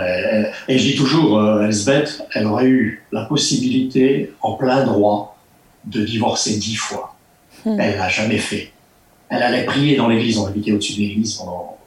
et 0.68 0.78
je 0.78 0.82
dis 0.82 0.96
toujours, 0.96 1.38
euh, 1.38 1.62
Elsbeth, 1.62 2.26
elle 2.32 2.46
aurait 2.46 2.66
eu 2.66 3.04
la 3.12 3.26
possibilité, 3.26 4.32
en 4.40 4.54
plein 4.54 4.84
droit, 4.84 5.36
de 5.84 6.02
divorcer 6.02 6.56
dix 6.56 6.76
fois. 6.76 7.14
Hmm. 7.64 7.78
Elle 7.78 7.96
l'a 7.96 8.08
jamais 8.08 8.38
fait. 8.38 8.72
Elle 9.28 9.42
allait 9.42 9.64
prier 9.64 9.96
dans 9.96 10.08
l'église, 10.08 10.38
on 10.38 10.46
habitait 10.46 10.72
au-dessus 10.72 10.94
de 10.94 10.98
l'église 11.00 11.34
pendant 11.34 11.78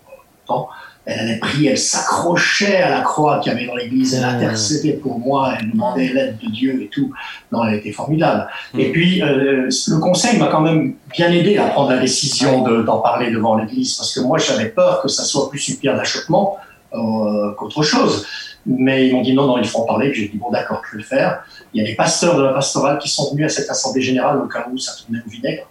longtemps. 0.48 0.70
Elle 1.06 1.20
allait 1.20 1.40
prier, 1.40 1.72
elle 1.72 1.78
s'accrochait 1.78 2.78
à 2.78 2.90
la 2.90 3.02
croix 3.02 3.40
qu'il 3.40 3.52
y 3.52 3.56
avait 3.56 3.66
dans 3.66 3.76
l'église, 3.76 4.14
elle 4.14 4.26
intercédait 4.26 4.94
pour 4.94 5.18
moi, 5.18 5.56
elle 5.60 5.72
demandait 5.72 6.10
l'aide 6.14 6.38
de 6.38 6.52
Dieu 6.52 6.84
et 6.84 6.88
tout. 6.88 7.12
Non, 7.52 7.66
elle 7.66 7.76
était 7.76 7.92
formidable. 7.92 8.48
Et 8.78 8.92
puis, 8.92 9.24
euh, 9.24 9.70
le 9.88 10.00
conseil 10.00 10.38
m'a 10.38 10.48
quand 10.48 10.62
même 10.62 10.96
bien 11.12 11.32
aidé 11.32 11.58
à 11.58 11.66
prendre 11.70 11.90
la 11.92 11.98
décision 11.98 12.62
d'en 12.84 13.00
parler 13.00 13.32
devant 13.32 13.56
l'église, 13.56 13.96
parce 13.96 14.14
que 14.14 14.20
moi, 14.20 14.38
j'avais 14.38 14.70
peur 14.70 15.02
que 15.02 15.08
ça 15.08 15.24
soit 15.24 15.50
plus 15.50 15.70
une 15.70 15.78
pierre 15.78 15.96
d'achoppement 15.96 16.58
euh, 16.94 17.54
qu'autre 17.54 17.82
chose. 17.82 18.28
Mais 18.66 19.08
ils 19.08 19.14
m'ont 19.14 19.22
dit 19.22 19.34
non, 19.34 19.48
non, 19.48 19.58
il 19.58 19.66
faut 19.66 19.80
en 19.80 19.86
parler. 19.86 20.14
J'ai 20.14 20.28
dit 20.28 20.38
bon, 20.38 20.52
d'accord, 20.52 20.82
je 20.86 20.98
vais 20.98 21.02
le 21.02 21.08
faire. 21.08 21.44
Il 21.74 21.82
y 21.82 21.86
a 21.86 21.88
des 21.88 21.96
pasteurs 21.96 22.38
de 22.38 22.44
la 22.44 22.54
pastorale 22.54 23.00
qui 23.00 23.10
sont 23.10 23.32
venus 23.32 23.46
à 23.46 23.50
cette 23.50 23.70
assemblée 23.70 24.02
générale 24.02 24.38
au 24.38 24.48
cas 24.48 24.68
où 24.72 24.78
ça 24.78 24.92
tournait 25.02 25.22
au 25.26 25.30
vinaigre. 25.30 25.64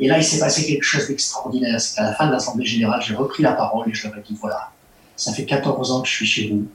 Et 0.00 0.08
là, 0.08 0.16
il 0.16 0.24
s'est 0.24 0.40
passé 0.40 0.66
quelque 0.66 0.82
chose 0.82 1.06
d'extraordinaire. 1.06 1.78
C'est 1.80 1.96
qu'à 1.96 2.04
la 2.04 2.14
fin 2.14 2.26
de 2.26 2.32
l'Assemblée 2.32 2.64
générale, 2.64 3.02
j'ai 3.02 3.14
repris 3.14 3.42
la 3.42 3.52
parole 3.52 3.88
et 3.88 3.94
je 3.94 4.08
leur 4.08 4.16
ai 4.16 4.22
dit, 4.22 4.36
voilà, 4.40 4.70
ça 5.14 5.32
fait 5.32 5.44
14 5.44 5.92
ans 5.92 6.00
que 6.00 6.08
je 6.08 6.14
suis 6.14 6.26
chez 6.26 6.48
vous. 6.48 6.66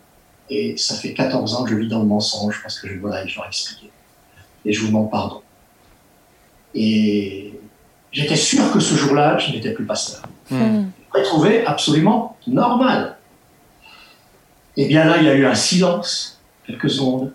Et 0.50 0.78
ça 0.78 0.96
fait 0.96 1.14
14 1.14 1.56
ans 1.56 1.64
que 1.64 1.72
je 1.72 1.76
vis 1.76 1.88
dans 1.88 2.00
le 2.00 2.06
mensonge 2.06 2.62
parce 2.62 2.80
que 2.80 2.88
je, 2.88 3.00
voilà, 3.00 3.26
je 3.26 3.36
leur 3.36 3.46
ai 3.46 3.48
expliqué. 3.48 3.90
Et 4.64 4.74
je 4.74 4.82
vous 4.82 4.88
demande 4.88 5.10
pardon. 5.10 5.42
Et 6.76 7.60
j'étais 8.12 8.36
sûr 8.36 8.72
que 8.72 8.80
ce 8.80 8.94
jour-là, 8.94 9.40
je 9.40 9.52
n'étais 9.52 9.72
plus 9.72 9.86
pasteur. 9.86 10.22
Mmh. 10.52 10.84
Je 11.16 11.22
trouvé 11.24 11.66
absolument 11.66 12.38
normal. 12.46 13.18
Et 14.78 14.88
bien 14.88 15.06
là, 15.06 15.18
il 15.18 15.24
y 15.24 15.30
a 15.30 15.34
eu 15.34 15.46
un 15.46 15.56
silence, 15.56 16.42
quelques 16.68 16.90
secondes. 16.92 17.34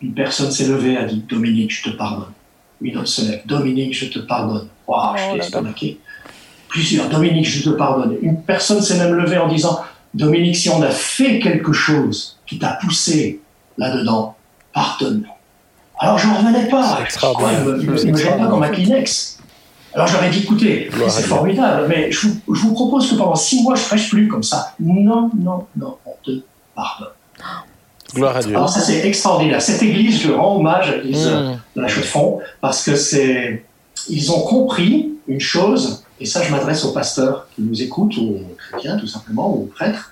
Une 0.00 0.14
personne 0.14 0.50
s'est 0.50 0.66
levée, 0.66 0.96
a 0.96 1.04
dit 1.04 1.22
Dominique, 1.28 1.72
je 1.72 1.90
te 1.90 1.96
pardonne. 1.96 2.32
Une 2.80 2.96
autre 2.96 3.08
se 3.08 3.28
lève 3.28 3.42
Dominique, 3.44 3.94
je 3.94 4.06
te 4.06 4.20
pardonne. 4.20 4.68
Waouh, 4.90 5.16
je 5.16 5.22
suis 5.22 5.40
estomaqué. 5.40 6.00
Plusieurs, 6.68 7.08
Dominique, 7.08 7.48
je 7.48 7.62
te 7.62 7.70
pardonne. 7.70 8.16
Une 8.22 8.42
personne 8.42 8.82
s'est 8.82 8.98
même 8.98 9.14
levée 9.14 9.38
en 9.38 9.46
disant, 9.46 9.80
Dominique, 10.14 10.56
si 10.56 10.68
on 10.68 10.82
a 10.82 10.90
fait 10.90 11.38
quelque 11.38 11.72
chose 11.72 12.38
qui 12.46 12.58
t'a 12.58 12.78
poussé 12.80 13.40
là-dedans, 13.78 14.34
pardonne-nous. 14.72 15.30
Alors 15.98 16.18
je 16.18 16.26
n'en 16.26 16.38
revenais 16.38 16.68
pas. 16.68 16.98
il 17.00 17.64
ne 17.66 18.10
me, 18.10 18.16
jette 18.16 18.38
pas 18.38 18.46
dans 18.46 18.56
ma 18.56 18.70
Kleenex. 18.70 19.38
Alors 19.94 20.06
j'aurais 20.06 20.30
dit, 20.30 20.40
écoutez, 20.40 20.90
c'est 21.08 21.22
formidable, 21.22 21.86
mais 21.88 22.10
je 22.10 22.28
vous, 22.46 22.72
propose 22.72 23.10
que 23.10 23.16
pendant 23.16 23.36
six 23.36 23.62
mois, 23.62 23.74
je 23.76 23.82
ne 23.82 23.86
prêche 23.86 24.08
plus 24.08 24.26
comme 24.28 24.42
ça. 24.42 24.74
Non, 24.80 25.30
non, 25.36 25.66
non, 25.76 25.98
on 26.06 26.14
te 26.24 26.42
pardonne. 26.74 27.08
Gloire 28.14 28.36
à 28.36 28.40
Dieu. 28.40 28.56
Alors 28.56 28.68
ça, 28.68 28.80
c'est 28.80 29.06
extraordinaire. 29.06 29.62
Cette 29.62 29.82
église, 29.82 30.22
je 30.22 30.32
rends 30.32 30.56
hommage 30.56 30.88
à 30.88 30.96
l'église 30.96 31.28
mmh. 31.28 31.58
de 31.76 31.80
la 31.80 31.88
Chaux-de-Fonds, 31.88 32.40
parce 32.60 32.84
que 32.84 32.96
c'est 32.96 33.64
ils 34.08 34.32
ont 34.32 34.40
compris 34.40 35.12
une 35.28 35.40
chose, 35.40 36.04
et 36.18 36.26
ça 36.26 36.42
je 36.42 36.50
m'adresse 36.50 36.84
aux 36.84 36.92
pasteurs 36.92 37.46
qui 37.54 37.62
nous 37.62 37.82
écoutent, 37.82 38.16
ou 38.16 38.36
aux 38.36 38.56
chrétiens 38.56 38.96
tout 38.98 39.06
simplement, 39.06 39.50
ou 39.50 39.62
aux 39.62 39.70
prêtres, 39.74 40.10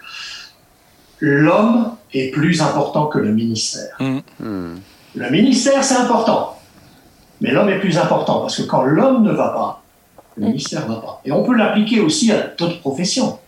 l'homme 1.21 1.93
est 2.13 2.31
plus 2.31 2.63
important 2.63 3.07
que 3.07 3.19
le 3.19 3.33
ministère. 3.33 3.97
Mm. 4.01 4.19
Mm. 4.41 4.81
Le 5.17 5.31
ministère 5.31 5.83
c'est 5.83 5.97
important, 5.97 6.59
mais 7.41 7.51
l'homme 7.51 7.69
est 7.69 7.81
plus 7.81 7.99
important, 7.99 8.41
parce 8.41 8.57
que 8.57 8.63
quand 8.63 8.83
l'homme 8.83 9.23
ne 9.23 9.33
va 9.33 9.49
pas, 9.49 9.83
Le 10.37 10.49
mystère 10.49 10.89
ne 10.89 10.95
va 10.95 11.01
pas. 11.01 11.21
Et 11.25 11.33
on 11.33 11.43
peut 11.43 11.55
l'appliquer 11.55 12.01
aussi 12.01 12.31
à 12.31 12.47
d'autres 12.57 12.81
professions. 12.81 13.39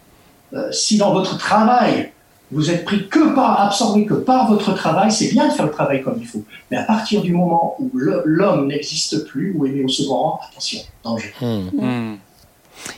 Euh, 0.53 0.73
si 0.73 0.99
dans 0.99 1.13
votre 1.13 1.39
travail, 1.39 2.11
vous 2.53 2.71
êtes 2.71 2.85
pris 2.85 3.09
que 3.09 3.35
par, 3.35 3.61
absorbé 3.61 4.07
que 4.07 4.15
par 4.15 4.51
votre 4.51 4.75
travail, 4.75 5.13
c'est 5.13 5.31
bien 5.31 5.49
de 5.49 5.53
faire 5.53 5.67
le 5.67 5.73
travail 5.73 6.03
comme 6.03 6.17
il 6.21 6.27
faut. 6.27 6.45
Mais 6.71 6.77
à 6.77 6.83
partir 6.83 7.23
du 7.23 7.33
moment 7.33 7.77
où 7.79 7.91
l'homme 7.95 8.67
n'existe 8.67 9.27
plus, 9.27 9.55
ou 9.57 9.67
est 9.67 9.71
mis 9.71 9.85
au 9.85 9.89
second 9.89 10.17
rang, 10.17 10.41
attention, 10.51 10.81
danger. 11.05 11.33
Hmm. 11.41 11.69
Hmm. 11.73 12.17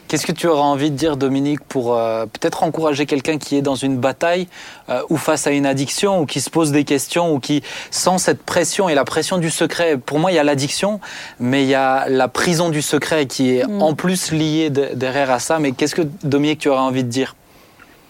Qu'est-ce 0.06 0.26
que 0.26 0.32
tu 0.32 0.46
auras 0.46 0.62
envie 0.62 0.90
de 0.90 0.96
dire, 0.96 1.16
Dominique, 1.16 1.60
pour 1.64 1.96
euh, 1.96 2.26
peut-être 2.26 2.62
encourager 2.62 3.06
quelqu'un 3.06 3.38
qui 3.38 3.56
est 3.56 3.62
dans 3.62 3.74
une 3.74 3.96
bataille 3.96 4.46
euh, 4.88 5.02
ou 5.08 5.16
face 5.16 5.46
à 5.46 5.50
une 5.50 5.66
addiction 5.66 6.20
ou 6.20 6.26
qui 6.26 6.40
se 6.40 6.50
pose 6.50 6.70
des 6.70 6.84
questions 6.84 7.32
ou 7.32 7.40
qui 7.40 7.62
sent 7.90 8.18
cette 8.18 8.42
pression 8.42 8.88
et 8.88 8.94
la 8.94 9.04
pression 9.04 9.38
du 9.38 9.50
secret? 9.50 9.96
Pour 9.96 10.18
moi, 10.18 10.30
il 10.30 10.36
y 10.36 10.38
a 10.38 10.44
l'addiction, 10.44 11.00
mais 11.40 11.64
il 11.64 11.68
y 11.68 11.74
a 11.74 12.08
la 12.08 12.28
prison 12.28 12.68
du 12.68 12.82
secret 12.82 13.26
qui 13.26 13.56
est 13.56 13.66
mm. 13.66 13.82
en 13.82 13.94
plus 13.94 14.32
liée 14.32 14.70
derrière 14.70 15.30
à 15.30 15.38
ça. 15.38 15.58
Mais 15.58 15.72
qu'est-ce 15.72 15.94
que, 15.94 16.02
Dominique, 16.22 16.60
tu 16.60 16.68
auras 16.68 16.82
envie 16.82 17.04
de 17.04 17.08
dire? 17.08 17.34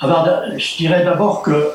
Alors, 0.02 0.28
Je 0.56 0.76
dirais 0.76 1.04
d'abord 1.04 1.42
que 1.42 1.72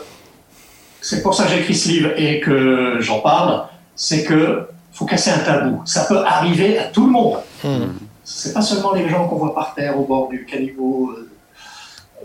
c'est 1.02 1.22
pour 1.24 1.34
ça 1.34 1.46
que 1.46 1.52
j'écris 1.52 1.76
ce 1.76 1.90
livre 1.90 2.12
et 2.18 2.40
que 2.40 2.98
j'en 3.00 3.22
parle, 3.22 3.64
c'est 3.96 4.24
que 4.24 4.68
faut 4.92 5.06
casser 5.06 5.32
un 5.32 5.40
tabou. 5.40 5.82
Ça 5.86 6.06
peut 6.06 6.24
arriver 6.26 6.78
à 6.78 6.86
tout 6.86 7.06
le 7.06 7.12
monde. 7.12 7.38
Mm 7.64 7.86
c'est 8.28 8.54
pas 8.54 8.62
seulement 8.62 8.94
les 8.94 9.08
gens 9.08 9.26
qu'on 9.28 9.38
voit 9.38 9.56
par 9.56 9.74
terre 9.74 9.98
au 9.98 10.04
bord 10.04 10.28
du 10.28 10.46
caniveau. 10.46 11.12
Euh, 11.12 11.30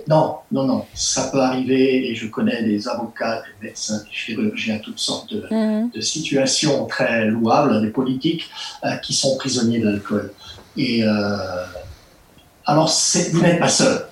non, 0.09 0.38
non, 0.50 0.64
non, 0.64 0.84
ça 0.94 1.28
peut 1.30 1.40
arriver 1.40 2.11
et 2.11 2.14
je 2.16 2.26
connais 2.26 2.64
des 2.64 2.88
avocats, 2.88 3.42
des 3.61 3.68
médecins, 3.68 3.98
des 3.98 4.11
chirurgiens, 4.11 4.78
toutes 4.78 4.98
sortes 4.98 5.32
de, 5.32 5.46
mhm. 5.48 6.03
situations 6.03 6.86
très 6.86 7.26
louables, 7.26 7.80
des 7.80 7.90
politiques 7.90 8.50
euh, 8.84 8.96
qui 8.96 9.14
sont 9.14 9.36
prisonniers 9.36 9.78
de 9.78 9.90
l'alcool. 9.90 10.32
Et 10.76 11.05
euh, 11.05 11.64
alors, 12.66 12.90
vous 13.32 13.40
n'êtes 13.40 13.61
pas 13.61 13.68
seul, 13.68 14.07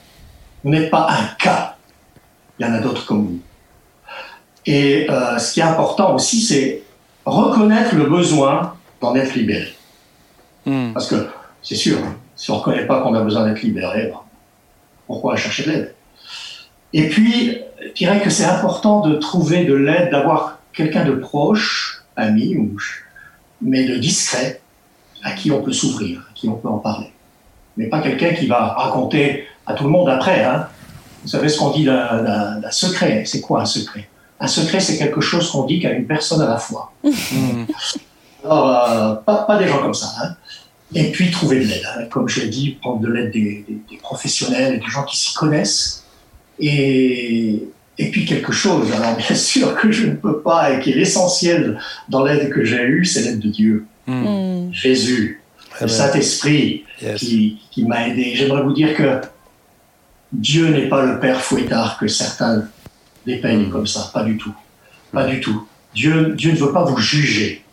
vous 0.62 0.70
n'êtes 0.70 0.91
pas 0.91 1.09
un 1.11 1.26
cas, 1.43 1.76
il 2.61 2.67
y 2.67 2.69
en 2.69 2.75
a 2.75 2.79
d'autres 2.79 3.07
comme 3.07 3.25
vous. 3.25 3.41
Et 4.67 5.07
ce 5.09 5.55
qui 5.55 5.61
est 5.61 5.65
important 5.65 6.15
aussi, 6.15 6.43
c'est 6.43 6.83
reconnaître 7.25 7.95
le 7.95 8.05
besoin 8.05 8.75
d'en 9.01 9.15
être 9.17 9.35
libéré. 9.35 9.75
Mhm. 10.67 10.93
Parce 10.93 11.09
que 11.09 11.27
c'est 11.63 11.75
sûr. 11.75 11.99
Si 12.37 12.51
on 12.51 12.55
ne 12.55 12.59
reconnaît 12.61 12.87
pas 12.87 13.01
qu'on 13.01 13.15
a 13.15 13.23
besoin 13.23 13.47
d'être 13.47 13.63
libéré, 13.63 14.09
ben, 14.09 14.21
pourquoi 15.07 15.37
chercher 15.37 15.65
de 15.65 15.71
l'aide? 15.71 15.95
Et 16.93 17.09
puis, 17.09 17.59
je 17.83 17.93
dirais 17.93 18.21
que 18.21 18.31
c'est 18.31 18.45
important 18.45 19.01
de 19.01 19.15
trouver 19.17 19.65
de 19.65 19.75
l'aide, 19.75 20.11
d'avoir 20.11 20.59
quelqu'un 20.73 21.05
de 21.05 21.13
proche, 21.13 22.03
ami, 22.17 22.57
ou, 22.57 22.77
mais 23.61 23.87
de 23.87 23.97
discret, 23.97 24.61
à 25.23 25.33
qui 25.33 25.51
on 25.51 25.63
peut 25.63 25.73
s'ouvrir, 25.73 26.21
à 26.31 26.35
qui 26.35 26.49
on 26.49 26.55
peut 26.55 26.69
en 26.69 26.79
parler. 26.79 27.13
Mais 27.77 27.87
pas 27.87 28.01
quelqu'un 28.01 28.33
qui 28.35 28.47
va 28.47 28.75
raconter 28.75 29.47
à 29.67 29.75
tout 29.75 29.85
le 29.85 29.91
monde 29.91 30.09
après. 30.09 30.45
Hein. 30.45 30.67
Vous 31.23 31.29
savez 31.29 31.49
ce 31.49 31.59
qu'on 31.59 31.71
dit 31.71 31.85
d'un 31.85 32.71
secret. 32.71 33.25
C'est 33.27 33.41
quoi 33.41 33.62
un 33.62 33.66
secret? 33.66 34.09
Un 34.41 34.47
secret, 34.47 34.81
c'est 34.81 34.97
quelque 34.97 35.21
chose 35.21 35.51
qu'on 35.51 35.66
dit 35.66 35.81
qu'à 35.81 35.93
une 35.93 36.07
personne 36.07 36.41
à 36.41 36.49
la 36.49 36.57
fois. 36.57 36.93
Alors, 38.45 38.91
euh, 38.91 39.14
pas, 39.16 39.45
pas, 39.45 39.59
des 39.59 39.68
gens 39.68 39.81
comme 39.81 39.95
ça. 39.95 40.11
Hein. 40.23 40.35
Et 40.95 41.12
puis 41.12 41.31
trouver 41.31 41.61
de 41.61 41.66
l'aide. 41.66 41.83
Hein. 41.87 42.05
Comme 42.11 42.27
je 42.27 42.41
l'ai 42.41 42.49
dit, 42.49 42.79
prendre 42.81 43.01
de 43.01 43.09
l'aide 43.09 43.31
des, 43.33 43.64
des, 43.68 43.79
des, 43.91 43.97
professionnels, 43.99 44.81
des 44.81 44.91
gens 44.91 45.05
qui 45.05 45.18
s'y 45.18 45.35
connaissent. 45.35 46.05
Et, 46.59 47.68
et 47.99 48.11
puis 48.11 48.25
quelque 48.25 48.51
chose, 48.51 48.91
alors 48.93 49.14
bien 49.16 49.35
sûr 49.37 49.75
que 49.75 49.93
je 49.93 50.07
ne 50.07 50.14
peux 50.14 50.41
pas 50.41 50.73
et 50.73 50.81
qui 50.81 50.93
est 50.93 50.97
l'essentiel 50.97 51.79
dans 52.09 52.25
l'aide 52.25 52.49
que 52.49 52.64
j'ai 52.64 52.83
eue, 52.83 53.05
c'est 53.05 53.23
l'aide 53.23 53.41
de 53.41 53.49
Dieu. 53.49 53.85
Hmm. 54.07 54.25
Hmm. 54.25 54.73
Jésus, 54.73 55.43
le 55.81 55.89
Saint-Esprit 55.89 56.85
qui, 57.16 57.59
qui 57.71 57.85
m'a 57.85 58.09
aidé. 58.09 58.33
J'aimerais 58.35 58.62
vous 58.62 58.73
dire 58.73 58.95
que 58.95 59.21
Dieu 60.33 60.68
n'est 60.68 60.89
pas 60.89 61.05
le 61.05 61.18
Père 61.18 61.41
fouettard 61.41 61.99
que 61.99 62.09
certains 62.09 62.64
dépeignent 63.26 63.68
comme 63.68 63.87
ça, 63.87 64.11
pas 64.12 64.22
du 64.22 64.37
tout. 64.37 64.55
Pas 65.12 65.26
du 65.26 65.41
tout. 65.41 65.66
Dieu, 65.95 66.35
Dieu 66.37 66.53
ne 66.53 66.57
veut 66.57 66.72
pas 66.72 66.85
vous 66.85 66.97
juger, 66.97 67.64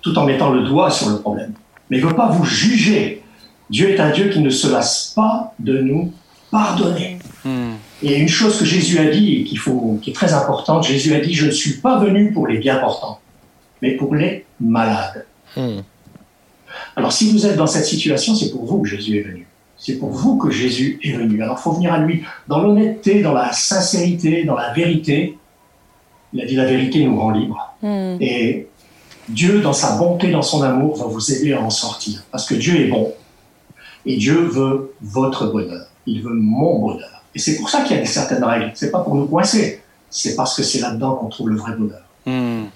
tout 0.00 0.18
en 0.18 0.24
mettant 0.24 0.50
le 0.50 0.62
doigt 0.62 0.90
sur 0.90 1.10
le 1.10 1.18
problème 1.18 1.52
mais 1.92 1.98
il 1.98 2.04
ne 2.04 2.08
veut 2.08 2.16
pas 2.16 2.30
vous 2.30 2.46
juger. 2.46 3.22
Dieu 3.68 3.90
est 3.90 4.00
un 4.00 4.10
Dieu 4.10 4.30
qui 4.30 4.40
ne 4.40 4.48
se 4.48 4.66
lasse 4.66 5.12
pas 5.14 5.52
de 5.58 5.78
nous 5.78 6.10
pardonner. 6.50 7.18
Hmm. 7.44 7.74
Et 8.02 8.16
une 8.16 8.30
chose 8.30 8.58
que 8.58 8.64
Jésus 8.64 8.98
a 8.98 9.10
dit, 9.10 9.44
qui, 9.44 9.56
faut, 9.56 9.98
qui 10.00 10.08
est 10.08 10.14
très 10.14 10.32
importante, 10.32 10.84
Jésus 10.84 11.14
a 11.14 11.20
dit, 11.20 11.34
je 11.34 11.44
ne 11.44 11.50
suis 11.50 11.74
pas 11.74 11.98
venu 11.98 12.32
pour 12.32 12.46
les 12.46 12.56
bien 12.56 12.76
portants, 12.76 13.20
mais 13.82 13.90
pour 13.90 14.14
les 14.14 14.46
malades. 14.58 15.26
Alors 16.96 17.12
si 17.12 17.30
vous 17.30 17.44
êtes 17.44 17.56
dans 17.56 17.66
cette 17.66 17.84
situation, 17.84 18.34
c'est 18.34 18.50
pour 18.50 18.64
vous 18.64 18.80
que 18.80 18.88
Jésus 18.88 19.18
est 19.18 19.22
venu. 19.22 19.46
C'est 19.84 19.98
pour 19.98 20.10
vous 20.10 20.36
que 20.36 20.48
Jésus 20.48 21.00
est 21.02 21.10
venu. 21.10 21.42
Alors 21.42 21.58
il 21.58 21.62
faut 21.62 21.72
venir 21.72 21.92
à 21.92 21.98
lui 21.98 22.22
dans 22.46 22.60
l'honnêteté, 22.60 23.20
dans 23.20 23.32
la 23.32 23.52
sincérité, 23.52 24.44
dans 24.44 24.54
la 24.54 24.72
vérité. 24.72 25.36
Il 26.32 26.40
a 26.40 26.46
dit 26.46 26.54
la 26.54 26.66
vérité 26.66 27.04
nous 27.04 27.18
rend 27.18 27.30
libres. 27.30 27.74
Hmm. 27.82 28.16
Et 28.20 28.68
Dieu, 29.28 29.60
dans 29.60 29.72
sa 29.72 29.96
bonté, 29.96 30.30
dans 30.30 30.40
son 30.40 30.62
amour, 30.62 30.96
va 30.96 31.06
vous 31.06 31.32
aider 31.32 31.52
à 31.52 31.60
en 31.60 31.70
sortir. 31.70 32.22
Parce 32.30 32.46
que 32.46 32.54
Dieu 32.54 32.76
est 32.76 32.88
bon. 32.88 33.12
Et 34.06 34.18
Dieu 34.18 34.42
veut 34.42 34.94
votre 35.02 35.46
bonheur. 35.46 35.86
Il 36.06 36.22
veut 36.22 36.32
mon 36.32 36.78
bonheur. 36.78 37.24
Et 37.34 37.40
c'est 37.40 37.56
pour 37.56 37.68
ça 37.68 37.82
qu'il 37.82 37.96
y 37.96 38.00
a 38.00 38.06
certaines 38.06 38.44
règles. 38.44 38.70
C'est 38.74 38.92
pas 38.92 39.00
pour 39.00 39.16
nous 39.16 39.26
coincer. 39.26 39.82
C'est 40.10 40.36
parce 40.36 40.56
que 40.56 40.62
c'est 40.62 40.78
là-dedans 40.78 41.16
qu'on 41.16 41.28
trouve 41.28 41.48
le 41.48 41.56
vrai 41.56 41.72
bonheur. 41.76 42.04
Hmm. 42.24 42.66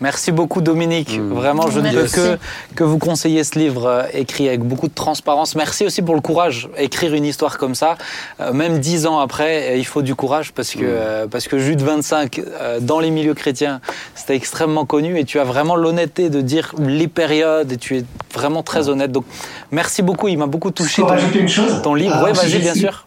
Merci 0.00 0.32
beaucoup 0.32 0.60
Dominique. 0.60 1.18
Mm. 1.18 1.32
Vraiment, 1.32 1.70
je 1.70 1.80
ne 1.80 1.90
peux 1.90 2.06
que, 2.08 2.38
que 2.74 2.84
vous 2.84 2.98
conseiller 2.98 3.44
ce 3.44 3.58
livre 3.58 3.86
euh, 3.86 4.02
écrit 4.12 4.48
avec 4.48 4.60
beaucoup 4.60 4.88
de 4.88 4.94
transparence. 4.94 5.54
Merci 5.54 5.86
aussi 5.86 6.02
pour 6.02 6.14
le 6.14 6.20
courage. 6.20 6.68
Écrire 6.76 7.14
une 7.14 7.24
histoire 7.24 7.58
comme 7.58 7.74
ça, 7.74 7.96
euh, 8.40 8.52
même 8.52 8.78
dix 8.78 9.06
ans 9.06 9.20
après, 9.20 9.70
euh, 9.70 9.76
il 9.76 9.86
faut 9.86 10.02
du 10.02 10.14
courage 10.14 10.52
parce 10.52 10.72
que, 10.72 11.24
mm. 11.24 11.28
parce 11.28 11.48
que 11.48 11.58
Jude 11.58 11.82
25, 11.82 12.40
dans 12.80 13.00
les 13.00 13.10
milieux 13.10 13.34
chrétiens, 13.34 13.80
c'était 14.14 14.36
extrêmement 14.36 14.84
connu 14.84 15.18
et 15.18 15.24
tu 15.24 15.38
as 15.38 15.44
vraiment 15.44 15.76
l'honnêteté 15.76 16.30
de 16.30 16.40
dire 16.40 16.74
les 16.78 17.08
périodes 17.08 17.72
et 17.72 17.76
tu 17.76 17.98
es 17.98 18.04
vraiment 18.34 18.62
très 18.62 18.88
honnête. 18.88 19.12
Donc 19.12 19.24
merci 19.70 20.02
beaucoup, 20.02 20.28
il 20.28 20.38
m'a 20.38 20.46
beaucoup 20.46 20.70
touché. 20.70 21.02
Je 21.02 21.02
peux 21.02 21.08
rajouter 21.08 21.38
une 21.40 21.48
chose? 21.48 21.80
Ton 21.82 21.94
livre, 21.94 22.20
oui, 22.24 22.32
vas-y, 22.32 22.58
bien 22.58 22.74
sûr. 22.74 23.06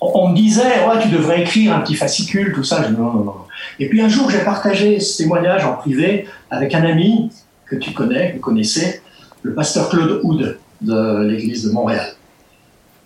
On 0.00 0.28
me 0.28 0.36
disait, 0.36 0.84
ouais, 0.84 1.00
tu 1.00 1.08
devrais 1.08 1.42
écrire 1.42 1.76
un 1.76 1.80
petit 1.80 1.94
fascicule, 1.94 2.52
tout 2.52 2.64
ça. 2.64 2.82
Je 2.82 2.92
non, 2.92 3.12
non, 3.12 3.24
non. 3.24 3.34
Et 3.78 3.88
puis 3.88 4.00
un 4.00 4.08
jour, 4.08 4.30
j'ai 4.30 4.44
partagé 4.44 5.00
ce 5.00 5.22
témoignage 5.22 5.64
en 5.64 5.74
privé 5.74 6.26
avec 6.50 6.74
un 6.74 6.84
ami 6.84 7.30
que 7.66 7.76
tu 7.76 7.92
connais, 7.92 8.30
que 8.30 8.34
vous 8.36 8.40
connaissez, 8.40 9.02
le 9.42 9.54
pasteur 9.54 9.88
Claude 9.88 10.20
Houd 10.22 10.58
de 10.80 11.22
l'église 11.22 11.64
de 11.64 11.72
Montréal. 11.72 12.14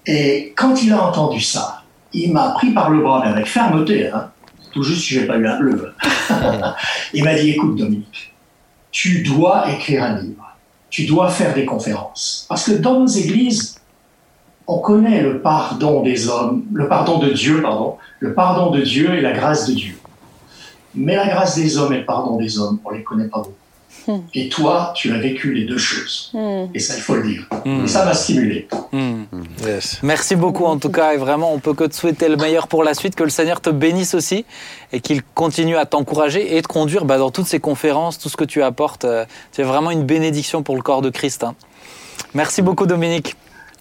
Et 0.06 0.52
quand 0.56 0.82
il 0.82 0.92
a 0.92 1.02
entendu 1.02 1.40
ça, 1.40 1.82
il 2.12 2.32
m'a 2.32 2.50
pris 2.50 2.70
par 2.70 2.90
le 2.90 3.02
bras, 3.02 3.22
mais 3.24 3.30
avec 3.30 3.46
fermeté, 3.46 4.08
hein, 4.08 4.30
tout 4.72 4.82
juste 4.82 5.02
si 5.02 5.14
j'ai 5.14 5.26
pas 5.26 5.36
eu 5.36 5.46
un 5.46 5.58
bleu. 5.58 5.92
il 7.14 7.24
m'a 7.24 7.34
dit, 7.34 7.50
écoute 7.50 7.76
Dominique, 7.76 8.34
tu 8.90 9.22
dois 9.22 9.70
écrire 9.70 10.04
un 10.04 10.20
livre, 10.20 10.56
tu 10.90 11.06
dois 11.06 11.28
faire 11.28 11.54
des 11.54 11.64
conférences. 11.64 12.46
Parce 12.48 12.64
que 12.64 12.72
dans 12.72 13.00
nos 13.00 13.06
églises, 13.06 13.80
on 14.66 14.78
connaît 14.78 15.22
le 15.22 15.40
pardon 15.40 16.02
des 16.02 16.28
hommes, 16.28 16.64
le 16.72 16.88
pardon 16.88 17.18
de 17.18 17.30
Dieu, 17.30 17.62
pardon, 17.62 17.96
le 18.20 18.34
pardon 18.34 18.70
de 18.70 18.80
Dieu 18.80 19.14
et 19.14 19.20
la 19.20 19.32
grâce 19.32 19.68
de 19.68 19.74
Dieu. 19.74 19.95
Mais 20.96 21.16
la 21.16 21.28
grâce 21.28 21.56
des 21.56 21.76
hommes 21.76 21.92
et 21.92 21.98
le 21.98 22.04
pardon 22.04 22.36
des 22.36 22.58
hommes, 22.58 22.78
on 22.84 22.92
ne 22.92 22.96
les 22.96 23.02
connaît 23.02 23.28
pas 23.28 23.38
beaucoup. 23.38 23.52
Hmm. 24.06 24.20
Et 24.34 24.48
toi, 24.48 24.92
tu 24.94 25.12
as 25.12 25.18
vécu 25.18 25.52
les 25.52 25.64
deux 25.64 25.78
choses. 25.78 26.30
Hmm. 26.32 26.66
Et 26.74 26.78
ça, 26.78 26.94
il 26.96 27.02
faut 27.02 27.16
le 27.16 27.22
dire. 27.24 27.46
Hmm. 27.64 27.84
Et 27.84 27.88
ça 27.88 28.04
m'a 28.04 28.14
stimulé. 28.14 28.68
Merci 30.02 30.36
beaucoup 30.36 30.64
en 30.64 30.78
tout 30.78 30.90
cas. 30.90 31.14
Et 31.14 31.16
vraiment, 31.16 31.52
on 31.52 31.58
peut 31.58 31.74
que 31.74 31.84
te 31.84 31.94
souhaiter 31.94 32.28
le 32.28 32.36
meilleur 32.36 32.68
pour 32.68 32.84
la 32.84 32.94
suite. 32.94 33.16
Que 33.16 33.24
le 33.24 33.30
Seigneur 33.30 33.60
te 33.60 33.70
bénisse 33.70 34.14
aussi 34.14 34.44
et 34.92 35.00
qu'il 35.00 35.22
continue 35.22 35.76
à 35.76 35.86
t'encourager 35.86 36.56
et 36.56 36.62
te 36.62 36.68
conduire 36.68 37.04
bah, 37.04 37.18
dans 37.18 37.30
toutes 37.30 37.46
ces 37.46 37.58
conférences, 37.58 38.18
tout 38.18 38.28
ce 38.28 38.36
que 38.36 38.44
tu 38.44 38.62
apportes. 38.62 39.04
Euh, 39.04 39.24
tu 39.52 39.62
es 39.62 39.64
vraiment 39.64 39.90
une 39.90 40.04
bénédiction 40.04 40.62
pour 40.62 40.76
le 40.76 40.82
corps 40.82 41.02
de 41.02 41.10
Christ. 41.10 41.42
Hein. 41.42 41.54
Merci 42.32 42.62
beaucoup, 42.62 42.86
Dominique. 42.86 43.34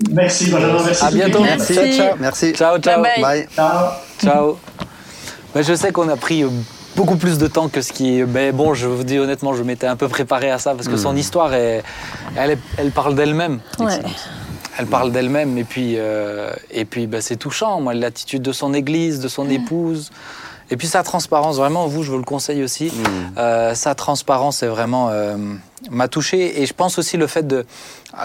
Merci, 0.10 0.50
Benjamin. 0.50 0.84
Merci. 0.84 1.06
À 1.06 1.12
bientôt. 1.12 1.42
Merci. 1.42 1.74
Ciao, 1.74 2.16
Merci. 2.20 2.54
Ciao, 2.54 2.80
ciao. 2.80 3.02
Bye. 3.02 3.48
Ciao. 3.56 3.92
Ciao. 4.20 4.58
Bah, 5.54 5.62
je 5.62 5.74
sais 5.74 5.92
qu'on 5.92 6.10
a 6.10 6.18
pris 6.18 6.44
euh, 6.44 6.50
beaucoup 6.96 7.18
plus 7.18 7.38
de 7.38 7.48
temps 7.48 7.70
que 7.70 7.82
ce 7.82 7.94
qui. 7.94 8.24
Mais 8.24 8.52
bon, 8.52 8.74
je 8.74 8.88
vous 8.88 9.04
dis 9.04 9.20
honnêtement, 9.20 9.54
je 9.54 9.64
m'étais 9.64 9.88
un 9.88 9.96
peu 9.96 10.08
préparé 10.08 10.50
à 10.50 10.60
ça 10.60 10.74
parce 10.74 10.88
que 10.88 10.98
son 10.98 11.14
hmm. 11.14 11.18
histoire, 11.18 11.54
est, 11.54 11.84
elle, 12.36 12.58
elle 12.78 12.92
parle 12.92 13.16
d'elle-même. 13.16 13.60
Elle 14.78 14.88
parle 14.88 15.12
d'elle-même 15.12 15.58
et 15.58 15.64
puis, 15.64 15.94
euh, 15.98 16.52
et 16.70 16.84
puis 16.84 17.08
bah, 17.08 17.22
c'est 17.22 17.38
touchant, 17.38 17.80
moi, 17.80 17.94
l'attitude 17.94 18.42
de 18.42 18.52
son 18.52 18.74
église, 18.74 19.20
de 19.20 19.28
son 19.28 19.50
épouse. 19.50 20.12
Et 20.72 20.78
puis 20.78 20.88
sa 20.88 21.04
transparence, 21.04 21.58
vraiment, 21.58 21.86
vous, 21.86 22.02
je 22.02 22.12
vous 22.12 22.18
le 22.18 22.24
conseille 22.24 22.64
aussi. 22.64 22.88
Hmm. 22.88 23.38
Euh, 23.38 23.76
sa 23.76 23.96
transparence, 23.96 24.64
est 24.64 24.68
vraiment 24.68 25.10
euh, 25.12 25.38
m'a 25.92 26.08
touché. 26.08 26.62
Et 26.62 26.66
je 26.66 26.74
pense 26.74 26.98
aussi 26.98 27.18
le 27.18 27.28
fait 27.28 27.46
de, 27.46 27.66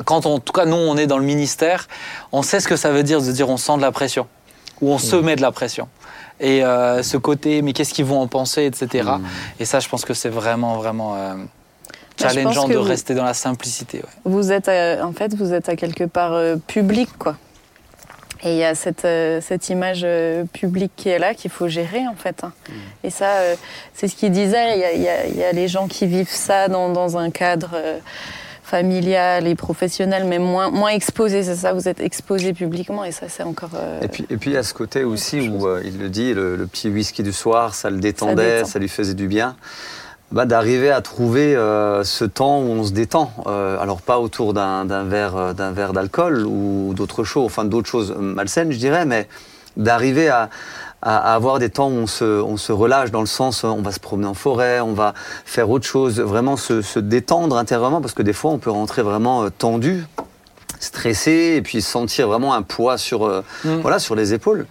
quand 0.07 0.27
on, 0.27 0.35
en 0.35 0.39
tout 0.41 0.53
cas 0.53 0.64
nous, 0.64 0.77
on 0.77 0.97
est 0.97 1.07
dans 1.07 1.18
le 1.18 1.25
ministère, 1.25 1.87
on 2.33 2.43
sait 2.43 2.61
ce 2.61 2.66
que 2.66 2.77
ça 2.77 2.91
veut 2.91 3.03
dire 3.03 3.21
de 3.21 3.31
dire 3.31 3.49
on 3.49 3.59
sent 3.59 3.77
de 3.77 3.83
la 3.83 3.93
pression 3.93 4.27
ou 4.81 4.91
on 4.91 4.99
se 4.99 5.14
hmm. 5.16 5.25
met 5.25 5.37
de 5.37 5.43
la 5.43 5.53
pression 5.53 5.89
et 6.41 6.64
euh, 6.64 7.03
ce 7.03 7.16
côté, 7.16 7.62
mais 7.62 7.72
qu'est-ce 7.72 7.95
qu'ils 7.95 8.05
vont 8.05 8.20
en 8.20 8.26
penser, 8.26 8.64
etc. 8.64 9.09
Mm. 9.18 9.24
Et 9.61 9.64
ça, 9.64 9.80
je 9.80 9.88
pense 9.88 10.05
que 10.05 10.14
c'est 10.14 10.28
vraiment, 10.28 10.76
vraiment. 10.76 11.16
Euh, 11.16 11.34
challengeant 12.20 12.68
de 12.68 12.76
rester 12.76 13.14
dans 13.14 13.24
la 13.24 13.32
simplicité. 13.32 14.03
Vous 14.24 14.53
êtes, 14.53 14.68
en 14.68 15.12
fait, 15.12 15.34
vous 15.34 15.55
êtes 15.55 15.70
à 15.70 15.76
quelque 15.76 16.05
part 16.05 16.38
public, 16.66 17.09
quoi. 17.18 17.36
Et 18.43 18.53
il 18.53 18.57
y 18.57 18.64
a 18.64 18.74
cette, 18.74 19.05
euh, 19.05 19.41
cette 19.43 19.68
image 19.68 20.01
euh, 20.03 20.45
publique 20.45 20.93
qui 20.97 21.11
est 21.11 21.18
là 21.18 21.34
qu'il 21.34 21.51
faut 21.51 21.68
gérer 21.68 22.07
en 22.07 22.14
fait. 22.14 22.43
Hein. 22.43 22.53
Mm. 22.68 22.72
Et 23.05 23.11
ça, 23.11 23.36
euh, 23.36 23.55
c'est 23.95 24.09
ce 24.09 24.16
qu'il 24.16 24.32
disait. 24.32 24.76
Il 24.76 24.80
y, 24.80 24.84
a, 24.84 24.93
il, 24.93 25.03
y 25.03 25.09
a, 25.09 25.26
il 25.26 25.36
y, 25.36 25.45
a, 25.45 25.53
les 25.53 25.68
gens 25.68 25.88
qui 25.88 26.07
vivent 26.07 26.30
ça 26.30 26.68
dans, 26.68 26.91
dans 26.91 27.18
un 27.18 27.30
cadre 27.30 27.76
familial 28.71 29.47
et 29.47 29.55
professionnel, 29.55 30.25
mais 30.25 30.39
moins, 30.39 30.71
moins 30.71 30.91
exposé. 30.91 31.43
C'est 31.43 31.57
ça, 31.57 31.73
vous 31.73 31.89
êtes 31.89 32.01
exposé 32.01 32.53
publiquement 32.53 33.05
et 33.05 33.12
ça, 33.12 33.29
c'est 33.29 33.43
encore. 33.43 33.71
Et 34.03 34.09
puis, 34.09 34.27
et 34.31 34.37
puis 34.37 34.51
il 34.51 34.55
y 34.55 34.57
a 34.57 34.62
ce 34.62 34.75
côté 34.75 35.05
aussi 35.05 35.41
où 35.49 35.66
il 35.85 35.99
le 35.99 36.09
dit, 36.09 36.35
le, 36.35 36.57
le, 36.57 36.66
petit 36.66 36.89
whisky 36.89 37.23
du 37.23 37.33
soir, 37.33 37.75
ça 37.75 37.91
le 37.91 37.99
détendait, 37.99 38.61
ça, 38.61 38.73
ça 38.73 38.79
lui 38.79 38.89
faisait 38.89 39.14
du 39.14 39.27
bien 39.27 39.57
bah, 40.33 40.47
d'arriver 40.47 40.91
à 40.91 41.01
trouver 41.01 41.57
euh, 41.57 42.05
ce 42.05 42.25
temps 42.25 42.61
où 42.61 42.66
on 42.66 42.85
se 42.85 42.93
détend. 42.93 43.33
Euh, 43.47 43.79
alors 43.81 44.01
pas 44.01 44.18
autour 44.21 44.55
d'un 44.55 44.85
verre 45.05 45.37
euh, 45.37 45.53
d'un 45.53 45.73
verre 45.73 45.93
d'alcool 45.93 46.47
ou 46.47 46.93
d'autres 46.95 47.25
choses, 47.25 47.47
enfin 47.47 47.64
d'autres 47.64 47.89
choses 47.89 48.14
malsaines, 48.16 48.71
je 48.71 48.79
dirais, 48.79 49.05
mais 49.05 49.29
d'arriver 49.77 50.29
à, 50.29 50.49
à, 51.03 51.35
avoir 51.35 51.59
des 51.59 51.71
temps 51.71 51.89
où 51.89 51.95
on 51.95 52.07
se, 52.07 52.25
on 52.25 52.57
se 52.57 52.73
relâche 52.73 53.11
dans 53.11 53.21
le 53.21 53.27
sens 53.27 53.65
on 53.65 53.83
va 53.83 53.93
se 53.93 54.01
promener 54.01 54.29
en 54.29 54.35
forêt, 54.35 54.81
on 54.81 54.93
va 54.93 55.15
faire 55.45 55.71
autre 55.71 55.87
chose, 55.87 56.21
vraiment 56.21 56.57
se, 56.57 56.83
se 56.83 56.99
détendre 56.99 57.57
intérieurement 57.57 58.01
parce 58.01 58.15
que 58.15 58.23
des 58.23 58.33
fois 58.33 58.51
on 58.51 58.59
peut 58.59 58.71
rentrer 58.71 59.03
vraiment 59.03 59.51
tendu, 59.51 60.05
stressé 60.79 61.55
et 61.57 61.63
puis 61.63 61.83
sentir 61.83 62.29
vraiment 62.29 62.55
un 62.55 62.63
poids 62.63 62.99
sur, 62.99 63.27
mmh. 63.27 63.69
voilà, 63.83 63.99
sur 63.99 64.15
les 64.15 64.35
épaules 64.35 64.67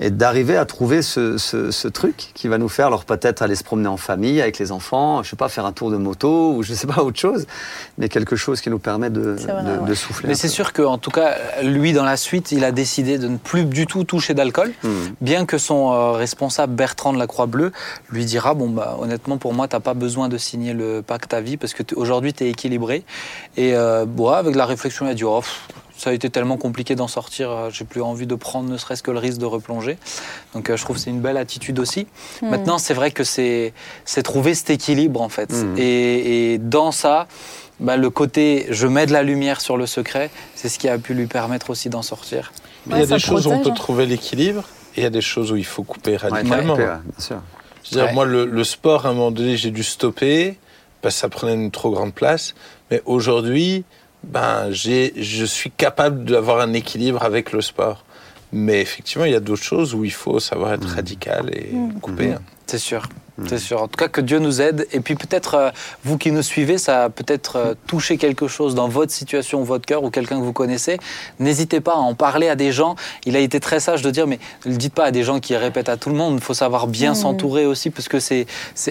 et 0.00 0.10
d'arriver 0.10 0.56
à 0.56 0.64
trouver 0.64 1.02
ce, 1.02 1.38
ce, 1.38 1.70
ce, 1.70 1.88
truc 1.88 2.30
qui 2.34 2.48
va 2.48 2.58
nous 2.58 2.68
faire, 2.68 2.86
alors 2.88 3.04
peut-être 3.04 3.42
aller 3.42 3.54
se 3.54 3.64
promener 3.64 3.88
en 3.88 3.96
famille 3.96 4.40
avec 4.40 4.58
les 4.58 4.72
enfants, 4.72 5.22
je 5.22 5.30
sais 5.30 5.36
pas, 5.36 5.48
faire 5.48 5.66
un 5.66 5.72
tour 5.72 5.90
de 5.90 5.96
moto 5.96 6.54
ou 6.54 6.62
je 6.62 6.74
sais 6.74 6.86
pas 6.86 7.02
autre 7.02 7.18
chose, 7.18 7.46
mais 7.98 8.08
quelque 8.08 8.36
chose 8.36 8.60
qui 8.60 8.70
nous 8.70 8.78
permet 8.78 9.10
de, 9.10 9.36
de, 9.36 9.86
de 9.86 9.94
souffler. 9.94 10.28
Mais 10.28 10.34
c'est 10.34 10.48
sûr 10.48 10.72
qu'en 10.72 10.98
tout 10.98 11.10
cas, 11.10 11.36
lui 11.62 11.92
dans 11.92 12.04
la 12.04 12.16
suite, 12.16 12.52
il 12.52 12.64
a 12.64 12.72
décidé 12.72 13.18
de 13.18 13.28
ne 13.28 13.36
plus 13.36 13.64
du 13.64 13.86
tout 13.86 14.04
toucher 14.04 14.34
d'alcool, 14.34 14.72
hmm. 14.82 14.88
bien 15.20 15.46
que 15.46 15.58
son 15.58 15.92
euh, 15.92 16.12
responsable 16.12 16.74
Bertrand 16.74 17.12
de 17.12 17.18
la 17.18 17.26
Croix 17.26 17.46
Bleue 17.46 17.72
lui 18.10 18.24
dira 18.24 18.54
bon 18.54 18.68
bah 18.68 18.96
honnêtement 19.00 19.38
pour 19.38 19.54
moi 19.54 19.68
t'as 19.68 19.80
pas 19.80 19.94
besoin 19.94 20.28
de 20.28 20.38
signer 20.38 20.72
le 20.72 21.02
pacte 21.02 21.32
à 21.34 21.40
vie 21.40 21.56
parce 21.56 21.74
que 21.74 21.82
aujourd'hui 21.94 22.32
tu 22.32 22.44
es 22.44 22.50
équilibré 22.50 23.04
et 23.56 23.74
euh, 23.74 24.04
bon, 24.06 24.28
avec 24.28 24.56
la 24.56 24.66
réflexion 24.66 25.06
il 25.06 25.10
a 25.10 25.14
dit 25.14 25.24
oh, 25.24 25.42
ça 25.96 26.10
a 26.10 26.12
été 26.12 26.30
tellement 26.30 26.56
compliqué 26.56 26.94
d'en 26.94 27.08
sortir, 27.08 27.50
euh, 27.50 27.70
j'ai 27.70 27.84
plus 27.84 28.02
envie 28.02 28.26
de 28.26 28.34
prendre 28.34 28.68
ne 28.68 28.76
serait-ce 28.76 29.02
que 29.02 29.10
le 29.10 29.18
risque 29.18 29.38
de 29.38 29.46
replonger. 29.46 29.98
Donc 30.54 30.68
euh, 30.68 30.76
je 30.76 30.84
trouve 30.84 30.96
que 30.96 31.02
c'est 31.02 31.10
une 31.10 31.20
belle 31.20 31.36
attitude 31.36 31.78
aussi. 31.78 32.06
Hmm. 32.42 32.50
Maintenant, 32.50 32.78
c'est 32.78 32.94
vrai 32.94 33.10
que 33.10 33.24
c'est 33.24 33.72
trouver 34.24 34.54
cet 34.54 34.70
équilibre 34.70 35.20
en 35.20 35.28
fait. 35.28 35.52
Hmm. 35.52 35.74
Et, 35.78 36.54
et, 36.54 36.58
dans 36.58 36.92
ça, 36.92 37.26
bah, 37.80 37.96
le 37.96 38.10
côté 38.10 38.66
je 38.70 38.86
mets 38.86 39.06
de 39.06 39.12
la 39.12 39.22
lumière 39.22 39.60
sur 39.60 39.76
le 39.76 39.86
secret, 39.86 40.30
c'est 40.54 40.68
ce 40.68 40.78
qui 40.78 40.88
a 40.88 40.98
pu 40.98 41.14
lui 41.14 41.26
permettre 41.26 41.70
aussi 41.70 41.88
d'en 41.88 42.02
sortir. 42.02 42.52
il 42.86 42.96
y 42.96 43.00
a 43.00 43.06
des 43.06 43.18
choses 43.18 43.46
où 43.46 43.50
on 43.50 43.60
peut 43.60 43.70
hein. 43.70 43.74
trouver 43.74 44.06
l'équilibre 44.06 44.64
et 44.96 45.00
il 45.00 45.02
y 45.04 45.06
a 45.06 45.10
des 45.10 45.20
choses 45.20 45.52
où 45.52 45.56
il 45.56 45.64
faut 45.64 45.82
couper 45.82 46.16
radicalement. 46.16 46.74
Ouais, 46.74 46.84
bien 46.86 47.00
sûr. 47.18 47.40
Je 47.84 47.96
veux 47.96 48.04
dire, 48.04 48.14
moi, 48.14 48.24
le, 48.24 48.46
le, 48.46 48.64
sport, 48.64 49.04
à 49.04 49.10
un 49.10 49.12
moment 49.12 49.30
donné, 49.30 49.56
j'ai 49.56 49.70
dû 49.70 49.82
stopper 49.82 50.56
parce 51.02 51.16
que 51.16 51.20
ça 51.20 51.28
prenait 51.28 51.52
une 51.52 51.70
trop 51.70 51.90
grande 51.90 52.14
place. 52.14 52.54
Mais 52.90 53.02
aujourd'hui, 53.04 53.84
ben, 54.24 54.70
je 54.70 55.44
suis 55.44 55.70
capable 55.70 56.24
d'avoir 56.24 56.60
un 56.60 56.72
équilibre 56.72 57.22
avec 57.22 57.52
le 57.52 57.60
sport. 57.60 58.04
Mais 58.52 58.80
effectivement, 58.80 59.24
il 59.24 59.32
y 59.32 59.36
a 59.36 59.40
d'autres 59.40 59.64
choses 59.64 59.94
où 59.94 60.04
il 60.04 60.12
faut 60.12 60.38
savoir 60.38 60.72
être 60.74 60.86
mmh. 60.86 60.94
radical 60.94 61.50
et 61.52 61.74
mmh. 61.74 62.00
couper. 62.00 62.32
Hein. 62.32 62.42
C'est 62.66 62.78
sûr. 62.78 63.08
C'est 63.46 63.58
sûr. 63.58 63.82
En 63.82 63.88
tout 63.88 63.96
cas, 63.96 64.08
que 64.08 64.20
Dieu 64.20 64.38
nous 64.38 64.60
aide. 64.60 64.86
Et 64.92 65.00
puis 65.00 65.16
peut-être, 65.16 65.54
euh, 65.54 65.70
vous 66.04 66.18
qui 66.18 66.30
nous 66.30 66.42
suivez, 66.42 66.78
ça 66.78 67.04
a 67.04 67.10
peut-être 67.10 67.56
euh, 67.56 67.74
touché 67.88 68.16
quelque 68.16 68.46
chose 68.46 68.76
dans 68.76 68.86
votre 68.88 69.10
situation, 69.10 69.62
votre 69.64 69.86
cœur, 69.86 70.04
ou 70.04 70.10
quelqu'un 70.10 70.38
que 70.38 70.44
vous 70.44 70.52
connaissez. 70.52 70.98
N'hésitez 71.40 71.80
pas 71.80 71.94
à 71.94 71.96
en 71.96 72.14
parler 72.14 72.48
à 72.48 72.54
des 72.54 72.70
gens. 72.70 72.94
Il 73.26 73.34
a 73.34 73.40
été 73.40 73.58
très 73.58 73.80
sage 73.80 74.02
de 74.02 74.10
dire, 74.10 74.28
mais 74.28 74.38
ne 74.66 74.70
le 74.70 74.76
dites 74.76 74.94
pas 74.94 75.06
à 75.06 75.10
des 75.10 75.24
gens 75.24 75.40
qui 75.40 75.56
répètent 75.56 75.88
à 75.88 75.96
tout 75.96 76.10
le 76.10 76.14
monde. 76.14 76.34
Il 76.34 76.40
faut 76.40 76.54
savoir 76.54 76.86
bien 76.86 77.12
mm. 77.12 77.16
s'entourer 77.16 77.66
aussi, 77.66 77.90
parce 77.90 78.08
que 78.08 78.20
c'est 78.20 78.46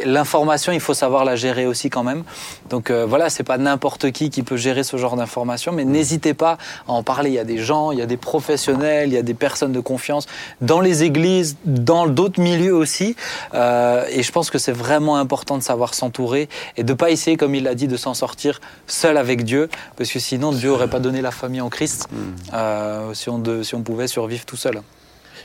l'information, 0.05 0.73
il 0.73 0.81
faut 0.81 0.93
savoir 0.93 1.23
la 1.23 1.37
gérer 1.37 1.65
aussi 1.65 1.89
quand 1.89 2.03
même. 2.03 2.23
Donc 2.69 2.89
euh, 2.89 3.05
voilà, 3.05 3.29
c'est 3.29 3.43
pas 3.43 3.57
n'importe 3.57 4.11
qui 4.11 4.29
qui 4.29 4.43
peut 4.43 4.57
gérer 4.57 4.83
ce 4.83 4.97
genre 4.97 5.15
d'information, 5.15 5.71
mais 5.71 5.85
n'hésitez 5.85 6.33
pas 6.33 6.57
à 6.87 6.91
en 6.91 7.03
parler. 7.03 7.29
Il 7.29 7.35
y 7.35 7.39
a 7.39 7.45
des 7.45 7.59
gens, 7.59 7.91
il 7.91 7.99
y 7.99 8.01
a 8.01 8.05
des 8.05 8.17
professionnels, 8.17 9.09
il 9.09 9.13
y 9.13 9.17
a 9.17 9.21
des 9.21 9.33
personnes 9.33 9.71
de 9.71 9.79
confiance 9.79 10.25
dans 10.59 10.81
les 10.81 11.03
églises, 11.03 11.55
dans 11.65 12.07
d'autres 12.07 12.41
milieux 12.41 12.75
aussi. 12.75 13.15
et 13.53 14.21
je 14.21 14.31
pense 14.33 14.49
que 14.49 14.57
c'est 14.57 14.73
vraiment 14.73 15.17
important 15.17 15.57
de 15.57 15.63
savoir 15.63 15.93
s'entourer 15.93 16.49
et 16.75 16.83
de 16.83 16.91
ne 16.91 16.97
pas 16.97 17.11
essayer, 17.11 17.37
comme 17.37 17.55
il 17.55 17.63
l'a 17.63 17.75
dit, 17.75 17.87
de 17.87 17.97
s'en 17.97 18.13
sortir 18.13 18.59
seul 18.87 19.17
avec 19.17 19.43
Dieu, 19.43 19.69
parce 19.95 20.11
que 20.11 20.19
sinon 20.19 20.51
Dieu 20.51 20.69
n'aurait 20.69 20.89
pas 20.89 20.99
donné 20.99 21.21
la 21.21 21.31
famille 21.31 21.61
en 21.61 21.69
Christ 21.69 22.07
hmm. 22.11 22.15
euh, 22.53 23.13
si, 23.13 23.29
on 23.29 23.41
si 23.63 23.75
on 23.75 23.81
pouvait 23.81 24.07
survivre 24.07 24.45
tout 24.45 24.57
seul. 24.57 24.81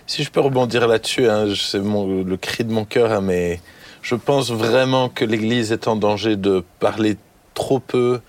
Si 0.07 0.25
je 0.25 0.31
peux 0.31 0.41
rebondir 0.41 0.89
là-dessus, 0.89 1.29
hein, 1.29 1.47
c'est 1.55 1.79
le 1.79 2.37
cri 2.37 2.65
de 2.65 2.73
mon 2.73 2.85
cœur, 2.85 3.13
hein, 3.13 3.21
mais 3.21 3.61
je 4.03 4.15
pense 4.15 4.51
vraiment 4.51 5.09
que 5.09 5.25
l'Église 5.25 5.71
est 5.71 5.87
en 5.87 5.97
danger 5.97 6.37
de 6.37 6.65
parler 6.81 7.17
trop 7.55 7.79
peu 7.79 8.21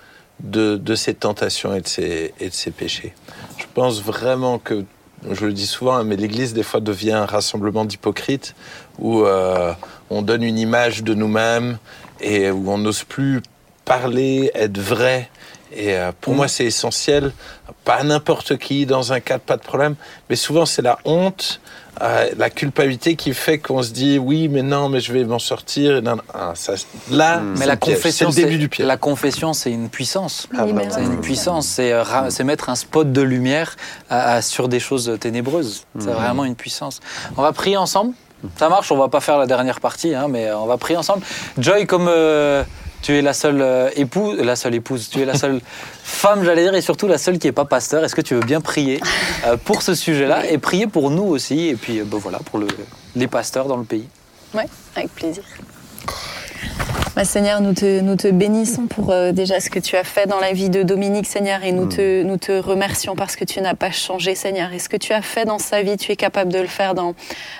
de, 0.41 0.75
de 0.77 0.95
ses 0.95 1.13
tentations 1.13 1.73
et 1.73 1.81
de 1.81 1.87
ses, 1.87 2.33
et 2.39 2.49
de 2.49 2.53
ses 2.53 2.71
péchés. 2.71 3.13
Je 3.57 3.65
pense 3.73 4.01
vraiment 4.01 4.59
que 4.59 4.83
je 5.31 5.45
le 5.45 5.53
dis 5.53 5.67
souvent, 5.67 5.95
hein, 5.95 6.03
mais 6.03 6.15
l'Église 6.15 6.53
des 6.53 6.63
fois 6.63 6.79
devient 6.79 7.13
un 7.13 7.25
rassemblement 7.25 7.85
d'hypocrites 7.85 8.55
où 8.99 9.23
euh, 9.23 9.73
on 10.09 10.21
donne 10.21 10.43
une 10.43 10.57
image 10.57 11.03
de 11.03 11.13
nous-mêmes 11.13 11.77
et 12.21 12.51
où 12.51 12.71
on 12.71 12.77
n'ose 12.77 13.03
plus 13.03 13.41
parler, 13.85 14.51
être 14.53 14.77
vrai. 14.77 15.29
Et 15.71 15.95
euh, 15.95 16.11
pour 16.19 16.33
moi, 16.33 16.47
c'est 16.47 16.65
essentiel. 16.65 17.31
Pas 17.85 18.03
n'importe 18.03 18.57
qui, 18.57 18.85
dans 18.85 19.13
un 19.13 19.19
cadre, 19.19 19.43
pas 19.43 19.57
de 19.57 19.61
problème. 19.61 19.95
Mais 20.29 20.35
souvent, 20.35 20.65
c'est 20.65 20.81
la 20.81 20.99
honte, 21.05 21.59
euh, 22.01 22.29
la 22.37 22.49
culpabilité 22.49 23.15
qui 23.15 23.33
fait 23.33 23.57
qu'on 23.57 23.83
se 23.83 23.91
dit 23.91 24.17
oui, 24.17 24.47
mais 24.47 24.61
non, 24.61 24.89
mais 24.89 24.99
je 24.99 25.13
vais 25.13 25.23
m'en 25.23 25.39
sortir. 25.39 26.01
Ah, 26.33 26.53
ça, 26.55 26.73
là, 27.11 27.41
mais 27.57 27.65
la 27.65 27.77
confession, 27.77 28.31
c'est 28.31 28.41
le 28.41 28.47
début 28.47 28.59
du 28.59 28.69
pied. 28.69 28.85
La 28.85 28.97
confession, 28.97 29.53
c'est 29.53 29.71
une 29.71 29.89
puissance. 29.89 30.47
Ah, 30.57 30.65
c'est 30.89 31.03
une 31.03 31.21
puissance. 31.21 31.67
C'est 31.67 31.91
euh, 31.93 32.03
mettre 32.43 32.69
un 32.69 32.75
spot 32.75 33.11
de 33.11 33.21
lumière 33.21 33.75
sur 34.41 34.69
des 34.69 34.79
choses 34.79 35.17
ténébreuses. 35.19 35.85
C'est 35.99 36.07
mmh. 36.07 36.11
vraiment 36.11 36.45
une 36.45 36.55
puissance. 36.55 36.99
On 37.37 37.41
va 37.41 37.51
prier 37.53 37.77
ensemble. 37.77 38.13
Ça 38.57 38.69
marche, 38.69 38.91
on 38.91 38.97
va 38.97 39.09
pas 39.09 39.19
faire 39.19 39.37
la 39.37 39.47
dernière 39.47 39.79
partie, 39.79 40.15
hein, 40.15 40.27
mais 40.29 40.51
on 40.51 40.65
va 40.65 40.77
prier 40.77 40.97
ensemble. 40.97 41.23
Joy, 41.57 41.85
comme 41.85 42.07
euh, 42.07 42.63
tu 43.01 43.17
es 43.17 43.21
la 43.21 43.33
seule 43.33 43.61
euh, 43.61 43.89
épouse, 43.95 44.37
la 44.39 44.55
seule 44.55 44.75
épouse, 44.75 45.09
tu 45.09 45.21
es 45.21 45.25
la 45.25 45.35
seule 45.35 45.61
femme, 46.03 46.43
j'allais 46.43 46.63
dire, 46.63 46.75
et 46.75 46.81
surtout 46.81 47.07
la 47.07 47.17
seule 47.17 47.39
qui 47.39 47.47
n'est 47.47 47.53
pas 47.53 47.65
pasteur, 47.65 48.03
est-ce 48.03 48.15
que 48.15 48.21
tu 48.21 48.35
veux 48.35 48.41
bien 48.41 48.61
prier 48.61 48.99
euh, 49.45 49.57
pour 49.57 49.81
ce 49.81 49.95
sujet-là 49.95 50.49
et 50.49 50.57
prier 50.57 50.87
pour 50.87 51.11
nous 51.11 51.23
aussi, 51.23 51.67
et 51.67 51.75
puis 51.75 52.01
ben 52.01 52.17
voilà, 52.17 52.39
pour 52.39 52.59
le, 52.59 52.67
les 53.15 53.27
pasteurs 53.27 53.67
dans 53.67 53.77
le 53.77 53.85
pays? 53.85 54.07
Oui, 54.53 54.63
avec 54.95 55.13
plaisir. 55.13 55.43
Bah, 57.19 57.25
Seigneur, 57.25 57.59
nous 57.59 57.73
te, 57.73 57.99
nous 57.99 58.15
te 58.15 58.29
bénissons 58.29 58.87
pour 58.87 59.11
euh, 59.11 59.31
déjà 59.33 59.59
ce 59.59 59.69
que 59.69 59.79
tu 59.79 59.97
as 59.97 60.05
fait 60.05 60.25
dans 60.25 60.39
la 60.39 60.53
vie 60.53 60.69
de 60.69 60.83
Dominique, 60.83 61.27
Seigneur, 61.27 61.63
et 61.65 61.71
nous, 61.71 61.85
mm. 61.85 61.89
te, 61.89 62.23
nous 62.23 62.37
te 62.37 62.51
remercions 62.51 63.15
parce 63.15 63.35
que 63.35 63.43
tu 63.43 63.59
n'as 63.59 63.73
pas 63.73 63.91
changé, 63.91 64.35
Seigneur. 64.35 64.71
Et 64.71 64.79
ce 64.79 64.87
que 64.87 64.95
tu 64.95 65.11
as 65.11 65.21
fait 65.21 65.43
dans 65.43 65.59
sa 65.59 65.81
vie, 65.81 65.97
tu 65.97 66.11
es 66.11 66.15
capable 66.15 66.53
de 66.53 66.59
le 66.59 66.67
faire 66.67 66.93
dans, 66.93 67.15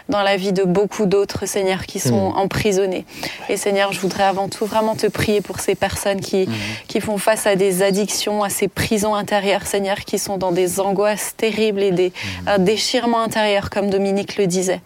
dans 0.08 0.22
la 0.22 0.38
vie 0.38 0.54
de 0.54 0.64
beaucoup 0.64 1.08
d'autres, 1.08 1.46
Seigneur, 1.46 1.86
qui 1.88 2.00
sont 2.00 2.30
mm. 2.30 2.38
emprisonnés. 2.38 3.06
Et 3.50 3.58
Seigneur, 3.58 3.92
je 3.92 4.00
voudrais 4.00 4.24
avant 4.24 4.48
tout 4.48 4.66
vraiment 4.66 4.96
te 4.96 5.08
prier 5.08 5.42
pour 5.42 5.60
ces 5.60 5.76
personnes 5.76 6.22
qui, 6.22 6.46
mm. 6.46 6.52
qui 6.88 7.02
font 7.02 7.18
face 7.18 7.46
à 7.46 7.56
des 7.56 7.82
addictions, 7.82 8.44
à 8.44 8.50
ces 8.50 8.68
prisons 8.68 9.16
intérieures, 9.16 9.66
Seigneur, 9.66 9.98
qui 9.98 10.20
sont 10.20 10.38
dans 10.38 10.52
des 10.52 10.80
angoisses 10.80 11.34
terribles 11.36 11.82
et 11.82 11.92
des, 11.92 12.14
un 12.48 12.60
déchirement 12.60 13.22
intérieur, 13.22 13.70
comme 13.72 13.90
Dominique 13.90 14.38
le 14.38 14.48
disait. 14.48 14.80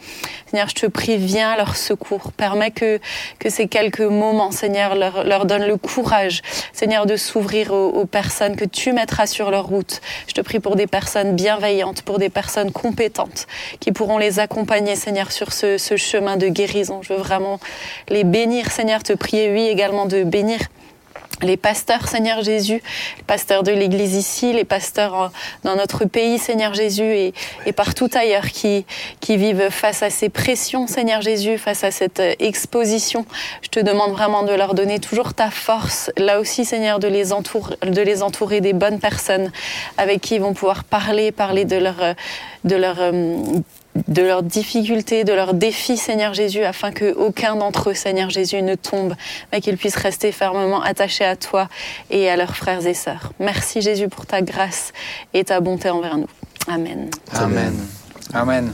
Seigneur, 0.49 0.69
je 0.69 0.75
te 0.75 0.85
prie, 0.85 1.17
viens 1.17 1.51
à 1.51 1.57
leur 1.57 1.75
secours. 1.75 2.31
Permets 2.31 2.71
que, 2.71 2.99
que 3.39 3.49
ces 3.49 3.67
quelques 3.67 4.02
moments, 4.09 4.51
Seigneur, 4.51 4.95
leur, 4.95 5.23
leur 5.23 5.45
donne 5.45 5.65
le 5.65 5.77
courage, 5.77 6.41
Seigneur, 6.71 7.05
de 7.05 7.15
s'ouvrir 7.15 7.71
aux, 7.73 8.05
personnes 8.05 8.55
que 8.55 8.65
tu 8.65 8.91
mettras 8.91 9.27
sur 9.27 9.49
leur 9.51 9.65
route. 9.65 10.01
Je 10.27 10.33
te 10.33 10.41
prie 10.41 10.59
pour 10.59 10.75
des 10.75 10.87
personnes 10.87 11.35
bienveillantes, 11.35 12.01
pour 12.01 12.19
des 12.19 12.29
personnes 12.29 12.71
compétentes 12.71 13.47
qui 13.79 13.91
pourront 13.91 14.17
les 14.17 14.39
accompagner, 14.39 14.95
Seigneur, 14.95 15.31
sur 15.31 15.53
ce, 15.53 15.77
ce 15.77 15.97
chemin 15.97 16.37
de 16.37 16.47
guérison. 16.47 17.01
Je 17.01 17.13
veux 17.13 17.19
vraiment 17.19 17.59
les 18.09 18.23
bénir, 18.23 18.71
Seigneur, 18.71 19.03
te 19.03 19.13
prier, 19.13 19.51
oui, 19.51 19.67
également 19.67 20.05
de 20.05 20.23
bénir 20.23 20.59
les 21.41 21.57
pasteurs, 21.57 22.07
Seigneur 22.07 22.41
Jésus, 22.43 22.81
les 23.17 23.23
pasteurs 23.23 23.63
de 23.63 23.71
l'Église 23.71 24.15
ici, 24.15 24.53
les 24.53 24.63
pasteurs 24.63 25.31
dans 25.63 25.75
notre 25.75 26.05
pays, 26.05 26.37
Seigneur 26.37 26.73
Jésus, 26.73 27.03
et, 27.03 27.33
et, 27.65 27.73
partout 27.73 28.09
ailleurs 28.13 28.45
qui, 28.47 28.85
qui 29.19 29.37
vivent 29.37 29.69
face 29.69 30.03
à 30.03 30.09
ces 30.09 30.29
pressions, 30.29 30.87
Seigneur 30.87 31.21
Jésus, 31.21 31.57
face 31.57 31.83
à 31.83 31.91
cette 31.91 32.19
euh, 32.19 32.33
exposition. 32.39 33.25
Je 33.61 33.69
te 33.69 33.79
demande 33.79 34.11
vraiment 34.11 34.43
de 34.43 34.53
leur 34.53 34.73
donner 34.73 34.99
toujours 34.99 35.33
ta 35.33 35.49
force, 35.49 36.11
là 36.17 36.39
aussi, 36.39 36.65
Seigneur, 36.65 36.99
de 36.99 37.07
les, 37.07 37.33
entourer, 37.33 37.75
de 37.81 38.01
les 38.01 38.23
entourer 38.23 38.61
des 38.61 38.73
bonnes 38.73 38.99
personnes 38.99 39.51
avec 39.97 40.21
qui 40.21 40.35
ils 40.35 40.41
vont 40.41 40.53
pouvoir 40.53 40.83
parler, 40.83 41.31
parler 41.31 41.65
de 41.65 41.77
leur, 41.77 42.15
de 42.63 42.75
leur 42.75 42.97
euh, 42.99 43.37
de 44.07 44.21
leurs 44.21 44.43
difficultés, 44.43 45.23
de 45.23 45.33
leurs 45.33 45.53
défis, 45.53 45.97
Seigneur 45.97 46.33
Jésus, 46.33 46.63
afin 46.63 46.91
que 46.91 47.13
aucun 47.13 47.55
d'entre 47.55 47.91
eux, 47.91 47.93
Seigneur 47.93 48.29
Jésus, 48.29 48.61
ne 48.61 48.75
tombe, 48.75 49.15
mais 49.51 49.61
qu'ils 49.61 49.77
puissent 49.77 49.95
rester 49.95 50.31
fermement 50.31 50.81
attachés 50.81 51.25
à 51.25 51.35
toi 51.35 51.69
et 52.09 52.29
à 52.29 52.35
leurs 52.35 52.55
frères 52.55 52.85
et 52.85 52.93
sœurs. 52.93 53.31
Merci 53.39 53.81
Jésus 53.81 54.09
pour 54.09 54.25
ta 54.25 54.41
grâce 54.41 54.93
et 55.33 55.43
ta 55.43 55.59
bonté 55.59 55.89
envers 55.89 56.17
nous. 56.17 56.29
Amen. 56.67 57.09
Amen. 57.33 57.75
Amen. 58.33 58.71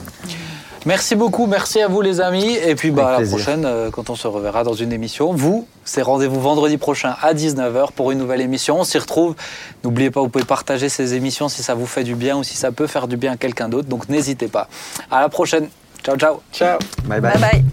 Merci 0.86 1.16
beaucoup, 1.16 1.46
merci 1.46 1.82
à 1.82 1.88
vous 1.88 2.02
les 2.02 2.22
amis. 2.22 2.56
Et 2.56 2.76
puis 2.76 2.92
bah, 2.92 3.08
à 3.08 3.12
la 3.12 3.18
plaisir. 3.18 3.38
prochaine, 3.38 3.66
euh, 3.66 3.90
quand 3.92 4.10
on 4.10 4.16
se 4.16 4.28
reverra 4.28 4.64
dans 4.64 4.74
une 4.74 4.94
émission. 4.94 5.34
Vous, 5.34 5.68
c'est 5.84 6.02
rendez-vous 6.02 6.40
vendredi 6.40 6.78
prochain 6.78 7.16
à 7.22 7.34
19h 7.34 7.92
pour 7.92 8.12
une 8.12 8.20
nouvelle 8.20 8.42
émission. 8.42 8.80
On 8.80 8.84
s'y 8.84 8.98
retrouve. 8.98 9.36
N'oubliez 9.84 10.10
pas, 10.12 10.22
vous 10.22 10.30
pouvez 10.30 10.46
partager 10.46 10.90
ces 10.90 11.16
émissions 11.16 11.50
si 11.50 11.64
ça 11.64 11.74
vous 11.74 11.86
fait 11.86 12.04
du 12.04 12.16
bien 12.16 12.38
ou 12.38 12.44
si 12.44 12.56
ça 12.56 12.72
peut 12.72 12.88
faire 12.88 13.08
du 13.08 13.18
bien 13.18 13.34
à 13.34 13.38
quelqu'un 13.38 13.70
d'autre. 13.70 13.90
Donc 13.90 14.10
n'hésitez 14.10 14.48
pas. 14.48 14.70
À 15.12 15.22
la 15.22 15.30
prochaine. 15.30 15.70
Ciao, 16.04 16.16
ciao. 16.16 16.42
Ciao. 16.54 16.80
Bye 17.06 17.20
bye. 17.20 17.34
Bye 17.34 17.64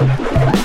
bye. 0.00 0.58